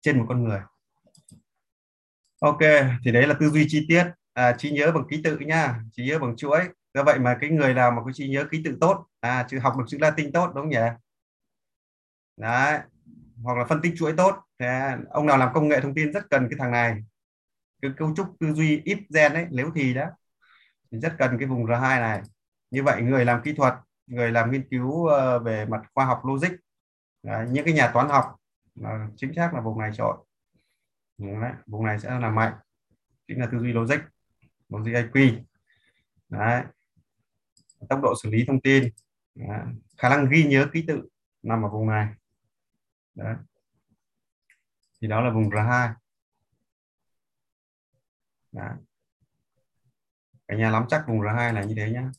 trên 0.00 0.18
một 0.18 0.26
con 0.28 0.44
người. 0.44 0.60
Ok 2.40 2.60
thì 3.04 3.12
đấy 3.12 3.26
là 3.26 3.34
tư 3.40 3.50
duy 3.50 3.66
chi 3.68 3.86
tiết. 3.88 4.04
À, 4.32 4.52
trí 4.58 4.70
nhớ 4.70 4.92
bằng 4.92 5.04
ký 5.10 5.20
tự 5.24 5.38
nha 5.38 5.80
trí 5.92 6.06
nhớ 6.06 6.18
bằng 6.18 6.36
chuỗi. 6.36 6.60
Do 6.94 7.02
vậy 7.02 7.18
mà 7.18 7.38
cái 7.40 7.50
người 7.50 7.74
nào 7.74 7.90
mà 7.90 8.02
có 8.04 8.12
trí 8.12 8.28
nhớ 8.28 8.44
ký 8.50 8.62
tự 8.64 8.76
tốt 8.80 9.06
à 9.20 9.46
chữ 9.48 9.58
học 9.58 9.74
được 9.78 9.84
chữ 9.88 9.98
Latin 10.00 10.32
tốt 10.32 10.46
đúng 10.46 10.62
không 10.62 10.68
nhỉ? 10.68 10.78
Đấy 12.36 12.80
hoặc 13.42 13.58
là 13.58 13.64
phân 13.64 13.80
tích 13.82 13.94
chuỗi 13.96 14.12
tốt 14.16 14.36
thì 14.58 14.66
ông 15.10 15.26
nào 15.26 15.38
làm 15.38 15.52
công 15.54 15.68
nghệ 15.68 15.80
thông 15.80 15.94
tin 15.94 16.12
rất 16.12 16.30
cần 16.30 16.48
cái 16.50 16.56
thằng 16.58 16.70
này. 16.70 17.04
Cái 17.82 17.90
cấu 17.96 18.14
trúc 18.16 18.26
tư 18.40 18.52
duy 18.52 18.82
ít 18.84 18.98
gen 19.14 19.32
ấy 19.32 19.46
nếu 19.50 19.70
thì 19.74 19.94
đó. 19.94 20.06
Thì 20.90 20.98
rất 20.98 21.14
cần 21.18 21.38
cái 21.38 21.48
vùng 21.48 21.66
R2 21.66 22.00
này. 22.00 22.22
Như 22.70 22.82
vậy 22.82 23.02
người 23.02 23.24
làm 23.24 23.42
kỹ 23.42 23.52
thuật 23.52 23.74
người 24.06 24.32
làm 24.32 24.50
nghiên 24.50 24.68
cứu 24.68 25.06
ờ, 25.06 25.38
về 25.38 25.66
mặt 25.66 25.82
khoa 25.94 26.04
học 26.04 26.22
logic. 26.24 26.50
Đấy, 27.22 27.46
những 27.50 27.64
cái 27.64 27.74
nhà 27.74 27.90
toán 27.94 28.08
học 28.08 28.36
là 28.74 29.08
chính 29.16 29.34
xác 29.34 29.54
là 29.54 29.60
vùng 29.60 29.78
này 29.78 29.90
chọn. 29.94 30.18
Đấy, 31.18 31.52
vùng 31.66 31.86
này 31.86 31.98
sẽ 31.98 32.18
là 32.18 32.30
mạnh. 32.30 32.54
Chính 33.28 33.40
là 33.40 33.48
tư 33.52 33.58
duy 33.58 33.72
logic 33.72 33.98
logic 34.68 34.92
IQ 34.92 35.42
Đấy. 36.28 36.64
tốc 37.88 38.00
độ 38.02 38.14
xử 38.22 38.30
lý 38.30 38.44
thông 38.46 38.60
tin. 38.60 38.88
Đấy. 39.34 39.60
khả 39.98 40.08
năng 40.08 40.28
ghi 40.30 40.44
nhớ 40.44 40.68
ký 40.72 40.84
tự 40.88 41.08
nằm 41.42 41.62
ở 41.62 41.68
vùng 41.68 41.88
này. 41.88 42.08
Đấy. 43.14 43.34
Thì 45.00 45.08
đó 45.08 45.20
là 45.20 45.30
vùng 45.30 45.50
R2 45.50 45.94
Đấy. 48.52 48.74
cả 50.48 50.56
nhà 50.56 50.70
nắm 50.70 50.84
chắc 50.88 51.04
vùng 51.08 51.20
R2 51.20 51.52
là 51.52 51.64
như 51.64 51.74
thế 51.76 51.90
nhá. 51.90 52.10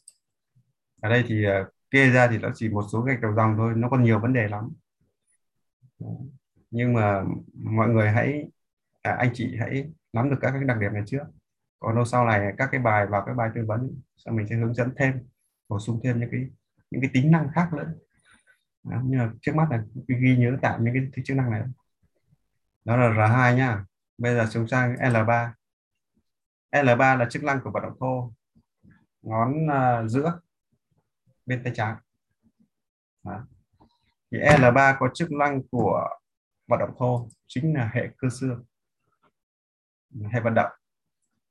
Ở 1.02 1.10
đây 1.10 1.24
thì 1.28 1.44
ờ, 1.44 1.70
kê 1.96 2.10
ra 2.10 2.28
thì 2.28 2.38
nó 2.38 2.50
chỉ 2.56 2.70
một 2.70 2.84
số 2.92 3.02
gạch 3.02 3.22
đầu 3.22 3.34
dòng 3.36 3.56
thôi 3.58 3.74
nó 3.76 3.90
còn 3.90 4.04
nhiều 4.04 4.20
vấn 4.20 4.34
đề 4.34 4.48
lắm. 4.48 4.72
Nhưng 6.72 6.94
mà 6.94 7.24
mọi 7.54 7.90
người 7.90 8.10
hãy 8.12 8.44
à, 9.02 9.12
anh 9.12 9.32
chị 9.34 9.58
hãy 9.60 9.92
nắm 10.14 10.30
được 10.30 10.38
các 10.42 10.52
cái 10.52 10.64
đặc 10.64 10.78
điểm 10.80 10.94
này 10.94 11.04
trước. 11.06 11.24
Còn 11.80 11.96
đâu 11.96 12.06
sau 12.06 12.26
này 12.26 12.54
các 12.58 12.70
cái 12.72 12.82
bài 12.82 13.08
vào 13.08 13.24
cái 13.26 13.36
bài 13.36 13.50
tư 13.56 13.66
vấn 13.68 14.02
sau 14.18 14.34
mình 14.34 14.48
sẽ 14.48 14.56
hướng 14.56 14.74
dẫn 14.74 14.94
thêm 14.98 15.14
bổ 15.70 15.80
sung 15.80 16.00
thêm 16.04 16.20
những 16.20 16.30
cái 16.32 16.50
những 16.92 17.02
cái 17.02 17.10
tính 17.14 17.32
năng 17.32 17.50
khác 17.56 17.74
nữa. 17.74 17.94
Đó, 18.84 19.02
nhưng 19.06 19.20
mà 19.20 19.32
trước 19.42 19.56
mắt 19.56 19.68
là 19.72 19.84
ghi 20.08 20.38
nhớ 20.38 20.58
tạm 20.62 20.84
những 20.84 20.94
cái 21.14 21.24
chức 21.26 21.38
năng 21.38 21.52
này. 21.52 21.62
Đó 22.86 22.98
là 22.98 23.10
R2 23.10 23.56
nhá. 23.56 23.86
Bây 24.18 24.36
giờ 24.36 24.46
xuống 24.46 24.68
sang 24.68 24.96
L3 24.96 25.52
L3 26.72 27.18
là 27.18 27.28
chức 27.30 27.44
năng 27.44 27.62
của 27.64 27.72
vận 27.72 27.84
động 27.84 27.98
thô. 28.00 28.34
Ngón 29.22 29.54
uh, 29.68 30.10
giữa 30.12 30.40
bên 31.46 31.64
tay 31.64 31.74
trái. 31.76 31.96
Đó. 33.24 33.48
thì 34.32 34.38
L3 34.38 34.96
có 35.00 35.10
chức 35.14 35.32
năng 35.32 35.62
của 35.72 36.10
vận 36.68 36.80
động 36.80 36.94
thô 36.98 37.30
chính 37.48 37.74
là 37.74 37.90
hệ 37.94 38.10
cơ 38.18 38.30
xương 38.30 38.66
hệ 40.32 40.40
vận 40.40 40.54
động 40.54 40.72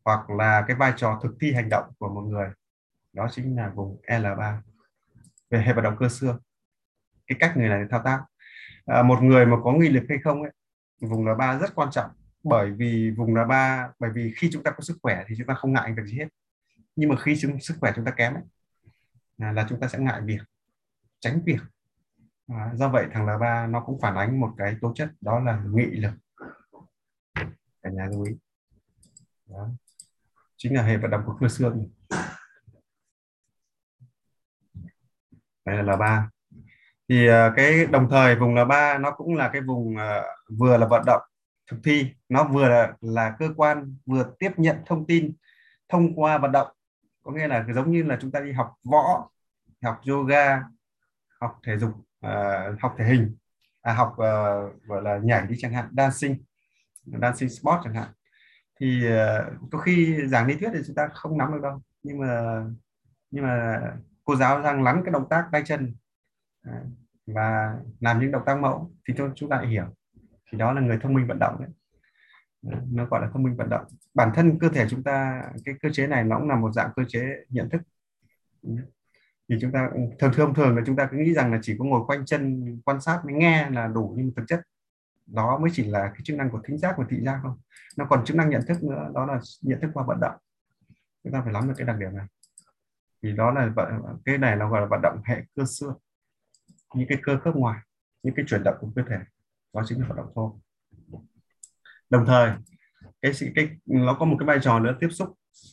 hoặc 0.04 0.30
là 0.30 0.64
cái 0.68 0.76
vai 0.76 0.92
trò 0.96 1.20
thực 1.22 1.36
thi 1.40 1.52
hành 1.52 1.68
động 1.68 1.84
của 1.98 2.08
một 2.08 2.20
người. 2.20 2.48
Đó 3.12 3.28
chính 3.30 3.56
là 3.56 3.72
vùng 3.74 4.00
L3 4.06 4.56
về 5.50 5.62
hệ 5.62 5.72
vận 5.72 5.84
động 5.84 5.96
cơ 5.98 6.08
xương 6.08 6.38
cái 7.26 7.36
cách 7.40 7.56
người 7.56 7.68
này 7.68 7.84
thao 7.90 8.02
tác. 8.04 8.24
À, 8.86 9.02
một 9.02 9.22
người 9.22 9.46
mà 9.46 9.56
có 9.64 9.72
nghị 9.72 9.88
lực 9.88 10.04
hay 10.08 10.18
không 10.24 10.42
ấy 10.42 10.52
vùng 11.00 11.24
L3 11.24 11.58
rất 11.58 11.74
quan 11.74 11.90
trọng 11.92 12.10
bởi 12.42 12.70
vì 12.70 13.10
vùng 13.10 13.34
L3 13.34 13.88
bởi 13.98 14.10
vì 14.14 14.34
khi 14.36 14.50
chúng 14.52 14.62
ta 14.62 14.70
có 14.70 14.80
sức 14.80 14.98
khỏe 15.02 15.24
thì 15.28 15.34
chúng 15.38 15.46
ta 15.46 15.54
không 15.54 15.72
ngại 15.72 15.92
việc 15.96 16.06
gì 16.06 16.18
hết. 16.18 16.28
Nhưng 16.96 17.10
mà 17.10 17.16
khi 17.16 17.36
chúng, 17.40 17.60
sức 17.60 17.76
khỏe 17.80 17.92
chúng 17.96 18.04
ta 18.04 18.10
kém 18.10 18.34
ấy, 18.34 18.42
À, 19.38 19.52
là, 19.52 19.66
chúng 19.68 19.80
ta 19.80 19.88
sẽ 19.88 19.98
ngại 19.98 20.20
việc 20.24 20.40
tránh 21.20 21.40
việc. 21.44 21.60
À, 22.48 22.72
do 22.74 22.88
vậy 22.88 23.06
thằng 23.12 23.26
L3 23.26 23.70
nó 23.70 23.80
cũng 23.80 24.00
phản 24.00 24.16
ánh 24.16 24.40
một 24.40 24.54
cái 24.58 24.76
tố 24.80 24.92
chất 24.94 25.10
đó 25.20 25.40
là 25.40 25.62
nghị 25.72 25.86
lực. 25.86 26.12
Cả 27.82 27.90
nhà 27.90 28.06
lưu 28.10 28.24
ý. 28.24 28.32
Đó. 29.46 29.68
chính 30.56 30.76
là 30.76 30.82
hệ 30.82 30.96
vận 30.96 31.10
động 31.10 31.22
của 31.26 31.36
cơ 31.40 31.48
xương. 31.48 31.90
Đây 35.64 35.82
là 35.82 35.96
L3 35.96 36.28
thì 37.08 37.28
à, 37.28 37.52
cái 37.56 37.86
đồng 37.86 38.08
thời 38.10 38.36
vùng 38.36 38.54
L3 38.54 39.00
nó 39.00 39.10
cũng 39.10 39.34
là 39.34 39.50
cái 39.52 39.62
vùng 39.62 39.94
uh, 39.94 40.58
vừa 40.58 40.76
là 40.76 40.86
vận 40.86 41.02
động 41.06 41.22
thực 41.70 41.76
thi. 41.84 42.12
Nó 42.28 42.44
vừa 42.44 42.68
là, 42.68 42.92
là 43.00 43.36
cơ 43.38 43.48
quan 43.56 43.96
vừa 44.06 44.34
tiếp 44.38 44.50
nhận 44.56 44.76
thông 44.86 45.06
tin 45.06 45.32
thông 45.88 46.14
qua 46.14 46.38
vận 46.38 46.52
động 46.52 46.68
có 47.24 47.32
nghĩa 47.32 47.48
là 47.48 47.66
giống 47.74 47.90
như 47.90 48.02
là 48.02 48.18
chúng 48.20 48.30
ta 48.30 48.40
đi 48.40 48.52
học 48.52 48.74
võ 48.84 49.30
học 49.82 50.00
yoga 50.08 50.62
học 51.40 51.58
thể 51.66 51.78
dục 51.78 51.90
uh, 52.26 52.80
học 52.80 52.94
thể 52.98 53.04
hình 53.04 53.36
à, 53.82 53.94
học 53.94 54.12
uh, 54.12 54.82
gọi 54.86 55.02
là 55.02 55.18
nhảy 55.22 55.46
đi 55.46 55.56
chẳng 55.58 55.72
hạn 55.72 55.88
dancing 55.96 56.36
dancing 57.04 57.48
sport 57.48 57.80
chẳng 57.84 57.94
hạn. 57.94 58.08
Thì 58.80 59.02
uh, 59.08 59.70
có 59.70 59.78
khi 59.78 60.26
giảng 60.26 60.46
lý 60.46 60.56
thuyết 60.56 60.70
thì 60.74 60.80
chúng 60.86 60.96
ta 60.96 61.08
không 61.14 61.38
nắm 61.38 61.52
được 61.52 61.60
đâu. 61.62 61.82
Nhưng 62.02 62.18
mà 62.18 62.62
nhưng 63.30 63.44
mà 63.44 63.80
cô 64.24 64.36
giáo 64.36 64.62
đang 64.62 64.82
lắng 64.82 65.02
cái 65.04 65.12
động 65.12 65.28
tác 65.30 65.48
tay 65.52 65.62
chân 65.66 65.94
và 67.26 67.74
làm 68.00 68.20
những 68.20 68.30
động 68.30 68.42
tác 68.46 68.58
mẫu 68.58 68.92
thì 69.08 69.14
cho 69.16 69.32
chúng 69.36 69.50
ta 69.50 69.56
lại 69.56 69.66
hiểu. 69.66 69.84
Thì 70.52 70.58
đó 70.58 70.72
là 70.72 70.80
người 70.80 70.98
thông 71.02 71.14
minh 71.14 71.26
vận 71.26 71.38
động 71.38 71.56
đấy 71.60 71.70
nó 72.90 73.06
gọi 73.06 73.20
là 73.20 73.30
thông 73.32 73.42
minh 73.42 73.56
vận 73.56 73.68
động. 73.68 73.84
Bản 74.14 74.30
thân 74.34 74.58
cơ 74.58 74.68
thể 74.68 74.86
chúng 74.90 75.02
ta, 75.02 75.42
cái 75.64 75.74
cơ 75.82 75.88
chế 75.92 76.06
này 76.06 76.24
nó 76.24 76.38
cũng 76.38 76.48
là 76.48 76.56
một 76.56 76.72
dạng 76.72 76.90
cơ 76.96 77.02
chế 77.08 77.44
nhận 77.48 77.70
thức. 77.70 77.82
Thì 79.48 79.56
chúng 79.60 79.72
ta, 79.72 79.90
thường 80.18 80.32
thường 80.34 80.54
thường 80.54 80.76
là 80.76 80.82
chúng 80.86 80.96
ta 80.96 81.08
cứ 81.10 81.16
nghĩ 81.16 81.34
rằng 81.34 81.52
là 81.52 81.58
chỉ 81.62 81.76
có 81.78 81.84
ngồi 81.84 82.04
quanh 82.06 82.24
chân, 82.24 82.64
quan 82.84 83.00
sát 83.00 83.20
mới 83.24 83.34
nghe 83.34 83.70
là 83.70 83.86
đủ, 83.86 84.14
nhưng 84.16 84.34
thực 84.36 84.44
chất 84.48 84.60
đó 85.26 85.58
mới 85.58 85.70
chỉ 85.72 85.84
là 85.84 86.08
cái 86.08 86.20
chức 86.24 86.36
năng 86.36 86.50
của 86.50 86.60
thính 86.64 86.78
giác 86.78 86.94
và 86.98 87.04
thị 87.08 87.20
giác 87.20 87.40
không 87.42 87.58
nó 87.96 88.06
còn 88.10 88.24
chức 88.24 88.36
năng 88.36 88.50
nhận 88.50 88.62
thức 88.68 88.82
nữa, 88.82 89.10
đó 89.14 89.26
là 89.26 89.40
nhận 89.62 89.80
thức 89.80 89.90
qua 89.94 90.04
vận 90.06 90.20
động. 90.20 90.34
Chúng 91.24 91.32
ta 91.32 91.42
phải 91.44 91.52
nắm 91.52 91.68
được 91.68 91.74
cái 91.76 91.86
đặc 91.86 91.96
điểm 91.98 92.16
này. 92.16 92.26
Thì 93.22 93.32
đó 93.32 93.50
là 93.50 93.72
cái 94.24 94.38
này 94.38 94.56
nó 94.56 94.70
gọi 94.70 94.80
là 94.80 94.86
vận 94.90 95.00
động 95.02 95.20
hệ 95.24 95.42
cơ 95.56 95.64
xương, 95.64 95.94
những 96.94 97.08
cái 97.08 97.18
cơ 97.22 97.38
khớp 97.38 97.56
ngoài, 97.56 97.80
những 98.22 98.34
cái 98.34 98.44
chuyển 98.48 98.62
động 98.64 98.76
của 98.80 98.90
cơ 98.96 99.02
thể. 99.08 99.18
Đó 99.74 99.82
chính 99.86 100.00
là 100.00 100.06
vận 100.08 100.16
động 100.16 100.32
thô 100.34 100.60
đồng 102.14 102.26
thời 102.26 102.50
cái 103.22 103.32
cái 103.54 103.68
nó 103.86 104.14
có 104.14 104.24
một 104.24 104.36
cái 104.38 104.46
vai 104.46 104.58
trò 104.62 104.80
nữa 104.80 104.96
tiếp 105.00 105.08
xúc 105.10 105.28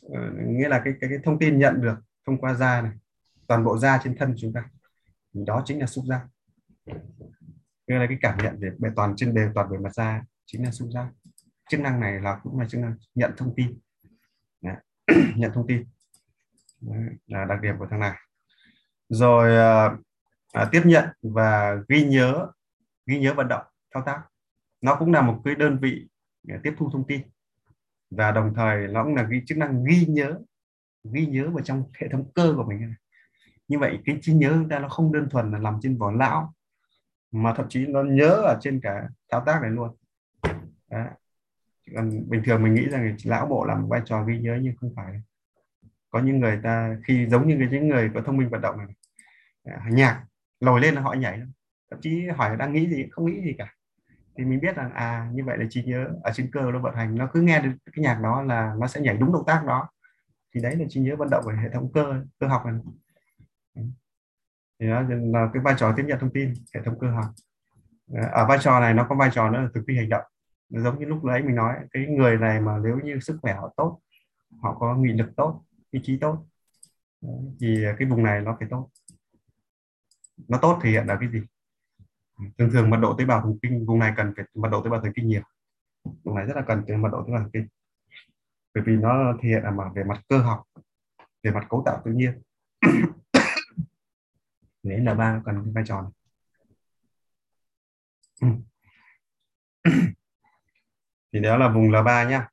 uh, 0.06 0.18
nghĩa 0.46 0.68
là 0.68 0.82
cái, 0.84 0.94
cái 1.00 1.10
cái 1.10 1.18
thông 1.24 1.38
tin 1.38 1.58
nhận 1.58 1.80
được 1.80 1.96
thông 2.26 2.40
qua 2.40 2.54
da 2.54 2.82
này 2.82 2.92
toàn 3.46 3.64
bộ 3.64 3.78
da 3.78 4.00
trên 4.04 4.16
thân 4.16 4.34
chúng 4.38 4.52
ta. 4.52 4.64
Thì 5.34 5.40
đó 5.46 5.62
chính 5.66 5.80
là 5.80 5.86
xúc 5.86 6.04
giác. 6.08 6.26
Nghĩa 7.86 7.98
là 7.98 8.06
cái 8.06 8.18
cảm 8.20 8.38
nhận 8.38 8.58
về 8.60 8.70
bề 8.78 8.88
toàn 8.96 9.14
trên 9.16 9.34
bề 9.34 9.42
toàn 9.54 9.70
bề 9.70 9.78
mặt 9.78 9.94
da 9.94 10.22
chính 10.46 10.64
là 10.64 10.70
xúc 10.70 10.88
giác. 10.94 11.08
Chức 11.70 11.80
năng 11.80 12.00
này 12.00 12.20
là 12.20 12.40
cũng 12.42 12.60
là 12.60 12.68
chức 12.68 12.80
năng 12.80 12.94
nhận 13.14 13.32
thông 13.36 13.54
tin. 13.56 13.78
Nhận 15.36 15.52
thông 15.54 15.66
tin. 15.66 15.84
Đấy, 16.80 17.02
là 17.26 17.44
đặc 17.44 17.60
điểm 17.62 17.74
của 17.78 17.86
thằng 17.90 18.00
này. 18.00 18.16
Rồi 19.08 19.56
ờ, 19.56 19.96
à, 20.52 20.68
tiếp 20.72 20.82
nhận 20.84 21.08
và 21.22 21.76
ghi 21.88 22.04
nhớ 22.04 22.46
ghi 23.06 23.18
nhớ 23.18 23.34
vận 23.34 23.48
động 23.48 23.64
thao 23.94 24.02
tác. 24.06 24.22
Nó 24.80 24.96
cũng 24.98 25.12
là 25.12 25.22
một 25.22 25.40
cái 25.44 25.54
đơn 25.54 25.78
vị 25.78 26.08
tiếp 26.62 26.74
thu 26.76 26.90
thông 26.92 27.06
tin. 27.06 27.20
Và 28.10 28.30
đồng 28.30 28.52
thời 28.54 28.88
nó 28.88 29.04
cũng 29.04 29.14
là 29.14 29.26
cái 29.30 29.42
chức 29.46 29.58
năng 29.58 29.84
ghi 29.84 30.06
nhớ 30.06 30.38
ghi 31.04 31.26
nhớ 31.26 31.50
vào 31.50 31.64
trong 31.64 31.84
hệ 32.00 32.08
thống 32.08 32.30
cơ 32.34 32.52
của 32.56 32.64
mình. 32.64 32.94
Như 33.68 33.78
vậy 33.78 33.98
cái 34.04 34.18
trí 34.22 34.32
nhớ 34.32 34.50
chúng 34.54 34.68
ta 34.68 34.78
nó 34.78 34.88
không 34.88 35.12
đơn 35.12 35.28
thuần 35.30 35.52
là 35.52 35.58
nằm 35.58 35.78
trên 35.82 35.98
vỏ 35.98 36.10
não, 36.10 36.54
mà 37.30 37.54
thậm 37.56 37.66
chí 37.68 37.86
nó 37.86 38.02
nhớ 38.02 38.28
ở 38.28 38.58
trên 38.60 38.80
cả 38.80 39.08
thao 39.30 39.42
tác 39.46 39.62
này 39.62 39.70
luôn. 39.70 39.96
Đó. 40.90 41.04
còn 41.94 42.30
bình 42.30 42.42
thường 42.44 42.62
mình 42.62 42.74
nghĩ 42.74 42.88
rằng 42.88 43.16
lão 43.24 43.46
bộ 43.46 43.64
làm 43.64 43.88
vai 43.88 44.00
trò 44.04 44.24
ghi 44.24 44.38
nhớ 44.38 44.58
nhưng 44.62 44.76
không 44.76 44.92
phải. 44.96 45.20
Có 46.10 46.20
những 46.20 46.40
người 46.40 46.60
ta, 46.62 46.96
khi 47.04 47.26
giống 47.30 47.48
như 47.48 47.68
những 47.70 47.88
người 47.88 48.10
có 48.14 48.22
thông 48.26 48.36
minh 48.36 48.48
vận 48.48 48.60
động 48.60 48.78
này 48.78 48.86
à, 49.64 49.86
nhạc, 49.90 50.24
lồi 50.60 50.80
lên 50.80 50.94
là 50.94 51.00
họ 51.00 51.12
nhảy. 51.12 51.40
Thậm 51.90 52.00
chí 52.00 52.26
hỏi 52.26 52.56
đang 52.56 52.72
nghĩ 52.72 52.90
gì, 52.90 53.06
không 53.10 53.26
nghĩ 53.26 53.40
gì 53.42 53.54
cả 53.58 53.74
thì 54.36 54.44
mình 54.44 54.60
biết 54.60 54.76
rằng 54.76 54.92
à 54.94 55.30
như 55.32 55.44
vậy 55.44 55.58
là 55.58 55.66
trí 55.70 55.84
nhớ 55.84 56.08
ở 56.22 56.32
trên 56.34 56.50
cơ 56.50 56.60
nó 56.60 56.78
vận 56.78 56.94
hành, 56.94 57.14
nó 57.14 57.30
cứ 57.32 57.40
nghe 57.40 57.60
được 57.60 57.72
cái 57.92 58.02
nhạc 58.02 58.20
đó 58.22 58.42
là 58.42 58.74
nó 58.78 58.86
sẽ 58.86 59.00
nhảy 59.00 59.16
đúng 59.16 59.32
động 59.32 59.44
tác 59.46 59.64
đó. 59.66 59.88
Thì 60.54 60.60
đấy 60.60 60.76
là 60.76 60.84
trí 60.88 61.00
nhớ 61.00 61.16
vận 61.16 61.30
động 61.30 61.44
của 61.44 61.52
hệ 61.62 61.70
thống 61.70 61.92
cơ 61.92 62.22
cơ 62.38 62.46
học 62.46 62.62
này. 62.66 62.74
Thì 64.80 64.88
đó 64.88 65.02
là 65.08 65.50
cái 65.52 65.62
vai 65.62 65.74
trò 65.78 65.94
tiếp 65.96 66.04
nhận 66.06 66.18
thông 66.20 66.32
tin, 66.32 66.52
hệ 66.74 66.80
thống 66.84 66.98
cơ 66.98 67.10
học. 67.10 67.24
Ở 68.32 68.46
vai 68.48 68.58
trò 68.60 68.80
này 68.80 68.94
nó 68.94 69.06
có 69.08 69.14
vai 69.14 69.30
trò 69.32 69.50
nữa 69.50 69.60
là 69.60 69.68
thực 69.74 69.84
thi 69.88 69.96
hành 69.96 70.08
động. 70.08 70.24
Giống 70.68 70.98
như 70.98 71.06
lúc 71.06 71.24
đấy 71.24 71.42
mình 71.42 71.54
nói, 71.54 71.76
cái 71.90 72.06
người 72.06 72.36
này 72.36 72.60
mà 72.60 72.78
nếu 72.84 72.98
như 73.04 73.20
sức 73.20 73.38
khỏe 73.42 73.54
họ 73.54 73.74
tốt, 73.76 74.00
họ 74.62 74.76
có 74.78 74.96
nghị 74.96 75.12
lực 75.12 75.30
tốt, 75.36 75.62
ý 75.90 76.00
chí 76.02 76.18
tốt 76.20 76.46
thì 77.60 77.84
cái 77.98 78.08
vùng 78.08 78.22
này 78.22 78.40
nó 78.40 78.56
phải 78.58 78.68
tốt. 78.70 78.90
Nó 80.48 80.58
tốt 80.62 80.78
thể 80.82 80.90
hiện 80.90 81.06
là 81.06 81.16
cái 81.20 81.28
gì? 81.32 81.40
Thường 82.58 82.70
thường 82.72 82.90
mật 82.90 82.96
độ 82.96 83.14
tế 83.18 83.24
bào 83.24 83.40
thần 83.40 83.58
kinh 83.62 83.86
vùng 83.86 83.98
này 83.98 84.12
cần 84.16 84.32
phải 84.36 84.44
mật 84.54 84.68
độ 84.68 84.82
tế 84.82 84.90
bào 84.90 85.00
thần 85.00 85.12
kinh 85.16 85.28
nhiều. 85.28 85.42
Vùng 86.04 86.34
này 86.36 86.46
rất 86.46 86.56
là 86.56 86.62
cần 86.66 87.02
mật 87.02 87.08
độ 87.12 87.24
tế 87.26 87.32
bào 87.32 87.42
thần 87.42 87.50
kinh. 87.52 87.68
Bởi 88.74 88.84
vì 88.86 88.96
nó 88.96 89.34
thể 89.42 89.48
hiện 89.48 89.62
là 89.62 89.70
mà 89.70 89.84
về 89.94 90.04
mặt 90.04 90.22
cơ 90.28 90.38
học, 90.38 90.62
về 91.42 91.50
mặt 91.50 91.66
cấu 91.70 91.82
tạo 91.86 92.02
tự 92.04 92.12
nhiên. 92.12 92.42
Để 94.82 94.98
là 94.98 95.14
ba 95.14 95.42
cần 95.44 95.62
cái 95.64 95.72
vai 95.74 95.84
trò 95.86 96.02
này. 96.02 96.12
thì 101.32 101.40
đó 101.40 101.56
là 101.56 101.68
vùng 101.68 101.90
L3 101.90 102.28
nhá. 102.28 102.48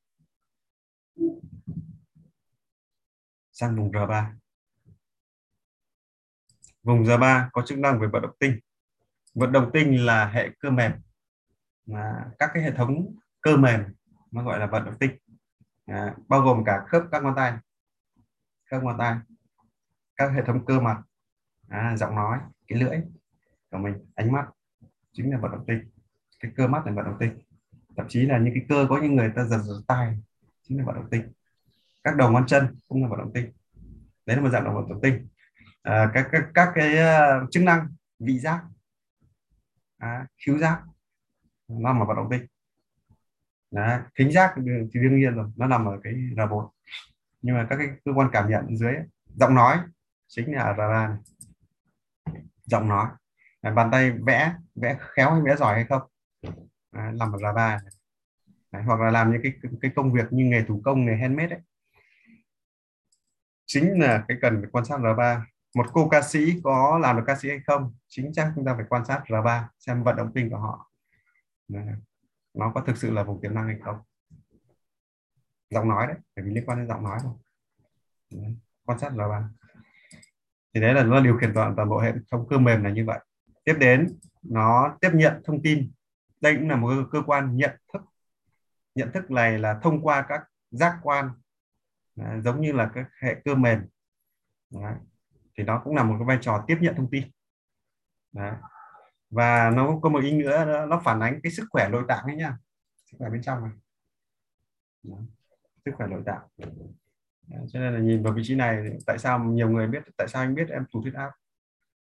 Sang 3.52 3.76
vùng 3.76 3.92
R3 3.92 4.40
vùng 6.84 7.04
R3 7.04 7.50
có 7.54 7.62
chức 7.66 7.80
năng 7.80 8.00
về 8.00 8.08
vận 8.08 8.22
động 8.22 8.36
tinh 8.40 8.60
vận 9.36 9.52
động 9.52 9.70
tinh 9.74 10.06
là 10.06 10.26
hệ 10.26 10.50
cơ 10.60 10.70
mềm 10.70 10.92
mà 11.86 12.26
các 12.40 12.52
cái 12.54 12.64
hệ 12.64 12.72
thống 12.72 13.16
cơ 13.42 13.58
mềm 13.58 13.84
nó 14.32 14.44
gọi 14.44 14.60
là 14.60 14.66
vận 14.66 14.86
động 14.86 14.98
tinh. 15.00 15.12
À, 15.86 16.16
bao 16.28 16.42
gồm 16.42 16.64
cả 16.66 16.86
khớp 16.88 17.04
các 17.12 17.24
ngón 17.24 17.36
tay 17.36 17.54
khớp 18.72 18.84
ngón 18.84 18.98
tay 18.98 19.18
các 20.16 20.28
hệ 20.28 20.42
thống 20.46 20.66
cơ 20.66 20.80
mặt 20.80 21.02
à, 21.68 21.98
giọng 21.98 22.16
nói 22.16 22.40
cái 22.68 22.80
lưỡi 22.80 22.98
của 23.72 23.78
mình 23.78 23.96
ánh 24.16 24.32
mắt 24.32 24.46
chính 25.12 25.32
là 25.32 25.38
vận 25.38 25.52
động 25.52 25.66
tinh. 25.68 25.90
Cái 26.40 26.52
cơ 26.56 26.68
mắt 26.68 26.86
là 26.86 26.92
vận 26.92 27.06
động 27.06 27.18
tinh. 27.20 27.40
Thậm 27.98 28.06
chí 28.10 28.22
là 28.22 28.38
những 28.38 28.54
cái 28.54 28.66
cơ 28.70 28.86
có 28.90 29.00
những 29.02 29.16
người 29.16 29.32
ta 29.36 29.44
giật 29.44 29.58
giật 29.58 29.82
tay 29.88 30.18
chính 30.64 30.78
là 30.78 30.84
vận 30.86 30.96
động 30.96 31.10
tinh. 31.12 31.34
Các 32.04 32.16
đầu 32.16 32.32
ngón 32.32 32.48
chân 32.48 32.76
cũng 32.88 33.04
là 33.04 33.10
vận 33.10 33.20
động 33.20 33.32
tinh. 33.34 33.52
Đấy 34.26 34.38
là 34.38 34.44
một 34.44 34.50
dạng 34.50 34.64
động 34.64 34.76
vận 34.76 34.90
động 34.90 35.02
tinh. 35.02 35.28
À, 35.82 36.12
các, 36.14 36.28
các 36.32 36.44
các 36.54 36.72
cái 36.76 36.94
uh, 36.94 37.52
chức 37.52 37.64
năng 37.64 37.88
vị 38.20 38.40
giác 38.40 38.64
à, 40.00 40.28
khiếu 40.38 40.58
giác. 40.58 40.82
Nó 41.68 41.80
nằm 41.80 42.00
ở 42.00 42.06
vận 42.06 42.16
động 42.16 42.28
tinh. 42.32 42.46
Đấy, 43.72 44.00
thính 44.16 44.32
giác 44.32 44.54
thì 44.56 45.02
đương 45.02 45.20
nhiên 45.20 45.36
rồi 45.36 45.52
nó 45.56 45.68
nằm 45.68 45.86
ở 45.86 46.00
cái 46.04 46.14
R1 46.14 46.70
nhưng 47.42 47.56
mà 47.56 47.68
các 47.70 47.76
cái 47.76 47.88
cơ 48.06 48.12
quan 48.16 48.30
cảm 48.32 48.50
nhận 48.50 48.78
dưới 48.78 48.94
giọng 49.36 49.56
nói 49.56 49.78
chính 50.28 50.54
là 50.56 50.74
r 50.74 50.78
ba 50.78 51.18
giọng 52.64 52.88
nói. 52.88 53.08
À, 53.62 53.72
bàn 53.72 53.90
tay 53.92 54.12
vẽ 54.12 54.54
vẽ 54.76 54.98
khéo 55.00 55.32
hay 55.32 55.42
vẽ 55.42 55.56
giỏi 55.56 55.76
hay 55.76 55.86
không? 55.86 56.02
À, 56.92 57.12
nằm 57.12 57.32
ở 57.32 57.38
R3 57.38 57.80
hoặc 58.72 59.00
là 59.00 59.12
làm 59.12 59.32
những 59.32 59.42
cái 59.44 59.54
cái 59.82 59.92
công 59.96 60.14
việc 60.14 60.26
như 60.32 60.44
nghề 60.46 60.64
thủ 60.64 60.82
công 60.86 61.06
nghề 61.06 61.16
handmade 61.16 61.56
ấy. 61.56 61.62
Chính 63.66 64.02
là 64.02 64.26
cái 64.28 64.38
cần 64.42 64.62
phải 64.62 64.70
quan 64.72 64.86
sát 64.86 65.00
R3 65.00 65.42
một 65.76 65.86
cô 65.94 66.10
ca 66.10 66.22
sĩ 66.22 66.62
có 66.64 67.00
làm 67.02 67.18
được 67.18 67.24
ca 67.28 67.36
sĩ 67.36 67.50
hay 67.50 67.60
không? 67.68 67.96
Chính 68.08 68.32
chắc 68.34 68.52
chúng 68.56 68.66
ta 68.66 68.74
phải 68.76 68.86
quan 68.90 69.06
sát 69.06 69.24
R3 69.28 69.64
xem 69.80 70.04
vận 70.04 70.16
động 70.16 70.32
tinh 70.36 70.50
của 70.50 70.58
họ. 70.58 70.92
Nó 72.54 72.72
có 72.76 72.82
thực 72.82 72.98
sự 72.98 73.12
là 73.12 73.24
vùng 73.24 73.42
tiềm 73.42 73.54
năng 73.54 73.68
hay 73.68 73.78
không? 73.84 73.98
Giọng 75.70 75.90
nói 75.90 76.08
đấy 76.08 76.16
bởi 76.36 76.46
vì 76.46 76.52
liên 76.52 76.66
quan 76.66 76.78
đến 76.78 76.88
giọng 76.88 77.04
nói 77.04 77.20
thôi. 77.24 77.34
Đấy. 78.32 78.56
quan 78.86 79.00
sát 79.00 79.12
R3 79.14 79.44
thì 80.74 80.82
đấy 80.82 80.94
là 80.94 81.04
nó 81.04 81.22
điều 81.22 81.38
khiển 81.38 81.54
toàn 81.54 81.74
toàn 81.76 81.90
bộ 81.90 82.00
hệ 82.00 82.14
thống 82.32 82.48
cơ 82.50 82.58
mềm 82.58 82.84
là 82.84 82.90
như 82.90 83.06
vậy. 83.06 83.20
Tiếp 83.64 83.76
đến 83.80 84.18
nó 84.42 84.98
tiếp 85.02 85.10
nhận 85.14 85.42
thông 85.46 85.62
tin. 85.64 85.92
Đây 86.42 86.56
cũng 86.56 86.70
là 86.70 86.76
một 86.76 86.94
cơ 87.12 87.22
quan 87.26 87.58
nhận 87.58 87.72
thức. 87.94 88.02
Nhận 88.96 89.12
thức 89.12 89.32
này 89.32 89.60
là 89.60 89.80
thông 89.84 90.02
qua 90.02 90.26
các 90.30 90.42
giác 90.72 91.00
quan. 91.04 91.30
Đấy, 92.16 92.42
giống 92.42 92.62
như 92.62 92.72
là 92.72 92.92
các 92.94 93.10
hệ 93.22 93.36
cơ 93.46 93.56
mềm. 93.56 93.86
Đấy 94.70 94.94
thì 95.60 95.66
nó 95.66 95.82
cũng 95.84 95.96
là 95.96 96.04
một 96.04 96.16
cái 96.20 96.26
vai 96.26 96.38
trò 96.42 96.64
tiếp 96.68 96.78
nhận 96.82 96.96
thông 96.96 97.10
tin. 97.10 97.24
Đấy. 98.32 98.52
và 99.30 99.70
nó 99.70 100.00
có 100.02 100.10
một 100.10 100.24
ý 100.24 100.32
nữa 100.32 100.86
nó 100.90 101.02
phản 101.06 101.20
ánh 101.20 101.40
cái 101.44 101.52
sức 101.52 101.66
khỏe 101.70 101.90
nội 101.90 102.04
tạng 102.08 102.24
ấy 102.26 102.36
nhá. 102.36 102.58
Sức 103.06 103.18
khỏe 103.20 103.30
bên 103.30 103.42
trong 103.42 103.64
này. 103.64 103.72
Đấy. 105.04 105.20
sức 105.86 105.92
khỏe 105.96 106.08
nội 106.08 106.22
tạng. 106.26 106.42
Đấy. 107.48 107.68
cho 107.68 107.80
nên 107.80 107.94
là 107.94 108.00
nhìn 108.00 108.24
vào 108.24 108.34
vị 108.34 108.42
trí 108.46 108.56
này, 108.56 108.98
tại 109.06 109.18
sao 109.20 109.44
nhiều 109.44 109.70
người 109.70 109.88
biết, 109.88 110.04
tại 110.18 110.28
sao 110.28 110.42
anh 110.42 110.56
biết 110.56 110.70
em 110.70 110.86
tụt 110.92 111.04
huyết 111.04 111.14
áp? 111.14 111.32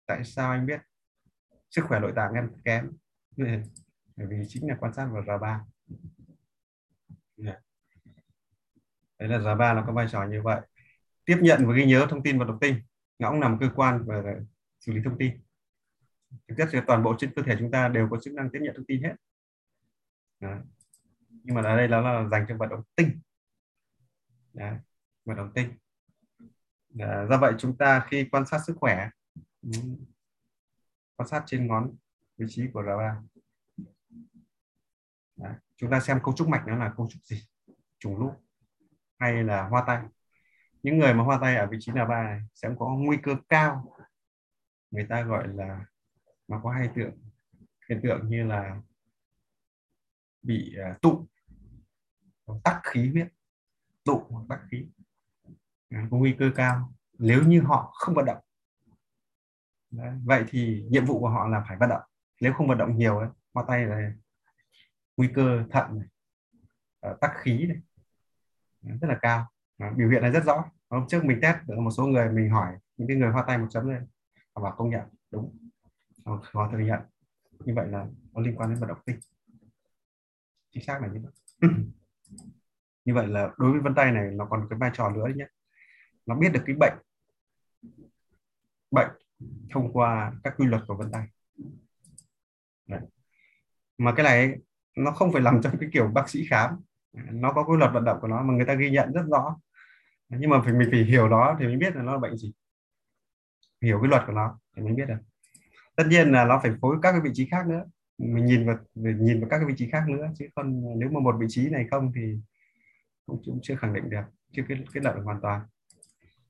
Tại 0.07 0.25
sao 0.25 0.51
anh 0.51 0.67
biết 0.67 0.81
sức 1.71 1.85
khỏe 1.89 2.01
nội 2.01 2.13
tạng 2.17 2.33
em 2.33 2.51
kém? 2.65 2.93
Bởi 4.17 4.27
vì 4.27 4.37
chính 4.49 4.69
là 4.69 4.77
quan 4.81 4.93
sát 4.93 5.09
vào 5.13 5.23
R3 5.23 5.61
đấy 9.19 9.29
là 9.29 9.39
R3 9.39 9.75
nó 9.75 9.85
có 9.87 9.93
vai 9.93 10.07
trò 10.11 10.25
như 10.25 10.43
vậy. 10.43 10.61
Tiếp 11.25 11.39
nhận 11.41 11.67
và 11.67 11.75
ghi 11.75 11.85
nhớ 11.87 12.07
thông 12.11 12.23
tin 12.23 12.39
và 12.39 12.45
độc 12.45 12.59
tinh 12.61 12.75
nó 13.19 13.31
cũng 13.31 13.41
là 13.41 13.49
một 13.49 13.57
cơ 13.61 13.71
quan 13.77 14.05
và 14.07 14.23
xử 14.81 14.93
lý 14.93 15.01
thông 15.05 15.19
tin 15.19 15.41
thực 16.49 16.55
chất 16.59 16.69
là 16.73 16.85
toàn 16.87 17.03
bộ 17.03 17.15
trên 17.19 17.33
cơ 17.37 17.43
thể 17.43 17.57
chúng 17.59 17.71
ta 17.71 17.89
đều 17.89 18.09
có 18.11 18.21
chức 18.21 18.35
năng 18.35 18.51
tiếp 18.51 18.59
nhận 18.63 18.75
thông 18.77 18.87
tin 18.87 19.03
hết 19.03 19.15
Đấy. 20.41 20.59
nhưng 21.29 21.55
mà 21.55 21.63
ở 21.63 21.77
đây, 21.77 21.89
nó 21.89 22.01
là 22.01 22.29
dành 22.29 22.47
cho 22.49 22.57
vận 22.57 22.69
động 22.69 22.83
tinh 22.97 23.21
Đấy. 24.53 24.79
vận 25.25 25.37
động 25.37 25.51
tinh 25.55 25.73
Đấy. 26.89 27.27
do 27.31 27.39
vậy 27.39 27.53
chúng 27.59 27.77
ta 27.77 28.07
khi 28.11 28.29
quan 28.31 28.47
sát 28.47 28.59
sức 28.67 28.77
khỏe 28.81 29.11
ừ, 29.63 29.71
quan 31.17 31.29
sát 31.29 31.43
trên 31.47 31.67
ngón 31.67 31.97
vị 32.37 32.47
trí 32.49 32.69
của 32.73 32.83
R3 32.83 33.23
Đấy. 35.37 35.55
chúng 35.77 35.91
ta 35.91 36.01
xem 36.01 36.21
cấu 36.25 36.35
trúc 36.35 36.49
mạch 36.49 36.65
nó 36.67 36.77
là 36.77 36.95
cấu 36.97 37.09
trúc 37.11 37.23
gì, 37.25 37.43
trùng 37.99 38.17
lúc 38.17 38.45
hay 39.19 39.45
là 39.45 39.69
hoa 39.69 39.85
tay 39.87 40.03
những 40.89 40.99
người 40.99 41.15
mà 41.15 41.25
hoa 41.25 41.39
tay 41.41 41.57
ở 41.57 41.67
vị 41.67 41.77
trí 41.81 41.93
là 41.93 42.05
ba 42.05 42.23
này 42.23 42.41
sẽ 42.55 42.69
có 42.79 42.89
nguy 42.89 43.17
cơ 43.23 43.37
cao. 43.49 43.97
Người 44.91 45.07
ta 45.09 45.23
gọi 45.23 45.49
là 45.49 45.85
nó 46.49 46.61
có 46.63 46.71
hai 46.71 46.91
tượng. 46.95 47.19
Hiện 47.89 48.01
tượng 48.03 48.29
như 48.29 48.45
là 48.47 48.81
bị 50.43 50.77
à, 50.77 50.99
tụ 51.03 51.29
tắc 52.65 52.81
khí 52.85 53.11
huyết 53.11 53.29
tụ 54.05 54.27
hoặc 54.31 54.45
tắc 54.49 54.61
khí. 54.71 54.87
Có 55.91 56.17
nguy 56.17 56.37
cơ 56.39 56.51
cao 56.57 56.93
nếu 57.19 57.43
như 57.43 57.63
họ 57.63 57.93
không 57.95 58.15
vận 58.15 58.25
động. 58.25 58.41
Đấy. 59.91 60.15
vậy 60.25 60.45
thì 60.49 60.87
nhiệm 60.91 61.05
vụ 61.05 61.21
của 61.21 61.29
họ 61.29 61.49
là 61.49 61.65
phải 61.69 61.77
vận 61.77 61.89
động. 61.89 62.03
Nếu 62.41 62.53
không 62.53 62.69
vận 62.69 62.79
động 62.79 62.97
nhiều 62.97 63.19
ấy, 63.19 63.29
hoa 63.55 63.65
tay 63.69 63.87
là 63.87 64.13
nguy 65.17 65.29
cơ 65.35 65.65
thận 65.71 65.99
này, 65.99 66.09
ờ, 67.01 67.19
tắc 67.21 67.31
khí 67.35 67.67
này 67.67 67.79
rất 69.01 69.09
là 69.09 69.19
cao. 69.23 69.47
Biểu 69.97 70.11
hiện 70.11 70.23
là 70.23 70.31
rất 70.31 70.45
rõ 70.45 70.65
hôm 70.91 71.05
trước 71.09 71.25
mình 71.25 71.39
test 71.43 71.57
được 71.67 71.79
một 71.79 71.91
số 71.91 72.07
người, 72.07 72.29
mình 72.31 72.51
hỏi 72.51 72.75
những 72.97 73.09
cái 73.09 73.17
người 73.17 73.31
hoa 73.31 73.45
tay 73.47 73.59
một 73.59 73.67
chấm 73.71 73.89
lên. 73.89 74.07
Họ 74.55 74.63
bảo 74.63 74.75
công 74.77 74.91
nhận, 74.91 75.09
đúng. 75.31 75.59
Họ 76.25 76.69
thừa 76.73 76.79
nhận. 76.79 77.01
Như 77.65 77.75
vậy 77.75 77.89
là 77.89 78.07
có 78.35 78.41
liên 78.41 78.57
quan 78.57 78.71
đến 78.71 78.81
vận 78.81 78.89
động 78.89 78.99
tinh. 79.05 79.17
Chính 80.71 80.85
xác 80.85 81.03
là 81.03 81.09
như 81.09 81.21
vậy. 81.23 81.71
Như 83.05 83.15
vậy 83.15 83.27
là 83.27 83.51
đối 83.59 83.73
với 83.73 83.81
vân 83.81 83.95
tay 83.95 84.13
này, 84.13 84.31
nó 84.31 84.47
còn 84.51 84.67
cái 84.71 84.79
vai 84.79 84.91
trò 84.95 85.11
nữa 85.11 85.27
nhé. 85.37 85.47
Nó 86.27 86.35
biết 86.35 86.53
được 86.53 86.63
cái 86.67 86.77
bệnh 86.81 86.99
bệnh 88.91 89.11
thông 89.71 89.93
qua 89.93 90.33
các 90.45 90.55
quy 90.57 90.67
luật 90.67 90.83
của 90.89 90.95
vân 90.95 91.13
tay. 91.13 91.27
Đấy. 92.87 93.01
mà 93.99 94.15
cái 94.17 94.25
này 94.25 94.57
nó 94.97 95.11
không 95.11 95.33
phải 95.33 95.43
làm 95.43 95.63
trong 95.63 95.79
cái 95.81 95.91
kiểu 95.93 96.09
bác 96.09 96.29
sĩ 96.29 96.47
khám. 96.51 96.81
Nó 97.13 97.53
có 97.53 97.65
quy 97.65 97.77
luật 97.77 97.91
vận 97.95 98.05
động 98.05 98.19
của 98.21 98.29
nó 98.29 98.43
mà 98.43 98.55
người 98.55 98.67
ta 98.67 98.75
ghi 98.75 98.91
nhận 98.91 99.13
rất 99.13 99.23
rõ 99.31 99.57
nhưng 100.29 100.51
mà 100.51 100.61
phải 100.65 100.73
mình 100.73 100.89
phải 100.91 101.05
hiểu 101.05 101.29
nó 101.29 101.57
thì 101.61 101.67
mới 101.67 101.77
biết 101.77 101.97
là 101.97 102.03
nó 102.03 102.13
là 102.13 102.19
bệnh 102.19 102.37
gì. 102.37 102.53
Hiểu 103.83 103.99
cái 104.03 104.09
luật 104.09 104.23
của 104.27 104.33
nó 104.33 104.59
thì 104.77 104.83
mới 104.83 104.93
biết 104.93 105.09
được. 105.09 105.19
Tất 105.97 106.05
nhiên 106.09 106.33
là 106.33 106.45
nó 106.45 106.61
phải 106.63 106.73
phối 106.81 106.97
các 107.03 107.13
cái 107.13 107.21
vị 107.21 107.31
trí 107.35 107.49
khác 107.51 107.67
nữa. 107.67 107.85
Mình 108.19 108.47
nhìn 108.47 108.67
vào 108.67 108.77
nhìn 108.95 109.41
vào 109.41 109.51
các 109.51 109.59
cái 109.59 109.67
vị 109.67 109.75
trí 109.77 109.91
khác 109.91 110.05
nữa 110.09 110.29
chứ 110.39 110.47
còn 110.55 110.99
nếu 110.99 111.11
mà 111.11 111.21
một 111.21 111.35
vị 111.41 111.47
trí 111.49 111.69
này 111.69 111.87
không 111.91 112.13
thì 112.15 112.39
cũng, 113.27 113.43
cũng 113.45 113.59
chưa 113.63 113.77
khẳng 113.77 113.95
định 113.95 114.11
được 114.11 114.23
chưa 114.53 114.63
kết 114.69 114.77
kết 114.93 115.01
luận 115.05 115.17
được 115.17 115.23
hoàn 115.25 115.41
toàn. 115.41 115.61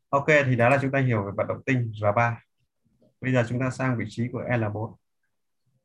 Ok 0.09 0.27
thì 0.47 0.57
đó 0.57 0.69
là 0.69 0.79
chúng 0.83 0.91
ta 0.91 0.99
hiểu 0.99 1.25
về 1.25 1.31
vận 1.37 1.47
động 1.47 1.63
tinh 1.67 1.93
r 1.95 2.05
ba. 2.17 2.43
Bây 3.21 3.33
giờ 3.33 3.45
chúng 3.49 3.61
ta 3.61 3.71
sang 3.71 3.99
vị 3.99 4.05
trí 4.09 4.29
của 4.33 4.43
L4 4.43 4.95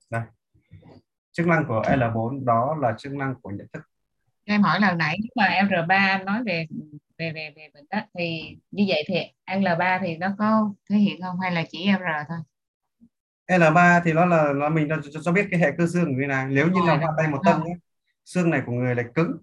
đây. 0.10 0.22
Chức 1.32 1.48
năng 1.48 1.66
của 1.68 1.82
L4 1.86 2.46
đó 2.46 2.78
là 2.82 2.96
chức 2.98 3.14
năng 3.14 3.36
của 3.42 3.50
nhận 3.50 3.68
thức. 3.74 3.84
Em 4.46 4.62
hỏi 4.62 4.80
lần 4.80 4.98
nãy 4.98 5.18
nhưng 5.22 5.32
mà 5.36 5.46
R3 5.46 6.24
nói 6.24 6.44
về 6.46 6.68
về 7.24 7.32
về 7.34 7.54
về 7.56 7.70
bệnh 7.74 7.86
đó 7.90 8.00
thì 8.20 8.58
như 8.72 8.86
vậy 8.88 9.04
thì 9.08 9.16
L3 9.46 10.00
thì 10.02 10.18
nó 10.18 10.36
có 10.38 10.74
thể 10.90 10.98
hiện 10.98 11.22
không? 11.22 11.40
Hay 11.40 11.52
là 11.52 11.64
chỉ 11.70 11.88
R 12.00 12.30
thôi? 12.30 12.38
L3 13.48 14.02
thì 14.06 14.14
nó 14.14 14.26
là 14.26 14.54
nó 14.56 14.70
mình 14.70 14.90
cho, 14.90 15.22
cho 15.22 15.32
biết 15.32 15.48
cái 15.52 15.60
hệ 15.60 15.72
cơ 15.78 15.88
xương 15.88 16.06
của 16.06 16.12
người 16.12 16.28
này. 16.28 16.46
Nếu 16.50 16.68
như 16.68 16.82
là 16.88 16.98
hoa 16.98 17.14
tay 17.18 17.28
một 17.28 17.40
tâm 17.46 17.64
nhé 17.66 17.76
xương 18.26 18.50
này 18.50 18.62
của 18.66 18.72
người 18.72 18.96
là 18.96 19.04
cứng. 19.16 19.38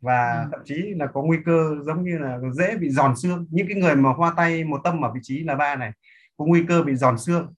Và 0.00 0.42
ừ. 0.42 0.48
thậm 0.52 0.60
chí 0.64 0.74
là 0.74 1.06
có 1.06 1.22
nguy 1.22 1.38
cơ 1.46 1.74
giống 1.82 2.04
như 2.04 2.18
là 2.18 2.38
dễ 2.52 2.76
bị 2.76 2.90
giòn 2.90 3.16
xương. 3.16 3.46
Những 3.50 3.66
cái 3.68 3.76
người 3.76 3.96
mà 3.96 4.12
hoa 4.12 4.34
tay 4.36 4.64
một 4.64 4.80
tâm 4.84 5.00
ở 5.04 5.12
vị 5.14 5.20
trí 5.22 5.44
là 5.44 5.54
ba 5.54 5.76
này 5.76 5.92
có 6.36 6.44
nguy 6.44 6.64
cơ 6.68 6.82
bị 6.82 6.94
giòn 6.94 7.18
xương 7.18 7.54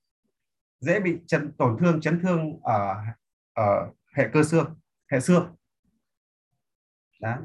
dễ 0.81 1.01
bị 1.01 1.17
chấn 1.27 1.53
tổn 1.53 1.77
thương 1.81 2.01
chấn 2.01 2.21
thương 2.21 2.61
ở 2.63 2.97
ở 3.53 3.91
hệ 4.17 4.29
cơ 4.33 4.43
xương 4.43 4.75
hệ 5.13 5.21
xương. 5.21 5.57
Đó 7.21 7.37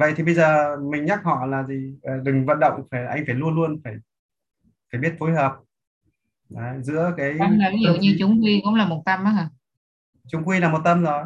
vậy 0.00 0.12
thì 0.16 0.24
bây 0.24 0.34
giờ 0.34 0.76
mình 0.90 1.04
nhắc 1.04 1.20
họ 1.24 1.46
là 1.46 1.62
gì? 1.62 1.94
Ờ, 2.02 2.20
đừng 2.22 2.46
vận 2.46 2.60
động 2.60 2.82
phải 2.90 3.06
anh 3.06 3.24
phải 3.26 3.34
luôn 3.34 3.54
luôn 3.54 3.80
phải 3.84 3.94
phải 4.92 5.00
biết 5.00 5.14
phối 5.18 5.32
hợp. 5.32 5.56
Đấy, 6.48 6.82
giữa 6.82 7.14
cái 7.16 7.32
là 7.34 7.70
ví 7.72 7.82
dụ 7.84 7.94
như 8.00 8.16
chúng 8.18 8.40
quy 8.44 8.60
cũng 8.64 8.74
là 8.74 8.86
một 8.86 9.02
tâm 9.06 9.24
á 9.24 9.30
hả? 9.30 9.48
Chúng 10.28 10.44
quy 10.44 10.60
là 10.60 10.68
một 10.68 10.80
tâm 10.84 11.02
rồi. 11.02 11.24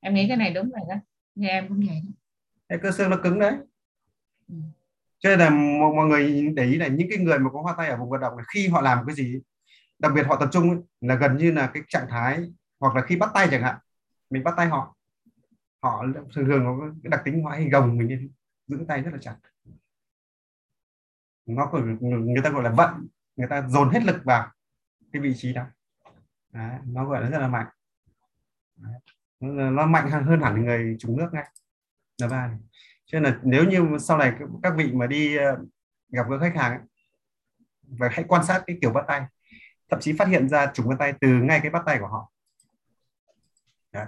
Em 0.00 0.14
nghĩ 0.14 0.28
cái 0.28 0.36
này 0.36 0.50
đúng 0.50 0.70
rồi 0.70 0.80
đó. 0.88 0.94
Như 1.34 1.48
em 1.48 1.68
cũng 1.68 1.80
vậy 1.86 2.02
cái 2.72 2.78
cơ 2.82 2.92
xương 2.92 3.10
nó 3.10 3.16
cứng 3.16 3.38
đấy. 3.38 3.54
Ừ. 4.48 4.54
cho 5.18 5.30
nên 5.30 5.38
là 5.38 5.50
mọi 5.94 6.06
người 6.06 6.52
để 6.54 6.64
ý 6.64 6.76
là 6.76 6.86
những 6.86 7.08
cái 7.10 7.18
người 7.18 7.38
mà 7.38 7.50
có 7.50 7.62
hoa 7.62 7.74
tay 7.78 7.88
ở 7.88 7.96
vùng 7.96 8.10
vận 8.10 8.20
động 8.20 8.36
này 8.36 8.46
khi 8.54 8.68
họ 8.68 8.80
làm 8.80 9.06
cái 9.06 9.16
gì 9.16 9.40
đặc 9.98 10.12
biệt 10.14 10.22
họ 10.26 10.36
tập 10.36 10.48
trung 10.52 10.70
ấy, 10.70 10.78
là 11.00 11.14
gần 11.14 11.36
như 11.36 11.52
là 11.52 11.70
cái 11.74 11.82
trạng 11.88 12.06
thái 12.10 12.38
hoặc 12.80 12.96
là 12.96 13.02
khi 13.02 13.16
bắt 13.16 13.30
tay 13.34 13.48
chẳng 13.50 13.62
hạn 13.62 13.76
mình 14.30 14.44
bắt 14.44 14.54
tay 14.56 14.66
họ 14.66 14.96
họ 15.82 16.04
thường 16.34 16.46
thường 16.46 16.64
có 16.64 16.90
cái 17.02 17.10
đặc 17.10 17.20
tính 17.24 17.44
họ 17.44 17.50
hình 17.50 17.70
gồng 17.70 17.98
mình 17.98 18.30
giữ 18.66 18.84
tay 18.88 19.02
rất 19.02 19.10
là 19.12 19.18
chặt 19.20 19.36
nó 21.46 21.68
còn 21.72 21.98
người 22.32 22.42
ta 22.44 22.50
gọi 22.50 22.62
là 22.62 22.70
vận 22.70 23.06
người 23.36 23.48
ta 23.48 23.68
dồn 23.68 23.90
hết 23.90 24.04
lực 24.04 24.16
vào 24.24 24.50
cái 25.12 25.22
vị 25.22 25.34
trí 25.36 25.52
đó 25.52 25.66
Đấy, 26.52 26.78
nó 26.86 27.04
gọi 27.04 27.22
là 27.22 27.30
rất 27.30 27.38
là 27.38 27.48
mạnh 27.48 27.66
Đấy. 28.76 29.00
nó 29.70 29.86
mạnh 29.86 30.10
hơn 30.10 30.40
hẳn 30.40 30.64
người 30.64 30.96
trúng 30.98 31.16
nước 31.16 31.28
ngay 31.32 31.48
là 32.18 32.28
ba 32.28 32.46
này. 32.46 32.58
cho 33.04 33.20
nên 33.20 33.32
là 33.32 33.40
nếu 33.44 33.64
như 33.64 33.98
sau 33.98 34.18
này 34.18 34.32
các 34.62 34.74
vị 34.76 34.92
mà 34.92 35.06
đi 35.06 35.36
ờ, 35.36 35.58
gặp 36.08 36.26
gỡ 36.30 36.38
khách 36.38 36.56
hàng 36.56 36.70
ấy, 36.70 36.80
và 37.82 38.08
hãy 38.12 38.24
quan 38.28 38.44
sát 38.44 38.62
cái 38.66 38.78
kiểu 38.80 38.92
bắt 38.92 39.04
tay 39.08 39.22
thậm 39.90 40.00
chí 40.00 40.12
phát 40.12 40.28
hiện 40.28 40.48
ra 40.48 40.70
trùng 40.74 40.88
bắt 40.88 40.96
tay 40.98 41.14
từ 41.20 41.28
ngay 41.28 41.60
cái 41.62 41.70
bắt 41.70 41.82
tay 41.86 41.98
của 42.00 42.06
họ 42.06 42.32
Đấy 43.92 44.06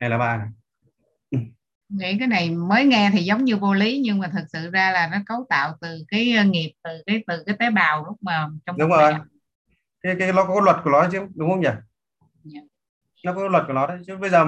này 0.00 0.10
là 0.10 0.18
ba 0.18 0.36
này 0.36 0.48
nghĩ 1.90 2.16
cái 2.18 2.28
này 2.28 2.50
mới 2.50 2.84
nghe 2.84 3.10
thì 3.12 3.22
giống 3.22 3.44
như 3.44 3.56
vô 3.56 3.74
lý 3.74 4.00
nhưng 4.04 4.18
mà 4.18 4.30
thật 4.32 4.44
sự 4.52 4.70
ra 4.70 4.92
là 4.92 5.08
nó 5.12 5.18
cấu 5.26 5.46
tạo 5.48 5.76
từ 5.80 6.04
cái 6.08 6.32
ờ, 6.36 6.44
nghiệp 6.44 6.72
từ 6.84 6.90
cái 7.06 7.24
từ 7.26 7.42
cái 7.46 7.56
tế 7.58 7.70
bào 7.70 8.04
lúc 8.04 8.16
mà 8.22 8.48
trong 8.66 8.78
đúng 8.78 8.90
rồi. 8.90 9.12
cái 10.02 10.16
cái 10.18 10.32
nó 10.32 10.44
có 10.44 10.60
luật 10.60 10.76
của 10.84 10.90
nó 10.90 11.08
chứ 11.12 11.20
đúng 11.34 11.50
không 11.50 11.60
nhỉ? 11.60 11.66
Yeah. 11.66 11.80
Dạ. 12.44 12.60
nó 13.24 13.34
có 13.34 13.48
luật 13.48 13.64
của 13.66 13.72
nó 13.72 13.86
đấy 13.86 13.98
chứ. 14.06 14.16
Bây 14.16 14.30
giờ 14.30 14.46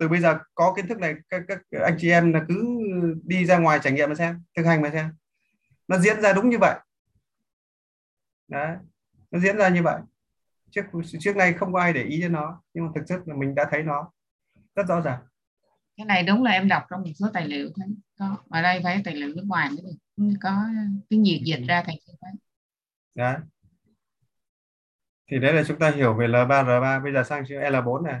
từ 0.00 0.08
bây 0.08 0.20
giờ 0.20 0.38
có 0.54 0.72
kiến 0.76 0.86
thức 0.88 0.98
này 0.98 1.14
các, 1.28 1.42
các 1.48 1.60
anh 1.84 1.96
chị 1.98 2.10
em 2.10 2.32
là 2.32 2.44
cứ 2.48 2.78
đi 3.24 3.44
ra 3.44 3.58
ngoài 3.58 3.78
trải 3.82 3.92
nghiệm 3.92 4.08
mà 4.08 4.14
xem 4.14 4.42
thực 4.56 4.66
hành 4.66 4.82
mà 4.82 4.90
xem. 4.92 5.12
Nó 5.88 5.98
diễn 5.98 6.20
ra 6.20 6.32
đúng 6.32 6.50
như 6.50 6.58
vậy. 6.58 6.78
Đấy 8.48 8.76
nó 9.30 9.38
diễn 9.38 9.56
ra 9.56 9.68
như 9.68 9.82
vậy. 9.82 10.00
Trước 10.70 10.82
trước 11.20 11.36
này 11.36 11.52
không 11.52 11.72
có 11.72 11.80
ai 11.80 11.92
để 11.92 12.02
ý 12.02 12.20
cho 12.22 12.28
nó 12.28 12.62
nhưng 12.74 12.84
mà 12.86 12.90
thực 12.94 13.02
chất 13.06 13.20
là 13.26 13.34
mình 13.36 13.54
đã 13.54 13.68
thấy 13.70 13.82
nó 13.82 14.12
rất 14.74 14.86
rõ 14.88 15.00
ràng. 15.00 15.20
Cái 15.96 16.06
này 16.06 16.22
đúng 16.22 16.42
là 16.42 16.50
em 16.50 16.68
đọc 16.68 16.82
trong 16.90 17.02
một 17.02 17.10
số 17.14 17.26
tài 17.32 17.48
liệu 17.48 17.70
thấy 17.76 17.88
có 18.18 18.36
ở 18.50 18.62
đây 18.62 18.80
phải 18.84 19.02
tài 19.04 19.14
liệu 19.14 19.28
nước 19.28 19.44
ngoài 19.46 19.68
mới 19.70 19.82
được. 19.82 20.36
Có 20.40 20.64
tiếng 21.08 21.22
nhiệt 21.22 21.40
dịch 21.44 21.64
ra 21.68 21.82
thành 21.86 21.96
chưa 22.06 22.12
thấy 22.20 22.32
đấy 23.14 23.36
thì 25.30 25.38
đấy 25.38 25.52
là 25.52 25.64
chúng 25.64 25.78
ta 25.78 25.90
hiểu 25.90 26.14
về 26.14 26.26
L3 26.26 26.64
R3 26.64 27.02
bây 27.02 27.12
giờ 27.12 27.24
sang 27.24 27.44
chữ 27.48 27.54
L4 27.54 28.02
này. 28.02 28.20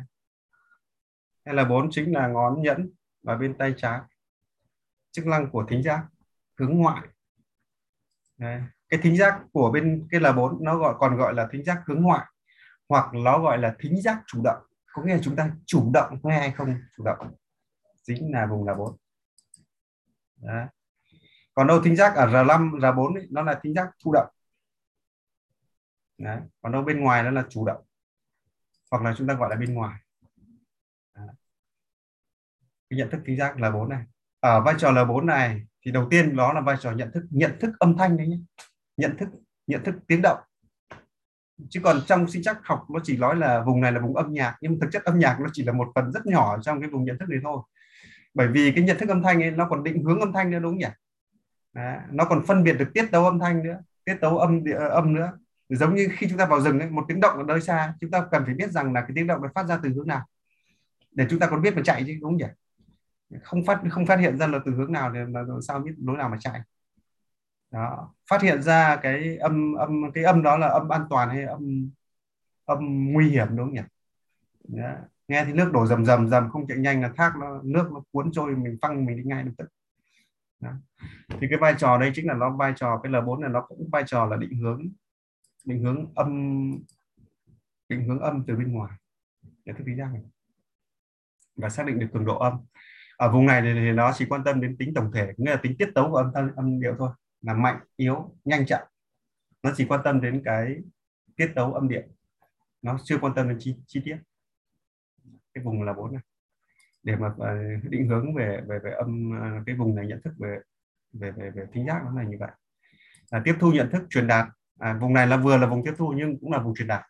L4 1.44 1.88
chính 1.90 2.12
là 2.12 2.28
ngón 2.28 2.62
nhẫn 2.62 2.90
và 3.22 3.36
bên 3.36 3.58
tay 3.58 3.74
trái. 3.76 4.00
Chức 5.10 5.26
năng 5.26 5.50
của 5.50 5.64
thính 5.68 5.82
giác 5.82 6.06
hướng 6.58 6.76
ngoại. 6.76 7.02
Đấy. 8.38 8.60
cái 8.88 9.00
thính 9.02 9.16
giác 9.16 9.40
của 9.52 9.70
bên 9.70 10.06
cái 10.10 10.20
L4 10.20 10.62
nó 10.62 10.76
gọi 10.76 10.94
còn 10.98 11.16
gọi 11.16 11.34
là 11.34 11.48
thính 11.52 11.64
giác 11.64 11.82
hướng 11.86 12.02
ngoại 12.02 12.26
hoặc 12.88 13.14
nó 13.14 13.38
gọi 13.38 13.58
là 13.58 13.76
thính 13.78 14.02
giác 14.02 14.22
chủ 14.26 14.42
động 14.44 14.62
có 14.92 15.02
nghĩa 15.02 15.14
là 15.14 15.20
chúng 15.22 15.36
ta 15.36 15.50
chủ 15.66 15.90
động 15.94 16.18
nghe 16.22 16.38
hay 16.38 16.52
không? 16.52 16.74
Chủ 16.96 17.04
động. 17.04 17.34
Chính 18.02 18.32
là 18.32 18.46
vùng 18.46 18.66
là 18.66 18.74
4 18.74 18.96
Đấy. 20.36 20.66
còn 21.54 21.66
đâu 21.66 21.82
thính 21.82 21.96
giác 21.96 22.14
ở 22.16 22.26
R5 22.26 22.78
R4 22.78 23.14
ấy, 23.14 23.26
nó 23.30 23.42
là 23.42 23.60
thính 23.62 23.74
giác 23.74 23.90
thụ 24.04 24.12
động. 24.12 24.28
Đấy. 26.18 26.40
còn 26.62 26.72
đâu 26.72 26.82
bên 26.82 27.00
ngoài 27.00 27.22
nó 27.22 27.30
là 27.30 27.44
chủ 27.50 27.66
động. 27.66 27.84
Hoặc 28.90 29.02
là 29.02 29.14
chúng 29.18 29.26
ta 29.26 29.34
gọi 29.34 29.50
là 29.50 29.56
bên 29.56 29.74
ngoài. 29.74 30.00
Đấy. 31.14 31.26
cái 32.90 32.98
nhận 32.98 33.10
thức 33.10 33.20
thính 33.26 33.36
giác 33.38 33.56
L4 33.56 33.88
này. 33.88 34.04
Ở 34.40 34.60
vai 34.60 34.74
trò 34.78 34.92
L4 34.92 35.24
này 35.24 35.66
thì 35.84 35.90
đầu 35.90 36.06
tiên 36.10 36.36
đó 36.36 36.52
là 36.52 36.60
vai 36.60 36.76
trò 36.80 36.92
nhận 36.92 37.10
thức 37.12 37.24
nhận 37.30 37.56
thức 37.60 37.70
âm 37.78 37.96
thanh 37.98 38.16
đấy 38.16 38.26
nhé. 38.26 38.38
Nhận 38.96 39.16
thức 39.18 39.28
nhận 39.66 39.84
thức 39.84 39.94
tiếng 40.06 40.22
động 40.22 40.38
chứ 41.70 41.80
còn 41.84 42.00
trong 42.06 42.28
sinh 42.28 42.42
chắc 42.42 42.58
học 42.64 42.86
nó 42.90 43.00
chỉ 43.04 43.16
nói 43.16 43.36
là 43.36 43.62
vùng 43.66 43.80
này 43.80 43.92
là 43.92 44.00
vùng 44.00 44.16
âm 44.16 44.32
nhạc 44.32 44.56
nhưng 44.60 44.80
thực 44.80 44.88
chất 44.92 45.04
âm 45.04 45.18
nhạc 45.18 45.40
nó 45.40 45.46
chỉ 45.52 45.64
là 45.64 45.72
một 45.72 45.88
phần 45.94 46.12
rất 46.12 46.26
nhỏ 46.26 46.58
trong 46.62 46.80
cái 46.80 46.90
vùng 46.90 47.04
nhận 47.04 47.18
thức 47.18 47.28
này 47.28 47.38
thôi. 47.42 47.62
Bởi 48.34 48.48
vì 48.48 48.72
cái 48.72 48.84
nhận 48.84 48.98
thức 48.98 49.08
âm 49.08 49.22
thanh 49.22 49.42
ấy 49.42 49.50
nó 49.50 49.66
còn 49.70 49.84
định 49.84 50.04
hướng 50.04 50.20
âm 50.20 50.32
thanh 50.32 50.50
nữa 50.50 50.58
đúng 50.58 50.72
không 50.72 50.78
nhỉ? 50.78 50.86
Đấy, 51.72 51.98
nó 52.10 52.24
còn 52.24 52.46
phân 52.46 52.64
biệt 52.64 52.72
được 52.72 52.88
tiết 52.94 53.06
tấu 53.10 53.24
âm 53.24 53.38
thanh 53.38 53.62
nữa 53.62 53.78
tiết 54.04 54.14
tấu 54.20 54.38
âm 54.38 54.60
ờ, 54.74 54.88
âm 54.88 55.14
nữa. 55.14 55.32
Giống 55.68 55.94
như 55.94 56.08
khi 56.12 56.26
chúng 56.28 56.38
ta 56.38 56.46
vào 56.46 56.60
rừng 56.60 56.80
ấy, 56.80 56.90
một 56.90 57.04
tiếng 57.08 57.20
động 57.20 57.38
ở 57.38 57.44
nơi 57.44 57.60
xa 57.60 57.94
chúng 58.00 58.10
ta 58.10 58.26
cần 58.30 58.44
phải 58.44 58.54
biết 58.54 58.70
rằng 58.70 58.92
là 58.92 59.00
cái 59.00 59.10
tiếng 59.14 59.26
động 59.26 59.42
nó 59.42 59.48
phát 59.54 59.66
ra 59.66 59.78
từ 59.82 59.88
hướng 59.88 60.06
nào. 60.06 60.26
Để 61.12 61.26
chúng 61.30 61.38
ta 61.38 61.46
còn 61.46 61.62
biết 61.62 61.76
mà 61.76 61.82
chạy 61.84 62.04
chứ 62.06 62.18
đúng 62.20 62.30
không 62.30 62.36
nhỉ? 62.36 62.46
Không 63.42 63.64
phát 63.64 63.80
không 63.90 64.06
phát 64.06 64.18
hiện 64.18 64.38
ra 64.38 64.46
là 64.46 64.58
từ 64.64 64.72
hướng 64.72 64.92
nào 64.92 65.10
thì 65.14 65.18
là 65.28 65.44
sao 65.68 65.78
biết 65.78 65.92
lối 65.98 66.16
nào 66.16 66.28
mà 66.28 66.36
chạy 66.40 66.60
đó. 67.72 68.14
Phát 68.30 68.42
hiện 68.42 68.62
ra 68.62 68.96
cái 68.96 69.36
âm 69.36 69.74
âm 69.74 70.12
cái 70.14 70.24
âm 70.24 70.42
đó 70.42 70.56
là 70.56 70.68
âm 70.68 70.88
an 70.88 71.06
toàn 71.10 71.28
hay 71.28 71.44
âm 71.44 71.90
âm 72.64 73.12
nguy 73.12 73.30
hiểm 73.30 73.46
đúng 73.50 73.66
không 73.66 73.74
nhỉ? 73.74 73.82
Đó. 74.68 74.94
nghe 75.28 75.44
thì 75.44 75.52
nước 75.52 75.70
đổ 75.72 75.86
rầm 75.86 76.04
rầm 76.04 76.28
rầm 76.28 76.50
không 76.50 76.66
chạy 76.66 76.78
nhanh 76.78 77.02
là 77.02 77.12
thác 77.16 77.32
nó 77.40 77.60
nước 77.64 77.90
nó 77.92 78.02
cuốn 78.12 78.32
trôi 78.32 78.56
mình 78.56 78.78
phăng 78.82 79.06
mình 79.06 79.16
đi 79.16 79.22
ngay 79.24 79.44
lập 79.44 79.52
tức. 79.58 79.68
Đó. 80.60 80.70
thì 81.28 81.46
cái 81.50 81.58
vai 81.58 81.74
trò 81.78 81.98
đây 81.98 82.12
chính 82.14 82.26
là 82.26 82.34
nó 82.34 82.56
vai 82.56 82.72
trò 82.76 83.00
cái 83.02 83.12
L4 83.12 83.40
này 83.40 83.50
nó 83.50 83.60
cũng 83.60 83.88
vai 83.92 84.02
trò 84.06 84.26
là 84.26 84.36
định 84.36 84.54
hướng 84.54 84.88
định 85.64 85.84
hướng 85.84 86.12
âm 86.14 86.30
định 87.88 88.04
hướng 88.04 88.18
âm 88.20 88.44
từ 88.46 88.56
bên 88.56 88.72
ngoài. 88.72 88.92
Để 89.64 89.72
thức 89.72 89.84
lý 89.86 89.94
này. 89.94 90.22
Và 91.56 91.68
xác 91.68 91.86
định 91.86 91.98
được 91.98 92.06
cường 92.12 92.24
độ 92.24 92.38
âm. 92.38 92.52
Ở 93.16 93.32
vùng 93.32 93.46
này 93.46 93.62
thì 93.62 93.92
nó 93.92 94.12
chỉ 94.14 94.26
quan 94.28 94.44
tâm 94.44 94.60
đến 94.60 94.76
tính 94.78 94.94
tổng 94.94 95.12
thể 95.12 95.32
nghĩa 95.36 95.50
là 95.50 95.56
tính 95.56 95.76
tiết 95.78 95.90
tấu 95.94 96.10
của 96.10 96.16
âm 96.16 96.32
âm, 96.32 96.50
âm 96.56 96.80
điệu 96.80 96.94
thôi 96.98 97.10
là 97.42 97.54
mạnh 97.54 97.80
yếu 97.96 98.34
nhanh 98.44 98.66
chậm. 98.66 98.80
Nó 99.62 99.72
chỉ 99.76 99.86
quan 99.88 100.00
tâm 100.04 100.20
đến 100.20 100.42
cái 100.44 100.76
tiết 101.36 101.52
tấu 101.54 101.74
âm 101.74 101.88
điệu. 101.88 102.02
Nó 102.82 102.98
chưa 103.04 103.18
quan 103.18 103.34
tâm 103.34 103.48
đến 103.48 103.56
chi, 103.60 103.76
chi 103.86 104.02
tiết. 104.04 104.16
Cái 105.54 105.64
vùng 105.64 105.82
là 105.82 105.92
bốn 105.92 106.12
này. 106.12 106.22
Để 107.02 107.16
mà 107.16 107.34
ờ, 107.38 107.56
định 107.82 108.08
hướng 108.08 108.34
về 108.34 108.60
về 108.66 108.78
về 108.78 108.90
âm 108.90 109.30
ờ, 109.40 109.62
cái 109.66 109.76
vùng 109.76 109.94
này 109.94 110.06
nhận 110.06 110.22
thức 110.22 110.34
về 110.38 110.58
về 111.12 111.30
về 111.30 111.50
về 111.50 111.66
thính 111.72 111.86
giác 111.86 112.02
nó 112.04 112.12
là 112.12 112.22
như 112.22 112.36
vậy. 112.40 112.50
À, 113.30 113.42
tiếp 113.44 113.54
thu 113.60 113.72
nhận 113.72 113.90
thức 113.90 114.02
truyền 114.10 114.26
đạt. 114.26 114.48
À, 114.78 114.98
vùng 115.00 115.12
này 115.12 115.26
là 115.26 115.36
vừa 115.36 115.56
là 115.56 115.66
vùng 115.66 115.84
tiếp 115.84 115.94
thu 115.98 116.14
nhưng 116.16 116.38
cũng 116.40 116.52
là 116.52 116.58
vùng 116.58 116.74
truyền 116.74 116.88
đạt. 116.88 117.02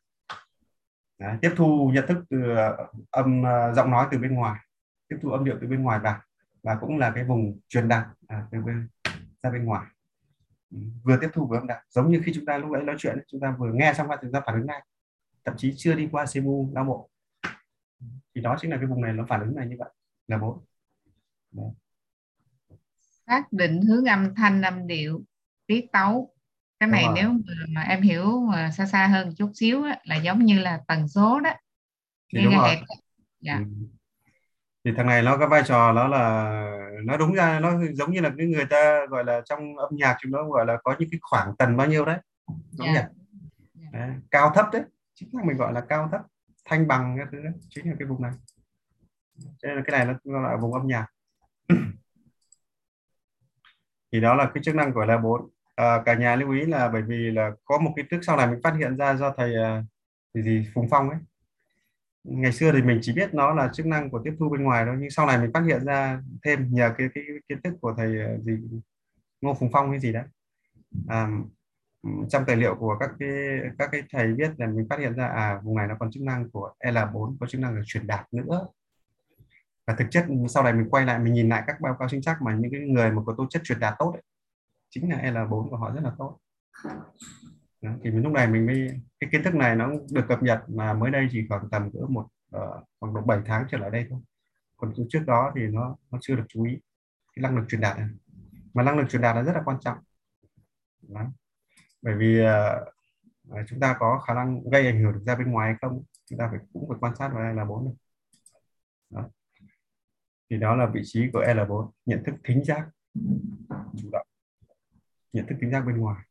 À, 1.19 1.39
tiếp 1.43 1.53
thu 1.57 1.91
nhận 1.95 2.07
thức 2.09 2.25
từ 2.31 2.57
ờ, 2.57 2.89
âm 3.11 3.43
giọng 3.75 3.91
nói 3.91 4.09
từ 4.11 4.19
bên 4.19 4.35
ngoài. 4.35 4.61
Tiếp 5.09 5.17
thu 5.23 5.31
âm 5.31 5.45
điệu 5.45 5.59
từ 5.61 5.67
bên 5.67 5.83
ngoài 5.83 5.99
vào. 5.99 6.21
Và 6.63 6.77
cũng 6.81 6.99
là 6.99 7.13
cái 7.15 7.25
vùng 7.25 7.61
truyền 7.69 7.89
đạt 7.89 8.07
à, 8.29 8.47
từ 8.51 8.61
bên 8.61 8.89
ra 9.43 9.51
bên 9.51 9.65
ngoài 9.65 9.87
vừa 11.03 11.17
tiếp 11.21 11.29
thu 11.33 11.47
vừa 11.47 11.57
âm 11.57 11.67
đạt 11.67 11.79
giống 11.89 12.11
như 12.11 12.23
khi 12.25 12.33
chúng 12.35 12.45
ta 12.45 12.59
lúc 12.59 12.71
nãy 12.71 12.83
nói 12.83 12.97
chuyện 12.99 13.19
chúng 13.29 13.41
ta 13.41 13.57
vừa 13.59 13.73
nghe 13.73 13.95
xong 13.97 14.09
và 14.09 14.17
chúng 14.23 14.33
ta 14.33 14.41
phản 14.47 14.55
ứng 14.55 14.67
ngay. 14.67 14.83
Thậm 15.45 15.55
chí 15.57 15.75
chưa 15.77 15.95
đi 15.95 16.09
qua 16.13 16.25
CMU 16.35 16.71
não 16.73 16.85
bộ. 16.85 17.11
Thì 18.35 18.41
đó 18.41 18.57
chính 18.61 18.71
là 18.71 18.77
cái 18.77 18.87
vùng 18.87 19.03
này 19.03 19.13
nó 19.13 19.25
phản 19.29 19.41
ứng 19.41 19.55
này 19.57 19.67
như 19.67 19.77
vậy. 19.79 19.91
Là 20.29 20.39
bốn. 20.39 20.65
Xác 23.27 23.53
định 23.53 23.83
hướng 23.83 24.05
âm 24.05 24.35
thanh 24.35 24.63
âm 24.63 24.87
điệu 24.87 25.23
tiết 25.67 25.87
tấu. 25.93 26.35
Cái 26.81 26.89
này 26.89 27.05
nếu 27.15 27.33
mà 27.69 27.83
em 27.83 28.03
hiểu 28.03 28.41
mà 28.41 28.71
xa 28.71 28.87
xa 28.87 29.07
hơn 29.07 29.35
chút 29.35 29.51
xíu 29.55 29.85
á, 29.85 30.01
là 30.05 30.17
giống 30.17 30.45
như 30.45 30.59
là 30.59 30.81
tần 30.89 31.09
số 31.09 31.41
đó. 31.41 31.51
Thì 32.33 32.45
đúng 32.45 32.55
rồi. 32.55 32.77
dạ. 33.41 33.59
Ừ. 33.59 33.65
thì 34.85 34.93
thằng 34.97 35.07
này 35.07 35.23
nó 35.23 35.37
có 35.37 35.49
vai 35.49 35.63
trò 35.67 35.93
đó 35.93 36.09
là 36.09 36.53
nó 37.05 37.17
đúng 37.17 37.33
ra 37.33 37.61
nó 37.61 37.73
giống 37.93 38.13
như 38.13 38.21
là 38.21 38.31
cái 38.39 38.47
người 38.47 38.65
ta 38.65 39.07
gọi 39.07 39.25
là 39.25 39.43
trong 39.45 39.77
âm 39.79 39.91
nhạc 39.97 40.17
chúng 40.21 40.33
nó 40.33 40.45
gọi 40.45 40.67
là 40.67 40.77
có 40.85 40.95
những 40.99 41.09
cái 41.13 41.19
khoảng 41.23 41.57
tần 41.59 41.77
bao 41.77 41.87
nhiêu 41.87 42.05
đấy 42.05 42.19
đúng 42.79 42.87
yeah. 42.87 42.95
nhỉ 42.95 43.01
yeah. 43.83 44.09
Đấy, 44.09 44.11
cao 44.31 44.53
thấp 44.55 44.67
đấy 44.73 44.83
chính 45.15 45.29
là 45.33 45.45
mình 45.45 45.57
gọi 45.57 45.73
là 45.73 45.81
cao 45.81 46.09
thấp 46.13 46.21
thanh 46.65 46.89
bằng 46.89 47.15
cái 47.17 47.27
thứ 47.33 47.43
đấy 47.43 47.53
chính 47.69 47.91
là 47.91 47.95
cái 47.99 48.09
vùng 48.09 48.23
này 48.23 48.33
cho 49.37 49.69
nên 49.69 49.77
là 49.77 49.83
cái 49.87 49.99
này 49.99 50.07
nó 50.07 50.33
gọi 50.33 50.43
là 50.43 50.57
vùng 50.57 50.75
âm 50.75 50.87
nhạc 50.87 51.07
thì 54.13 54.21
đó 54.21 54.35
là 54.35 54.51
cái 54.55 54.63
chức 54.63 54.75
năng 54.75 54.93
của 54.93 55.05
là 55.05 55.19
bốn 55.19 55.49
à, 55.77 56.03
cả 56.05 56.15
nhà 56.15 56.37
lưu 56.37 56.53
ý 56.53 56.61
là 56.67 56.89
bởi 56.89 57.03
vì 57.03 57.31
là 57.31 57.51
có 57.65 57.79
một 57.79 57.93
cái 57.97 58.05
tức 58.11 58.21
sau 58.23 58.37
này 58.37 58.47
mình 58.47 58.61
phát 58.65 58.75
hiện 58.79 58.97
ra 58.97 59.15
do 59.15 59.35
thầy 59.37 59.51
uh, 59.51 59.85
thì 60.35 60.43
gì 60.43 60.71
Phùng 60.75 60.89
Phong 60.91 61.11
ấy 61.11 61.19
ngày 62.25 62.53
xưa 62.53 62.73
thì 62.73 62.83
mình 62.83 62.99
chỉ 63.03 63.13
biết 63.13 63.35
nó 63.35 63.55
là 63.55 63.71
chức 63.75 63.87
năng 63.87 64.11
của 64.11 64.21
tiếp 64.25 64.37
thu 64.39 64.49
bên 64.49 64.63
ngoài 64.63 64.85
thôi 64.87 64.97
nhưng 65.01 65.11
sau 65.11 65.27
này 65.27 65.39
mình 65.39 65.51
phát 65.55 65.63
hiện 65.67 65.85
ra 65.85 66.21
thêm 66.45 66.69
nhờ 66.71 66.95
cái 66.99 67.09
cái, 67.15 67.25
cái 67.27 67.37
kiến 67.49 67.63
thức 67.63 67.79
của 67.81 67.95
thầy 67.97 68.21
ờ, 68.21 68.39
gì 68.39 68.59
Ngô 69.41 69.55
Phùng 69.55 69.71
Phong 69.73 69.91
hay 69.91 70.01
gì 70.01 70.13
đấy. 70.13 70.25
À, 71.09 71.29
trong 72.29 72.45
tài 72.47 72.57
liệu 72.57 72.75
của 72.75 72.97
các 73.01 73.11
cái 73.19 73.29
các 73.79 73.89
cái 73.93 74.03
thầy 74.13 74.33
viết 74.33 74.51
là 74.57 74.67
mình 74.67 74.87
phát 74.91 74.99
hiện 74.99 75.15
ra 75.15 75.27
à 75.27 75.61
vùng 75.65 75.77
này 75.77 75.87
nó 75.87 75.97
còn 75.99 76.11
chức 76.11 76.23
năng 76.23 76.51
của 76.51 76.73
L4 76.85 77.37
có 77.41 77.47
chức 77.47 77.61
năng 77.61 77.75
là 77.75 77.83
truyền 77.87 78.07
đạt 78.07 78.35
nữa. 78.35 78.67
Và 79.87 79.95
thực 79.95 80.07
chất 80.11 80.27
sau 80.49 80.63
này 80.63 80.73
mình 80.73 80.91
quay 80.91 81.07
lại 81.07 81.19
mình 81.19 81.33
nhìn 81.33 81.49
lại 81.49 81.63
các 81.67 81.81
báo 81.81 81.97
cáo 81.99 82.09
chính 82.09 82.23
xác 82.23 82.43
mà 82.43 82.55
những 82.55 82.71
cái 82.71 82.81
người 82.81 83.11
mà 83.11 83.23
có 83.27 83.35
tố 83.39 83.47
chất 83.51 83.63
truyền 83.65 83.81
đạt 83.81 83.95
tốt 83.99 84.11
ấy, 84.13 84.23
chính 84.91 85.11
là 85.11 85.17
L4 85.17 85.71
của 85.71 85.77
họ 85.77 85.91
rất 85.95 86.01
là 86.05 86.13
tốt. 86.19 86.39
Đó, 87.83 87.91
thì 88.03 88.11
mình 88.11 88.23
lúc 88.23 88.33
này 88.33 88.47
mình 88.49 88.67
mới 88.67 89.01
cái 89.21 89.31
kiến 89.33 89.43
thức 89.45 89.55
này 89.55 89.77
nó 89.77 89.91
được 90.13 90.25
cập 90.29 90.43
nhật 90.43 90.61
mà 90.69 90.95
mới 90.95 91.11
đây 91.11 91.29
chỉ 91.31 91.47
khoảng 91.49 91.71
tầm 91.71 91.91
cỡ 91.93 91.99
một 92.09 92.29
uh, 92.57 92.85
khoảng 93.01 93.15
độ 93.15 93.21
7 93.21 93.41
tháng 93.45 93.67
trở 93.71 93.79
lại 93.79 93.91
đây 93.91 94.07
thôi. 94.11 94.21
Còn 94.77 94.95
trước 95.09 95.23
đó 95.27 95.53
thì 95.57 95.67
nó 95.67 95.97
nó 96.11 96.19
chưa 96.21 96.37
được 96.37 96.45
chú 96.49 96.65
ý 96.65 96.81
cái 97.37 97.43
năng 97.43 97.57
lực 97.57 97.65
truyền 97.69 97.81
đạt 97.81 97.99
này. 97.99 98.09
Mà 98.75 98.83
năng 98.83 98.99
lực 98.99 99.11
truyền 99.11 99.23
đạt 99.23 99.37
là 99.37 99.43
rất 99.43 99.53
là 99.53 99.63
quan 99.65 99.77
trọng. 99.81 99.99
Đó. 101.09 101.27
Bởi 102.03 102.15
vì 102.15 102.41
uh, 102.41 103.67
chúng 103.69 103.81
ta 103.81 103.97
có 103.99 104.19
khả 104.27 104.35
năng 104.35 104.71
gây 104.71 104.87
ảnh 104.87 105.03
hưởng 105.03 105.13
được 105.13 105.23
ra 105.27 105.37
bên 105.37 105.51
ngoài 105.51 105.69
hay 105.69 105.77
không 105.81 106.03
chúng 106.31 106.39
ta 106.39 106.49
phải 106.51 106.61
cũng 106.73 106.89
phải 106.89 106.99
quan 107.01 107.17
sát 107.17 107.29
vào 107.29 107.55
L4 107.55 107.85
này. 107.85 107.95
Đó. 109.11 109.31
thì 110.51 110.59
đó 110.59 110.77
là 110.77 110.87
vị 110.87 111.01
trí 111.05 111.31
của 111.33 111.43
L4 111.43 111.91
nhận 112.07 112.25
thức 112.25 112.35
thính 112.45 112.65
giác 112.65 112.89
chủ 113.97 114.09
động 114.13 114.27
nhận 115.33 115.47
thức 115.47 115.57
thính 115.61 115.71
giác 115.71 115.81
bên 115.81 115.99
ngoài 115.99 116.25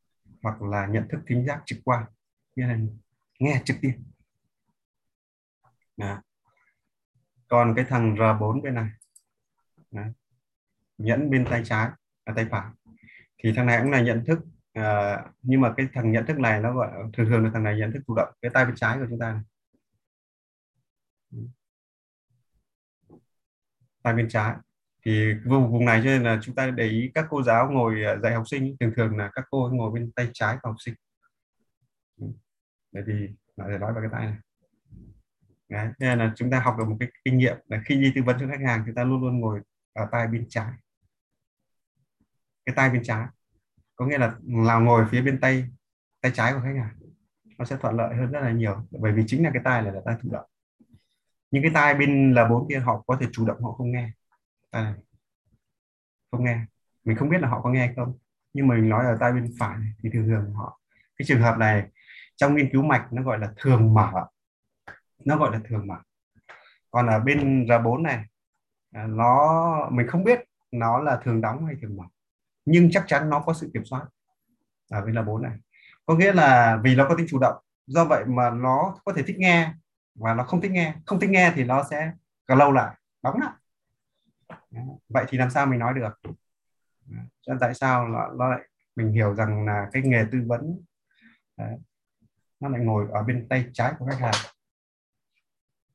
hoặc 0.43 0.61
là 0.61 0.87
nhận 0.87 1.07
thức 1.09 1.19
thính 1.27 1.45
giác 1.45 1.61
trực 1.65 1.79
quan 1.83 2.05
nghĩa 2.55 2.67
là 2.67 2.77
nghe 3.39 3.61
trực 3.65 3.77
tiếp 3.81 3.93
Đó. 5.97 6.21
còn 7.47 7.73
cái 7.75 7.85
thằng 7.89 8.15
R4 8.15 8.61
bên 8.61 8.73
này 8.75 8.89
Đó. 9.91 10.03
nhẫn 10.97 11.29
bên 11.29 11.45
tay 11.49 11.61
trái 11.65 11.89
à, 12.23 12.33
tay 12.35 12.47
phải 12.51 12.71
thì 13.43 13.53
thằng 13.55 13.65
này 13.65 13.79
cũng 13.81 13.91
là 13.91 14.01
nhận 14.01 14.23
thức 14.25 14.39
à, 14.73 15.17
nhưng 15.41 15.61
mà 15.61 15.73
cái 15.77 15.87
thằng 15.93 16.11
nhận 16.11 16.25
thức 16.25 16.39
này 16.39 16.61
nó 16.61 16.73
gọi 16.73 16.91
thường 17.13 17.29
thường 17.29 17.43
là 17.43 17.49
thằng 17.53 17.63
này 17.63 17.77
nhận 17.77 17.91
thức 17.93 17.99
chủ 18.07 18.15
động 18.15 18.33
cái 18.41 18.51
tay 18.53 18.65
bên 18.65 18.75
trái 18.75 18.97
của 18.97 19.05
chúng 19.09 19.19
ta 19.19 19.31
này. 19.33 19.43
tay 24.03 24.13
bên 24.13 24.29
trái 24.29 24.55
thì 25.05 25.33
vùng 25.45 25.71
vùng 25.71 25.85
này 25.85 26.01
cho 26.03 26.09
nên 26.09 26.23
là 26.23 26.39
chúng 26.41 26.55
ta 26.55 26.71
để 26.71 26.87
ý 26.87 27.11
các 27.13 27.25
cô 27.29 27.43
giáo 27.43 27.71
ngồi 27.71 28.03
à, 28.03 28.15
dạy 28.23 28.33
học 28.33 28.43
sinh 28.47 28.75
thường 28.79 28.93
thường 28.95 29.17
là 29.17 29.31
các 29.35 29.45
cô 29.49 29.69
ngồi 29.73 29.91
bên 29.91 30.11
tay 30.11 30.29
trái 30.33 30.57
của 30.61 30.69
học 30.69 30.75
sinh. 30.79 30.95
Bởi 32.91 33.03
vì 33.03 33.29
để 33.57 33.77
nói 33.77 33.93
vào 33.93 34.01
cái 34.01 34.09
tay 34.11 34.25
này. 34.25 34.37
Đấy, 35.69 35.87
nên 35.99 36.19
là 36.19 36.33
chúng 36.35 36.51
ta 36.51 36.59
học 36.59 36.75
được 36.79 36.85
một 36.85 36.97
cái 36.99 37.09
kinh 37.25 37.37
nghiệm 37.37 37.57
là 37.67 37.81
khi 37.85 37.95
đi 37.95 38.11
tư 38.15 38.21
vấn 38.25 38.37
cho 38.39 38.47
khách 38.47 38.65
hàng 38.65 38.83
chúng 38.85 38.95
ta 38.95 39.03
luôn 39.03 39.21
luôn 39.21 39.39
ngồi 39.39 39.61
ở 39.93 40.07
tay 40.11 40.27
bên 40.27 40.45
trái. 40.49 40.71
Cái 42.65 42.75
tay 42.75 42.89
bên 42.89 43.03
trái. 43.03 43.25
Có 43.95 44.05
nghĩa 44.05 44.17
là 44.17 44.35
là 44.47 44.79
ngồi 44.79 45.05
phía 45.11 45.21
bên 45.21 45.39
tay 45.39 45.65
tay 46.21 46.31
trái 46.35 46.53
của 46.53 46.59
khách 46.59 46.75
hàng. 46.79 46.95
Nó 47.57 47.65
sẽ 47.65 47.77
thuận 47.81 47.95
lợi 47.95 48.15
hơn 48.15 48.31
rất 48.31 48.39
là 48.39 48.51
nhiều 48.51 48.87
bởi 48.91 49.11
vì 49.13 49.23
chính 49.27 49.43
là 49.43 49.49
cái 49.53 49.61
tai 49.65 49.81
này 49.81 49.91
là 49.93 50.01
tai 50.05 50.15
thụ 50.21 50.29
động. 50.31 50.45
Những 51.51 51.63
cái 51.63 51.71
tai 51.73 51.93
bên 51.95 52.33
là 52.33 52.47
bốn 52.49 52.69
kia 52.69 52.79
họ 52.79 53.03
có 53.07 53.17
thể 53.21 53.27
chủ 53.31 53.45
động 53.45 53.63
họ 53.63 53.71
không 53.71 53.91
nghe 53.91 54.11
tai 54.71 54.93
không 56.31 56.43
nghe. 56.43 56.59
Mình 57.03 57.17
không 57.17 57.29
biết 57.29 57.41
là 57.41 57.47
họ 57.47 57.61
có 57.61 57.69
nghe 57.69 57.93
không, 57.95 58.17
nhưng 58.53 58.67
mà 58.67 58.75
mình 58.75 58.89
nói 58.89 59.05
ở 59.05 59.17
tai 59.19 59.33
bên 59.33 59.53
phải 59.59 59.77
thì 60.03 60.09
thường 60.13 60.27
thường 60.27 60.53
họ, 60.53 60.79
cái 61.17 61.25
trường 61.27 61.41
hợp 61.41 61.57
này 61.57 61.87
trong 62.35 62.55
nghiên 62.55 62.69
cứu 62.71 62.83
mạch 62.83 63.07
nó 63.13 63.23
gọi 63.23 63.39
là 63.39 63.53
thường 63.57 63.93
mở. 63.93 64.11
Nó 65.25 65.37
gọi 65.37 65.51
là 65.51 65.59
thường 65.69 65.87
mở. 65.87 65.95
Còn 66.91 67.07
ở 67.07 67.19
bên 67.19 67.65
R4 67.65 68.01
này 68.01 68.25
à, 68.91 69.07
nó, 69.07 69.89
mình 69.91 70.07
không 70.07 70.23
biết 70.23 70.39
nó 70.71 70.99
là 70.99 71.19
thường 71.23 71.41
đóng 71.41 71.65
hay 71.65 71.75
thường 71.81 71.97
mở, 71.97 72.03
nhưng 72.65 72.91
chắc 72.91 73.03
chắn 73.07 73.29
nó 73.29 73.39
có 73.39 73.53
sự 73.53 73.71
kiểm 73.73 73.85
soát 73.85 74.05
ở 74.89 75.05
bên 75.05 75.15
r 75.15 75.27
bốn 75.27 75.41
này. 75.41 75.57
Có 76.05 76.15
nghĩa 76.15 76.33
là 76.33 76.79
vì 76.83 76.95
nó 76.95 77.05
có 77.09 77.15
tính 77.15 77.25
chủ 77.29 77.39
động, 77.39 77.55
do 77.87 78.05
vậy 78.05 78.25
mà 78.25 78.49
nó 78.49 78.95
có 79.05 79.13
thể 79.13 79.23
thích 79.23 79.37
nghe 79.39 79.73
và 80.15 80.33
nó 80.33 80.43
không 80.43 80.61
thích 80.61 80.71
nghe. 80.71 80.95
Không 81.05 81.19
thích 81.19 81.29
nghe 81.29 81.51
thì 81.55 81.63
nó 81.63 81.83
sẽ 81.89 82.11
cả 82.47 82.55
lâu 82.55 82.71
lại, 82.71 82.95
đóng 83.23 83.39
lại 83.39 83.51
vậy 85.09 85.25
thì 85.27 85.37
làm 85.37 85.49
sao 85.49 85.65
mình 85.65 85.79
nói 85.79 85.93
được? 85.93 86.31
Cho 87.41 87.57
tại 87.59 87.73
sao 87.73 88.07
nó, 88.07 88.27
nó 88.27 88.49
lại 88.49 88.69
mình 88.95 89.11
hiểu 89.11 89.35
rằng 89.35 89.65
là 89.65 89.89
cái 89.91 90.01
nghề 90.05 90.25
tư 90.31 90.43
vấn 90.47 90.79
đấy, 91.57 91.77
nó 92.59 92.69
lại 92.69 92.81
ngồi 92.81 93.07
ở 93.11 93.23
bên 93.23 93.47
tay 93.49 93.69
trái 93.73 93.93
của 93.99 94.05
khách 94.05 94.19
hàng? 94.19 94.33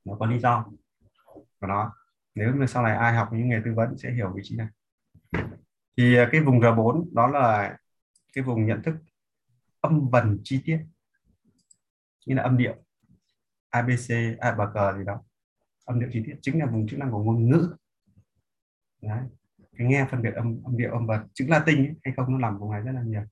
Nó 0.04 0.16
có 0.18 0.26
lý 0.26 0.38
do 0.38 0.66
của 1.60 1.66
nó. 1.66 1.96
Nếu 2.34 2.52
mà 2.54 2.66
sau 2.66 2.82
này 2.82 2.96
ai 2.96 3.14
học 3.14 3.28
những 3.32 3.48
nghề 3.48 3.60
tư 3.64 3.74
vấn 3.74 3.98
sẽ 3.98 4.12
hiểu 4.12 4.32
vị 4.36 4.42
trí 4.44 4.56
này. 4.56 4.68
Thì 5.96 6.16
ờ, 6.16 6.28
cái 6.32 6.40
vùng 6.40 6.60
R4 6.60 7.14
đó 7.14 7.26
là 7.26 7.78
cái 8.32 8.44
vùng 8.44 8.66
nhận 8.66 8.82
thức 8.82 8.94
âm 9.80 10.08
vần 10.08 10.40
chi 10.44 10.62
tiết. 10.64 10.80
Như 12.26 12.34
là 12.34 12.42
âm 12.42 12.56
điệu. 12.56 12.74
Abc 13.70 14.10
a 14.38 14.52
b 14.52 14.60
cờ 14.74 14.98
gì 14.98 15.04
đó. 15.04 15.22
Âm 15.84 16.00
điệu 16.00 16.08
chi 16.12 16.22
tiết 16.26 16.38
chính 16.42 16.58
là 16.58 16.66
vùng 16.66 16.88
chức 16.88 16.98
năng 16.98 17.10
của 17.10 17.22
ngôn 17.22 17.48
ngữ. 17.48 17.76
Đấy. 19.08 19.22
cái 19.78 19.86
nghe 19.86 20.06
phân 20.10 20.22
biệt 20.22 20.34
âm 20.34 20.62
âm 20.64 20.76
điệu 20.76 20.92
âm 20.92 21.06
bật 21.06 21.24
chữ 21.34 21.46
Latin 21.48 21.78
ấy, 21.78 21.94
hay 22.04 22.14
không 22.16 22.32
nó 22.32 22.38
làm 22.38 22.58
vùng 22.58 22.70
này 22.72 22.80
rất 22.80 22.92
là 22.92 23.02
nhiều. 23.02 23.22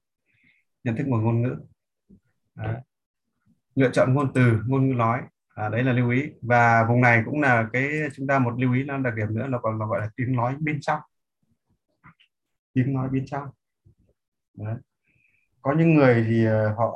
Nhận 0.85 0.97
thức 0.97 1.09
một 1.09 1.19
ngôn 1.23 1.43
ngữ. 1.43 1.57
Đấy. 2.55 2.81
lựa 3.75 3.91
chọn 3.93 4.15
ngôn 4.15 4.33
từ 4.35 4.63
ngôn 4.67 4.89
ngữ 4.89 4.95
nói 4.95 5.21
à, 5.55 5.69
đấy 5.69 5.83
là 5.83 5.93
lưu 5.93 6.11
ý. 6.11 6.33
Và 6.43 6.85
vùng 6.89 7.01
này 7.01 7.23
cũng 7.25 7.41
là 7.41 7.69
cái 7.73 7.91
chúng 8.15 8.27
ta 8.27 8.39
một 8.39 8.55
lưu 8.59 8.75
ý 8.75 8.85
nó 8.85 8.99
đặc 8.99 9.15
điểm 9.17 9.35
nữa 9.35 9.47
là 9.47 9.59
còn 9.63 9.79
là 9.79 9.87
gọi 9.87 10.01
là 10.01 10.11
tiếng 10.17 10.37
nói 10.37 10.57
bên 10.61 10.79
trong. 10.81 11.01
Tiếng 12.73 12.95
nói 12.95 13.09
bên 13.09 13.27
trong. 13.27 13.49
Đấy. 14.55 14.77
có 15.63 15.75
những 15.79 15.95
người 15.95 16.25
thì 16.29 16.45
ờ, 16.45 16.75
họ 16.75 16.95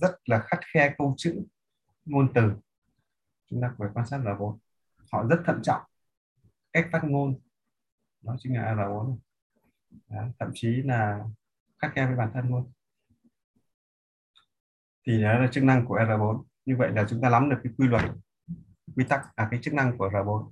rất 0.00 0.10
là 0.26 0.38
khắt 0.38 0.60
khe 0.74 0.94
câu 0.98 1.14
chữ 1.16 1.42
ngôn 2.04 2.32
từ. 2.34 2.52
Chúng 3.50 3.62
ta 3.62 3.74
phải 3.78 3.88
quan 3.94 4.06
sát 4.06 4.18
là 4.24 4.34
vốn. 4.34 4.58
Họ 5.12 5.26
rất 5.30 5.40
thận 5.44 5.60
trọng. 5.62 5.82
Cách 6.72 6.88
phát 6.92 7.00
ngôn 7.04 7.38
đó 8.22 8.36
chính 8.38 8.56
là 8.56 8.74
R4 8.74 9.18
đó, 10.08 10.28
thậm 10.38 10.50
chí 10.54 10.68
là 10.68 11.24
khắc 11.78 11.92
khe 11.94 12.06
với 12.06 12.16
bản 12.16 12.30
thân 12.34 12.48
luôn. 12.48 12.72
Thì 15.06 15.22
đó 15.22 15.38
là 15.38 15.48
chức 15.52 15.64
năng 15.64 15.86
của 15.86 15.98
R4 15.98 16.44
như 16.64 16.76
vậy 16.76 16.90
là 16.92 17.06
chúng 17.08 17.20
ta 17.20 17.30
nắm 17.30 17.50
được 17.50 17.60
cái 17.64 17.72
quy 17.78 17.88
luật 17.88 18.04
quy 18.96 19.04
tắc 19.04 19.36
à 19.36 19.48
cái 19.50 19.60
chức 19.62 19.74
năng 19.74 19.98
của 19.98 20.08
R4 20.08 20.50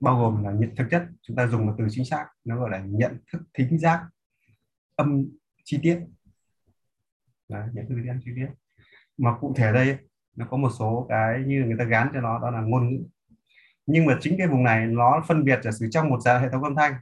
bao 0.00 0.18
gồm 0.18 0.44
là 0.44 0.52
nhận 0.52 0.76
thực 0.76 0.86
chất 0.90 1.06
chúng 1.22 1.36
ta 1.36 1.46
dùng 1.46 1.66
một 1.66 1.74
từ 1.78 1.86
chính 1.90 2.04
xác 2.04 2.26
nó 2.44 2.60
gọi 2.60 2.70
là 2.70 2.78
nhận 2.78 3.18
thức 3.32 3.42
thính 3.54 3.78
giác 3.78 4.08
âm 4.96 5.24
chi 5.64 5.78
tiết. 5.82 6.00
Đó, 7.48 7.66
nhận 7.72 7.88
thức 7.88 7.94
thính 7.96 8.06
giác 8.06 8.16
chi 8.24 8.30
tiết. 8.36 8.48
Mà 9.16 9.38
cụ 9.40 9.54
thể 9.56 9.72
đây 9.72 9.98
nó 10.36 10.46
có 10.50 10.56
một 10.56 10.70
số 10.78 11.06
cái 11.08 11.42
như 11.46 11.64
người 11.64 11.76
ta 11.78 11.84
gán 11.84 12.10
cho 12.12 12.20
nó 12.20 12.38
đó 12.38 12.50
là 12.50 12.60
ngôn 12.60 12.90
ngữ 12.90 13.04
nhưng 13.86 14.06
mà 14.06 14.18
chính 14.20 14.34
cái 14.38 14.46
vùng 14.46 14.62
này 14.62 14.86
nó 14.86 15.24
phân 15.28 15.44
biệt 15.44 15.60
giả 15.62 15.70
sử 15.70 15.88
trong 15.90 16.08
một 16.08 16.20
dạng 16.20 16.42
hệ 16.42 16.48
thống 16.48 16.64
âm 16.64 16.74
thanh, 16.74 16.94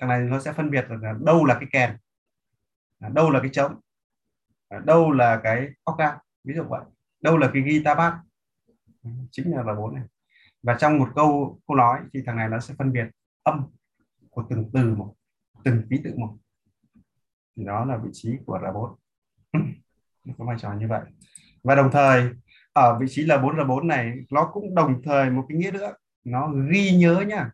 thằng 0.00 0.08
này 0.08 0.20
nó 0.20 0.40
sẽ 0.40 0.52
phân 0.52 0.70
biệt 0.70 0.86
là 0.88 1.14
đâu 1.24 1.44
là 1.44 1.54
cái 1.54 1.68
kèn 1.72 1.96
đâu 3.14 3.30
là 3.30 3.40
cái 3.40 3.50
trống 3.52 3.80
đâu 4.84 5.10
là 5.10 5.40
cái 5.42 5.68
octave 5.84 6.18
ví 6.44 6.54
dụ 6.54 6.64
vậy. 6.68 6.80
Đâu 7.20 7.38
là 7.38 7.50
cái 7.54 7.62
guitar 7.62 7.98
bass. 7.98 8.16
Chính 9.30 9.56
là 9.56 9.62
vào 9.62 9.76
bốn 9.76 9.94
này. 9.94 10.04
Và 10.62 10.76
trong 10.80 10.98
một 10.98 11.08
câu 11.14 11.60
câu 11.66 11.76
nói 11.76 12.00
thì 12.12 12.20
thằng 12.26 12.36
này 12.36 12.48
nó 12.48 12.60
sẽ 12.60 12.74
phân 12.78 12.92
biệt 12.92 13.06
âm 13.42 13.66
của 14.30 14.44
từng 14.50 14.70
từ 14.72 14.94
một, 14.94 15.14
từng 15.64 15.82
ký 15.90 16.00
tự 16.04 16.14
một. 16.16 16.36
Thì 17.56 17.64
đó 17.64 17.84
là 17.84 17.96
vị 17.96 18.10
trí 18.12 18.36
của 18.46 18.58
R4 18.58 18.94
có 20.38 20.44
vai 20.44 20.56
trò 20.58 20.72
như 20.72 20.88
vậy. 20.88 21.00
Và 21.62 21.74
đồng 21.74 21.90
thời, 21.92 22.30
ở 22.72 22.98
vị 22.98 23.06
trí 23.08 23.26
L4 23.26 23.54
R4 23.54 23.86
này, 23.86 24.12
nó 24.30 24.50
cũng 24.52 24.74
đồng 24.74 25.02
thời 25.04 25.30
một 25.30 25.46
cái 25.48 25.58
nghĩa 25.58 25.70
nữa 25.70 25.92
nó 26.24 26.52
ghi 26.70 26.96
nhớ 26.96 27.24
nhá. 27.28 27.50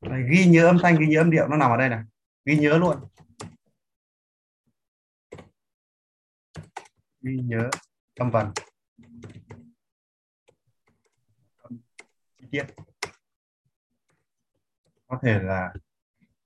Đấy, 0.00 0.22
ghi 0.30 0.46
nhớ 0.46 0.66
âm 0.66 0.78
thanh 0.82 0.96
ghi 1.00 1.06
nhớ 1.06 1.20
âm 1.20 1.30
điệu 1.30 1.48
nó 1.48 1.56
nằm 1.56 1.70
ở 1.70 1.76
đây 1.76 1.88
này. 1.88 2.04
Ghi 2.44 2.58
nhớ 2.58 2.78
luôn. 2.78 2.96
Ghi 7.20 7.36
nhớ 7.44 7.70
âm 8.14 8.30
vần. 8.30 8.52
Chi 12.38 12.46
tiết. 12.50 12.66
Có 15.06 15.18
thể 15.22 15.38
là 15.42 15.72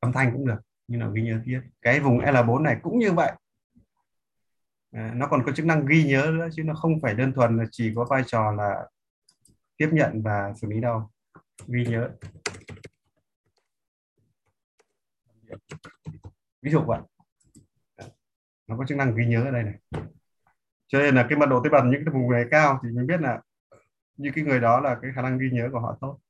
âm 0.00 0.12
thanh 0.12 0.32
cũng 0.32 0.46
được 0.46 0.60
nhưng 0.88 1.00
là 1.00 1.10
ghi 1.14 1.22
nhớ 1.22 1.40
tiết. 1.44 1.60
Cái 1.82 2.00
vùng 2.00 2.18
L4 2.18 2.62
này 2.62 2.76
cũng 2.82 2.98
như 2.98 3.12
vậy. 3.12 3.32
À, 4.92 5.12
nó 5.14 5.28
còn 5.28 5.42
có 5.46 5.52
chức 5.52 5.66
năng 5.66 5.86
ghi 5.86 6.04
nhớ 6.04 6.30
nữa 6.34 6.48
chứ 6.52 6.62
nó 6.62 6.74
không 6.74 7.00
phải 7.00 7.14
đơn 7.14 7.32
thuần 7.32 7.56
là 7.56 7.64
chỉ 7.70 7.92
có 7.96 8.06
vai 8.10 8.22
trò 8.26 8.52
là 8.52 8.88
tiếp 9.76 9.88
nhận 9.92 10.22
và 10.22 10.52
xử 10.54 10.68
lý 10.68 10.80
đâu 10.80 11.10
ghi 11.66 11.84
nhớ. 11.84 12.10
Ví 16.62 16.70
dụ 16.70 16.80
vậy 16.86 17.00
nó 18.66 18.78
có 18.78 18.84
chức 18.88 18.98
năng 18.98 19.16
ghi 19.16 19.26
nhớ 19.26 19.44
ở 19.44 19.50
đây 19.50 19.62
này. 19.62 20.04
Cho 20.86 20.98
nên 20.98 21.14
là 21.14 21.26
cái 21.28 21.38
mật 21.38 21.46
độ 21.46 21.60
tế 21.64 21.70
bào 21.70 21.84
những 21.84 22.02
cái 22.04 22.14
vùng 22.14 22.30
này 22.30 22.44
cao 22.50 22.80
thì 22.82 22.88
mình 22.88 23.06
biết 23.06 23.20
là 23.20 23.42
như 24.16 24.30
cái 24.34 24.44
người 24.44 24.60
đó 24.60 24.80
là 24.80 24.98
cái 25.02 25.10
khả 25.14 25.22
năng 25.22 25.38
ghi 25.38 25.50
nhớ 25.52 25.68
của 25.72 25.80
họ 25.80 25.98
tốt. 26.00 26.20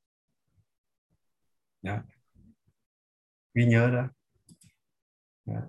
Đó. 1.83 1.99
ghi 3.55 3.67
nhớ 3.67 3.91
đó. 3.91 4.09
đó. 5.45 5.61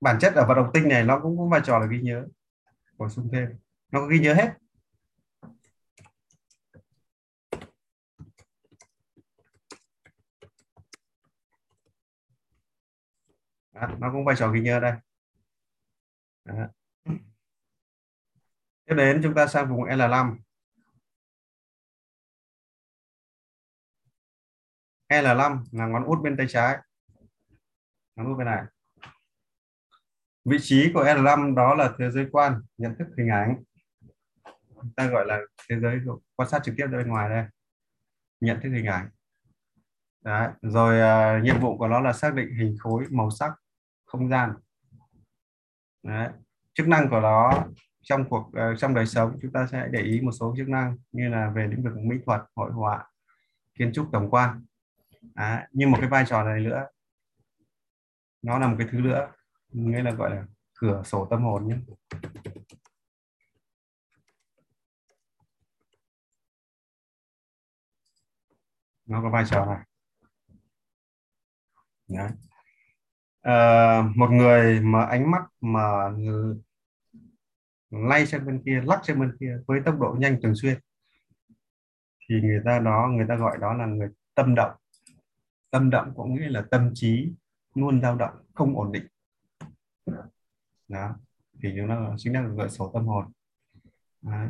Bản 0.00 0.18
chất 0.20 0.34
ở 0.34 0.46
vận 0.46 0.56
động 0.56 0.70
tinh 0.74 0.88
này 0.88 1.04
nó 1.04 1.20
cũng 1.22 1.38
có 1.38 1.46
vai 1.46 1.60
trò 1.64 1.78
là 1.78 1.86
ghi 1.86 2.00
nhớ 2.00 2.26
bổ 2.96 3.08
sung 3.08 3.28
thêm. 3.32 3.58
Nó 3.92 4.00
có 4.00 4.06
ghi 4.06 4.18
nhớ 4.18 4.34
hết. 4.34 4.54
Đó, 13.80 13.88
nó 13.98 14.12
cũng 14.12 14.24
vai 14.24 14.36
trò 14.38 14.50
ghi 14.50 14.60
nhớ 14.60 14.80
đây. 14.80 14.92
Đó. 16.44 16.54
tiếp 18.84 18.94
đến 18.96 19.20
chúng 19.22 19.34
ta 19.34 19.46
sang 19.46 19.68
vùng 19.68 19.84
L5 19.84 20.36
L5 25.08 25.64
là 25.72 25.86
ngón 25.86 26.04
út 26.04 26.18
bên 26.22 26.36
tay 26.36 26.46
trái. 26.48 26.78
Ngón 28.16 28.26
út 28.26 28.38
bên 28.38 28.46
này. 28.46 28.62
Vị 30.44 30.56
trí 30.60 30.90
của 30.94 31.04
L5 31.04 31.54
đó 31.54 31.74
là 31.74 31.94
thế 31.98 32.10
giới 32.10 32.26
quan 32.32 32.62
nhận 32.78 32.94
thức 32.98 33.08
hình 33.18 33.28
ảnh. 33.28 33.62
Ta 34.96 35.06
gọi 35.06 35.26
là 35.26 35.38
thế 35.68 35.80
giới 35.80 36.00
quan 36.36 36.48
sát 36.48 36.60
trực 36.64 36.74
tiếp 36.78 36.86
ra 36.86 36.98
bên 36.98 37.08
ngoài 37.08 37.28
đây. 37.28 37.44
Nhận 38.40 38.60
thức 38.62 38.68
hình 38.68 38.86
ảnh. 38.86 39.08
Đấy. 40.24 40.48
rồi 40.62 40.98
uh, 41.38 41.44
nhiệm 41.44 41.60
vụ 41.60 41.78
của 41.78 41.88
nó 41.88 42.00
là 42.00 42.12
xác 42.12 42.34
định 42.34 42.54
hình 42.58 42.76
khối 42.80 43.04
màu 43.10 43.30
sắc 43.30 43.52
không 44.08 44.28
gian 44.28 44.54
Đấy. 46.02 46.28
chức 46.74 46.88
năng 46.88 47.08
của 47.10 47.20
nó 47.20 47.64
trong 48.02 48.28
cuộc 48.28 48.48
uh, 48.48 48.78
trong 48.78 48.94
đời 48.94 49.06
sống 49.06 49.38
chúng 49.42 49.52
ta 49.52 49.66
sẽ 49.72 49.88
để 49.90 50.02
ý 50.02 50.20
một 50.20 50.32
số 50.32 50.54
chức 50.56 50.68
năng 50.68 50.96
như 51.12 51.28
là 51.28 51.50
về 51.54 51.66
lĩnh 51.66 51.82
vực 51.82 51.92
mỹ 51.96 52.16
thuật 52.26 52.40
hội 52.54 52.72
họa 52.72 53.10
kiến 53.74 53.92
trúc 53.92 54.08
tổng 54.12 54.30
quan 54.30 54.64
Đấy. 55.34 55.66
nhưng 55.72 55.90
một 55.90 55.98
cái 56.00 56.08
vai 56.08 56.24
trò 56.28 56.44
này 56.44 56.60
nữa 56.60 56.86
nó 58.42 58.58
là 58.58 58.68
một 58.68 58.74
cái 58.78 58.88
thứ 58.90 58.98
nữa 59.00 59.32
nghĩa 59.68 60.02
là 60.02 60.10
gọi 60.10 60.30
là 60.30 60.44
cửa 60.74 61.02
sổ 61.04 61.26
tâm 61.30 61.42
hồn 61.42 61.68
nhé 61.68 61.76
nó 69.06 69.22
có 69.22 69.30
vai 69.30 69.44
trò 69.50 69.66
này 69.66 69.84
Đấy 72.08 72.47
Ờ, 73.40 74.02
một 74.16 74.30
người 74.30 74.80
mà 74.80 75.04
ánh 75.04 75.30
mắt 75.30 75.42
mà 75.60 76.10
lay 77.90 78.26
sang 78.26 78.46
bên 78.46 78.62
kia, 78.64 78.80
lắc 78.84 79.00
sang 79.04 79.20
bên 79.20 79.36
kia 79.40 79.58
với 79.66 79.80
tốc 79.84 80.00
độ 80.00 80.16
nhanh 80.18 80.38
thường 80.42 80.54
xuyên, 80.54 80.78
thì 82.28 82.40
người 82.42 82.60
ta 82.64 82.78
đó, 82.78 83.08
người 83.12 83.26
ta 83.28 83.36
gọi 83.36 83.58
đó 83.58 83.74
là 83.74 83.86
người 83.86 84.08
tâm 84.34 84.54
động. 84.54 84.72
Tâm 85.70 85.90
động 85.90 86.12
có 86.16 86.24
nghĩa 86.24 86.48
là 86.48 86.64
tâm 86.70 86.90
trí 86.94 87.32
luôn 87.74 88.02
dao 88.02 88.16
động, 88.16 88.34
không 88.54 88.76
ổn 88.76 88.92
định. 88.92 89.06
Đó, 90.88 91.16
thì 91.62 91.72
nó 91.72 92.14
chính 92.16 92.32
là 92.32 92.48
gợi 92.56 92.70
sổ 92.70 92.90
tâm 92.94 93.06
hồn. 93.06 93.32
Đấy. 94.22 94.48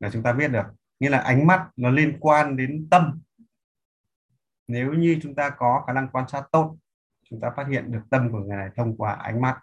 là 0.00 0.10
chúng 0.12 0.22
ta 0.22 0.32
biết 0.32 0.48
được. 0.48 0.66
Nghĩa 1.00 1.10
là 1.10 1.18
ánh 1.18 1.46
mắt 1.46 1.70
nó 1.76 1.90
liên 1.90 2.16
quan 2.20 2.56
đến 2.56 2.88
tâm. 2.90 3.20
Nếu 4.68 4.92
như 4.92 5.18
chúng 5.22 5.34
ta 5.34 5.50
có 5.50 5.84
khả 5.86 5.92
năng 5.92 6.08
quan 6.12 6.28
sát 6.28 6.44
tốt 6.52 6.76
chúng 7.30 7.40
ta 7.40 7.50
phát 7.56 7.66
hiện 7.68 7.92
được 7.92 8.02
tâm 8.10 8.32
của 8.32 8.38
người 8.38 8.56
này 8.56 8.68
thông 8.76 8.96
qua 8.96 9.12
ánh 9.12 9.40
mắt. 9.40 9.60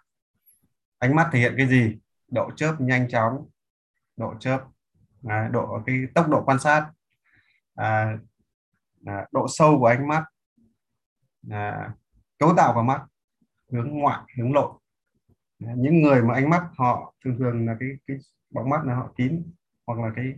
Ánh 0.98 1.14
mắt 1.14 1.28
thể 1.32 1.38
hiện 1.38 1.54
cái 1.56 1.66
gì? 1.68 1.98
Độ 2.28 2.50
chớp 2.56 2.76
nhanh 2.80 3.08
chóng 3.08 3.48
độ 4.18 4.34
chớp 4.40 4.64
à, 5.26 5.48
độ 5.52 5.82
cái 5.86 5.96
tốc 6.14 6.28
độ 6.28 6.42
quan 6.44 6.58
sát 6.58 6.90
à, 7.74 8.18
à, 9.06 9.26
độ 9.32 9.46
sâu 9.48 9.78
của 9.78 9.86
ánh 9.86 10.08
mắt 10.08 10.24
à, 11.50 11.90
cấu 12.38 12.54
tạo 12.56 12.74
của 12.74 12.82
mắt 12.82 13.02
hướng 13.72 13.90
ngoại 13.90 14.20
hướng 14.38 14.52
nội. 14.52 14.72
À, 15.66 15.72
những 15.76 16.02
người 16.02 16.22
mà 16.22 16.34
ánh 16.34 16.50
mắt 16.50 16.68
họ 16.76 17.14
thường 17.24 17.36
thường 17.38 17.66
là 17.66 17.76
cái 17.80 17.88
cái 18.06 18.16
bóng 18.50 18.70
mắt 18.70 18.84
là 18.84 18.94
họ 18.94 19.12
kín 19.16 19.52
hoặc 19.86 19.98
là 19.98 20.12
cái 20.16 20.32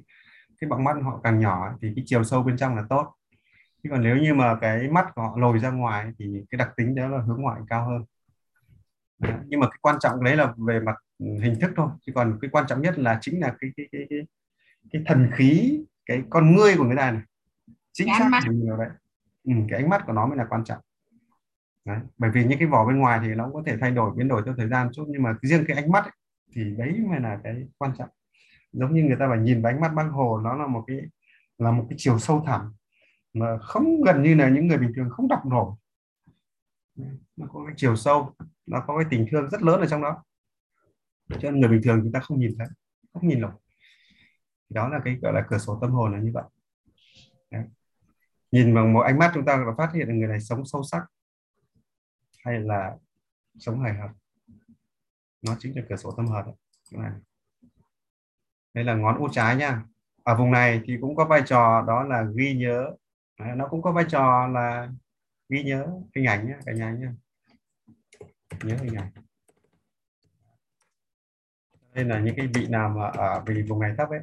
cái 0.61 0.70
bóng 0.70 0.85
mắt 0.85 0.97
họ 1.02 1.20
càng 1.24 1.40
nhỏ 1.40 1.78
thì 1.82 1.93
cái 1.97 2.05
chiều 2.07 2.24
sâu 2.24 2.43
bên 2.43 2.57
trong 2.57 2.77
là 2.77 2.85
tốt 2.89 3.15
chứ 3.82 3.90
còn 3.90 4.02
nếu 4.02 4.16
như 4.16 4.35
mà 4.35 4.59
cái 4.61 4.90
mắt 4.90 5.07
của 5.15 5.23
họ 5.23 5.36
lồi 5.39 5.59
ra 5.59 5.70
ngoài 5.70 6.12
thì 6.19 6.44
cái 6.51 6.59
đặc 6.59 6.70
tính 6.77 6.94
đó 6.94 7.09
là 7.09 7.19
hướng 7.19 7.40
ngoại 7.43 7.61
cao 7.69 7.89
hơn. 7.89 8.05
Đấy. 9.19 9.32
nhưng 9.47 9.61
mà 9.61 9.66
cái 9.70 9.78
quan 9.82 9.97
trọng 10.01 10.24
đấy 10.24 10.36
là 10.36 10.55
về 10.57 10.81
mặt 10.81 10.97
hình 11.20 11.57
thức 11.61 11.70
thôi. 11.77 11.89
Chứ 12.07 12.12
còn 12.15 12.39
cái 12.40 12.51
quan 12.51 12.66
trọng 12.69 12.82
nhất 12.82 12.98
là 12.98 13.19
chính 13.20 13.40
là 13.40 13.55
cái 13.61 13.70
cái 13.77 13.86
cái 13.93 14.07
cái, 14.11 14.19
cái 14.93 15.02
thần 15.07 15.31
khí 15.35 15.81
cái 16.07 16.23
con 16.31 16.57
ngươi 16.57 16.77
của 16.77 16.85
người 16.85 16.97
ta 16.97 17.11
này. 17.11 17.23
Chính 17.93 18.09
cái 18.09 18.16
xác 18.19 18.28
là 18.32 18.40
nhiều 18.52 18.77
đấy 18.77 18.89
ừ, 19.44 19.52
cái 19.69 19.81
ánh 19.81 19.89
mắt 19.89 20.02
của 20.07 20.12
nó 20.12 20.27
mới 20.27 20.36
là 20.36 20.47
quan 20.51 20.65
trọng. 20.65 20.78
Đấy. 21.85 21.98
bởi 22.19 22.31
vì 22.31 22.44
những 22.44 22.59
cái 22.59 22.69
vỏ 22.69 22.86
bên 22.86 22.98
ngoài 22.98 23.20
thì 23.23 23.35
nó 23.35 23.44
cũng 23.44 23.55
có 23.55 23.62
thể 23.66 23.77
thay 23.81 23.90
đổi 23.90 24.15
biến 24.16 24.28
đổi 24.28 24.43
theo 24.44 24.55
thời 24.57 24.69
gian 24.69 24.89
chút 24.93 25.05
nhưng 25.09 25.23
mà 25.23 25.35
riêng 25.43 25.65
cái 25.69 25.77
ánh 25.77 25.90
mắt 25.90 26.05
ấy, 26.05 26.12
thì 26.55 26.65
đấy 26.78 27.05
mới 27.11 27.20
là 27.20 27.40
cái 27.44 27.69
quan 27.78 27.93
trọng. 27.98 28.09
Giống 28.73 28.94
như 28.94 29.02
người 29.02 29.16
ta 29.20 29.28
phải 29.28 29.39
nhìn 29.39 29.62
vào 29.62 29.73
ánh 29.73 29.81
mắt 29.81 29.93
bác 29.94 30.02
hồ 30.02 30.40
nó 30.44 30.55
là 30.55 30.66
một 30.66 30.85
cái 30.86 30.97
là 31.59 31.70
một 31.70 31.86
cái 31.89 31.97
chiều 31.98 32.19
sâu 32.19 32.43
thẳm 32.47 32.73
mà 33.32 33.59
không 33.59 34.02
gần 34.02 34.23
như 34.23 34.35
là 34.35 34.48
những 34.48 34.66
người 34.66 34.78
bình 34.78 34.93
thường 34.97 35.09
không 35.11 35.28
đọc 35.28 35.47
nổi. 35.47 35.74
Nó 37.36 37.47
có 37.52 37.65
cái 37.66 37.74
chiều 37.77 37.97
sâu, 37.97 38.35
nó 38.66 38.85
có 38.86 38.98
cái 38.98 39.07
tình 39.11 39.27
thương 39.31 39.51
rất 39.51 39.62
lớn 39.62 39.81
ở 39.81 39.86
trong 39.86 40.02
đó. 40.02 40.24
Cho 41.28 41.51
nên 41.51 41.61
người 41.61 41.69
bình 41.69 41.81
thường 41.85 42.01
chúng 42.02 42.12
ta 42.12 42.20
không 42.20 42.40
nhìn 42.40 42.55
thấy, 42.59 42.66
không 43.12 43.28
nhìn 43.28 43.40
nổi. 43.40 43.52
Đó 44.69 44.89
là 44.89 45.01
cái, 45.05 45.19
gọi 45.23 45.32
là 45.32 45.47
cửa 45.48 45.59
sổ 45.59 45.78
tâm 45.81 45.90
hồn 45.90 46.12
là 46.12 46.19
như 46.19 46.31
vậy. 46.35 46.44
Đấy. 47.51 47.65
nhìn 48.52 48.74
bằng 48.74 48.93
một 48.93 49.01
ánh 49.01 49.19
mắt 49.19 49.31
chúng 49.35 49.44
ta 49.44 49.57
đã 49.57 49.73
phát 49.78 49.90
hiện 49.94 50.09
được 50.09 50.15
người 50.15 50.28
này 50.28 50.40
sống 50.40 50.65
sâu 50.65 50.82
sắc 50.82 51.02
hay 52.44 52.61
là 52.61 52.97
sống 53.59 53.81
hài 53.81 53.94
hợp 53.94 54.11
nó 55.43 55.57
chính 55.59 55.77
là 55.77 55.82
cửa 55.89 55.97
sổ 55.97 56.11
tâm 56.16 56.27
hồn. 56.27 56.44
Này. 56.93 57.11
Đây 58.74 58.85
là 58.85 58.94
ngón 58.94 59.19
út 59.19 59.31
trái 59.32 59.57
nha. 59.57 59.82
Ở 60.23 60.36
vùng 60.36 60.51
này 60.51 60.81
thì 60.85 60.97
cũng 61.01 61.16
có 61.16 61.24
vai 61.24 61.43
trò, 61.47 61.85
đó 61.86 62.02
là 62.02 62.27
ghi 62.36 62.55
nhớ 62.55 62.94
Đấy, 63.40 63.56
nó 63.56 63.68
cũng 63.68 63.82
có 63.82 63.92
vai 63.92 64.04
trò 64.08 64.46
là 64.46 64.88
ghi 65.48 65.62
nhớ 65.62 65.86
hình 66.16 66.24
ảnh 66.24 66.46
nhé 66.46 66.54
cả 66.66 66.72
nhà 66.72 66.90
nhé 66.90 67.08
nhớ 68.62 68.76
hình 68.82 68.94
ảnh. 68.94 69.10
Đây 71.94 72.04
là 72.04 72.20
những 72.20 72.34
cái 72.36 72.46
vị 72.54 72.66
nào 72.68 72.88
mà 72.88 73.06
ở 73.06 73.42
vì 73.46 73.62
vùng 73.62 73.80
này 73.80 73.94
thấp 73.98 74.08
ấy 74.10 74.20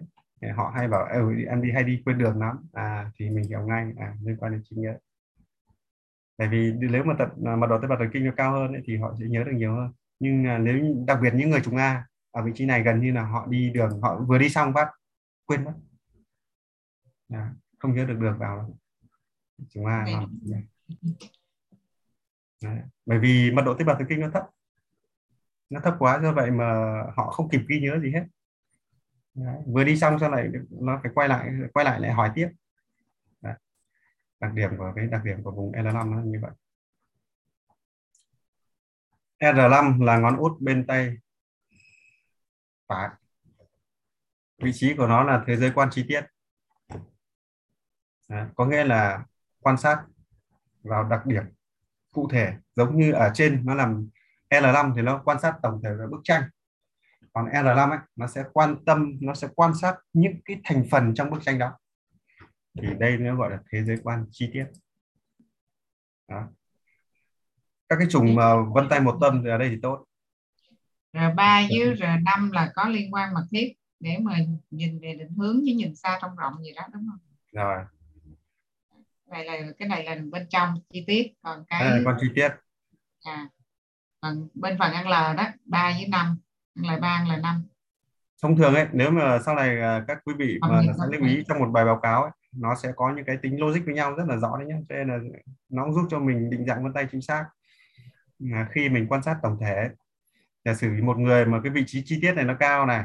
họ 0.53 0.72
hay 0.76 0.88
bảo 0.88 1.06
ừ, 1.06 1.31
em 1.49 1.61
đi 1.61 1.72
hay 1.72 1.84
đi 1.84 2.02
quên 2.06 2.18
đường 2.18 2.39
lắm. 2.39 2.68
À 2.73 3.11
thì 3.15 3.30
mình 3.30 3.48
hiểu 3.48 3.61
ngay 3.61 3.94
à, 3.98 4.15
liên 4.23 4.38
quan 4.38 4.52
đến 4.52 4.61
trí 4.64 4.76
nhớ. 4.76 4.98
Tại 6.38 6.48
vì 6.48 6.73
nếu 6.73 7.03
mà 7.03 7.15
tập 7.19 7.30
à, 7.45 7.56
mà 7.56 7.68
độ 7.68 7.81
tế 7.81 7.88
bào 7.88 7.98
thần 7.98 8.10
kinh 8.14 8.26
nó 8.26 8.31
cao 8.38 8.52
hơn 8.52 8.73
ấy, 8.73 8.81
thì 8.85 8.98
họ 8.98 9.15
sẽ 9.19 9.26
nhớ 9.30 9.44
được 9.44 9.52
nhiều 9.56 9.76
hơn. 9.76 9.91
Nhưng 10.19 10.45
à, 10.45 10.57
nếu 10.57 10.95
đặc 11.07 11.19
biệt 11.22 11.34
những 11.34 11.49
người 11.49 11.61
chúng 11.64 11.77
A 11.77 12.07
ở 12.31 12.44
vị 12.44 12.52
trí 12.56 12.65
này 12.65 12.84
gần 12.84 13.02
như 13.02 13.11
là 13.11 13.23
họ 13.23 13.48
đi 13.49 13.69
đường 13.69 14.02
họ 14.02 14.19
vừa 14.27 14.38
đi 14.38 14.49
xong 14.49 14.73
phát 14.73 14.91
quên 15.45 15.64
mất. 15.64 15.73
À, 17.30 17.53
không 17.80 17.95
nhớ 17.95 18.06
được 18.06 18.19
đường 18.19 18.38
vào 18.38 18.77
chúng 19.70 19.86
A 19.86 20.06
họ... 20.14 20.26
Đấy. 22.64 22.80
bởi 23.06 23.20
vì 23.20 23.52
mật 23.52 23.62
độ 23.66 23.74
tế 23.74 23.86
bào 23.86 23.96
thần 23.96 24.08
kinh 24.10 24.20
nó 24.20 24.30
thấp 24.34 24.44
nó 25.70 25.80
thấp 25.80 25.96
quá 26.00 26.20
do 26.24 26.34
vậy 26.34 26.52
mà 26.52 26.66
họ 27.16 27.32
không 27.32 27.50
kịp 27.50 27.62
ghi 27.68 27.80
nhớ 27.80 28.00
gì 28.00 28.12
hết 28.12 28.24
Đấy. 29.34 29.56
vừa 29.66 29.84
đi 29.84 29.98
xong 29.98 30.20
sau 30.20 30.30
này 30.32 30.50
nó 30.70 31.00
phải 31.04 31.12
quay 31.16 31.30
lại 31.30 31.52
quay 31.74 31.86
lại 31.86 32.00
lại 32.00 32.12
hỏi 32.12 32.32
tiếp 32.36 32.50
Đấy. 33.42 33.54
đặc 34.40 34.54
điểm 34.54 34.78
của 34.78 34.94
cái 34.96 35.08
đặc 35.08 35.22
điểm 35.24 35.44
của 35.44 35.52
vùng 35.52 35.72
L5 35.72 36.12
nó 36.12 36.22
như 36.22 36.40
vậy 36.42 36.52
R5 39.40 40.04
là 40.04 40.18
ngón 40.18 40.38
út 40.38 40.52
bên 40.62 40.88
tay 40.88 41.18
phải 42.88 43.10
vị 44.58 44.72
trí 44.74 44.96
của 44.98 45.08
nó 45.08 45.24
là 45.24 45.44
thế 45.48 45.56
giới 45.56 45.72
quan 45.76 45.90
chi 45.92 46.06
tiết 46.08 46.22
Đấy. 48.28 48.46
có 48.56 48.66
nghĩa 48.66 48.84
là 48.84 49.26
quan 49.68 49.77
sát 49.77 50.03
vào 50.84 51.03
đặc 51.03 51.26
điểm 51.26 51.44
cụ 52.11 52.30
thể 52.31 52.53
giống 52.76 52.98
như 52.98 53.11
ở 53.11 53.31
trên 53.34 53.65
nó 53.65 53.76
làm 53.76 54.10
L5 54.49 54.95
thì 54.95 55.02
nó 55.02 55.22
quan 55.26 55.39
sát 55.39 55.56
tổng 55.61 55.81
thể 55.84 55.89
về 55.89 56.06
bức 56.11 56.22
tranh. 56.23 56.44
Còn 57.34 57.45
R5 57.45 57.89
ấy, 57.89 57.99
nó 58.15 58.27
sẽ 58.27 58.44
quan 58.53 58.85
tâm 58.85 59.18
nó 59.22 59.34
sẽ 59.34 59.48
quan 59.56 59.73
sát 59.81 59.95
những 60.14 60.39
cái 60.45 60.61
thành 60.64 60.84
phần 60.91 61.14
trong 61.15 61.30
bức 61.30 61.44
tranh 61.44 61.60
đó. 61.60 61.77
Thì 62.81 62.88
đây 62.99 63.18
nó 63.18 63.35
gọi 63.35 63.49
là 63.49 63.60
thế 63.72 63.84
giới 63.84 63.98
quan 64.03 64.26
chi 64.31 64.49
tiết. 64.53 64.65
Đó. 66.27 66.48
các 67.89 67.95
cái 67.99 68.07
trùng 68.10 68.35
mà 68.35 68.56
vân 68.76 68.89
tay 68.89 68.99
một 68.99 69.18
tâm 69.22 69.41
thì 69.44 69.49
ở 69.49 69.57
đây 69.57 69.69
thì 69.69 69.77
tốt. 69.81 70.06
R3 71.14 71.68
với 71.69 71.95
R5 71.95 72.52
là 72.52 72.72
có 72.76 72.89
liên 72.89 73.14
quan 73.14 73.34
mật 73.34 73.48
thiết 73.52 73.73
để 73.99 74.18
mà 74.22 74.38
nhìn 74.72 74.99
về 74.99 75.14
định 75.19 75.31
hướng 75.38 75.56
với 75.56 75.73
nhìn 75.73 75.95
xa 75.95 76.19
trong 76.22 76.35
rộng 76.35 76.64
gì 76.64 76.73
đó 76.76 76.84
đúng 76.94 77.07
không? 77.10 77.19
Rồi 77.52 77.84
này 79.28 79.45
là 79.45 79.72
cái 79.80 79.88
này 79.88 80.04
là 80.04 80.18
bên 80.32 80.48
trong 80.49 80.74
chi 80.90 81.04
tiết 81.08 81.34
còn 81.41 81.64
cái 81.70 81.86
là 81.86 82.02
con 82.06 82.18
chi 82.22 82.28
tiết 82.36 82.49
à 83.26 83.49
còn 84.22 84.48
bên 84.54 84.78
phần 84.80 84.94
ăn 84.94 85.08
L 85.08 85.38
đó 85.38 85.44
3 85.66 85.94
với 85.98 86.08
5 86.08 86.38
là 86.76 86.98
3 86.98 87.26
là 87.30 87.38
5 87.38 87.64
thông 88.41 88.58
thường 88.58 88.76
ấy 88.76 88.88
nếu 88.94 89.12
mà 89.12 89.40
sau 89.45 89.56
này 89.56 89.82
à, 89.82 90.04
các 90.08 90.18
quý 90.26 90.34
vị 90.38 90.58
mà 90.62 90.82
sẽ 90.84 91.04
lưu 91.12 91.30
ý 91.30 91.44
trong 91.48 91.60
một 91.60 91.70
bài 91.72 91.86
báo 91.86 91.99
cáo 92.04 92.24
ấy, 92.24 92.32
nó 92.52 92.76
sẽ 92.76 92.91
có 92.95 93.14
những 93.16 93.26
cái 93.26 93.38
tính 93.41 93.60
logic 93.60 93.86
với 93.86 93.95
nhau 93.95 94.16
rất 94.16 94.24
là 94.28 94.36
rõ 94.38 94.58
đấy 94.58 94.68
nhé 94.68 94.76
cho 94.90 94.95
nên 94.95 95.08
là 95.08 95.18
nó 95.70 95.84
cũng 95.84 95.94
giúp 95.94 96.08
cho 96.10 96.20
mình 96.20 96.49
định 96.49 96.66
dạng 96.66 96.84
vân 96.84 96.94
tay 96.94 97.08
chính 97.12 97.22
xác. 97.22 97.45
À, 98.54 98.68
khi 98.72 98.90
mình 98.90 99.08
quan 99.10 99.24
sát 99.24 99.38
tổng 99.44 99.58
thể 99.62 99.90
giả 100.66 100.74
sử 100.74 100.90
một 101.04 101.18
người 101.18 101.45
mà 101.45 101.60
cái 101.64 101.72
vị 101.72 101.84
trí 101.88 102.02
chi 102.06 102.20
tiết 102.22 102.34
này 102.34 102.45
nó 102.45 102.56
cao 102.60 102.86
này 102.86 103.04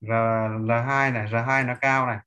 R, 0.00 0.10
L2 0.10 1.12
này 1.12 1.26
R2 1.26 1.66
nó 1.66 1.74
cao 1.80 2.06
này 2.06 2.18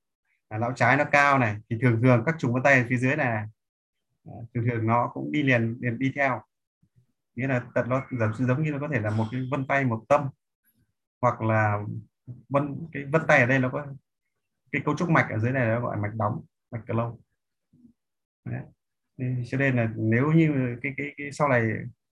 à, 0.50 0.58
lão 0.58 0.74
trái 0.76 0.98
nó 0.98 1.06
cao 1.12 1.40
này 1.40 1.58
thì 1.70 1.78
thường 1.82 2.02
thường 2.02 2.24
các 2.26 2.36
trùng 2.40 2.54
vân 2.54 2.64
tay 2.64 2.80
ở 2.82 2.86
phía 2.90 2.98
dưới 2.98 3.16
này, 3.16 3.28
này. 3.28 3.48
Thường 4.54 4.66
thường 4.70 4.88
nó 4.88 5.12
cũng 5.14 5.32
đi 5.32 5.44
liền 5.44 5.78
liền 5.80 6.00
đi 6.00 6.12
theo. 6.16 6.42
Nghĩa 7.36 7.48
là 7.48 7.66
tật 7.76 7.88
nó 7.88 8.06
giống, 8.12 8.34
giống 8.34 8.64
như 8.64 8.72
nó 8.72 8.80
có 8.80 8.88
thể 8.94 9.00
là 9.00 9.10
một 9.10 9.26
cái 9.32 9.42
vân 9.52 9.68
tay 9.68 9.86
một 9.86 10.06
tâm. 10.10 10.30
Hoặc 11.22 11.42
là 11.42 11.84
vân 12.50 12.88
cái 12.92 13.06
vân 13.06 13.22
tay 13.28 13.40
ở 13.40 13.46
đây 13.46 13.60
nó 13.60 13.70
có 13.70 13.88
cái 14.72 14.82
cấu 14.86 14.98
trúc 14.98 15.10
mạch 15.10 15.28
ở 15.30 15.40
dưới 15.40 15.52
này 15.52 15.68
nó 15.68 15.82
gọi 15.82 15.96
là 15.96 16.02
mạch 16.02 16.16
đóng 16.16 16.46
mạch 16.72 16.82
cờ 16.88 16.94
lông. 16.94 17.20
Cho 19.46 19.58
nên 19.58 19.76
là 19.76 19.90
nếu 19.96 20.32
như 20.32 20.78
cái, 20.82 20.94
cái 20.98 21.14
cái 21.18 21.32
sau 21.32 21.50
này 21.50 21.64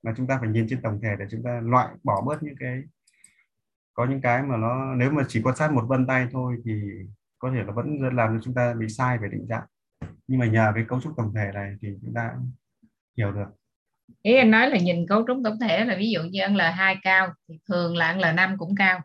mà 0.02 0.14
chúng 0.16 0.26
ta 0.26 0.38
phải 0.40 0.48
nhìn 0.48 0.66
trên 0.68 0.82
tổng 0.82 1.00
thể 1.02 1.16
để 1.18 1.26
chúng 1.30 1.42
ta 1.42 1.60
loại 1.64 1.94
bỏ 2.02 2.22
bớt 2.26 2.42
những 2.42 2.56
cái 2.60 2.82
có 3.94 4.06
những 4.06 4.20
cái 4.20 4.42
mà 4.42 4.56
nó 4.56 4.94
nếu 4.94 5.10
mà 5.10 5.22
chỉ 5.28 5.42
quan 5.42 5.56
sát 5.56 5.72
một 5.72 5.84
vân 5.88 6.06
tay 6.06 6.28
thôi 6.32 6.56
thì 6.64 6.72
có 7.38 7.50
thể 7.54 7.62
là 7.64 7.72
vẫn 7.72 7.98
làm 8.12 8.36
cho 8.36 8.40
chúng 8.44 8.54
ta 8.54 8.74
bị 8.74 8.88
sai 8.88 9.18
về 9.18 9.28
định 9.32 9.46
dạng. 9.48 9.66
Nhưng 10.26 10.38
mà 10.38 10.46
nhờ 10.46 10.72
cái 10.74 10.84
cấu 10.88 11.00
trúc 11.00 11.12
tổng 11.16 11.32
thể 11.34 11.50
này 11.54 11.76
thì 11.82 11.88
chúng 12.02 12.14
ta 12.14 12.30
hiểu 13.16 13.32
được. 13.32 13.46
Ý 14.22 14.36
anh 14.36 14.50
nói 14.50 14.70
là 14.70 14.78
nhìn 14.78 15.06
cấu 15.08 15.24
trúc 15.26 15.36
tổng 15.44 15.58
thể 15.60 15.84
là 15.84 15.96
ví 15.98 16.10
dụ 16.10 16.20
như 16.22 16.40
ăn 16.40 16.54
L2 16.54 16.96
cao 17.02 17.34
thì 17.48 17.58
thường 17.68 17.96
là 17.96 18.06
ăn 18.06 18.18
L5 18.18 18.56
cũng 18.58 18.74
cao. 18.76 19.00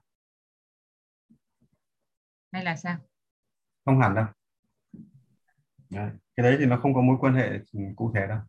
Hay 2.51 2.63
là 2.63 2.75
sao? 2.75 2.97
Không 3.85 3.99
hẳn 3.99 4.15
đâu. 4.15 4.25
Đấy. 5.89 6.09
cái 6.35 6.43
đấy 6.43 6.55
thì 6.59 6.65
nó 6.65 6.79
không 6.81 6.93
có 6.93 7.01
mối 7.01 7.17
quan 7.19 7.33
hệ 7.33 7.49
cụ 7.95 8.11
thể 8.15 8.27
đâu. 8.27 8.39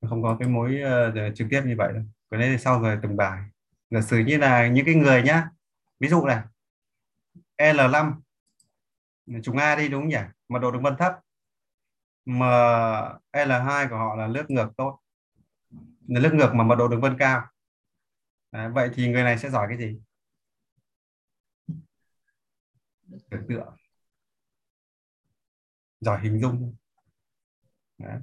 Nó 0.00 0.08
không 0.08 0.22
có 0.22 0.36
cái 0.40 0.48
mối 0.48 0.80
uh, 0.82 1.34
trực 1.34 1.46
tiếp 1.50 1.62
như 1.66 1.74
vậy 1.78 1.92
đâu. 1.92 2.02
Cái 2.30 2.40
đấy 2.40 2.48
thì 2.52 2.58
sau 2.58 2.82
rồi 2.82 2.98
từng 3.02 3.16
bài. 3.16 3.42
Giả 3.90 4.00
sử 4.00 4.18
như 4.18 4.38
là 4.38 4.68
những 4.68 4.86
cái 4.86 4.94
người 4.94 5.22
nhá. 5.22 5.50
Ví 6.00 6.08
dụ 6.08 6.26
này. 6.26 6.42
L5 7.58 8.12
chúng 9.42 9.56
A 9.56 9.76
đi 9.76 9.88
đúng 9.88 10.08
nhỉ? 10.08 10.16
Mật 10.48 10.58
độ 10.58 10.70
đường 10.70 10.82
vân 10.82 10.96
thấp. 10.98 11.12
Mà 12.24 12.46
L2 13.32 13.88
của 13.88 13.96
họ 13.96 14.16
là 14.16 14.26
lướt 14.26 14.44
ngược 14.50 14.68
tốt. 14.76 15.00
Là 16.08 16.20
lướt 16.20 16.34
ngược 16.34 16.52
mà 16.54 16.64
mật 16.64 16.74
độ 16.74 16.88
đường 16.88 17.00
vân 17.00 17.16
cao. 17.18 17.46
À, 18.50 18.68
vậy 18.68 18.90
thì 18.94 19.08
người 19.08 19.22
này 19.22 19.38
sẽ 19.38 19.50
giỏi 19.50 19.66
cái 19.68 19.78
gì? 19.78 20.00
Tưởng 23.30 23.46
tượng 23.48 23.76
giỏi 26.00 26.20
hình 26.22 26.40
dung. 26.40 26.74
Đấy. 27.98 28.20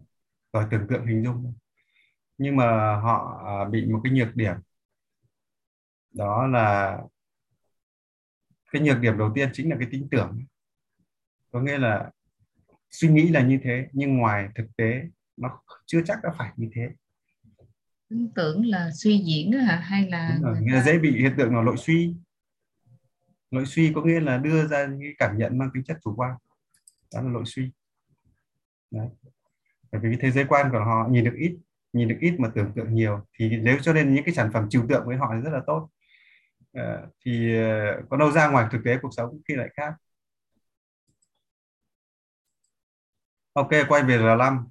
giỏi 0.54 0.68
tưởng 0.72 0.88
tượng 0.90 1.06
hình 1.06 1.24
dung. 1.24 1.54
Nhưng 2.38 2.56
mà 2.56 2.96
họ 2.96 3.44
à, 3.46 3.70
bị 3.70 3.86
một 3.86 4.02
cái 4.04 4.14
nhược 4.14 4.36
điểm. 4.36 4.56
Đó 6.12 6.48
là 6.48 6.98
cái 8.72 8.82
nhược 8.82 9.00
điểm 9.00 9.18
đầu 9.18 9.32
tiên 9.36 9.50
chính 9.54 9.70
là 9.70 9.76
cái 9.80 9.88
tính 9.92 10.08
tưởng 10.12 10.46
có 11.54 11.62
nghĩa 11.62 11.78
là 11.78 12.12
suy 12.92 13.08
nghĩ 13.08 13.30
là 13.30 13.42
như 13.42 13.60
thế 13.64 13.88
nhưng 13.92 14.18
ngoài 14.18 14.50
thực 14.56 14.66
tế 14.78 15.02
nó 15.38 15.62
chưa 15.86 16.02
chắc 16.06 16.20
đã 16.24 16.30
phải 16.38 16.52
như 16.58 16.70
thế. 16.74 16.90
Tưởng 18.36 18.66
là 18.66 18.90
suy 18.94 19.24
diễn 19.26 19.52
hả? 19.52 19.76
Hay 19.76 20.10
là 20.10 20.40
nghĩa 20.62 20.74
là 20.74 20.84
dễ 20.84 21.00
bị 21.00 21.22
hiện 21.22 21.34
tượng 21.38 21.56
là 21.56 21.62
nội 21.62 21.78
suy. 21.78 22.14
Nội 23.52 23.66
suy 23.66 23.92
có 23.96 24.02
nghĩa 24.04 24.20
là 24.20 24.38
đưa 24.38 24.68
ra 24.68 24.86
những 24.86 25.02
cái 25.02 25.14
cảm 25.18 25.38
nhận 25.38 25.58
mang 25.58 25.70
tính 25.74 25.84
chất 25.84 25.98
chủ 26.04 26.14
quan. 26.16 26.36
Đó 27.14 27.22
là 27.22 27.30
nội 27.30 27.44
suy. 27.46 27.72
Đấy. 28.92 29.08
bởi 29.92 30.02
vì 30.02 30.10
cái 30.10 30.18
thế 30.22 30.32
giới 30.32 30.46
quan 30.46 30.72
của 30.72 30.80
họ 30.80 31.08
nhìn 31.12 31.24
được 31.24 31.36
ít 31.38 31.58
nhìn 31.94 32.08
được 32.08 32.18
ít 32.20 32.36
mà 32.40 32.52
tưởng 32.56 32.72
tượng 32.76 32.96
nhiều 32.96 33.20
thì 33.40 33.58
nếu 33.58 33.78
cho 33.82 33.94
nên 33.94 34.14
những 34.14 34.24
cái 34.24 34.34
sản 34.34 34.50
phẩm 34.54 34.70
trừu 34.70 34.86
tượng 34.90 35.06
với 35.06 35.18
họ 35.18 35.36
rất 35.44 35.50
là 35.54 35.62
tốt. 35.68 35.90
À, 36.74 37.02
thì 37.26 37.56
ờ, 37.56 38.02
có 38.10 38.18
đâu 38.18 38.32
ra 38.32 38.48
ngoài 38.48 38.68
thực 38.72 38.82
tế 38.86 38.98
cuộc 39.02 39.10
sống 39.18 39.42
khi 39.48 39.56
lại 39.56 39.70
khác 39.74 39.94
ok 43.54 43.70
quay 43.88 44.04
về 44.04 44.18
R5 44.18 44.64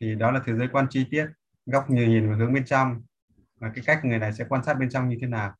thì 0.00 0.14
đó 0.14 0.30
là 0.30 0.40
thế 0.46 0.54
giới 0.54 0.68
quan 0.72 0.86
chi 0.90 1.06
tiết 1.10 1.26
góc 1.66 1.90
nhìn 1.90 2.10
nhìn 2.10 2.30
và 2.30 2.36
hướng 2.36 2.52
bên 2.52 2.64
trong. 2.64 3.02
Và 3.56 3.70
cái 3.74 3.84
cách 3.86 4.04
người 4.04 4.18
này 4.18 4.32
sẽ 4.32 4.44
quan 4.48 4.64
sát 4.64 4.74
bên 4.74 4.90
trong 4.90 5.08
như 5.08 5.16
thế 5.20 5.26
nào. 5.26 5.54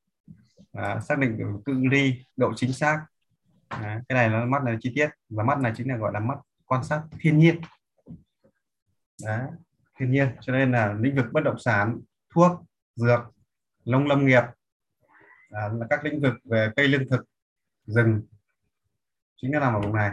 À, 0.72 1.00
xác 1.00 1.18
định 1.18 1.38
được 1.38 1.60
cự 1.64 1.88
ly 1.90 2.24
độ 2.36 2.52
chính 2.56 2.72
xác. 2.72 3.04
À, 3.68 4.02
cái 4.08 4.16
này 4.16 4.30
là 4.30 4.44
mắt 4.44 4.62
là 4.64 4.76
chi 4.80 4.92
tiết. 4.94 5.08
Và 5.28 5.44
mắt 5.44 5.58
này 5.58 5.72
chính 5.76 5.88
là 5.88 5.96
gọi 5.96 6.12
là 6.12 6.20
mắt 6.20 6.38
quan 6.66 6.84
sát 6.84 7.02
thiên 7.20 7.38
nhiên. 7.38 7.60
Đấy, 9.24 9.40
thiên 9.98 10.10
nhiên. 10.10 10.28
Cho 10.40 10.52
nên 10.52 10.72
là 10.72 10.92
lĩnh 10.92 11.16
vực 11.16 11.26
bất 11.32 11.40
động 11.44 11.58
sản 11.58 12.00
thuốc 12.34 12.60
dược 12.94 13.20
nông 13.84 14.06
lâm 14.06 14.26
nghiệp. 14.26 14.42
À, 15.50 15.68
là 15.68 15.86
các 15.90 16.04
lĩnh 16.04 16.20
vực 16.20 16.34
về 16.44 16.70
cây 16.76 16.88
lương 16.88 17.08
thực 17.10 17.24
rừng. 17.86 18.22
Chính 19.36 19.52
là 19.52 19.60
nằm 19.60 19.74
ở 19.74 19.80
vùng 19.80 19.94
này. 19.94 20.10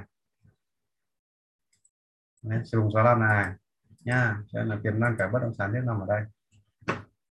Đấy, 2.49 2.61
sử 2.65 2.77
dụng 2.77 2.91
gió 2.91 3.03
lan 3.03 3.19
này. 3.19 3.53
Nha 3.99 4.37
cho 4.47 4.59
nên 4.59 4.67
là 4.67 4.77
tiềm 4.83 4.99
năng 4.99 5.15
cả 5.17 5.29
bất 5.33 5.39
động 5.39 5.53
sản 5.57 5.71
rất 5.71 5.81
nằm 5.85 5.99
ở 5.99 6.05
đây. 6.07 6.23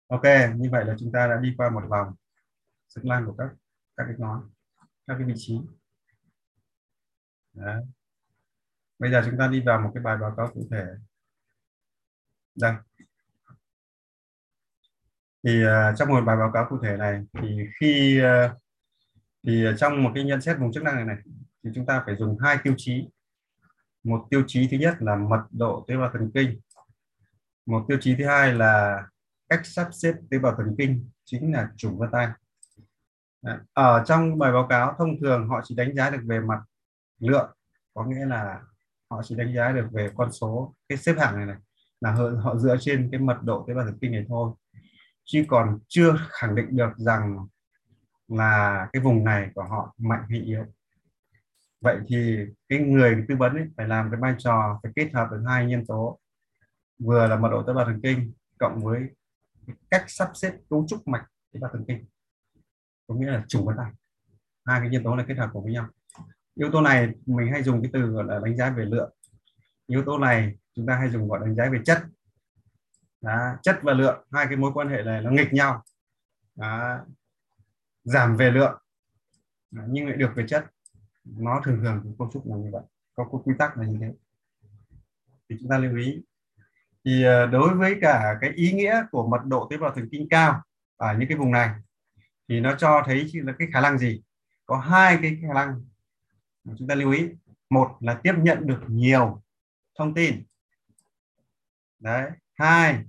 Ok 0.07 0.23
như 0.55 0.69
vậy 0.71 0.85
là 0.85 0.95
chúng 0.99 1.11
ta 1.11 1.27
đã 1.27 1.37
đi 1.37 1.53
qua 1.57 1.69
một 1.69 1.83
vòng 1.89 2.15
sức 2.87 3.05
lan 3.05 3.25
của 3.25 3.35
các 3.37 3.49
các 3.97 4.03
cái 4.07 4.15
ngón 4.17 4.49
các 5.07 5.15
cái 5.17 5.27
vị 5.27 5.33
trí. 5.37 5.59
Đấy. 7.53 7.83
bây 8.99 9.11
giờ 9.11 9.21
chúng 9.25 9.37
ta 9.37 9.47
đi 9.47 9.61
vào 9.61 9.81
một 9.81 9.91
cái 9.93 10.03
bài 10.03 10.17
báo 10.17 10.33
cáo 10.37 10.51
cụ 10.53 10.67
thể. 10.71 10.85
Đây. 12.55 12.73
Thì 15.43 15.63
uh, 15.65 15.97
trong 15.97 16.09
một 16.09 16.21
bài 16.25 16.37
báo 16.37 16.51
cáo 16.53 16.67
cụ 16.69 16.79
thể 16.83 16.97
này 16.97 17.25
thì 17.41 17.67
khi 17.79 18.21
uh, 18.21 18.51
thì 19.47 19.65
trong 19.77 20.03
một 20.03 20.11
cái 20.15 20.23
nhận 20.23 20.41
xét 20.41 20.57
vùng 20.59 20.71
chức 20.71 20.83
năng 20.83 20.95
này 20.95 21.05
này 21.05 21.17
thì 21.63 21.69
chúng 21.75 21.85
ta 21.85 22.03
phải 22.05 22.15
dùng 22.15 22.37
hai 22.39 22.57
tiêu 22.63 22.73
chí 22.77 23.09
một 24.03 24.27
tiêu 24.29 24.43
chí 24.47 24.67
thứ 24.71 24.77
nhất 24.77 24.95
là 24.99 25.15
mật 25.15 25.43
độ 25.51 25.85
tế 25.87 25.97
bào 25.97 26.09
thần 26.13 26.31
kinh. 26.33 26.59
Một 27.65 27.85
tiêu 27.87 27.97
chí 28.01 28.15
thứ 28.15 28.25
hai 28.25 28.53
là 28.53 29.03
cách 29.49 29.61
sắp 29.63 29.89
xếp 29.91 30.13
tế 30.31 30.39
bào 30.39 30.55
thần 30.55 30.75
kinh 30.77 31.09
chính 31.25 31.53
là 31.53 31.69
chủng 31.77 31.97
vân 31.97 32.09
tay. 32.11 32.27
Ở 33.73 34.03
trong 34.05 34.39
bài 34.39 34.51
báo 34.51 34.67
cáo 34.69 34.95
thông 34.97 35.19
thường 35.21 35.47
họ 35.49 35.61
chỉ 35.63 35.75
đánh 35.75 35.95
giá 35.95 36.09
được 36.09 36.21
về 36.25 36.39
mặt 36.39 36.59
lượng 37.19 37.51
có 37.93 38.05
nghĩa 38.05 38.25
là 38.25 38.61
họ 39.11 39.21
chỉ 39.23 39.35
đánh 39.35 39.55
giá 39.55 39.71
được 39.71 39.87
về 39.91 40.11
con 40.15 40.31
số 40.31 40.75
cái 40.89 40.97
xếp 40.97 41.15
hạng 41.17 41.35
này 41.35 41.45
này 41.45 41.55
là 42.01 42.11
họ, 42.11 42.23
họ 42.43 42.55
dựa 42.55 42.77
trên 42.79 43.09
cái 43.11 43.19
mật 43.19 43.37
độ 43.43 43.65
tế 43.67 43.73
bào 43.73 43.85
thần 43.85 43.97
kinh 44.01 44.11
này 44.11 44.25
thôi. 44.29 44.53
Chứ 45.25 45.45
còn 45.47 45.79
chưa 45.87 46.15
khẳng 46.29 46.55
định 46.55 46.77
được 46.77 46.91
rằng 46.97 47.47
là 48.27 48.87
cái 48.93 49.01
vùng 49.01 49.23
này 49.23 49.49
của 49.55 49.63
họ 49.63 49.95
mạnh 49.97 50.23
hay 50.29 50.39
yếu 50.39 50.65
vậy 51.81 51.97
thì 52.07 52.45
cái 52.69 52.79
người 52.79 53.25
tư 53.27 53.35
vấn 53.35 53.55
ấy 53.55 53.67
phải 53.77 53.87
làm 53.87 54.11
cái 54.11 54.19
vai 54.19 54.35
trò 54.37 54.79
phải 54.83 54.91
kết 54.95 55.09
hợp 55.13 55.27
được 55.31 55.43
hai 55.47 55.65
nhân 55.65 55.85
tố. 55.85 56.19
Vừa 56.99 57.27
là 57.27 57.35
mật 57.35 57.49
độ 57.49 57.63
tế 57.63 57.73
bào 57.73 57.85
thần 57.85 57.99
kinh 58.03 58.33
cộng 58.57 58.83
với 58.83 59.01
cách 59.91 60.03
sắp 60.07 60.31
xếp 60.33 60.53
cấu 60.69 60.85
trúc 60.89 61.07
mạch 61.07 61.25
tế 61.53 61.59
bào 61.59 61.71
thần 61.73 61.85
kinh 61.87 62.05
có 63.07 63.15
nghĩa 63.15 63.31
là 63.31 63.45
chủ 63.47 63.65
vấn 63.65 63.77
tay 63.77 63.91
hai 64.65 64.79
cái 64.79 64.89
nhân 64.89 65.03
tố 65.03 65.15
này 65.15 65.25
kết 65.27 65.37
hợp 65.37 65.49
cùng 65.53 65.63
với 65.63 65.73
nhau. 65.73 65.87
Yếu 66.55 66.71
tố 66.71 66.81
này 66.81 67.09
mình 67.25 67.51
hay 67.51 67.63
dùng 67.63 67.81
cái 67.81 67.91
từ 67.93 68.01
gọi 68.01 68.23
là 68.23 68.39
đánh 68.43 68.57
giá 68.57 68.69
về 68.69 68.85
lượng. 68.85 69.13
Yếu 69.87 70.03
tố 70.05 70.17
này 70.17 70.55
chúng 70.75 70.85
ta 70.85 70.95
hay 70.95 71.09
dùng 71.09 71.29
gọi 71.29 71.39
đánh 71.39 71.55
giá 71.55 71.69
về 71.69 71.79
chất. 71.85 72.03
Đó, 73.21 73.55
chất 73.61 73.79
và 73.83 73.93
lượng 73.93 74.27
hai 74.31 74.45
cái 74.45 74.55
mối 74.55 74.71
quan 74.73 74.89
hệ 74.89 75.03
này 75.03 75.21
nó 75.21 75.31
nghịch 75.31 75.53
nhau. 75.53 75.83
Đó. 76.55 76.99
giảm 78.03 78.37
về 78.37 78.51
lượng. 78.51 78.81
Đó, 79.71 79.83
nhưng 79.87 80.07
lại 80.07 80.17
được 80.17 80.31
về 80.35 80.45
chất 80.47 80.65
nó 81.23 81.61
thường 81.65 81.79
thường 81.83 82.01
thì 82.03 82.09
cấu 82.19 82.29
trúc 82.33 82.47
là 82.47 82.57
như 82.57 82.69
vậy. 82.71 82.81
Có 83.15 83.25
quy 83.25 83.53
tắc 83.59 83.77
là 83.77 83.85
như 83.85 83.97
thế. 84.01 84.13
Thì 85.49 85.55
chúng 85.59 85.69
ta 85.69 85.77
lưu 85.77 85.97
ý. 85.97 86.21
Thì 87.05 87.23
ờ, 87.23 87.45
đối 87.45 87.73
với 87.75 87.95
cả 88.01 88.37
cái 88.41 88.49
ý 88.49 88.71
nghĩa 88.71 89.03
của 89.11 89.27
mật 89.27 89.45
độ 89.45 89.67
tế 89.71 89.77
bào 89.77 89.91
thần 89.95 90.09
kinh 90.11 90.27
cao 90.29 90.61
ở 90.95 91.17
những 91.17 91.29
cái 91.29 91.37
vùng 91.37 91.51
này, 91.51 91.69
thì 92.49 92.59
nó 92.59 92.75
cho 92.75 93.03
thấy 93.05 93.31
là 93.33 93.53
cái 93.59 93.67
khả 93.73 93.81
năng 93.81 93.97
gì? 93.97 94.21
Có 94.65 94.77
hai 94.77 95.19
cái 95.21 95.37
khả 95.47 95.53
năng 95.53 95.85
chúng 96.77 96.87
ta 96.87 96.95
lưu 96.95 97.11
ý. 97.11 97.29
Một 97.69 97.97
là 97.99 98.19
tiếp 98.23 98.33
nhận 98.37 98.67
được 98.67 98.81
nhiều 98.87 99.43
thông 99.97 100.13
tin. 100.13 100.43
Đấy. 101.99 102.31
Hai, 102.53 103.03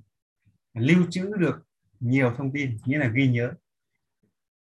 lưu 0.74 1.06
trữ 1.10 1.32
được 1.36 1.62
nhiều 2.00 2.34
thông 2.36 2.52
tin, 2.52 2.76
nghĩa 2.84 2.98
là 2.98 3.08
ghi 3.14 3.28
nhớ. 3.28 3.52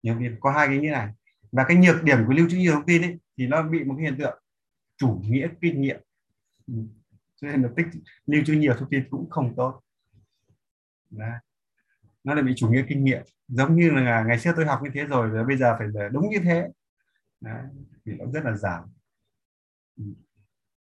Nhiều 0.04 0.16
việc 0.16 0.32
có 0.40 0.52
hai 0.52 0.68
cái 0.68 0.78
như 0.78 0.90
này 0.90 1.10
và 1.56 1.66
cái 1.68 1.78
nhược 1.78 2.04
điểm 2.04 2.18
của 2.28 2.34
lưu 2.34 2.50
trữ 2.50 2.58
nhiều 2.58 2.74
thông 2.74 2.86
tin 2.86 3.02
ấy, 3.02 3.20
thì 3.38 3.48
nó 3.48 3.64
bị 3.64 3.84
một 3.84 3.96
cái 3.98 4.06
hiện 4.06 4.18
tượng 4.20 4.44
chủ 4.98 5.22
nghĩa 5.24 5.48
kinh 5.62 5.82
nghiệm. 5.82 6.02
Ừ. 6.68 6.74
Cho 7.36 7.48
nên 7.48 7.62
là 7.62 7.70
tích 7.76 7.86
lưu 8.26 8.44
trữ 8.46 8.54
nhiều 8.54 8.74
thông 8.80 8.90
tin 8.90 9.10
cũng 9.10 9.30
không 9.30 9.54
tốt. 9.56 9.82
Đấy. 11.10 11.32
nó 12.24 12.34
lại 12.34 12.44
bị 12.44 12.54
chủ 12.56 12.70
nghĩa 12.70 12.86
kinh 12.90 13.04
nghiệm. 13.04 13.22
Giống 13.48 13.76
như 13.76 13.90
là 13.90 14.24
ngày 14.24 14.40
xưa 14.40 14.54
tôi 14.56 14.66
học 14.66 14.80
như 14.84 14.90
thế 14.94 15.04
rồi 15.04 15.30
và 15.30 15.44
bây 15.44 15.58
giờ 15.58 15.76
phải 15.78 15.88
đúng 16.12 16.30
như 16.30 16.40
thế. 16.44 16.68
Đấy. 17.42 17.64
thì 18.06 18.12
nó 18.12 18.26
rất 18.34 18.46
là 18.46 18.58
giảm. 18.58 18.84
Ừ. 19.98 20.04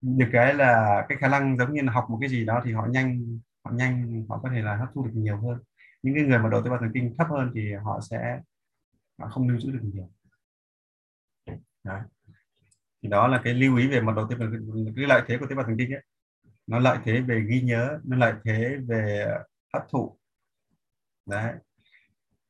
Được 0.01 0.29
cái 0.33 0.55
là 0.55 1.05
cái 1.09 1.19
khả 1.19 1.29
năng 1.29 1.59
giống 1.59 1.75
như 1.75 1.83
là 1.83 1.93
học 1.93 2.07
một 2.11 2.19
cái 2.21 2.31
gì 2.31 2.45
đó 2.45 2.63
thì 2.65 2.73
họ 2.73 2.87
nhanh 2.87 3.39
họ 3.65 3.71
nhanh, 3.75 4.27
họ 4.29 4.41
có 4.43 4.51
thể 4.55 4.63
là 4.63 4.77
hấp 4.77 4.89
thu 4.95 5.05
được 5.05 5.13
nhiều 5.15 5.37
hơn. 5.37 5.59
Những 6.03 6.15
cái 6.15 6.25
người 6.25 6.39
mà 6.39 6.49
độ 6.49 6.63
tế 6.63 6.71
bào 6.71 6.79
thần 6.79 6.91
kinh 6.95 7.15
thấp 7.19 7.27
hơn 7.31 7.53
thì 7.55 7.73
họ 7.73 8.01
sẽ, 8.11 8.41
họ 9.19 9.29
không 9.29 9.49
lưu 9.49 9.61
trữ 9.61 9.71
được 9.71 9.81
nhiều. 9.83 10.11
Đấy. 11.85 12.01
thì 13.03 13.09
đó 13.09 13.29
là 13.29 13.41
cái 13.45 13.55
lưu 13.55 13.77
ý 13.77 13.89
về 13.89 14.01
mật 14.01 14.13
độ 14.13 14.27
tế 14.31 14.37
bào 14.37 14.49
cái 14.97 15.07
lợi 15.07 15.23
thế 15.27 15.39
của 15.39 15.47
tế 15.47 15.55
bào 15.55 15.65
thần 15.67 15.77
kinh 15.79 15.95
ấy. 15.95 16.05
Nó 16.67 16.79
lợi 16.79 16.99
thế 17.05 17.21
về 17.21 17.41
ghi 17.49 17.61
nhớ 17.61 17.99
nó 18.05 18.17
lợi 18.17 18.35
thế 18.45 18.77
về 18.89 19.27
hấp 19.73 19.83
thụ. 19.91 20.19
Đấy. 21.27 21.55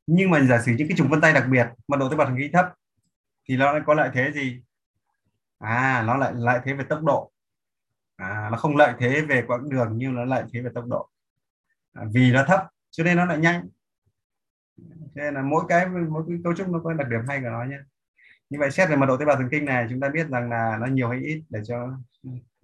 Nhưng 0.07 0.31
mà 0.31 0.41
giả 0.41 0.63
sử 0.63 0.73
những 0.79 0.89
cái 0.89 0.97
trùng 0.97 1.09
vân 1.09 1.21
tay 1.21 1.33
đặc 1.33 1.45
biệt 1.51 1.67
mật 1.89 1.97
độ 1.97 2.11
tế 2.11 2.17
bào 2.17 2.27
thần 2.27 2.37
kinh 2.39 2.53
thấp 2.53 2.67
thì 3.49 3.57
nó 3.57 3.73
lại 3.73 3.83
có 3.87 3.95
lợi 3.95 4.11
thế 4.15 4.33
gì? 4.35 4.63
À 5.59 6.05
nó 6.07 6.17
lại 6.17 6.33
lợi 6.37 6.61
thế 6.65 6.73
về 6.75 6.85
tốc 6.89 7.03
độ. 7.03 7.33
À, 8.17 8.49
nó 8.53 8.57
không 8.57 8.77
lợi 8.77 8.95
thế 8.99 9.21
về 9.21 9.45
quãng 9.47 9.69
đường 9.69 9.93
nhưng 9.97 10.15
nó 10.15 10.25
lợi 10.25 10.45
thế 10.53 10.61
về 10.61 10.71
tốc 10.75 10.85
độ. 10.87 11.11
À, 11.93 12.05
vì 12.15 12.33
nó 12.33 12.45
thấp 12.49 12.61
cho 12.91 13.05
nên 13.05 13.17
nó 13.17 13.25
lại 13.25 13.39
nhanh. 13.39 13.69
Cho 14.77 14.85
nên 15.15 15.35
là 15.35 15.43
mỗi 15.43 15.65
cái 15.69 15.87
mỗi 15.87 16.25
cái 16.29 16.39
cấu 16.45 16.55
trúc 16.55 16.69
nó 16.69 16.81
có 16.85 16.93
đặc 16.93 17.09
điểm 17.11 17.21
hay 17.29 17.41
của 17.41 17.49
nó 17.49 17.65
nhé 17.65 17.79
như 18.51 18.59
vậy 18.59 18.71
xét 18.71 18.89
về 18.91 18.97
mật 18.97 19.07
độ 19.07 19.17
tế 19.17 19.25
bào 19.25 19.37
thần 19.37 19.49
kinh 19.51 19.65
này 19.65 19.87
chúng 19.91 20.01
ta 20.01 20.09
biết 20.09 20.29
rằng 20.29 20.51
là 20.51 20.79
nó 20.81 20.87
nhiều 20.87 21.09
hay 21.09 21.21
ít 21.21 21.43
để 21.49 21.61
cho 21.65 21.99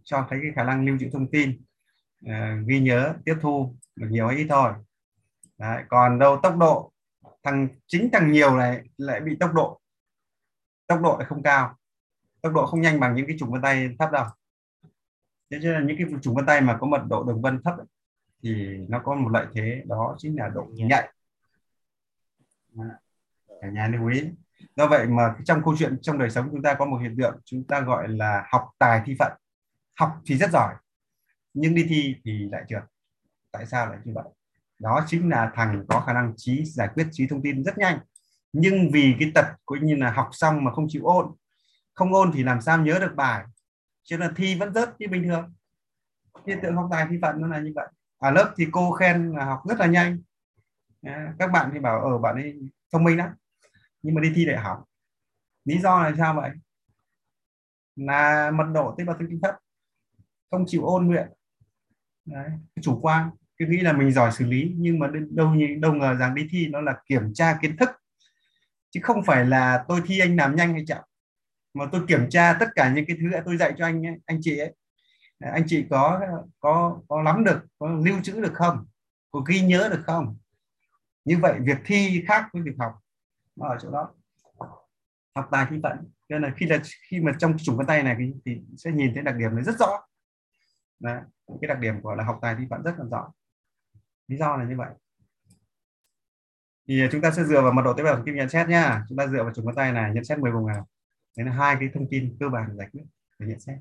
cho 0.05 0.27
thấy 0.31 0.39
cái 0.43 0.53
khả 0.57 0.65
năng 0.65 0.87
lưu 0.87 0.97
trữ 1.01 1.11
thông 1.13 1.31
tin 1.31 1.63
uh, 2.27 2.67
ghi 2.67 2.81
nhớ 2.81 3.15
tiếp 3.25 3.35
thu 3.41 3.75
được 3.97 4.07
nhiều 4.11 4.27
hay 4.29 4.37
ít 4.37 4.47
thôi. 4.49 4.73
Đấy, 5.59 5.83
còn 5.89 6.19
đâu 6.19 6.41
tốc 6.43 6.57
độ 6.57 6.93
thằng 7.43 7.69
chính 7.87 8.09
thằng 8.13 8.33
nhiều 8.33 8.57
này 8.57 8.83
lại 8.97 9.21
bị 9.21 9.37
tốc 9.41 9.53
độ 9.55 9.81
tốc 10.87 11.01
độ 11.03 11.17
lại 11.19 11.27
không 11.27 11.43
cao. 11.43 11.77
Tốc 12.41 12.53
độ 12.53 12.67
không 12.67 12.81
nhanh 12.81 13.01
bằng 13.01 13.15
những 13.15 13.27
cái 13.27 13.37
trùng 13.39 13.53
vân 13.53 13.63
tay 13.63 13.97
thấp 13.99 14.13
đâu. 14.13 14.27
Thế 15.51 15.59
cho 15.63 15.73
nên 15.73 15.87
những 15.87 15.97
cái 15.99 16.07
trùng 16.23 16.35
vân 16.35 16.47
tay 16.47 16.61
mà 16.61 16.77
có 16.81 16.87
mật 16.87 17.03
độ 17.09 17.25
đường 17.25 17.43
vân 17.43 17.63
thấp 17.63 17.79
ấy, 17.79 17.87
thì 18.43 18.79
nó 18.89 19.01
có 19.05 19.15
một 19.15 19.29
lợi 19.29 19.47
thế 19.55 19.83
đó 19.87 20.15
chính 20.19 20.37
là 20.37 20.49
độ 20.49 20.67
nhạy. 20.73 21.13
Cả 23.61 23.71
nhà 23.73 23.89
lưu 23.89 24.09
ý 24.09 24.23
do 24.77 24.87
vậy 24.87 25.07
mà 25.07 25.35
trong 25.45 25.65
câu 25.65 25.77
chuyện 25.79 25.99
trong 26.03 26.19
đời 26.19 26.31
sống 26.31 26.49
chúng 26.51 26.63
ta 26.63 26.75
có 26.75 26.85
một 26.85 26.97
hiện 26.97 27.17
tượng 27.19 27.41
chúng 27.45 27.65
ta 27.65 27.81
gọi 27.81 28.09
là 28.09 28.47
học 28.53 28.71
tài 28.79 29.03
thi 29.07 29.17
phận. 29.19 29.33
Học 29.99 30.21
thì 30.27 30.37
rất 30.37 30.51
giỏi 30.51 30.75
nhưng 31.55 31.75
đi 31.75 31.87
thi 31.89 32.17
thì 32.25 32.49
lại 32.53 32.63
trượt. 32.69 32.83
Tại 33.53 33.67
sao 33.67 33.87
lại 33.87 33.99
như 34.05 34.13
vậy? 34.15 34.25
Đó 34.79 35.05
chính 35.07 35.29
là 35.29 35.51
thằng 35.55 35.85
có 35.89 36.01
khả 36.01 36.13
năng 36.13 36.33
trí 36.37 36.65
giải 36.65 36.89
quyết 36.95 37.07
trí 37.13 37.27
thông 37.27 37.43
tin 37.43 37.65
rất 37.65 37.79
nhanh. 37.79 37.99
Nhưng 38.53 38.91
vì 38.93 39.17
cái 39.21 39.33
tật 39.35 39.47
cũng 39.65 39.87
như 39.87 39.97
là 39.97 40.11
học 40.11 40.29
xong 40.33 40.65
mà 40.65 40.73
không 40.73 40.87
chịu 40.89 41.05
ôn 41.05 41.35
không 41.95 42.15
ôn 42.15 42.31
thì 42.35 42.43
làm 42.43 42.61
sao 42.61 42.79
nhớ 42.79 42.99
được 43.01 43.15
bài? 43.17 43.45
Cho 44.03 44.17
nên 44.17 44.35
thi 44.35 44.55
vẫn 44.59 44.75
rớt 44.75 45.01
như 45.01 45.09
bình 45.09 45.25
thường. 45.25 45.55
Hiện 46.47 46.59
tượng 46.63 46.77
học 46.77 46.89
tài 46.91 47.07
thi 47.11 47.19
phận 47.23 47.41
nó 47.41 47.47
là 47.47 47.59
như 47.59 47.73
vậy. 47.75 47.87
Ở 48.19 48.31
lớp 48.31 48.55
thì 48.57 48.67
cô 48.73 48.93
khen 48.93 49.33
là 49.33 49.45
học 49.45 49.63
rất 49.69 49.79
là 49.79 49.87
nhanh. 49.87 50.19
Các 51.39 51.47
bạn 51.53 51.71
thì 51.75 51.81
bảo 51.81 52.01
ở 52.01 52.11
ờ, 52.11 52.19
bạn 52.19 52.35
ấy 52.35 52.61
thông 52.93 53.05
minh 53.05 53.19
lắm 53.19 53.31
nhưng 54.05 54.15
mà 54.15 54.21
đi 54.21 54.33
thi 54.35 54.45
đại 54.45 54.57
học 54.57 54.85
lý 55.65 55.79
do 55.79 56.03
là 56.03 56.13
sao 56.19 56.35
vậy? 56.35 56.51
Là 57.97 58.51
mật 58.51 58.65
độ 58.75 58.95
tế 58.99 59.05
bào 59.05 59.17
thần 59.19 59.27
kinh 59.31 59.41
thấp 59.43 59.55
không 60.51 60.65
chịu 60.67 60.87
ôn 60.87 61.09
luyện. 61.09 61.29
Đấy, 62.25 62.51
chủ 62.83 62.99
quan 63.03 63.31
cứ 63.57 63.67
nghĩ 63.69 63.81
là 63.81 63.93
mình 63.93 64.13
giỏi 64.13 64.33
xử 64.33 64.47
lý 64.47 64.75
nhưng 64.77 64.99
mà 64.99 65.11
đâu 65.31 65.55
đâu 65.81 65.95
ngờ 65.95 66.15
rằng 66.15 66.35
đi 66.35 66.47
thi 66.51 66.69
nó 66.69 66.81
là 66.81 67.01
kiểm 67.07 67.35
tra 67.35 67.59
kiến 67.63 67.77
thức. 67.77 67.89
Chứ 68.91 69.01
không 69.03 69.25
phải 69.27 69.47
là 69.47 69.85
tôi 69.89 70.03
thi 70.07 70.19
anh 70.19 70.37
làm 70.37 70.57
nhanh 70.57 70.73
hay 70.73 70.85
chậm 70.87 71.03
mà 71.75 71.85
tôi 71.93 72.05
kiểm 72.09 72.31
tra 72.31 72.57
tất 72.61 72.69
cả 72.75 72.93
những 72.95 73.05
cái 73.09 73.17
thứ 73.21 73.39
tôi 73.45 73.57
dạy 73.57 73.73
cho 73.79 73.85
anh 73.85 74.07
ấy, 74.07 74.17
anh 74.27 74.39
chị 74.43 74.59
ấy. 74.59 74.75
Anh 75.39 75.65
chị 75.67 75.85
có 75.91 76.21
có 76.61 77.01
có 77.09 77.23
lắm 77.23 77.45
được 77.45 77.67
có 77.79 77.89
lưu 77.89 78.21
trữ 78.23 78.41
được 78.41 78.53
không? 78.55 78.87
Có 79.31 79.41
ghi 79.41 79.61
nhớ 79.61 79.89
được 79.93 80.03
không? 80.07 80.37
Như 81.25 81.39
vậy 81.39 81.55
việc 81.61 81.79
thi 81.85 82.25
khác 82.29 82.49
với 82.53 82.63
việc 82.63 82.75
học 82.79 82.93
nó 83.57 83.69
ở 83.69 83.77
chỗ 83.83 83.91
đó. 83.91 84.15
Học 85.35 85.49
tài 85.51 85.67
thi 85.71 85.77
vận. 85.83 85.97
Nên 86.29 86.43
là 86.43 86.55
khi 86.57 86.67
là 86.67 86.83
khi 87.11 87.21
mà 87.21 87.33
trong 87.39 87.57
chủng 87.59 87.77
vân 87.77 87.87
tay 87.87 88.03
này 88.03 88.17
thì, 88.19 88.33
thì 88.45 88.63
sẽ 88.77 88.91
nhìn 88.91 89.15
thấy 89.15 89.23
đặc 89.23 89.35
điểm 89.37 89.55
này 89.55 89.65
rất 89.65 89.79
rõ. 89.79 90.01
Đấy, 91.01 91.21
cái 91.61 91.69
đặc 91.69 91.79
điểm 91.79 92.03
của 92.03 92.15
là 92.15 92.25
học 92.25 92.39
tài 92.43 92.55
thi 92.59 92.65
phận 92.71 92.83
rất 92.83 92.95
là 92.99 93.05
rõ. 93.11 93.33
Lý 94.29 94.37
do 94.37 94.57
là 94.57 94.65
như 94.65 94.77
vậy. 94.77 94.91
Thì 96.89 97.03
à, 97.03 97.09
chúng 97.13 97.21
ta 97.21 97.31
sẽ 97.31 97.45
dựa 97.45 97.63
vào 97.63 97.73
mật 97.73 97.83
độ 97.83 97.93
tế 97.93 98.03
bào 98.03 98.15
thần 98.15 98.25
kinh 98.27 98.37
nhận 98.37 98.49
xét 98.49 98.69
nhá. 98.69 99.05
Chúng 99.09 99.19
ta 99.19 99.27
dựa 99.27 99.43
vào 99.43 99.53
chủng 99.55 99.65
vân 99.65 99.75
tay 99.75 99.93
này 99.93 100.13
nhận 100.15 100.25
xét 100.25 100.39
10 100.39 100.53
vùng 100.53 100.67
nào 100.67 100.87
đấy 101.37 101.47
là 101.47 101.53
hai 101.53 101.77
cái 101.81 101.89
thông 101.95 102.07
tin 102.11 102.37
cơ 102.41 102.49
bản 102.49 102.77
giải 102.77 102.89
quyết 102.93 103.03
để 103.39 103.47
nhận 103.47 103.61
xét. 103.61 103.77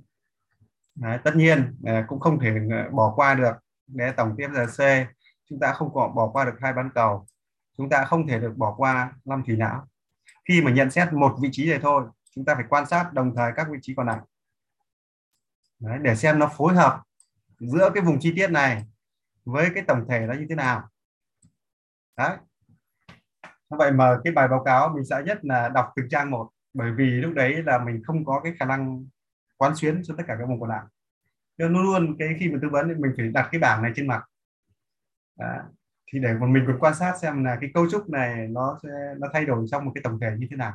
Đấy, 0.96 1.20
tất 1.24 1.32
nhiên 1.36 1.76
à, 1.84 2.06
cũng 2.08 2.20
không 2.20 2.40
thể 2.40 2.56
à, 2.72 2.90
bỏ 2.92 3.14
qua 3.16 3.36
được. 3.36 3.54
Để 3.88 4.12
tổng 4.18 4.36
tiếp 4.38 4.48
giờ 4.54 4.66
C. 4.66 5.08
Chúng 5.50 5.60
ta 5.60 5.74
không 5.74 5.94
có 5.94 6.08
bỏ 6.16 6.30
qua 6.30 6.46
được 6.46 6.56
hai 6.62 6.74
bán 6.74 6.90
cầu 6.96 7.26
chúng 7.78 7.90
ta 7.90 8.06
không 8.06 8.28
thể 8.28 8.40
được 8.40 8.54
bỏ 8.58 8.74
qua 8.78 9.14
năm 9.26 9.44
thủy 9.46 9.58
não. 9.58 9.88
Khi 10.46 10.62
mà 10.62 10.72
nhận 10.72 10.92
xét 10.92 11.14
một 11.14 11.36
vị 11.42 11.50
trí 11.52 11.70
này 11.70 11.80
thôi 11.82 12.06
chúng 12.36 12.46
ta 12.46 12.56
phải 12.56 12.66
quan 12.70 12.86
sát 12.86 13.14
đồng 13.14 13.36
thời 13.36 13.52
các 13.56 13.68
vị 13.72 13.78
trí 13.82 13.96
còn 13.96 14.08
lại. 14.08 14.20
Đấy, 15.80 16.00
để 16.02 16.16
xem 16.16 16.40
nó 16.40 16.52
phối 16.58 16.74
hợp 16.74 17.04
giữa 17.60 17.90
cái 17.94 18.04
vùng 18.04 18.20
chi 18.20 18.34
tiết 18.36 18.52
này 18.52 18.86
với 19.46 19.70
cái 19.76 19.84
tổng 19.88 20.06
thể 20.10 20.20
nó 20.28 20.34
như 20.34 20.46
thế 20.50 20.56
nào. 20.56 20.90
Đấy. 22.18 22.38
Vậy 23.70 23.92
mà 23.92 24.18
cái 24.24 24.34
bài 24.34 24.48
báo 24.48 24.64
cáo 24.64 24.90
mình 24.90 25.06
sẽ 25.06 25.24
nhất 25.26 25.46
là 25.46 25.70
đọc 25.70 25.92
từng 25.96 26.10
trang 26.10 26.32
một 26.32 26.50
bởi 26.74 26.92
vì 26.92 27.06
lúc 27.06 27.34
đấy 27.34 27.64
là 27.64 27.78
mình 27.78 28.04
không 28.04 28.26
có 28.26 28.42
cái 28.44 28.54
khả 28.60 28.66
năng 28.66 29.08
quán 29.58 29.76
xuyến 29.76 30.02
cho 30.04 30.16
tất 30.18 30.24
cả 30.28 30.36
các 30.40 30.46
vùng 30.46 30.60
còn 30.60 30.70
lại. 30.70 30.84
Nên 31.58 31.74
luôn 31.74 31.84
luôn 31.84 32.16
cái 32.20 32.30
khi 32.40 32.50
mà 32.50 32.60
tư 32.62 32.70
vấn 32.72 32.88
thì 32.88 32.94
mình 32.94 33.14
phải 33.18 33.28
đặt 33.28 33.50
cái 33.52 33.60
bảng 33.60 33.82
này 33.82 33.92
trên 33.96 34.08
mặt. 34.08 34.24
Đấy 35.40 35.60
thì 36.14 36.20
để 36.20 36.34
mà 36.34 36.48
mình 36.48 36.64
còn 36.68 36.80
quan 36.80 36.96
sát 36.96 37.14
xem 37.22 37.44
là 37.44 37.58
cái 37.62 37.72
cấu 37.74 37.90
trúc 37.90 38.10
này 38.10 38.48
nó 38.48 38.80
sẽ 38.84 38.90
nó 39.18 39.28
thay 39.34 39.46
đổi 39.46 39.66
trong 39.72 39.86
một 39.86 39.92
cái 39.96 40.02
tổng 40.04 40.20
thể 40.20 40.32
như 40.38 40.48
thế 40.50 40.56
nào. 40.56 40.74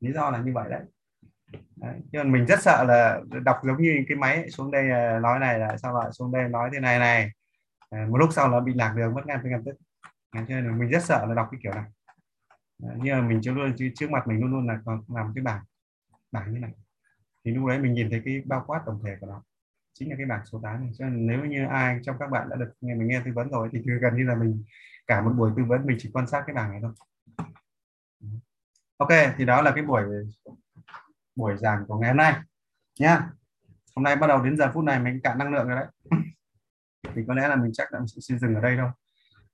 Lý 0.00 0.12
do 0.12 0.30
là 0.30 0.38
như 0.38 0.52
vậy 0.54 0.70
đấy. 0.70 0.82
Đấy. 1.76 1.94
chứ 2.12 2.22
mình 2.24 2.46
rất 2.46 2.62
sợ 2.62 2.84
là 2.84 3.20
đọc 3.44 3.56
giống 3.62 3.82
như 3.82 4.04
cái 4.08 4.16
máy 4.16 4.36
ấy, 4.36 4.50
xuống 4.50 4.70
đây 4.70 4.90
à, 4.90 5.18
nói 5.18 5.38
này 5.38 5.58
là 5.58 5.76
sao 5.76 5.94
lại 5.98 6.12
xuống 6.12 6.32
đây 6.32 6.48
nói 6.48 6.70
thế 6.72 6.80
này 6.80 6.98
này. 6.98 7.30
À, 7.90 8.06
một 8.10 8.18
lúc 8.18 8.28
sau 8.32 8.48
là 8.48 8.60
bị 8.60 8.74
lạc 8.74 8.94
đường 8.96 9.14
mất 9.14 9.26
ngay 9.26 9.38
ngầm 9.44 9.64
tức 9.64 9.76
cho 10.32 10.40
nên 10.48 10.66
là 10.66 10.72
mình 10.72 10.88
rất 10.88 11.04
sợ 11.04 11.26
là 11.28 11.34
đọc 11.34 11.48
cái 11.50 11.60
kiểu 11.62 11.72
này. 11.72 11.84
Đấy, 12.78 12.96
nhưng 13.02 13.20
mà 13.20 13.28
mình 13.28 13.40
chưa 13.42 13.52
luôn 13.52 13.74
trước 13.94 14.10
mặt 14.10 14.26
mình 14.26 14.40
luôn 14.40 14.50
luôn 14.50 14.66
là 14.66 14.78
còn 14.84 15.02
làm 15.08 15.32
cái 15.34 15.42
bảng 15.42 15.64
bảng 16.32 16.52
như 16.52 16.58
này. 16.58 16.72
Thì 17.44 17.50
lúc 17.50 17.68
đấy 17.68 17.78
mình 17.78 17.92
nhìn 17.92 18.10
thấy 18.10 18.22
cái 18.24 18.42
bao 18.46 18.64
quát 18.66 18.82
tổng 18.86 19.00
thể 19.04 19.16
của 19.20 19.26
nó 19.26 19.42
chính 19.98 20.10
là 20.10 20.16
cái 20.16 20.26
bảng 20.26 20.46
số 20.46 20.60
8 20.62 20.80
này. 20.80 20.90
Cho 20.98 21.04
nên 21.04 21.26
nếu 21.26 21.44
như 21.44 21.66
ai 21.66 21.98
trong 22.02 22.16
các 22.18 22.30
bạn 22.30 22.48
đã 22.48 22.56
được 22.56 22.72
nghe 22.80 22.94
mình 22.94 23.08
nghe 23.08 23.22
tư 23.24 23.30
vấn 23.34 23.50
rồi 23.50 23.68
thì 23.72 23.80
gần 24.00 24.16
như 24.16 24.24
là 24.24 24.34
mình 24.34 24.64
cả 25.06 25.22
một 25.22 25.32
buổi 25.36 25.52
tư 25.56 25.64
vấn 25.64 25.86
mình 25.86 25.96
chỉ 26.00 26.10
quan 26.12 26.26
sát 26.26 26.44
cái 26.46 26.54
bảng 26.54 26.70
này 26.70 26.80
thôi. 26.82 26.92
Ok, 28.96 29.08
thì 29.36 29.44
đó 29.44 29.62
là 29.62 29.72
cái 29.74 29.84
buổi 29.84 30.02
buổi 31.36 31.56
giảng 31.56 31.84
của 31.86 31.98
ngày 31.98 32.10
hôm 32.10 32.16
nay 32.16 32.34
nhá. 33.00 33.30
Hôm 33.96 34.02
nay 34.02 34.16
bắt 34.16 34.26
đầu 34.26 34.42
đến 34.42 34.56
giờ 34.56 34.70
phút 34.74 34.84
này 34.84 35.00
mình 35.00 35.20
cạn 35.22 35.38
năng 35.38 35.52
lượng 35.52 35.68
rồi 35.68 35.76
đấy. 35.76 35.86
Thì 37.14 37.22
có 37.28 37.34
lẽ 37.34 37.48
là 37.48 37.56
mình 37.56 37.70
chắc 37.74 37.92
là 37.92 37.98
mình 37.98 38.08
sẽ 38.08 38.38
dừng 38.38 38.54
ở 38.54 38.60
đây 38.60 38.76
thôi. 38.76 38.90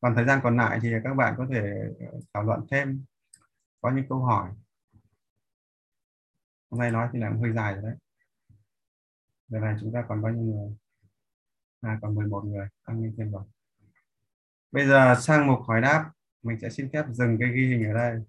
Còn 0.01 0.15
thời 0.15 0.25
gian 0.25 0.41
còn 0.43 0.57
lại 0.57 0.79
thì 0.83 0.93
các 1.05 1.15
bạn 1.15 1.35
có 1.39 1.47
thể 1.51 1.63
thảo 2.35 2.43
luận 2.43 2.61
thêm, 2.71 3.05
có 3.81 3.91
những 3.91 4.05
câu 4.09 4.25
hỏi. 4.25 4.51
Hôm 6.71 6.81
nay 6.81 6.91
nói 6.91 7.09
thì 7.13 7.19
là 7.19 7.31
hơi 7.41 7.53
dài 7.53 7.75
rồi 7.75 7.83
đấy 7.83 7.95
giờ 9.55 9.61
này 9.61 9.77
chúng 9.81 9.93
ta 9.93 10.05
còn 10.09 10.23
bao 10.23 10.33
nhiêu 10.33 10.43
người? 10.43 10.77
À 11.81 11.99
còn 12.03 12.15
11 12.15 12.45
người, 12.45 12.69
tăng 12.87 13.03
lên 13.03 13.15
thêm 13.19 13.33
rồi. 13.33 13.43
Bây 14.73 14.87
giờ 14.87 15.15
sang 15.21 15.47
mục 15.47 15.59
hỏi 15.67 15.81
đáp. 15.81 16.11
Mình 16.43 16.59
sẽ 16.61 16.71
xin 16.71 16.89
phép 16.93 17.05
dừng 17.11 17.37
cái 17.41 17.49
ghi 17.49 17.67
hình 17.67 17.85
ở 17.85 17.93
đây. 17.95 18.21